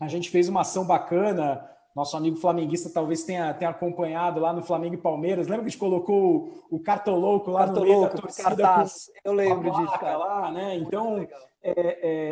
a 0.00 0.08
gente 0.08 0.30
fez 0.30 0.48
uma 0.48 0.62
ação 0.62 0.86
bacana. 0.86 1.68
Nosso 1.98 2.16
amigo 2.16 2.36
flamenguista 2.36 2.88
talvez 2.88 3.24
tenha, 3.24 3.52
tenha 3.52 3.72
acompanhado 3.72 4.38
lá 4.38 4.52
no 4.52 4.62
Flamengo 4.62 4.94
e 4.94 4.98
Palmeiras. 4.98 5.48
Lembra 5.48 5.64
que 5.64 5.66
a 5.66 5.70
gente 5.70 5.80
colocou 5.80 6.64
o, 6.70 6.76
o 6.76 6.78
cartoloco 6.78 7.50
lá 7.50 7.66
no 7.66 7.80
meio 7.80 8.02
da 8.02 8.08
torcida? 8.10 8.50
Cartaz. 8.50 9.10
Eu 9.24 9.32
lembro 9.32 9.68
com 9.68 9.80
disso, 9.80 9.98
cara. 9.98 10.16
lá, 10.16 10.52
né? 10.52 10.76
Então, 10.76 11.26
é, 11.60 11.72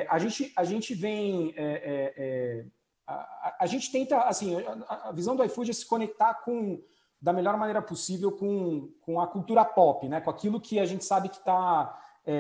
é, 0.02 0.06
a, 0.09 0.20
gente, 0.20 0.52
a 0.55 0.62
gente 0.62 0.94
vem. 0.94 1.52
É, 1.56 2.64
a, 3.09 3.56
a, 3.59 3.66
gente 3.66 3.90
tenta, 3.90 4.20
assim, 4.20 4.56
a, 4.88 5.09
a, 5.09 5.12
visão 5.12 5.34
do 5.34 5.43
iFood 5.43 5.72
é 5.72 5.74
se 5.74 5.84
conectar 5.84 6.34
com 6.44 6.80
da 7.20 7.32
melhor 7.32 7.56
maneira 7.56 7.82
possível 7.82 8.30
com, 8.30 8.88
com 9.01 9.20
a 9.20 9.26
cultura 9.26 9.64
pop, 9.64 10.09
né? 10.09 10.20
Com 10.20 10.30
aquilo 10.30 10.60
que 10.60 10.78
a 10.78 10.86
gente 10.86 11.05
sabe 11.05 11.28
que 11.28 11.38
está 11.38 11.93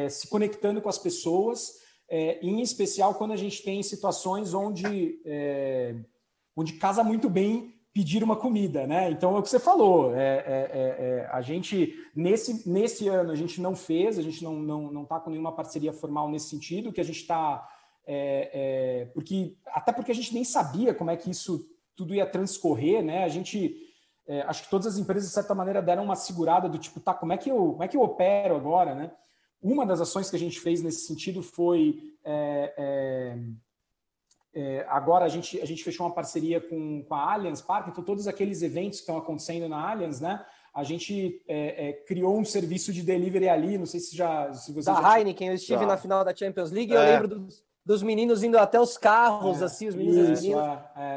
se 0.08 0.28
conectando 0.28 0.80
com 0.80 0.88
as 0.88 0.98
pessoas, 0.98 1.80
em 2.08 2.60
especial 2.60 3.14
quando 3.14 3.32
a 3.32 3.36
gente 3.36 3.64
tem 3.64 3.82
situações 3.82 4.54
onde, 4.54 5.20
onde 6.56 6.72
casa 6.74 7.04
muito 7.04 7.28
bem 7.28 7.76
pedir 7.96 8.22
uma 8.22 8.36
comida, 8.36 8.86
né? 8.86 9.10
Então 9.10 9.34
é 9.36 9.38
o 9.38 9.42
que 9.42 9.48
você 9.48 9.58
falou. 9.58 10.14
É, 10.14 10.20
é, 10.20 10.70
é, 10.76 11.30
a 11.32 11.40
gente 11.40 11.94
nesse, 12.14 12.68
nesse 12.68 13.08
ano 13.08 13.30
a 13.30 13.34
gente 13.34 13.58
não 13.58 13.74
fez, 13.74 14.18
a 14.18 14.22
gente 14.22 14.44
não 14.44 14.56
não 14.56 14.92
não 14.92 15.02
está 15.04 15.20
com 15.20 15.30
nenhuma 15.30 15.54
parceria 15.54 15.94
formal 15.94 16.28
nesse 16.28 16.50
sentido, 16.50 16.92
que 16.92 17.00
a 17.00 17.04
gente 17.04 17.20
está 17.20 17.66
porque 19.14 19.56
até 19.66 19.92
porque 19.92 20.12
a 20.12 20.14
gente 20.14 20.32
nem 20.32 20.44
sabia 20.44 20.94
como 20.94 21.10
é 21.10 21.16
que 21.16 21.30
isso 21.30 21.66
tudo 21.96 22.14
ia 22.14 22.26
transcorrer, 22.26 23.02
né? 23.02 23.24
A 23.24 23.28
gente 23.28 23.74
acho 24.46 24.64
que 24.64 24.70
todas 24.70 24.86
as 24.86 24.98
empresas 24.98 25.28
de 25.28 25.34
certa 25.34 25.54
maneira 25.54 25.80
deram 25.80 26.04
uma 26.04 26.16
segurada 26.16 26.68
do 26.68 26.78
tipo, 26.78 27.00
tá, 27.00 27.14
como 27.14 27.32
é 27.32 27.38
que 27.38 27.50
eu 27.50 27.72
como 27.72 27.82
é 27.82 27.88
que 27.88 27.96
eu 27.96 28.02
opero 28.02 28.54
agora, 28.56 28.94
né? 28.94 29.10
Uma 29.60 29.86
das 29.86 30.02
ações 30.02 30.28
que 30.28 30.36
a 30.36 30.38
gente 30.38 30.60
fez 30.60 30.82
nesse 30.82 31.06
sentido 31.06 31.42
foi 31.42 31.98
é, 34.58 34.86
agora 34.88 35.26
a 35.26 35.28
gente, 35.28 35.60
a 35.60 35.66
gente 35.66 35.84
fechou 35.84 36.06
uma 36.06 36.14
parceria 36.14 36.62
com, 36.62 37.04
com 37.06 37.14
a 37.14 37.34
Allianz 37.34 37.60
Park, 37.60 37.88
então 37.88 38.02
todos 38.02 38.26
aqueles 38.26 38.62
eventos 38.62 39.00
que 39.00 39.02
estão 39.02 39.18
acontecendo 39.18 39.68
na 39.68 39.90
Allianz, 39.90 40.18
né? 40.18 40.42
A 40.72 40.82
gente 40.82 41.42
é, 41.46 41.88
é, 41.88 41.92
criou 41.92 42.38
um 42.38 42.44
serviço 42.44 42.90
de 42.90 43.02
delivery 43.02 43.50
ali, 43.50 43.76
não 43.76 43.84
sei 43.84 44.00
se 44.00 44.16
já. 44.16 44.50
Se 44.54 44.72
você 44.72 44.90
da 44.90 45.02
já... 45.02 45.18
Heineken, 45.18 45.48
eu 45.48 45.54
estive 45.54 45.80
já. 45.80 45.86
na 45.86 45.98
final 45.98 46.24
da 46.24 46.34
Champions 46.34 46.70
League 46.70 46.90
e 46.90 46.96
eu 46.96 47.00
lembro 47.02 47.28
dos, 47.28 47.62
dos, 47.84 48.02
meninos 48.02 48.42
indo 48.42 48.56
até 48.56 48.80
os 48.80 48.96
carros, 48.96 49.62
assim, 49.62 49.88
os 49.88 49.94
meninos 49.94 50.42
isso, 50.42 50.56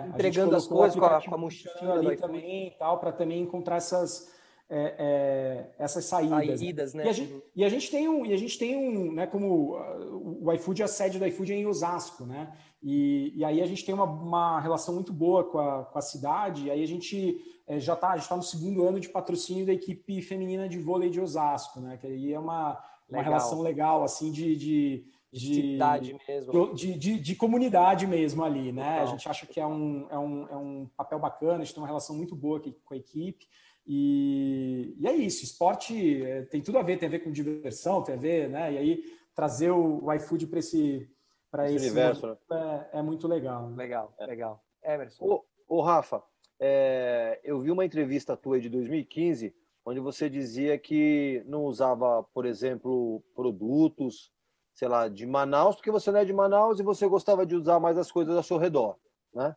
entregando 0.10 0.54
as 0.58 0.68
coisas 0.68 1.00
com 1.00 1.06
a, 1.06 1.22
com 1.22 1.36
a 1.36 1.38
mochila 1.38 1.94
ali 1.94 2.18
também 2.18 2.68
e 2.68 2.72
tal, 2.72 3.00
para 3.00 3.14
também 3.14 3.42
encontrar 3.42 3.78
essas. 3.78 4.38
É, 4.72 4.96
é, 5.00 5.84
essas 5.84 6.06
saídas, 6.06 6.60
saídas 6.60 6.94
né? 6.94 7.04
né? 7.04 7.08
E 7.08 7.10
a, 7.10 7.14
gente, 7.14 7.44
e 7.56 7.66
a 7.66 7.70
gente 7.70 7.90
tem 7.90 8.08
um, 8.08 8.24
e 8.24 8.34
a 8.34 8.38
gente 8.38 8.56
tem 8.60 8.78
um, 8.78 9.14
né? 9.14 9.26
Como 9.26 9.76
uh, 9.76 10.46
o 10.46 10.54
iFood, 10.54 10.84
a 10.84 10.88
sede 10.88 11.18
do 11.18 11.26
iFood 11.26 11.52
é 11.52 11.56
em 11.56 11.66
Osasco, 11.66 12.24
né? 12.24 12.54
E, 12.82 13.34
e 13.36 13.44
aí 13.44 13.62
a 13.62 13.66
gente 13.66 13.86
tem 13.86 13.94
uma, 13.94 14.06
uma 14.06 14.60
relação 14.60 14.94
muito 14.96 15.12
boa 15.12 15.44
com 15.44 15.60
a, 15.60 15.86
com 15.86 15.98
a 16.00 16.02
cidade. 16.02 16.66
E 16.66 16.72
aí 16.72 16.82
a 16.82 16.88
gente 16.88 17.40
é, 17.68 17.80
já 17.80 17.94
está 17.94 18.18
tá 18.18 18.36
no 18.36 18.44
segundo 18.44 18.84
ano 18.84 19.00
de 19.00 19.10
patrocínio 19.10 19.66
da 19.66 19.74
equipe 19.74 20.22
feminina 20.22 20.68
de 20.68 20.80
vôlei 20.80 21.10
de 21.10 21.20
Osasco, 21.20 21.80
né? 21.80 21.98
Que 21.98 22.08
aí 22.08 22.34
é 22.34 22.40
uma, 22.40 22.82
uma 23.10 23.22
relação 23.22 23.62
legal, 23.62 24.04
assim, 24.04 24.32
de, 24.32 24.56
de 24.56 25.06
de, 25.32 25.54
cidade 25.54 26.18
mesmo. 26.28 26.74
De, 26.74 26.98
de, 26.98 27.20
de, 27.20 27.36
comunidade 27.36 28.08
mesmo 28.08 28.44
ali, 28.44 28.72
né? 28.72 29.00
A 29.00 29.06
gente 29.06 29.30
acha 29.30 29.46
que 29.46 29.60
é 29.60 29.66
um, 29.66 30.08
é, 30.10 30.18
um, 30.18 30.48
é 30.48 30.58
um 30.58 30.90
papel 30.98 31.20
bacana, 31.20 31.62
a 31.62 31.64
gente 31.64 31.74
tem 31.74 31.82
uma 31.82 31.88
relação 31.88 32.16
muito 32.16 32.36
boa 32.36 32.60
com 32.60 32.94
a 32.94 32.98
equipe. 32.98 33.48
E, 33.86 34.96
e 35.00 35.08
é 35.08 35.16
isso, 35.16 35.44
esporte 35.44 36.24
é, 36.24 36.44
tem 36.44 36.62
tudo 36.62 36.78
a 36.78 36.84
ver, 36.84 36.98
tem 36.98 37.08
a 37.08 37.12
ver 37.12 37.20
com 37.20 37.32
diversão, 37.32 38.02
tem 38.04 38.16
a 38.16 38.18
ver, 38.18 38.50
né? 38.50 38.74
E 38.74 38.78
aí 38.78 39.04
trazer 39.36 39.72
o, 39.72 40.04
o 40.04 40.14
iFood 40.14 40.48
para 40.48 40.60
esse, 40.60 41.08
para 41.52 41.66
esse, 41.66 41.76
esse, 41.76 41.86
universo 41.88 42.28
né? 42.28 42.88
é, 42.94 43.00
é, 43.00 43.02
muito 43.02 43.28
legal. 43.28 43.70
Né? 43.70 43.78
Legal, 43.78 44.14
legal. 44.20 44.64
Emerson. 44.84 45.26
Ô, 45.26 45.46
ô 45.68 45.82
Rafa, 45.82 46.24
é, 46.60 47.40
eu 47.44 47.60
vi 47.60 47.72
uma 47.72 47.86
entrevista 47.86 48.38
tua 48.38 48.60
de 48.60 48.70
2015, 48.70 49.56
onde 49.86 50.00
você 50.00 50.30
dizia 50.30 50.78
que 50.78 51.44
não 51.46 51.64
usava, 51.64 52.24
por 52.34 52.46
exemplo, 52.46 53.24
produtos, 53.34 54.32
sei 54.74 54.88
lá, 54.88 55.08
de 55.08 55.26
Manaus, 55.26 55.76
porque 55.76 55.92
você 55.92 56.12
não 56.12 56.20
é 56.20 56.26
de 56.26 56.34
Manaus 56.34 56.80
e 56.80 56.84
você 56.84 57.08
gostava 57.08 57.46
de 57.46 57.56
usar 57.56 57.80
mais 57.80 57.98
as 57.98 58.12
coisas 58.12 58.36
ao 58.36 58.44
seu 58.44 58.58
redor, 58.58 58.98
né? 59.34 59.56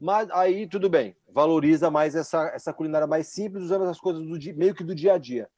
Mas 0.00 0.28
aí 0.32 0.66
tudo 0.66 0.90
bem, 0.90 1.16
valoriza 1.28 1.88
mais 1.88 2.16
essa, 2.16 2.48
essa 2.48 2.72
culinária 2.72 3.06
mais 3.06 3.28
simples, 3.28 3.64
usando 3.64 3.84
as 3.84 4.00
coisas 4.00 4.20
do 4.20 4.56
meio 4.56 4.74
que 4.74 4.82
do 4.82 4.96
dia 4.96 5.14
a 5.14 5.18
dia. 5.18 5.48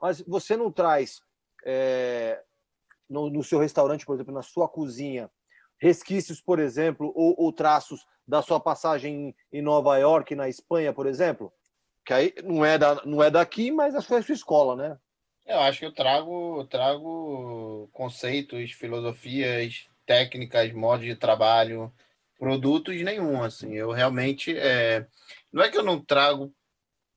Mas 0.00 0.22
você 0.22 0.56
não 0.56 0.72
traz 0.72 1.20
é, 1.66 2.42
no, 3.10 3.28
no, 3.28 3.42
seu 3.42 3.58
restaurante, 3.58 4.06
por 4.06 4.14
exemplo, 4.14 4.32
na 4.32 4.42
sua 4.42 4.68
cozinha, 4.68 5.28
resquícios, 5.78 6.40
por 6.40 6.58
exemplo, 6.58 7.12
ou, 7.14 7.34
ou 7.36 7.52
traços 7.52 8.06
da 8.26 8.40
sua 8.40 8.60
passagem 8.60 9.34
em 9.52 9.60
Nova 9.60 9.98
York, 9.98 10.34
na 10.34 10.48
Espanha, 10.48 10.92
por 10.92 11.06
exemplo? 11.06 11.52
Que 12.04 12.12
aí 12.12 12.34
não 12.44 12.64
é, 12.64 12.78
da, 12.78 13.04
não 13.04 13.22
é 13.22 13.30
daqui, 13.30 13.70
mas 13.70 14.04
foi 14.06 14.18
a 14.18 14.22
sua 14.22 14.34
escola, 14.34 14.76
né? 14.76 14.96
Eu 15.46 15.58
acho 15.60 15.80
que 15.80 15.86
eu 15.86 15.92
trago, 15.92 16.64
trago 16.66 17.88
conceitos, 17.92 18.70
filosofias, 18.72 19.88
técnicas, 20.06 20.72
modos 20.72 21.04
de 21.04 21.16
trabalho, 21.16 21.92
produtos 22.38 23.02
nenhum, 23.02 23.42
assim. 23.42 23.74
Eu 23.74 23.90
realmente 23.90 24.56
é... 24.56 25.06
não 25.52 25.62
é 25.62 25.68
que 25.68 25.76
eu 25.76 25.82
não 25.82 26.00
trago 26.00 26.54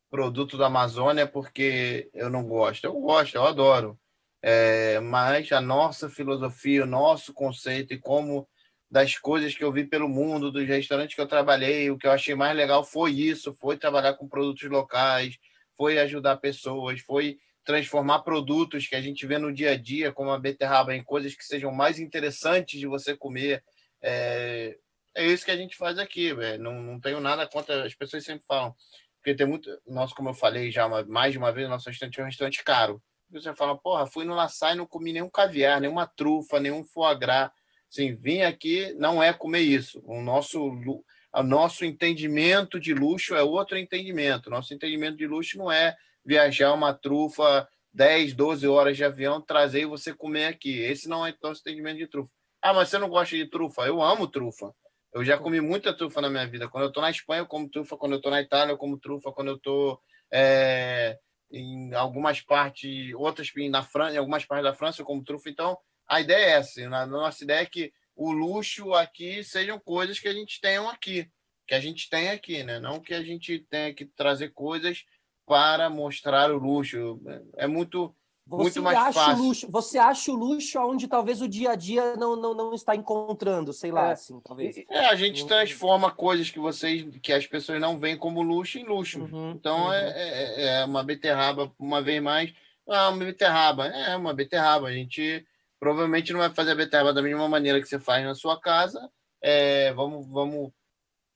produto 0.10 0.58
da 0.58 0.68
Amazônia 0.68 1.28
porque 1.28 2.10
eu 2.14 2.30
não 2.30 2.48
gosto. 2.48 2.86
Eu 2.86 2.94
gosto, 2.94 3.36
eu 3.36 3.44
adoro. 3.44 4.00
É... 4.44 5.00
mas 5.00 5.52
a 5.54 5.62
nossa 5.62 6.10
filosofia, 6.10 6.84
o 6.84 6.88
nosso 6.88 7.34
conceito 7.34 7.94
e 7.94 7.98
como 7.98 8.48
das 8.92 9.18
coisas 9.18 9.56
que 9.56 9.64
eu 9.64 9.72
vi 9.72 9.86
pelo 9.86 10.08
mundo, 10.08 10.52
dos 10.52 10.68
restaurantes 10.68 11.16
que 11.16 11.22
eu 11.22 11.28
trabalhei, 11.28 11.90
o 11.90 11.98
que 11.98 12.06
eu 12.06 12.12
achei 12.12 12.36
mais 12.36 12.56
legal 12.56 12.84
foi 12.84 13.12
isso, 13.12 13.52
foi 13.56 13.76
trabalhar 13.76 14.14
com 14.14 14.28
produtos 14.28 14.70
locais, 14.70 15.40
foi 15.76 15.98
ajudar 15.98 16.38
pessoas, 16.38 17.02
foi 17.02 17.40
transformar 17.64 18.20
produtos 18.20 18.88
que 18.88 18.96
a 18.96 19.02
gente 19.02 19.26
vê 19.26 19.38
no 19.38 19.54
dia 19.54 19.72
a 19.72 19.78
dia, 19.78 20.12
como 20.12 20.30
a 20.30 20.38
beterraba, 20.38 20.94
em 20.94 21.04
coisas 21.04 21.34
que 21.34 21.44
sejam 21.44 21.72
mais 21.72 21.98
interessantes 21.98 22.80
de 22.80 22.86
você 22.86 23.16
comer. 23.16 23.64
É, 24.02 24.78
é 25.16 25.26
isso 25.26 25.46
que 25.46 25.52
a 25.52 25.58
gente 25.58 25.76
faz 25.76 25.98
aqui, 25.98 26.34
velho. 26.34 26.62
Não, 26.62 26.82
não 26.82 27.00
tenho 27.00 27.20
nada 27.20 27.48
contra. 27.48 27.86
As 27.86 27.96
pessoas 27.96 28.24
sempre 28.24 28.46
falam. 28.46 28.76
Porque 29.18 29.34
tem 29.34 29.48
muito. 29.48 29.70
Nosso, 29.88 30.14
como 30.14 30.30
eu 30.30 30.34
falei 30.34 30.72
já 30.72 30.86
uma, 30.86 31.04
mais 31.06 31.32
de 31.32 31.38
uma 31.38 31.52
vez, 31.52 31.70
nosso 31.70 31.90
restaurante 31.90 32.20
é 32.20 32.24
um 32.24 32.28
restaurante 32.28 32.64
caro. 32.64 33.02
Você 33.34 33.54
fala, 33.56 33.78
porra, 33.78 34.06
fui 34.06 34.26
no 34.26 34.36
Laçai 34.36 34.74
e 34.74 34.76
não 34.76 34.86
comi 34.86 35.14
nenhum 35.14 35.30
caviar, 35.30 35.82
nenhuma 35.82 36.08
trufa, 36.08 36.60
nenhum 36.60 36.84
foie 36.84 37.18
gras. 37.18 37.52
Assim, 37.92 38.16
vim 38.16 38.42
aqui 38.42 38.94
não 38.98 39.22
é 39.22 39.32
comer 39.34 39.62
isso. 39.62 40.02
O 40.06 40.22
nosso, 40.22 40.60
o 40.66 41.44
nosso 41.44 41.86
entendimento 41.86 42.80
de 42.80 42.94
luxo 42.94 43.36
é 43.36 43.44
outro 43.44 43.78
entendimento. 43.78 44.50
Nosso 44.50 44.74
entendimento 44.74 45.18
de 45.18 45.28
luxo 45.28 45.58
não 45.58 45.72
é 45.72 45.96
viajar 46.26 46.74
uma 46.74 46.94
trufa 46.94 47.68
10, 47.94 48.34
12 48.34 48.68
horas 48.68 48.98
de 48.98 49.04
avião, 49.04 49.42
trazer 49.42 49.82
e 49.82 49.86
você 49.86 50.14
comer 50.14 50.46
aqui. 50.46 50.80
Esse 50.80 51.08
não 51.08 51.26
é 51.26 51.34
nosso 51.42 51.62
entendimento 51.62 51.98
de 51.98 52.08
trufa. 52.08 52.32
Ah, 52.62 52.74
mas 52.74 52.90
você 52.90 52.98
não 52.98 53.10
gosta 53.10 53.36
de 53.36 53.46
trufa? 53.46 53.84
Eu 53.84 54.02
amo 54.02 54.28
trufa. 54.28 54.74
Eu 55.14 55.24
já 55.24 55.38
comi 55.38 55.62
muita 55.62 55.96
trufa 55.96 56.20
na 56.22 56.30
minha 56.30 56.48
vida. 56.48 56.68
Quando 56.68 56.86
eu 56.86 56.88
estou 56.88 57.04
na 57.04 57.12
Espanha, 57.12 57.42
eu 57.42 57.46
como 57.46 57.70
trufa. 57.70 57.96
Quando 57.96 58.14
eu 58.14 58.18
estou 58.18 58.32
na 58.32 58.42
Itália, 58.42 58.72
eu 58.72 58.78
como 58.78 58.98
trufa. 58.98 59.32
Quando 59.32 59.50
eu 59.50 59.56
estou 59.58 60.00
é, 60.32 61.20
em 61.54 61.94
algumas 61.94 62.42
partes, 62.42 63.14
outras 63.14 63.52
na 63.70 63.84
França, 63.84 64.16
em 64.16 64.18
algumas 64.18 64.44
partes 64.44 64.66
da 64.66 64.74
França, 64.74 65.04
como 65.04 65.24
trufa. 65.24 65.50
Então, 65.50 65.78
a 66.08 66.20
ideia 66.20 66.46
é 66.46 66.52
essa. 66.54 66.82
A 66.82 67.06
nossa 67.06 67.44
ideia 67.44 67.62
é 67.62 67.66
que 67.66 67.94
o 68.16 68.32
luxo 68.32 68.94
aqui 68.94 69.44
sejam 69.44 69.80
coisas 69.80 70.20
que 70.20 70.28
a 70.28 70.34
gente 70.34 70.60
tenha 70.60 70.82
aqui, 70.90 71.30
que 71.68 71.76
a 71.76 71.80
gente 71.80 72.10
tem 72.10 72.30
aqui, 72.30 72.64
né? 72.64 72.80
Não 72.80 73.00
que 73.00 73.14
a 73.14 73.24
gente 73.24 73.60
tenha 73.70 73.94
que 73.94 74.06
trazer 74.06 74.50
coisas 74.50 75.06
para 75.46 75.90
mostrar 75.90 76.52
o 76.52 76.58
luxo. 76.58 77.22
É 77.56 77.68
muito 77.68 78.16
você 78.46 78.80
muito 78.80 78.84
mais 78.84 78.98
acha 78.98 79.14
fácil. 79.14 79.44
Luxo, 79.44 79.68
você 79.72 79.98
acha 79.98 80.32
o 80.32 80.36
luxo 80.36 80.80
onde 80.80 81.08
talvez 81.08 81.42
o 81.42 81.48
dia 81.48 81.72
a 81.72 81.76
dia 81.76 82.16
não, 82.16 82.36
não, 82.36 82.54
não 82.54 82.74
está 82.74 82.96
encontrando, 82.96 83.72
sei 83.72 83.92
lá, 83.92 84.10
É. 84.10 84.12
assim, 84.12 84.40
talvez. 84.42 84.78
É, 84.90 85.06
a 85.06 85.16
gente 85.16 85.46
transforma 85.48 86.12
coisas 86.12 86.50
que 86.50 86.60
vocês, 86.60 87.06
que 87.22 87.32
as 87.32 87.48
pessoas 87.48 87.80
não 87.80 87.98
veem 87.98 88.18
como 88.18 88.42
luxo 88.42 88.78
em 88.78 88.84
luxo. 88.84 89.22
Uhum, 89.22 89.52
então 89.52 89.86
uhum. 89.86 89.94
é, 89.94 90.12
é, 90.12 90.66
é 90.82 90.86
uma 90.86 91.04
beterraba, 91.04 91.72
uma 91.80 92.02
vez 92.02 92.22
mais. 92.22 92.54
Ah, 92.88 93.10
uma 93.10 93.24
beterraba. 93.26 93.88
É 93.88 94.16
uma 94.16 94.34
beterraba. 94.34 94.88
A 94.88 94.94
gente 94.94 95.46
provavelmente 95.80 96.34
não 96.34 96.40
vai 96.40 96.50
fazer 96.50 96.72
a 96.72 96.76
beterraba 96.76 97.14
da 97.14 97.22
mesma 97.22 97.48
maneira 97.48 97.82
que 97.82 97.88
você 97.88 98.00
faz 98.00 98.24
na 98.26 98.36
sua 98.36 98.60
casa. 98.60 99.10
É, 99.42 99.94
vamos, 99.94 100.28
vamos, 100.28 100.72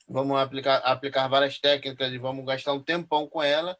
vamos 0.07 0.37
aplicar, 0.37 0.77
aplicar 0.77 1.27
várias 1.27 1.57
técnicas 1.57 2.11
e 2.11 2.17
vamos 2.17 2.45
gastar 2.45 2.73
um 2.73 2.83
tempão 2.83 3.27
com 3.27 3.41
ela. 3.41 3.77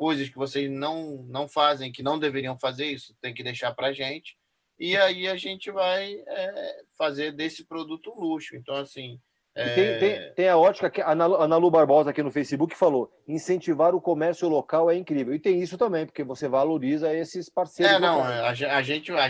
Coisas 0.00 0.30
que 0.30 0.36
vocês 0.38 0.70
não, 0.70 1.26
não 1.28 1.46
fazem, 1.46 1.92
que 1.92 2.02
não 2.02 2.18
deveriam 2.18 2.58
fazer 2.58 2.86
isso, 2.86 3.14
tem 3.20 3.34
que 3.34 3.42
deixar 3.42 3.74
para 3.74 3.92
gente. 3.92 4.34
E 4.78 4.96
aí 4.96 5.28
a 5.28 5.36
gente 5.36 5.70
vai 5.70 6.14
é, 6.26 6.76
fazer 6.96 7.32
desse 7.32 7.66
produto 7.66 8.10
um 8.10 8.18
luxo. 8.18 8.56
Então, 8.56 8.76
assim. 8.76 9.20
É, 9.54 9.74
tem, 9.74 9.98
tem, 9.98 10.32
tem 10.32 10.48
a 10.48 10.56
ótica 10.56 10.88
que 10.88 11.02
a 11.02 11.10
Ana, 11.10 11.26
Ana 11.26 11.58
Lu 11.58 11.70
Barbosa 11.70 12.08
aqui 12.08 12.22
no 12.22 12.30
Facebook 12.30 12.74
falou: 12.74 13.12
incentivar 13.28 13.94
o 13.94 14.00
comércio 14.00 14.48
local 14.48 14.90
é 14.90 14.96
incrível. 14.96 15.34
E 15.34 15.38
tem 15.38 15.60
isso 15.60 15.76
também, 15.76 16.06
porque 16.06 16.24
você 16.24 16.48
valoriza 16.48 17.12
esses 17.12 17.50
parceiros. 17.50 17.96
É, 17.96 17.98
não, 17.98 18.22
a, 18.22 18.48
a 18.48 18.82
gente, 18.82 19.12
a, 19.12 19.28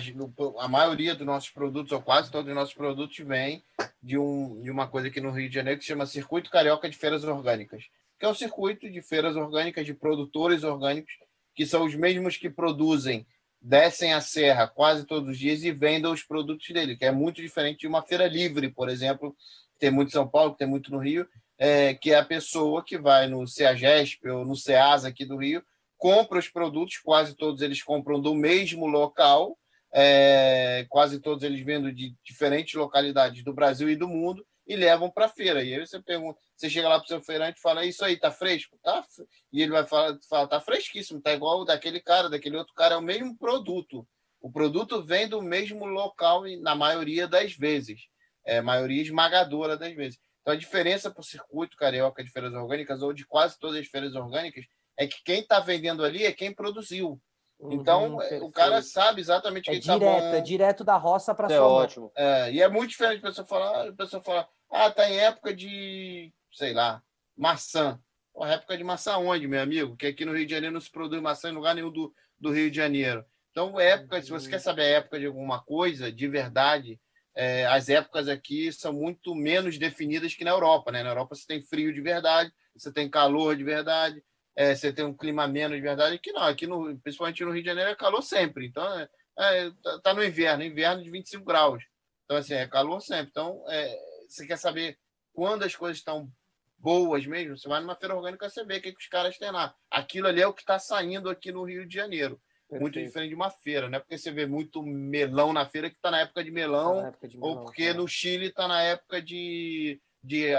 a 0.61 0.69
maioria 0.69 1.17
dos 1.17 1.27
nossos 1.27 1.51
produtos, 1.51 1.91
ou 1.91 2.01
quase 2.01 2.31
todos 2.31 2.49
os 2.49 2.55
nossos 2.55 2.75
produtos, 2.75 3.19
vem 3.19 3.65
de, 4.01 4.17
um, 4.17 4.63
de 4.63 4.71
uma 4.71 4.87
coisa 4.87 5.09
aqui 5.09 5.21
no 5.21 5.33
Rio 5.33 5.49
de 5.49 5.55
Janeiro 5.57 5.81
que 5.81 5.85
se 5.85 5.91
chama 5.91 6.07
Circuito 6.07 6.49
Carioca 6.49 6.89
de 6.89 6.97
Feiras 6.97 7.25
Orgânicas, 7.25 7.87
que 8.21 8.27
é 8.27 8.29
um 8.29 8.35
circuito 8.35 8.89
de 8.91 9.01
feiras 9.01 9.35
orgânicas, 9.35 9.87
de 9.87 9.95
produtores 9.95 10.63
orgânicos, 10.63 11.15
que 11.55 11.65
são 11.65 11.87
os 11.87 11.95
mesmos 11.95 12.37
que 12.37 12.51
produzem, 12.51 13.27
descem 13.59 14.13
a 14.13 14.21
serra 14.21 14.69
quase 14.69 15.07
todos 15.07 15.31
os 15.31 15.39
dias 15.39 15.65
e 15.65 15.73
vendem 15.73 16.13
os 16.13 16.23
produtos 16.23 16.69
dele, 16.69 16.97
que 16.97 17.07
é 17.07 17.11
muito 17.11 17.41
diferente 17.41 17.81
de 17.81 17.87
uma 17.87 18.03
feira 18.03 18.29
livre, 18.29 18.69
por 18.69 18.91
exemplo, 18.91 19.35
que 19.73 19.79
tem 19.79 19.91
muito 19.91 20.09
em 20.09 20.13
São 20.13 20.29
Paulo, 20.29 20.53
que 20.53 20.59
tem 20.59 20.69
muito 20.69 20.93
no 20.93 20.99
Rio, 20.99 21.27
é, 21.57 21.95
que 21.95 22.13
é 22.13 22.17
a 22.17 22.25
pessoa 22.25 22.85
que 22.85 22.99
vai 22.99 23.27
no 23.27 23.47
CEAGESP 23.47 24.29
ou 24.29 24.45
no 24.45 24.55
CEASA 24.55 25.09
aqui 25.09 25.25
do 25.25 25.39
Rio, 25.39 25.65
compra 25.97 26.39
os 26.39 26.49
produtos, 26.49 26.99
quase 26.99 27.35
todos 27.35 27.63
eles 27.63 27.83
compram 27.83 28.21
do 28.21 28.35
mesmo 28.35 28.87
local, 28.87 29.59
é, 29.95 30.85
quase 30.91 31.21
todos 31.21 31.43
eles 31.43 31.61
vindo 31.65 31.91
de 31.91 32.15
diferentes 32.23 32.75
localidades 32.75 33.43
do 33.43 33.55
Brasil 33.55 33.89
e 33.89 33.97
do 33.97 34.07
mundo, 34.07 34.47
e 34.71 34.77
levam 34.77 35.11
para 35.11 35.27
a 35.27 35.29
feira. 35.29 35.63
E 35.65 35.75
aí 35.75 35.85
você 35.87 36.01
pergunta, 36.01 36.39
você 36.57 36.71
chega 36.71 36.89
lá 36.89 36.97
para 36.99 37.05
o 37.05 37.09
seu 37.09 37.21
feirante 37.23 37.59
e 37.59 37.63
fala, 37.63 37.85
isso 37.85 38.05
aí, 38.05 38.17
tá 38.17 38.31
fresco? 38.31 38.79
Tá? 38.83 38.99
f-" 39.03 39.27
E 39.53 39.63
ele 39.63 39.73
vai 39.73 39.85
falar, 39.87 40.17
fala, 40.29 40.47
tá 40.49 40.61
fresquíssimo, 40.61 41.21
tá 41.21 41.33
igual 41.33 41.61
o 41.61 41.65
daquele 41.65 42.01
cara, 42.01 42.31
daquele 42.31 42.57
outro 42.57 42.73
cara, 42.75 42.95
é 42.95 42.99
o 42.99 43.03
mesmo 43.03 43.37
produto. 43.37 44.07
O 44.41 44.51
produto 44.51 45.03
vem 45.03 45.29
do 45.29 45.43
mesmo 45.43 45.85
local 45.85 46.45
na 46.61 46.75
maioria 46.75 47.27
das 47.27 47.53
vezes, 47.55 48.03
é, 48.47 48.61
maioria 48.61 49.03
esmagadora 49.03 49.77
das 49.77 49.95
vezes. 49.95 50.19
Então 50.41 50.55
a 50.55 50.57
diferença 50.57 51.11
para 51.11 51.21
o 51.21 51.25
circuito 51.25 51.77
carioca 51.77 52.23
de 52.25 52.31
feiras 52.31 52.55
orgânicas 52.55 53.03
ou 53.03 53.13
de 53.13 53.27
quase 53.27 53.59
todas 53.59 53.77
as 53.81 53.89
feiras 53.89 54.15
orgânicas 54.15 54.65
é 54.97 55.07
que 55.07 55.23
quem 55.25 55.41
está 55.41 55.59
vendendo 55.61 56.05
ali 56.05 56.25
é 56.25 56.33
quem 56.33 56.55
produziu. 56.55 57.21
Então 57.69 58.15
Uhum, 58.15 58.23
é, 58.23 58.39
o 58.41 58.51
cara 58.51 58.81
sabe 58.83 59.21
exatamente 59.21 59.69
o 59.71 59.73
É 59.73 59.75
que 59.75 59.81
está 59.81 59.99
direto, 59.99 60.31
bom. 60.31 60.35
é 60.35 60.41
direto 60.41 60.85
da 60.85 60.97
roça 60.97 61.35
para 61.35 61.49
Isso 61.49 61.55
é 61.55 61.59
sua 61.59 61.67
ótimo. 61.67 62.13
É, 62.17 62.51
e 62.53 62.63
é 62.63 62.69
muito 62.69 62.91
diferente 62.91 63.19
a 63.19 63.29
pessoa 63.29 63.47
falar, 63.47 63.89
a 63.89 63.93
pessoa 63.93 64.23
falar, 64.23 64.49
ah, 64.71 64.91
tá 64.91 65.09
em 65.11 65.19
época 65.19 65.55
de, 65.55 66.33
sei 66.53 66.73
lá, 66.73 67.03
maçã. 67.37 68.01
Pô, 68.33 68.47
época 68.47 68.77
de 68.77 68.85
maçã 68.85 69.17
onde, 69.17 69.47
meu 69.49 69.61
amigo? 69.61 69.97
Que 69.97 70.07
aqui 70.07 70.25
no 70.25 70.35
Rio 70.35 70.47
de 70.47 70.53
Janeiro 70.53 70.75
não 70.75 70.81
se 70.81 70.91
produz 70.91 71.21
maçã 71.21 71.51
em 71.51 71.55
lugar 71.55 71.75
nenhum 71.75 71.91
do, 71.91 72.15
do 72.39 72.51
Rio 72.51 72.71
de 72.71 72.77
Janeiro. 72.77 73.25
Então, 73.51 73.81
época, 73.81 74.23
se 74.23 74.31
você 74.31 74.49
quer 74.49 74.61
saber 74.61 74.83
a 74.83 74.99
época 74.99 75.19
de 75.19 75.27
alguma 75.27 75.61
coisa, 75.61 76.13
de 76.13 76.29
verdade, 76.29 77.01
é, 77.35 77.67
as 77.67 77.89
épocas 77.89 78.29
aqui 78.29 78.73
são 78.73 78.93
muito 78.93 79.35
menos 79.35 79.77
definidas 79.77 80.35
que 80.35 80.45
na 80.45 80.51
Europa, 80.51 80.93
né? 80.93 81.03
Na 81.03 81.11
Europa 81.11 81.35
você 81.35 81.47
tem 81.47 81.61
frio 81.61 81.93
de 81.93 82.01
verdade, 82.01 82.53
você 82.75 82.93
tem 82.93 83.11
calor 83.11 83.57
de 83.57 83.65
verdade, 83.65 84.23
é, 84.57 84.75
você 84.75 84.93
tem 84.93 85.05
um 85.05 85.17
clima 85.17 85.49
menos 85.49 85.77
de 85.77 85.83
verdade. 85.83 86.15
Aqui 86.15 86.33
não, 86.33 86.43
aqui 86.43 86.67
no, 86.67 86.97
principalmente 87.01 87.45
no 87.45 87.51
Rio 87.51 87.63
de 87.63 87.69
Janeiro 87.69 87.91
é 87.91 87.97
calor 87.97 88.23
sempre. 88.23 88.67
Então, 88.67 88.87
é, 88.99 89.09
é, 89.39 89.71
tá, 89.83 90.01
tá 90.05 90.15
no 90.15 90.25
inverno, 90.25 90.63
inverno 90.63 91.03
de 91.03 91.11
25 91.11 91.45
graus. 91.45 91.83
Então, 92.25 92.37
assim, 92.37 92.55
é 92.55 92.69
calor 92.69 93.01
sempre. 93.01 93.31
Então, 93.31 93.65
é, 93.69 93.99
você 94.35 94.47
quer 94.47 94.57
saber 94.57 94.99
quando 95.33 95.63
as 95.65 95.75
coisas 95.75 95.99
estão 95.99 96.31
boas 96.79 97.27
mesmo, 97.27 97.57
você 97.57 97.69
vai 97.69 97.81
numa 97.81 97.95
feira 97.95 98.17
orgânica 98.17 98.49
você 98.49 98.65
vê 98.65 98.79
o 98.79 98.83
que, 98.83 98.93
que 98.93 98.99
os 98.99 99.09
caras 99.09 99.37
têm 99.37 99.51
lá. 99.51 99.75
Aquilo 99.91 100.27
ali 100.27 100.41
é 100.41 100.47
o 100.47 100.55
que 100.55 100.63
está 100.63 100.79
saindo 100.79 101.29
aqui 101.29 101.53
no 101.53 101.65
Rio 101.65 101.87
de 101.87 101.95
Janeiro. 101.95 102.41
Muito 102.71 102.95
Perfeito. 102.95 103.07
diferente 103.09 103.31
de 103.31 103.35
uma 103.35 103.51
feira, 103.51 103.89
né? 103.89 103.99
Porque 103.99 104.17
você 104.17 104.31
vê 104.31 104.47
muito 104.47 104.83
melão 104.83 105.53
na 105.53 105.67
feira 105.67 105.91
que 105.91 105.97
está 105.97 106.11
na 106.11 106.21
época 106.21 106.45
de 106.45 106.53
melão, 106.53 107.01
Tá 107.01 107.09
época 107.09 107.29
de 107.29 107.37
ou 107.37 107.49
melão, 107.49 107.65
porque 107.65 107.89
tá. 107.89 107.95
no 107.95 108.07
Chile 108.07 108.47
está 108.47 108.69
na 108.69 108.81
época 108.81 109.21
de, 109.21 110.01
de 110.23 110.55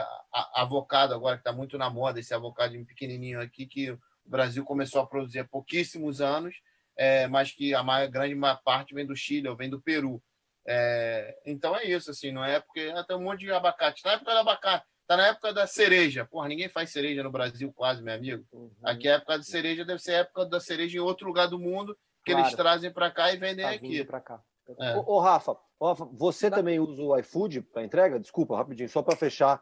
avocado, 0.53 1.13
agora 1.13 1.37
que 1.37 1.41
está 1.41 1.53
muito 1.53 1.77
na 1.77 1.89
moda, 1.89 2.19
esse 2.19 2.33
avocado 2.33 2.73
pequenininho 2.85 3.39
aqui, 3.39 3.65
que 3.65 3.91
o 3.91 3.99
Brasil 4.25 4.65
começou 4.65 5.01
a 5.01 5.07
produzir 5.07 5.39
há 5.39 5.45
pouquíssimos 5.45 6.19
anos, 6.19 6.53
é, 6.97 7.27
mas 7.27 7.51
que 7.53 7.73
a 7.73 7.81
maior, 7.81 8.09
grande 8.09 8.35
parte 8.63 8.93
vem 8.93 9.05
do 9.05 9.15
Chile 9.15 9.47
ou 9.47 9.55
vem 9.55 9.69
do 9.69 9.81
Peru. 9.81 10.21
É, 10.67 11.35
então 11.45 11.75
é 11.75 11.85
isso, 11.85 12.11
assim, 12.11 12.31
não 12.31 12.43
é 12.43 12.59
porque 12.59 12.91
ah, 12.95 13.03
tem 13.03 13.15
um 13.17 13.23
monte 13.23 13.39
de 13.41 13.51
abacate. 13.51 14.03
Na 14.05 14.11
época 14.13 14.31
do 14.31 14.37
abacate, 14.37 14.85
tá 15.07 15.17
na 15.17 15.27
época 15.27 15.53
da 15.53 15.65
cereja. 15.67 16.25
Porra, 16.25 16.47
ninguém 16.47 16.69
faz 16.69 16.91
cereja 16.91 17.23
no 17.23 17.31
Brasil 17.31 17.71
quase, 17.73 18.01
meu 18.03 18.13
amigo. 18.13 18.45
Uhum. 18.51 18.71
Aqui 18.83 19.07
a 19.07 19.13
época 19.15 19.39
de 19.39 19.45
cereja 19.45 19.83
deve 19.83 19.99
ser 19.99 20.13
a 20.13 20.17
época 20.19 20.45
da 20.45 20.59
cereja 20.59 20.97
em 20.97 21.01
outro 21.01 21.25
lugar 21.27 21.47
do 21.47 21.59
mundo 21.59 21.97
que 22.23 22.31
Claro. 22.31 22.45
eles 22.47 22.55
trazem 22.55 22.93
para 22.93 23.09
cá 23.09 23.33
e 23.33 23.37
vendem 23.37 23.65
Tá 23.65 23.71
aqui. 23.71 24.03
pra 24.05 24.21
cá. 24.21 24.41
É. 24.79 24.95
Ô, 24.97 25.15
ô, 25.15 25.19
Rafa, 25.19 25.57
ô, 25.79 25.87
Rafa, 25.87 26.05
você 26.13 26.49
também 26.49 26.79
usa 26.79 27.01
o 27.01 27.17
iFood 27.17 27.61
para 27.63 27.83
entrega? 27.83 28.19
Desculpa, 28.19 28.55
rapidinho, 28.55 28.87
só 28.87 29.01
para 29.01 29.17
fechar. 29.17 29.61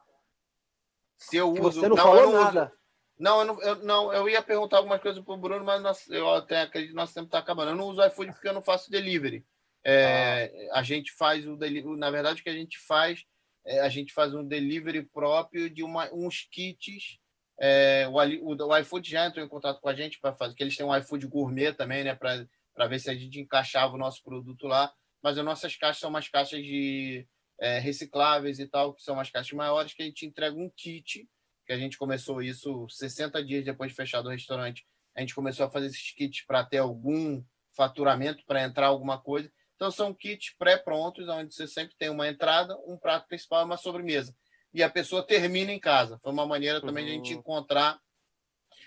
Se 1.17 1.37
eu 1.37 1.51
uso, 1.51 1.61
você 1.81 1.87
não, 1.87 1.95
não, 1.95 2.03
falou 2.03 2.19
eu 2.21 2.31
não 2.31 2.43
nada. 2.43 2.63
uso. 2.65 2.79
Não, 3.17 3.39
eu 3.39 3.45
não, 3.45 3.61
eu, 3.61 3.75
não, 3.77 4.13
eu 4.13 4.29
ia 4.29 4.41
perguntar 4.41 4.77
algumas 4.77 5.01
coisas 5.01 5.21
pro 5.23 5.35
Bruno, 5.35 5.65
mas 5.65 5.81
nós, 5.81 6.09
eu 6.09 6.29
até 6.33 6.61
acredito 6.61 6.91
que 6.91 6.95
nosso 6.95 7.13
tempo 7.13 7.25
está 7.25 7.39
acabando. 7.39 7.71
Eu 7.71 7.75
não 7.75 7.87
uso 7.87 8.01
iFood 8.05 8.31
porque 8.31 8.47
eu 8.47 8.53
não 8.53 8.61
faço 8.61 8.89
delivery. 8.91 9.45
É, 9.85 10.69
ah. 10.71 10.79
A 10.79 10.83
gente 10.83 11.11
faz 11.11 11.45
o. 11.47 11.57
Na 11.97 12.11
verdade, 12.11 12.41
o 12.41 12.43
que 12.43 12.49
a 12.49 12.53
gente 12.53 12.77
faz 12.79 13.23
é 13.65 13.79
a 13.81 13.89
gente 13.89 14.13
faz 14.13 14.33
um 14.33 14.45
delivery 14.45 15.03
próprio 15.03 15.69
de 15.69 15.83
uma, 15.83 16.09
uns 16.13 16.47
kits. 16.51 17.19
É, 17.61 18.07
o, 18.07 18.13
o, 18.13 18.55
o 18.55 18.77
iFood 18.77 19.09
já 19.09 19.25
entrou 19.25 19.45
em 19.45 19.49
contato 19.49 19.81
com 19.81 19.89
a 19.89 19.93
gente 19.93 20.19
para 20.19 20.33
fazer, 20.33 20.55
que 20.55 20.63
eles 20.63 20.75
têm 20.75 20.85
um 20.85 20.95
iFood 20.95 21.27
gourmet 21.27 21.73
também, 21.73 22.03
né? 22.03 22.15
Para 22.15 22.87
ver 22.87 22.99
se 22.99 23.09
a 23.09 23.15
gente 23.15 23.39
encaixava 23.39 23.93
o 23.93 23.97
nosso 23.97 24.23
produto 24.23 24.67
lá. 24.67 24.93
Mas 25.21 25.37
as 25.37 25.43
nossas 25.43 25.75
caixas 25.75 25.99
são 25.99 26.09
umas 26.09 26.29
caixas 26.29 26.63
de 26.63 27.27
é, 27.59 27.79
recicláveis 27.79 28.59
e 28.59 28.67
tal, 28.67 28.93
que 28.93 29.03
são 29.03 29.15
umas 29.15 29.29
caixas 29.29 29.51
maiores, 29.51 29.93
que 29.93 30.01
a 30.01 30.05
gente 30.05 30.25
entrega 30.25 30.55
um 30.55 30.71
kit 30.75 31.27
que 31.69 31.73
a 31.73 31.77
gente 31.77 31.99
começou 31.99 32.41
isso 32.41 32.89
60 32.89 33.45
dias 33.45 33.63
depois 33.63 33.91
de 33.91 33.95
fechado 33.95 34.25
o 34.25 34.31
restaurante. 34.31 34.87
A 35.15 35.19
gente 35.19 35.35
começou 35.35 35.67
a 35.67 35.69
fazer 35.69 35.85
esses 35.85 36.11
kits 36.15 36.43
para 36.43 36.65
ter 36.65 36.79
algum 36.79 37.43
faturamento, 37.77 38.43
para 38.47 38.63
entrar 38.63 38.87
alguma 38.87 39.21
coisa. 39.21 39.51
Então, 39.79 39.89
são 39.89 40.13
kits 40.13 40.53
pré-prontos, 40.59 41.25
onde 41.29 41.55
você 41.55 41.65
sempre 41.65 41.95
tem 41.97 42.09
uma 42.09 42.27
entrada, 42.27 42.77
um 42.85 42.97
prato 42.97 43.29
principal 43.29 43.61
e 43.61 43.63
uma 43.63 43.77
sobremesa. 43.77 44.35
E 44.73 44.83
a 44.83 44.89
pessoa 44.89 45.25
termina 45.25 45.71
em 45.71 45.79
casa. 45.79 46.19
Foi 46.21 46.33
uma 46.33 46.45
maneira 46.45 46.81
também 46.81 47.05
uhum. 47.05 47.09
de 47.09 47.13
a 47.13 47.15
gente 47.15 47.33
uhum. 47.33 47.39
encontrar 47.39 47.97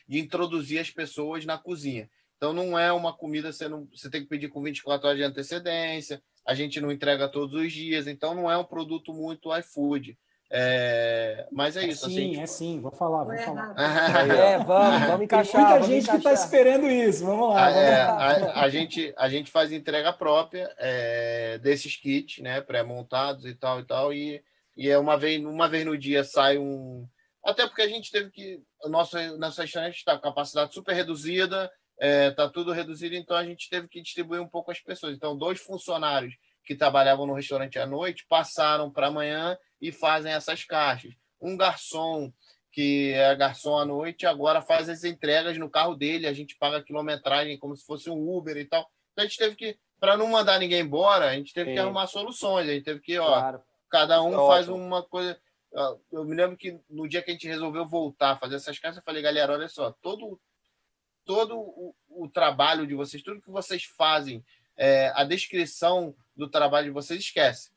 e 0.07 0.19
introduzir 0.19 0.79
as 0.79 0.91
pessoas 0.91 1.47
na 1.47 1.57
cozinha. 1.57 2.11
Então, 2.37 2.53
não 2.53 2.79
é 2.79 2.93
uma 2.93 3.17
comida, 3.17 3.51
você, 3.51 3.69
não, 3.69 3.87
você 3.87 4.11
tem 4.11 4.21
que 4.21 4.29
pedir 4.29 4.51
com 4.51 4.63
24 4.63 5.07
horas 5.07 5.19
de 5.19 5.25
antecedência, 5.25 6.23
a 6.47 6.55
gente 6.55 6.79
não 6.79 6.93
entrega 6.93 7.27
todos 7.27 7.59
os 7.59 7.73
dias, 7.73 8.07
então 8.07 8.35
não 8.35 8.51
é 8.51 8.59
um 8.59 8.65
produto 8.65 9.15
muito 9.15 9.57
iFood. 9.57 10.19
É, 10.55 11.49
mas 11.51 11.79
é, 11.79 11.85
é 11.85 11.87
isso. 11.89 12.05
Sim, 12.05 12.13
assim, 12.13 12.31
tipo... 12.31 12.43
é 12.43 12.47
sim, 12.47 12.81
vou 12.83 12.91
falar, 12.91 13.25
vou 13.25 13.37
falar. 13.39 13.75
É, 14.37 14.59
vamos, 14.59 15.07
vamos 15.07 15.23
encaixar. 15.23 15.53
Tem 15.53 15.61
muita 15.61 15.75
vamos 15.75 15.87
gente 15.87 16.03
encaixar. 16.03 16.21
que 16.21 16.29
está 16.29 16.33
esperando 16.45 16.91
isso, 16.91 17.25
vamos 17.25 17.55
lá. 17.55 17.71
Vamos 17.71 17.83
é, 17.83 18.03
a, 18.03 18.61
a, 18.61 18.69
gente, 18.69 19.15
a 19.17 19.29
gente 19.31 19.51
faz 19.51 19.73
entrega 19.73 20.13
própria 20.13 20.71
é, 20.77 21.57
desses 21.57 21.97
kits, 21.97 22.43
né, 22.43 22.61
pré-montados 22.61 23.47
e 23.47 23.55
tal 23.55 23.81
e 23.81 23.85
tal, 23.87 24.13
e, 24.13 24.45
e 24.77 24.91
é 24.91 24.99
uma 24.99 25.17
vez, 25.17 25.43
uma 25.43 25.69
vez 25.71 25.87
no 25.87 25.97
dia 25.97 26.23
sai 26.23 26.59
um. 26.59 27.09
Até 27.43 27.67
porque 27.67 27.83
a 27.83 27.89
gente 27.89 28.13
teve 28.13 28.31
que. 28.31 28.61
O 28.85 28.91
nosso, 28.91 29.17
nosso 29.39 29.59
restaurante 29.59 29.97
está 29.97 30.17
com 30.17 30.23
capacidade 30.23 30.75
super 30.75 30.95
reduzida, 30.95 31.71
está 31.99 32.43
é, 32.43 32.49
tudo 32.51 32.73
reduzido, 32.73 33.15
então 33.15 33.39
a 33.39 33.45
gente 33.45 33.71
teve 33.71 33.89
que 33.89 34.03
distribuir 34.03 34.43
um 34.43 34.49
pouco 34.49 34.71
as 34.71 34.81
pessoas. 34.81 35.17
Então, 35.17 35.35
dois 35.35 35.59
funcionários 35.61 36.35
que 36.65 36.75
trabalhavam 36.75 37.27
no 37.27 37.35
restaurante 37.35 37.79
à 37.79 37.87
noite 37.87 38.27
passaram 38.29 38.91
para 38.91 39.09
amanhã 39.09 39.59
e 39.81 39.91
fazem 39.91 40.33
essas 40.33 40.65
caixas. 40.65 41.15
Um 41.41 41.57
garçom 41.57 42.33
que 42.71 43.13
é 43.13 43.35
garçom 43.37 43.77
à 43.77 43.85
noite 43.85 44.27
agora 44.27 44.63
faz 44.63 44.89
as 44.89 45.05
entregas 45.05 45.59
no 45.59 45.69
carro 45.69 45.95
dele, 45.95 46.27
a 46.27 46.33
gente 46.33 46.57
paga 46.57 46.79
a 46.79 46.83
quilometragem 46.83 47.59
como 47.59 47.77
se 47.77 47.85
fosse 47.85 48.09
um 48.09 48.35
Uber 48.35 48.57
e 48.57 48.65
tal. 48.65 48.89
Então 49.13 49.25
a 49.25 49.29
gente 49.29 49.39
teve 49.39 49.55
que, 49.55 49.79
para 50.01 50.17
não 50.17 50.27
mandar 50.27 50.59
ninguém 50.59 50.81
embora, 50.81 51.27
a 51.29 51.35
gente 51.35 51.53
teve 51.53 51.71
Sim. 51.71 51.75
que 51.75 51.81
arrumar 51.81 52.07
soluções, 52.07 52.69
a 52.69 52.73
gente 52.73 52.85
teve 52.85 53.01
que, 53.01 53.19
ó, 53.19 53.27
claro. 53.27 53.63
cada 53.91 54.23
um 54.23 54.33
é 54.33 54.47
faz 54.47 54.69
ótimo. 54.69 54.85
uma 54.85 55.03
coisa. 55.03 55.39
Eu 56.11 56.25
me 56.25 56.35
lembro 56.35 56.57
que 56.57 56.79
no 56.89 57.09
dia 57.09 57.23
que 57.23 57.31
a 57.31 57.35
gente 57.35 57.47
resolveu 57.47 57.87
voltar 57.87 58.33
a 58.33 58.37
fazer 58.37 58.57
essas 58.57 58.79
caixas, 58.79 58.99
eu 58.99 59.03
falei, 59.03 59.23
galera, 59.23 59.53
olha 59.53 59.69
só, 59.69 59.91
todo, 59.91 60.41
todo 61.25 61.59
o, 61.59 61.95
o 62.09 62.29
trabalho 62.29 62.87
de 62.87 62.95
vocês, 62.95 63.23
tudo 63.23 63.41
que 63.41 63.51
vocês 63.51 63.85
fazem, 63.85 64.45
é, 64.83 65.13
a 65.15 65.25
descrição 65.25 66.15
do 66.37 66.49
trabalho 66.51 66.87
de 66.87 66.93
vocês, 66.93 67.21
esquece 67.21 67.71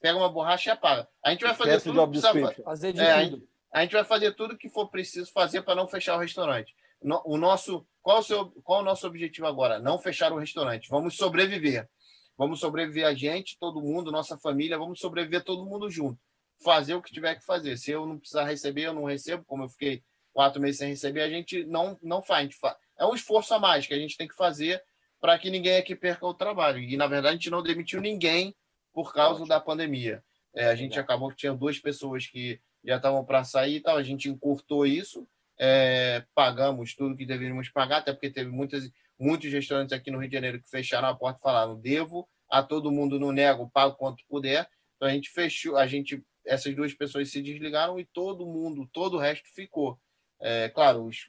pega 0.00 0.16
uma 0.16 0.28
borracha 0.28 0.70
e 0.70 0.72
apaga. 0.72 1.08
A 1.24 1.30
gente 1.30 1.44
vai 1.44 1.54
fazer 1.54 1.76
Esquece 1.76 1.84
tudo 1.84 2.04
que 2.04 2.20
precisa 2.20 2.62
fazer. 2.64 2.92
De 2.92 3.00
é, 3.00 3.12
a, 3.12 3.24
gente, 3.24 3.48
a, 3.72 3.82
gente, 3.82 3.92
vai 3.92 4.04
fazer 4.04 4.34
tudo 4.34 4.56
que 4.56 4.68
for 4.68 4.88
preciso 4.88 5.30
fazer 5.32 5.62
para 5.62 5.74
não 5.74 5.86
fechar 5.86 6.16
o 6.16 6.18
restaurante. 6.18 6.74
No, 7.02 7.22
o 7.24 7.36
nosso, 7.36 7.86
qual 8.02 8.18
o, 8.18 8.22
seu, 8.22 8.46
qual 8.62 8.80
o 8.80 8.84
nosso 8.84 9.06
objetivo 9.06 9.46
agora? 9.46 9.78
Não 9.78 9.98
fechar 9.98 10.32
o 10.32 10.38
restaurante. 10.38 10.88
Vamos 10.88 11.16
sobreviver. 11.16 11.88
Vamos 12.36 12.58
sobreviver 12.58 13.06
a 13.06 13.14
gente, 13.14 13.58
todo 13.58 13.82
mundo, 13.82 14.10
nossa 14.10 14.38
família, 14.38 14.78
vamos 14.78 14.98
sobreviver 14.98 15.44
todo 15.44 15.66
mundo 15.66 15.90
junto. 15.90 16.18
Fazer 16.64 16.94
o 16.94 17.02
que 17.02 17.12
tiver 17.12 17.34
que 17.34 17.44
fazer. 17.44 17.76
Se 17.76 17.90
eu 17.90 18.06
não 18.06 18.18
precisar 18.18 18.44
receber, 18.44 18.84
eu 18.84 18.94
não 18.94 19.04
recebo, 19.04 19.44
como 19.44 19.64
eu 19.64 19.68
fiquei 19.68 20.02
quatro 20.32 20.60
meses 20.60 20.78
sem 20.78 20.88
receber, 20.88 21.20
a 21.20 21.28
gente 21.28 21.64
não, 21.66 21.98
não 22.02 22.22
faz. 22.22 22.44
Gente 22.44 22.56
faz. 22.56 22.76
É 22.98 23.04
um 23.04 23.14
esforço 23.14 23.52
a 23.52 23.58
mais 23.58 23.86
que 23.86 23.92
a 23.92 23.98
gente 23.98 24.16
tem 24.16 24.26
que 24.26 24.34
fazer 24.34 24.82
para 25.20 25.38
que 25.38 25.50
ninguém 25.50 25.76
aqui 25.76 25.94
perca 25.94 26.26
o 26.26 26.34
trabalho. 26.34 26.78
E, 26.78 26.96
na 26.96 27.06
verdade, 27.06 27.34
a 27.34 27.36
gente 27.36 27.50
não 27.50 27.62
demitiu 27.62 28.00
ninguém 28.00 28.54
por 28.92 29.12
causa 29.12 29.44
da 29.46 29.60
pandemia. 29.60 30.24
É, 30.54 30.66
a 30.66 30.74
gente 30.74 30.98
acabou 30.98 31.30
que 31.30 31.36
tinha 31.36 31.54
duas 31.54 31.78
pessoas 31.78 32.26
que 32.26 32.60
já 32.84 32.96
estavam 32.96 33.24
para 33.24 33.44
sair 33.44 33.76
e 33.76 33.80
tal, 33.80 33.96
a 33.96 34.02
gente 34.02 34.28
encurtou 34.28 34.86
isso, 34.86 35.28
é, 35.58 36.24
pagamos 36.34 36.94
tudo 36.94 37.16
que 37.16 37.26
deveríamos 37.26 37.68
pagar, 37.68 37.98
até 37.98 38.12
porque 38.12 38.30
teve 38.30 38.50
muitas, 38.50 38.90
muitos 39.18 39.52
restaurantes 39.52 39.92
aqui 39.92 40.10
no 40.10 40.18
Rio 40.18 40.28
de 40.28 40.34
Janeiro 40.34 40.62
que 40.62 40.70
fecharam 40.70 41.08
a 41.08 41.14
porta 41.14 41.38
e 41.38 41.42
falaram: 41.42 41.78
devo 41.78 42.28
a 42.48 42.62
todo 42.62 42.90
mundo, 42.90 43.20
não 43.20 43.30
nego, 43.30 43.70
pago 43.70 43.94
quanto 43.96 44.24
puder. 44.26 44.68
Então 44.96 45.08
a 45.08 45.12
gente 45.12 45.30
fechou, 45.30 45.76
a 45.76 45.86
gente, 45.86 46.22
essas 46.44 46.74
duas 46.74 46.94
pessoas 46.94 47.30
se 47.30 47.42
desligaram 47.42 48.00
e 48.00 48.04
todo 48.06 48.46
mundo, 48.46 48.88
todo 48.92 49.16
o 49.16 49.20
resto 49.20 49.48
ficou. 49.54 49.98
É, 50.40 50.70
claro, 50.70 51.04
os, 51.04 51.28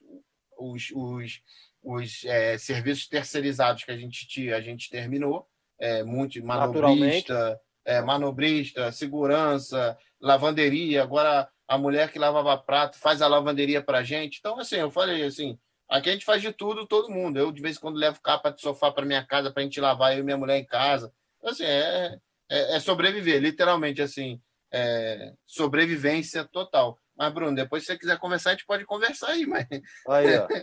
os, 0.57 0.91
os, 0.91 1.41
os 1.83 2.23
é, 2.25 2.57
serviços 2.57 3.07
terceirizados 3.07 3.83
que 3.83 3.91
a 3.91 3.97
gente 3.97 4.27
tinha, 4.27 4.55
a 4.55 4.61
gente 4.61 4.89
terminou, 4.89 5.47
é, 5.79 6.03
muito 6.03 6.43
manobrista, 6.45 7.59
é, 7.83 8.01
manobrista, 8.01 8.91
segurança, 8.91 9.97
lavanderia. 10.19 11.01
Agora 11.01 11.49
a 11.67 11.77
mulher 11.77 12.11
que 12.11 12.19
lavava 12.19 12.57
prato 12.57 12.97
faz 12.97 13.21
a 13.21 13.27
lavanderia 13.27 13.81
para 13.81 14.03
gente. 14.03 14.37
Então, 14.39 14.59
assim, 14.59 14.75
eu 14.75 14.91
falei 14.91 15.23
assim, 15.23 15.57
aqui 15.89 16.09
a 16.09 16.13
gente 16.13 16.25
faz 16.25 16.41
de 16.41 16.51
tudo, 16.51 16.85
todo 16.85 17.09
mundo. 17.09 17.39
Eu, 17.39 17.51
de 17.51 17.61
vez 17.61 17.77
em 17.77 17.79
quando, 17.79 17.97
levo 17.97 18.21
capa 18.21 18.51
de 18.51 18.61
sofá 18.61 18.91
para 18.91 19.05
minha 19.05 19.25
casa 19.25 19.51
para 19.51 19.61
a 19.61 19.63
gente 19.63 19.79
lavar, 19.81 20.13
eu 20.13 20.19
e 20.19 20.23
minha 20.23 20.37
mulher 20.37 20.57
em 20.57 20.65
casa. 20.65 21.11
Então, 21.37 21.49
assim, 21.49 21.63
é, 21.63 22.17
é, 22.49 22.75
é 22.75 22.79
sobreviver, 22.79 23.41
literalmente, 23.41 24.01
assim, 24.01 24.39
é 24.71 25.33
sobrevivência 25.47 26.43
total. 26.45 26.99
Mas, 27.21 27.33
Bruno, 27.35 27.55
depois 27.55 27.83
se 27.83 27.91
você 27.91 27.99
quiser 27.99 28.17
conversar, 28.17 28.49
a 28.49 28.53
gente 28.53 28.65
pode 28.65 28.83
conversar 28.83 29.27
aí, 29.27 29.45
mas. 29.45 29.67
Aí, 30.09 30.39
ó. 30.39 30.47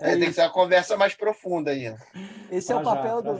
É, 0.00 0.16
tem 0.16 0.24
que 0.24 0.32
ser 0.32 0.40
uma 0.40 0.50
conversa 0.50 0.96
mais 0.96 1.14
profunda 1.14 1.70
aí. 1.70 1.94
Esse 2.50 2.72
é 2.72 2.74
o 2.74 2.82
papel 2.82 3.22
do. 3.22 3.38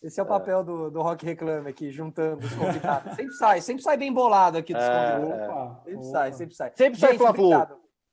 Esse 0.00 0.20
é 0.20 0.22
o 0.22 0.26
é. 0.26 0.28
papel 0.28 0.60
é. 0.60 0.64
do, 0.64 0.88
do 0.88 1.02
Rock 1.02 1.26
Reclame 1.26 1.68
aqui, 1.68 1.90
juntando 1.90 2.46
os 2.46 2.54
convidados. 2.54 3.16
sempre 3.16 3.32
sai, 3.32 3.60
sempre 3.60 3.82
sai 3.82 3.96
bem 3.96 4.12
bolado 4.12 4.56
aqui 4.56 4.72
dos 4.72 4.84
é, 4.84 5.16
convidados. 5.16 5.76
É. 5.84 5.90
Sempre 5.90 6.04
sai, 6.04 6.32
sempre 6.32 6.54
sai. 6.54 6.72
Sempre 6.76 7.00
Gente, 7.00 7.08
sai 7.08 7.18
Fla-Flu. 7.18 7.50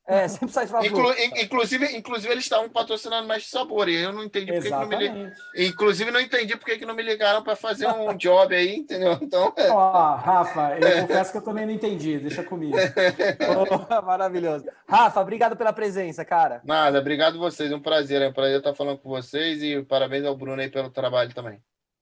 É, 0.06 0.26
sempre 0.28 0.52
sai 0.52 0.66
Fla-Flu. 0.66 0.88
Inclu 0.88 1.14
inclusive, 1.42 1.96
inclusive, 1.96 2.32
eles 2.32 2.44
estavam 2.44 2.68
patrocinando 2.68 3.26
mais 3.26 3.48
sabor 3.48 3.88
e 3.88 4.02
eu 4.02 4.12
não 4.12 4.24
entendi 4.24 4.52
porque 4.52 4.68
que 4.68 4.70
não 4.70 4.86
me 4.86 4.96
ligaram. 4.96 5.32
Inclusive, 5.56 6.10
não 6.10 6.20
entendi 6.20 6.56
porque 6.56 6.78
que 6.78 6.86
não 6.86 6.94
me 6.94 7.02
ligaram 7.02 7.42
para 7.42 7.56
fazer 7.56 7.86
um 7.88 8.14
job 8.16 8.54
aí, 8.54 8.76
entendeu? 8.76 9.18
Então... 9.20 9.52
Ó, 9.70 10.14
Rafa, 10.16 10.78
eu 10.78 11.02
confesso 11.02 11.32
que 11.32 11.38
eu 11.38 11.42
também 11.42 11.66
não 11.66 11.72
entendi, 11.72 12.18
deixa 12.18 12.42
comigo. 12.42 12.76
oh, 13.96 14.02
maravilhoso. 14.02 14.66
Rafa, 14.88 15.20
obrigado 15.20 15.56
pela 15.56 15.72
presença, 15.72 16.24
cara. 16.24 16.60
Nada, 16.64 16.98
obrigado 16.98 17.38
vocês, 17.38 17.70
é 17.70 17.76
um 17.76 17.80
prazer, 17.80 18.22
é 18.22 18.28
um 18.28 18.32
prazer 18.32 18.58
estar 18.58 18.74
falando 18.74 18.98
com 18.98 19.08
vocês 19.08 19.62
e 19.62 19.82
parabéns 19.82 20.24
ao 20.24 20.36
Bruno 20.36 20.60
aí 20.60 20.68
pelo 20.68 20.90
trabalho 20.90 21.32
também. 21.34 21.60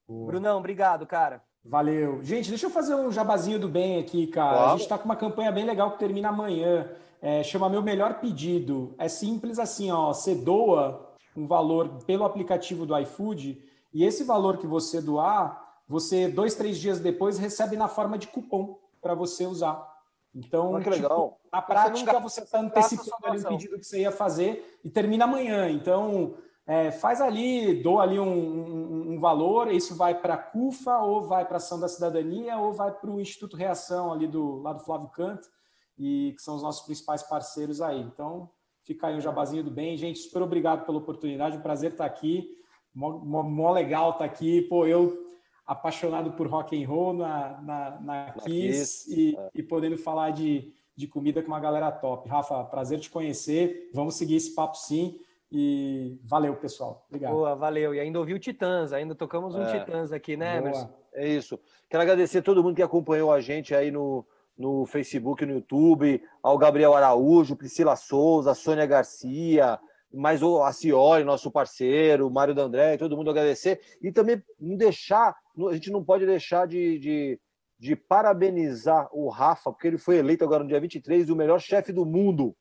Brunão, 0.08 0.58
obrigado, 0.58 1.06
cara. 1.06 1.42
Valeu. 1.64 2.20
Gente, 2.22 2.48
deixa 2.48 2.66
eu 2.66 2.70
fazer 2.70 2.94
um 2.94 3.12
jabazinho 3.12 3.58
do 3.58 3.68
bem 3.68 4.00
aqui, 4.00 4.26
cara. 4.26 4.56
Claro. 4.56 4.68
A 4.68 4.72
gente 4.72 4.82
está 4.82 4.96
com 4.96 5.04
uma 5.04 5.16
campanha 5.16 5.52
bem 5.52 5.64
legal 5.64 5.92
que 5.92 5.98
termina 5.98 6.30
amanhã. 6.30 6.88
É, 7.22 7.42
chama 7.42 7.68
Meu 7.68 7.82
Melhor 7.82 8.20
Pedido. 8.20 8.94
É 8.98 9.08
simples 9.08 9.58
assim, 9.58 9.90
ó. 9.90 10.12
Você 10.12 10.34
doa 10.34 11.14
um 11.36 11.46
valor 11.46 11.88
pelo 12.06 12.24
aplicativo 12.24 12.86
do 12.86 12.98
iFood 12.98 13.62
e 13.92 14.04
esse 14.04 14.24
valor 14.24 14.56
que 14.58 14.66
você 14.66 15.00
doar, 15.00 15.82
você 15.86 16.28
dois, 16.28 16.54
três 16.54 16.78
dias 16.78 17.00
depois 17.00 17.38
recebe 17.38 17.76
na 17.76 17.88
forma 17.88 18.16
de 18.16 18.28
cupom 18.28 18.78
para 19.00 19.14
você 19.14 19.46
usar. 19.46 19.88
Então, 20.34 20.76
ah, 20.76 20.80
que 20.80 20.90
legal. 20.90 21.30
Tipo, 21.30 21.40
na 21.52 21.62
prática, 21.62 22.20
você 22.20 22.42
está 22.42 22.60
antecipando 22.60 23.26
ali 23.26 23.40
o 23.40 23.48
pedido 23.48 23.78
que 23.78 23.84
você 23.84 24.00
ia 24.00 24.12
fazer 24.12 24.78
e 24.84 24.88
termina 24.88 25.24
amanhã. 25.24 25.68
Então, 25.68 26.34
é, 26.66 26.92
faz 26.92 27.20
ali, 27.20 27.82
dou 27.82 28.00
ali 28.00 28.20
um, 28.20 28.32
um, 28.32 29.12
um 29.14 29.20
valor, 29.20 29.72
isso 29.72 29.96
vai 29.96 30.14
para 30.14 30.34
a 30.34 30.38
CUFA, 30.38 30.98
ou 30.98 31.24
vai 31.24 31.44
para 31.44 31.56
a 31.56 31.56
Ação 31.56 31.80
da 31.80 31.88
Cidadania, 31.88 32.58
ou 32.58 32.72
vai 32.72 32.92
para 32.92 33.10
o 33.10 33.20
Instituto 33.20 33.56
Reação 33.56 34.12
ali 34.12 34.28
do 34.28 34.62
lado 34.62 34.78
do 34.78 34.84
Flávio 34.84 35.08
Canto, 35.08 35.48
e 36.00 36.32
que 36.34 36.42
são 36.42 36.56
os 36.56 36.62
nossos 36.62 36.86
principais 36.86 37.22
parceiros 37.22 37.82
aí. 37.82 38.00
Então, 38.00 38.48
fica 38.84 39.08
aí 39.08 39.14
um 39.14 39.20
jabazinho 39.20 39.62
do 39.62 39.70
bem. 39.70 39.98
Gente, 39.98 40.18
super 40.18 40.40
obrigado 40.40 40.86
pela 40.86 40.96
oportunidade, 40.96 41.58
um 41.58 41.60
prazer 41.60 41.92
estar 41.92 42.06
aqui. 42.06 42.48
Mó, 42.94 43.18
mó, 43.18 43.42
mó 43.42 43.70
legal 43.70 44.12
estar 44.12 44.24
aqui. 44.24 44.62
Pô, 44.62 44.86
eu 44.86 45.28
apaixonado 45.66 46.32
por 46.32 46.48
rock 46.48 46.82
and 46.82 46.88
roll 46.88 47.12
na, 47.12 47.60
na, 47.60 47.90
na, 47.90 48.26
na 48.26 48.32
Kiss, 48.32 49.04
Kiss 49.04 49.14
e, 49.14 49.36
é. 49.36 49.50
e 49.54 49.62
podendo 49.62 49.98
falar 49.98 50.30
de, 50.30 50.72
de 50.96 51.06
comida 51.06 51.42
com 51.42 51.48
uma 51.48 51.60
galera 51.60 51.92
top. 51.92 52.26
Rafa, 52.28 52.64
prazer 52.64 52.98
te 52.98 53.10
conhecer. 53.10 53.90
Vamos 53.92 54.14
seguir 54.14 54.36
esse 54.36 54.54
papo 54.54 54.78
sim. 54.78 55.20
E 55.52 56.18
valeu, 56.24 56.56
pessoal. 56.56 57.04
Obrigado. 57.08 57.32
Boa, 57.32 57.54
valeu. 57.54 57.94
E 57.94 58.00
ainda 58.00 58.18
ouviu 58.18 58.38
Titãs, 58.38 58.92
ainda 58.92 59.14
tocamos 59.14 59.54
um 59.54 59.62
é, 59.62 59.78
Titãs 59.78 60.12
aqui, 60.12 60.36
né, 60.36 60.56
Emerson? 60.56 60.88
É 61.12 61.28
isso. 61.28 61.60
Quero 61.90 62.02
agradecer 62.02 62.38
a 62.38 62.42
todo 62.42 62.62
mundo 62.62 62.76
que 62.76 62.82
acompanhou 62.82 63.32
a 63.32 63.40
gente 63.40 63.74
aí 63.74 63.90
no, 63.90 64.24
no 64.60 64.84
Facebook, 64.84 65.46
no 65.46 65.54
YouTube, 65.54 66.22
ao 66.42 66.58
Gabriel 66.58 66.94
Araújo, 66.94 67.56
Priscila 67.56 67.96
Souza, 67.96 68.52
Sônia 68.52 68.84
Garcia, 68.84 69.80
mais 70.12 70.42
o 70.42 70.62
Acioli, 70.62 71.24
nosso 71.24 71.50
parceiro, 71.50 72.28
o 72.28 72.30
Mário 72.30 72.54
D'André, 72.54 72.98
todo 72.98 73.16
mundo 73.16 73.30
agradecer. 73.30 73.80
E 74.02 74.12
também 74.12 74.42
não 74.60 74.76
deixar, 74.76 75.34
a 75.66 75.72
gente 75.72 75.90
não 75.90 76.04
pode 76.04 76.26
deixar 76.26 76.66
de, 76.66 76.98
de, 76.98 77.40
de 77.78 77.96
parabenizar 77.96 79.08
o 79.12 79.30
Rafa, 79.30 79.72
porque 79.72 79.86
ele 79.86 79.96
foi 79.96 80.18
eleito 80.18 80.44
agora 80.44 80.62
no 80.62 80.68
dia 80.68 80.78
23 80.78 81.30
o 81.30 81.36
melhor 81.36 81.58
chefe 81.58 81.90
do 81.90 82.04
mundo. 82.04 82.54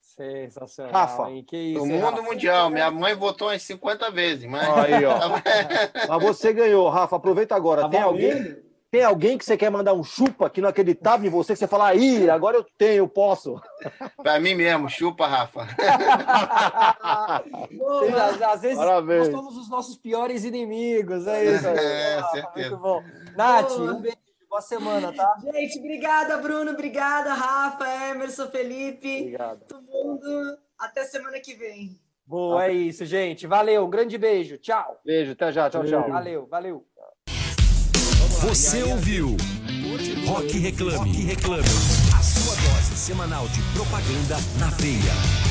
Sensacional. 0.00 0.92
Rafa, 0.92 1.30
hein? 1.30 1.42
Que 1.44 1.56
isso, 1.56 1.82
O 1.82 1.86
hein, 1.86 1.92
mundo 1.94 2.04
Rafa? 2.04 2.22
mundial. 2.22 2.70
Minha 2.70 2.90
mãe 2.90 3.16
votou 3.16 3.48
umas 3.48 3.62
50 3.62 4.10
vezes, 4.12 4.44
mas. 4.48 4.68
Aí, 4.68 5.04
ó. 5.04 5.16
Mas 6.08 6.22
você 6.22 6.52
ganhou, 6.52 6.88
Rafa. 6.88 7.16
Aproveita 7.16 7.54
agora. 7.56 7.82
Tá 7.82 7.88
Tem 7.88 8.00
alguém, 8.00 8.62
tem 8.92 9.02
alguém 9.02 9.38
que 9.38 9.44
você 9.46 9.56
quer 9.56 9.70
mandar 9.70 9.94
um 9.94 10.04
chupa 10.04 10.50
que 10.50 10.60
não 10.60 10.68
acreditava 10.68 11.26
em 11.26 11.30
você, 11.30 11.54
que 11.54 11.58
você 11.58 11.66
fala, 11.66 11.88
aí, 11.88 12.28
agora 12.28 12.58
eu 12.58 12.66
tenho, 12.76 12.98
eu 12.98 13.08
posso. 13.08 13.58
pra 14.22 14.38
mim 14.38 14.54
mesmo, 14.54 14.86
chupa, 14.86 15.26
Rafa. 15.26 15.66
Tem, 18.00 18.12
às, 18.12 18.42
às 18.42 18.60
vezes 18.60 18.76
Parabéns. 18.76 19.30
nós 19.30 19.34
somos 19.34 19.56
os 19.56 19.70
nossos 19.70 19.96
piores 19.96 20.44
inimigos, 20.44 21.26
é 21.26 21.42
isso. 21.42 21.68
É, 21.68 22.16
Rafa, 22.16 22.30
certeza. 22.32 22.68
Muito 22.68 22.82
bom. 22.82 23.02
Nath, 23.34 23.68
Boa. 23.68 23.94
um 23.94 24.00
beijo, 24.02 24.16
boa 24.46 24.60
semana, 24.60 25.10
tá? 25.10 25.38
Gente, 25.42 25.78
obrigada, 25.78 26.36
Bruno. 26.36 26.72
Obrigada, 26.72 27.32
Rafa, 27.32 27.88
Emerson, 28.10 28.48
Felipe. 28.48 29.20
Obrigado. 29.20 29.64
Todo 29.68 29.82
mundo. 29.84 30.58
Até 30.78 31.04
semana 31.04 31.40
que 31.40 31.54
vem. 31.54 31.98
Boa, 32.26 32.66
é 32.66 32.72
isso, 32.72 33.06
gente. 33.06 33.46
Valeu, 33.46 33.86
um 33.86 33.90
grande 33.90 34.18
beijo. 34.18 34.58
Tchau. 34.58 35.00
Beijo, 35.02 35.32
até 35.32 35.50
já. 35.50 35.70
Tchau, 35.70 35.82
tchau. 35.84 36.10
Valeu, 36.10 36.46
valeu. 36.46 36.86
Você 38.42 38.82
ouviu 38.82 39.36
Rock 40.26 40.58
Reclame. 40.58 40.96
Rock 40.96 41.22
Reclame. 41.22 41.62
A 42.12 42.20
sua 42.20 42.56
dose 42.56 42.96
semanal 42.96 43.46
de 43.46 43.62
propaganda 43.72 44.36
na 44.58 44.66
veia. 44.70 45.41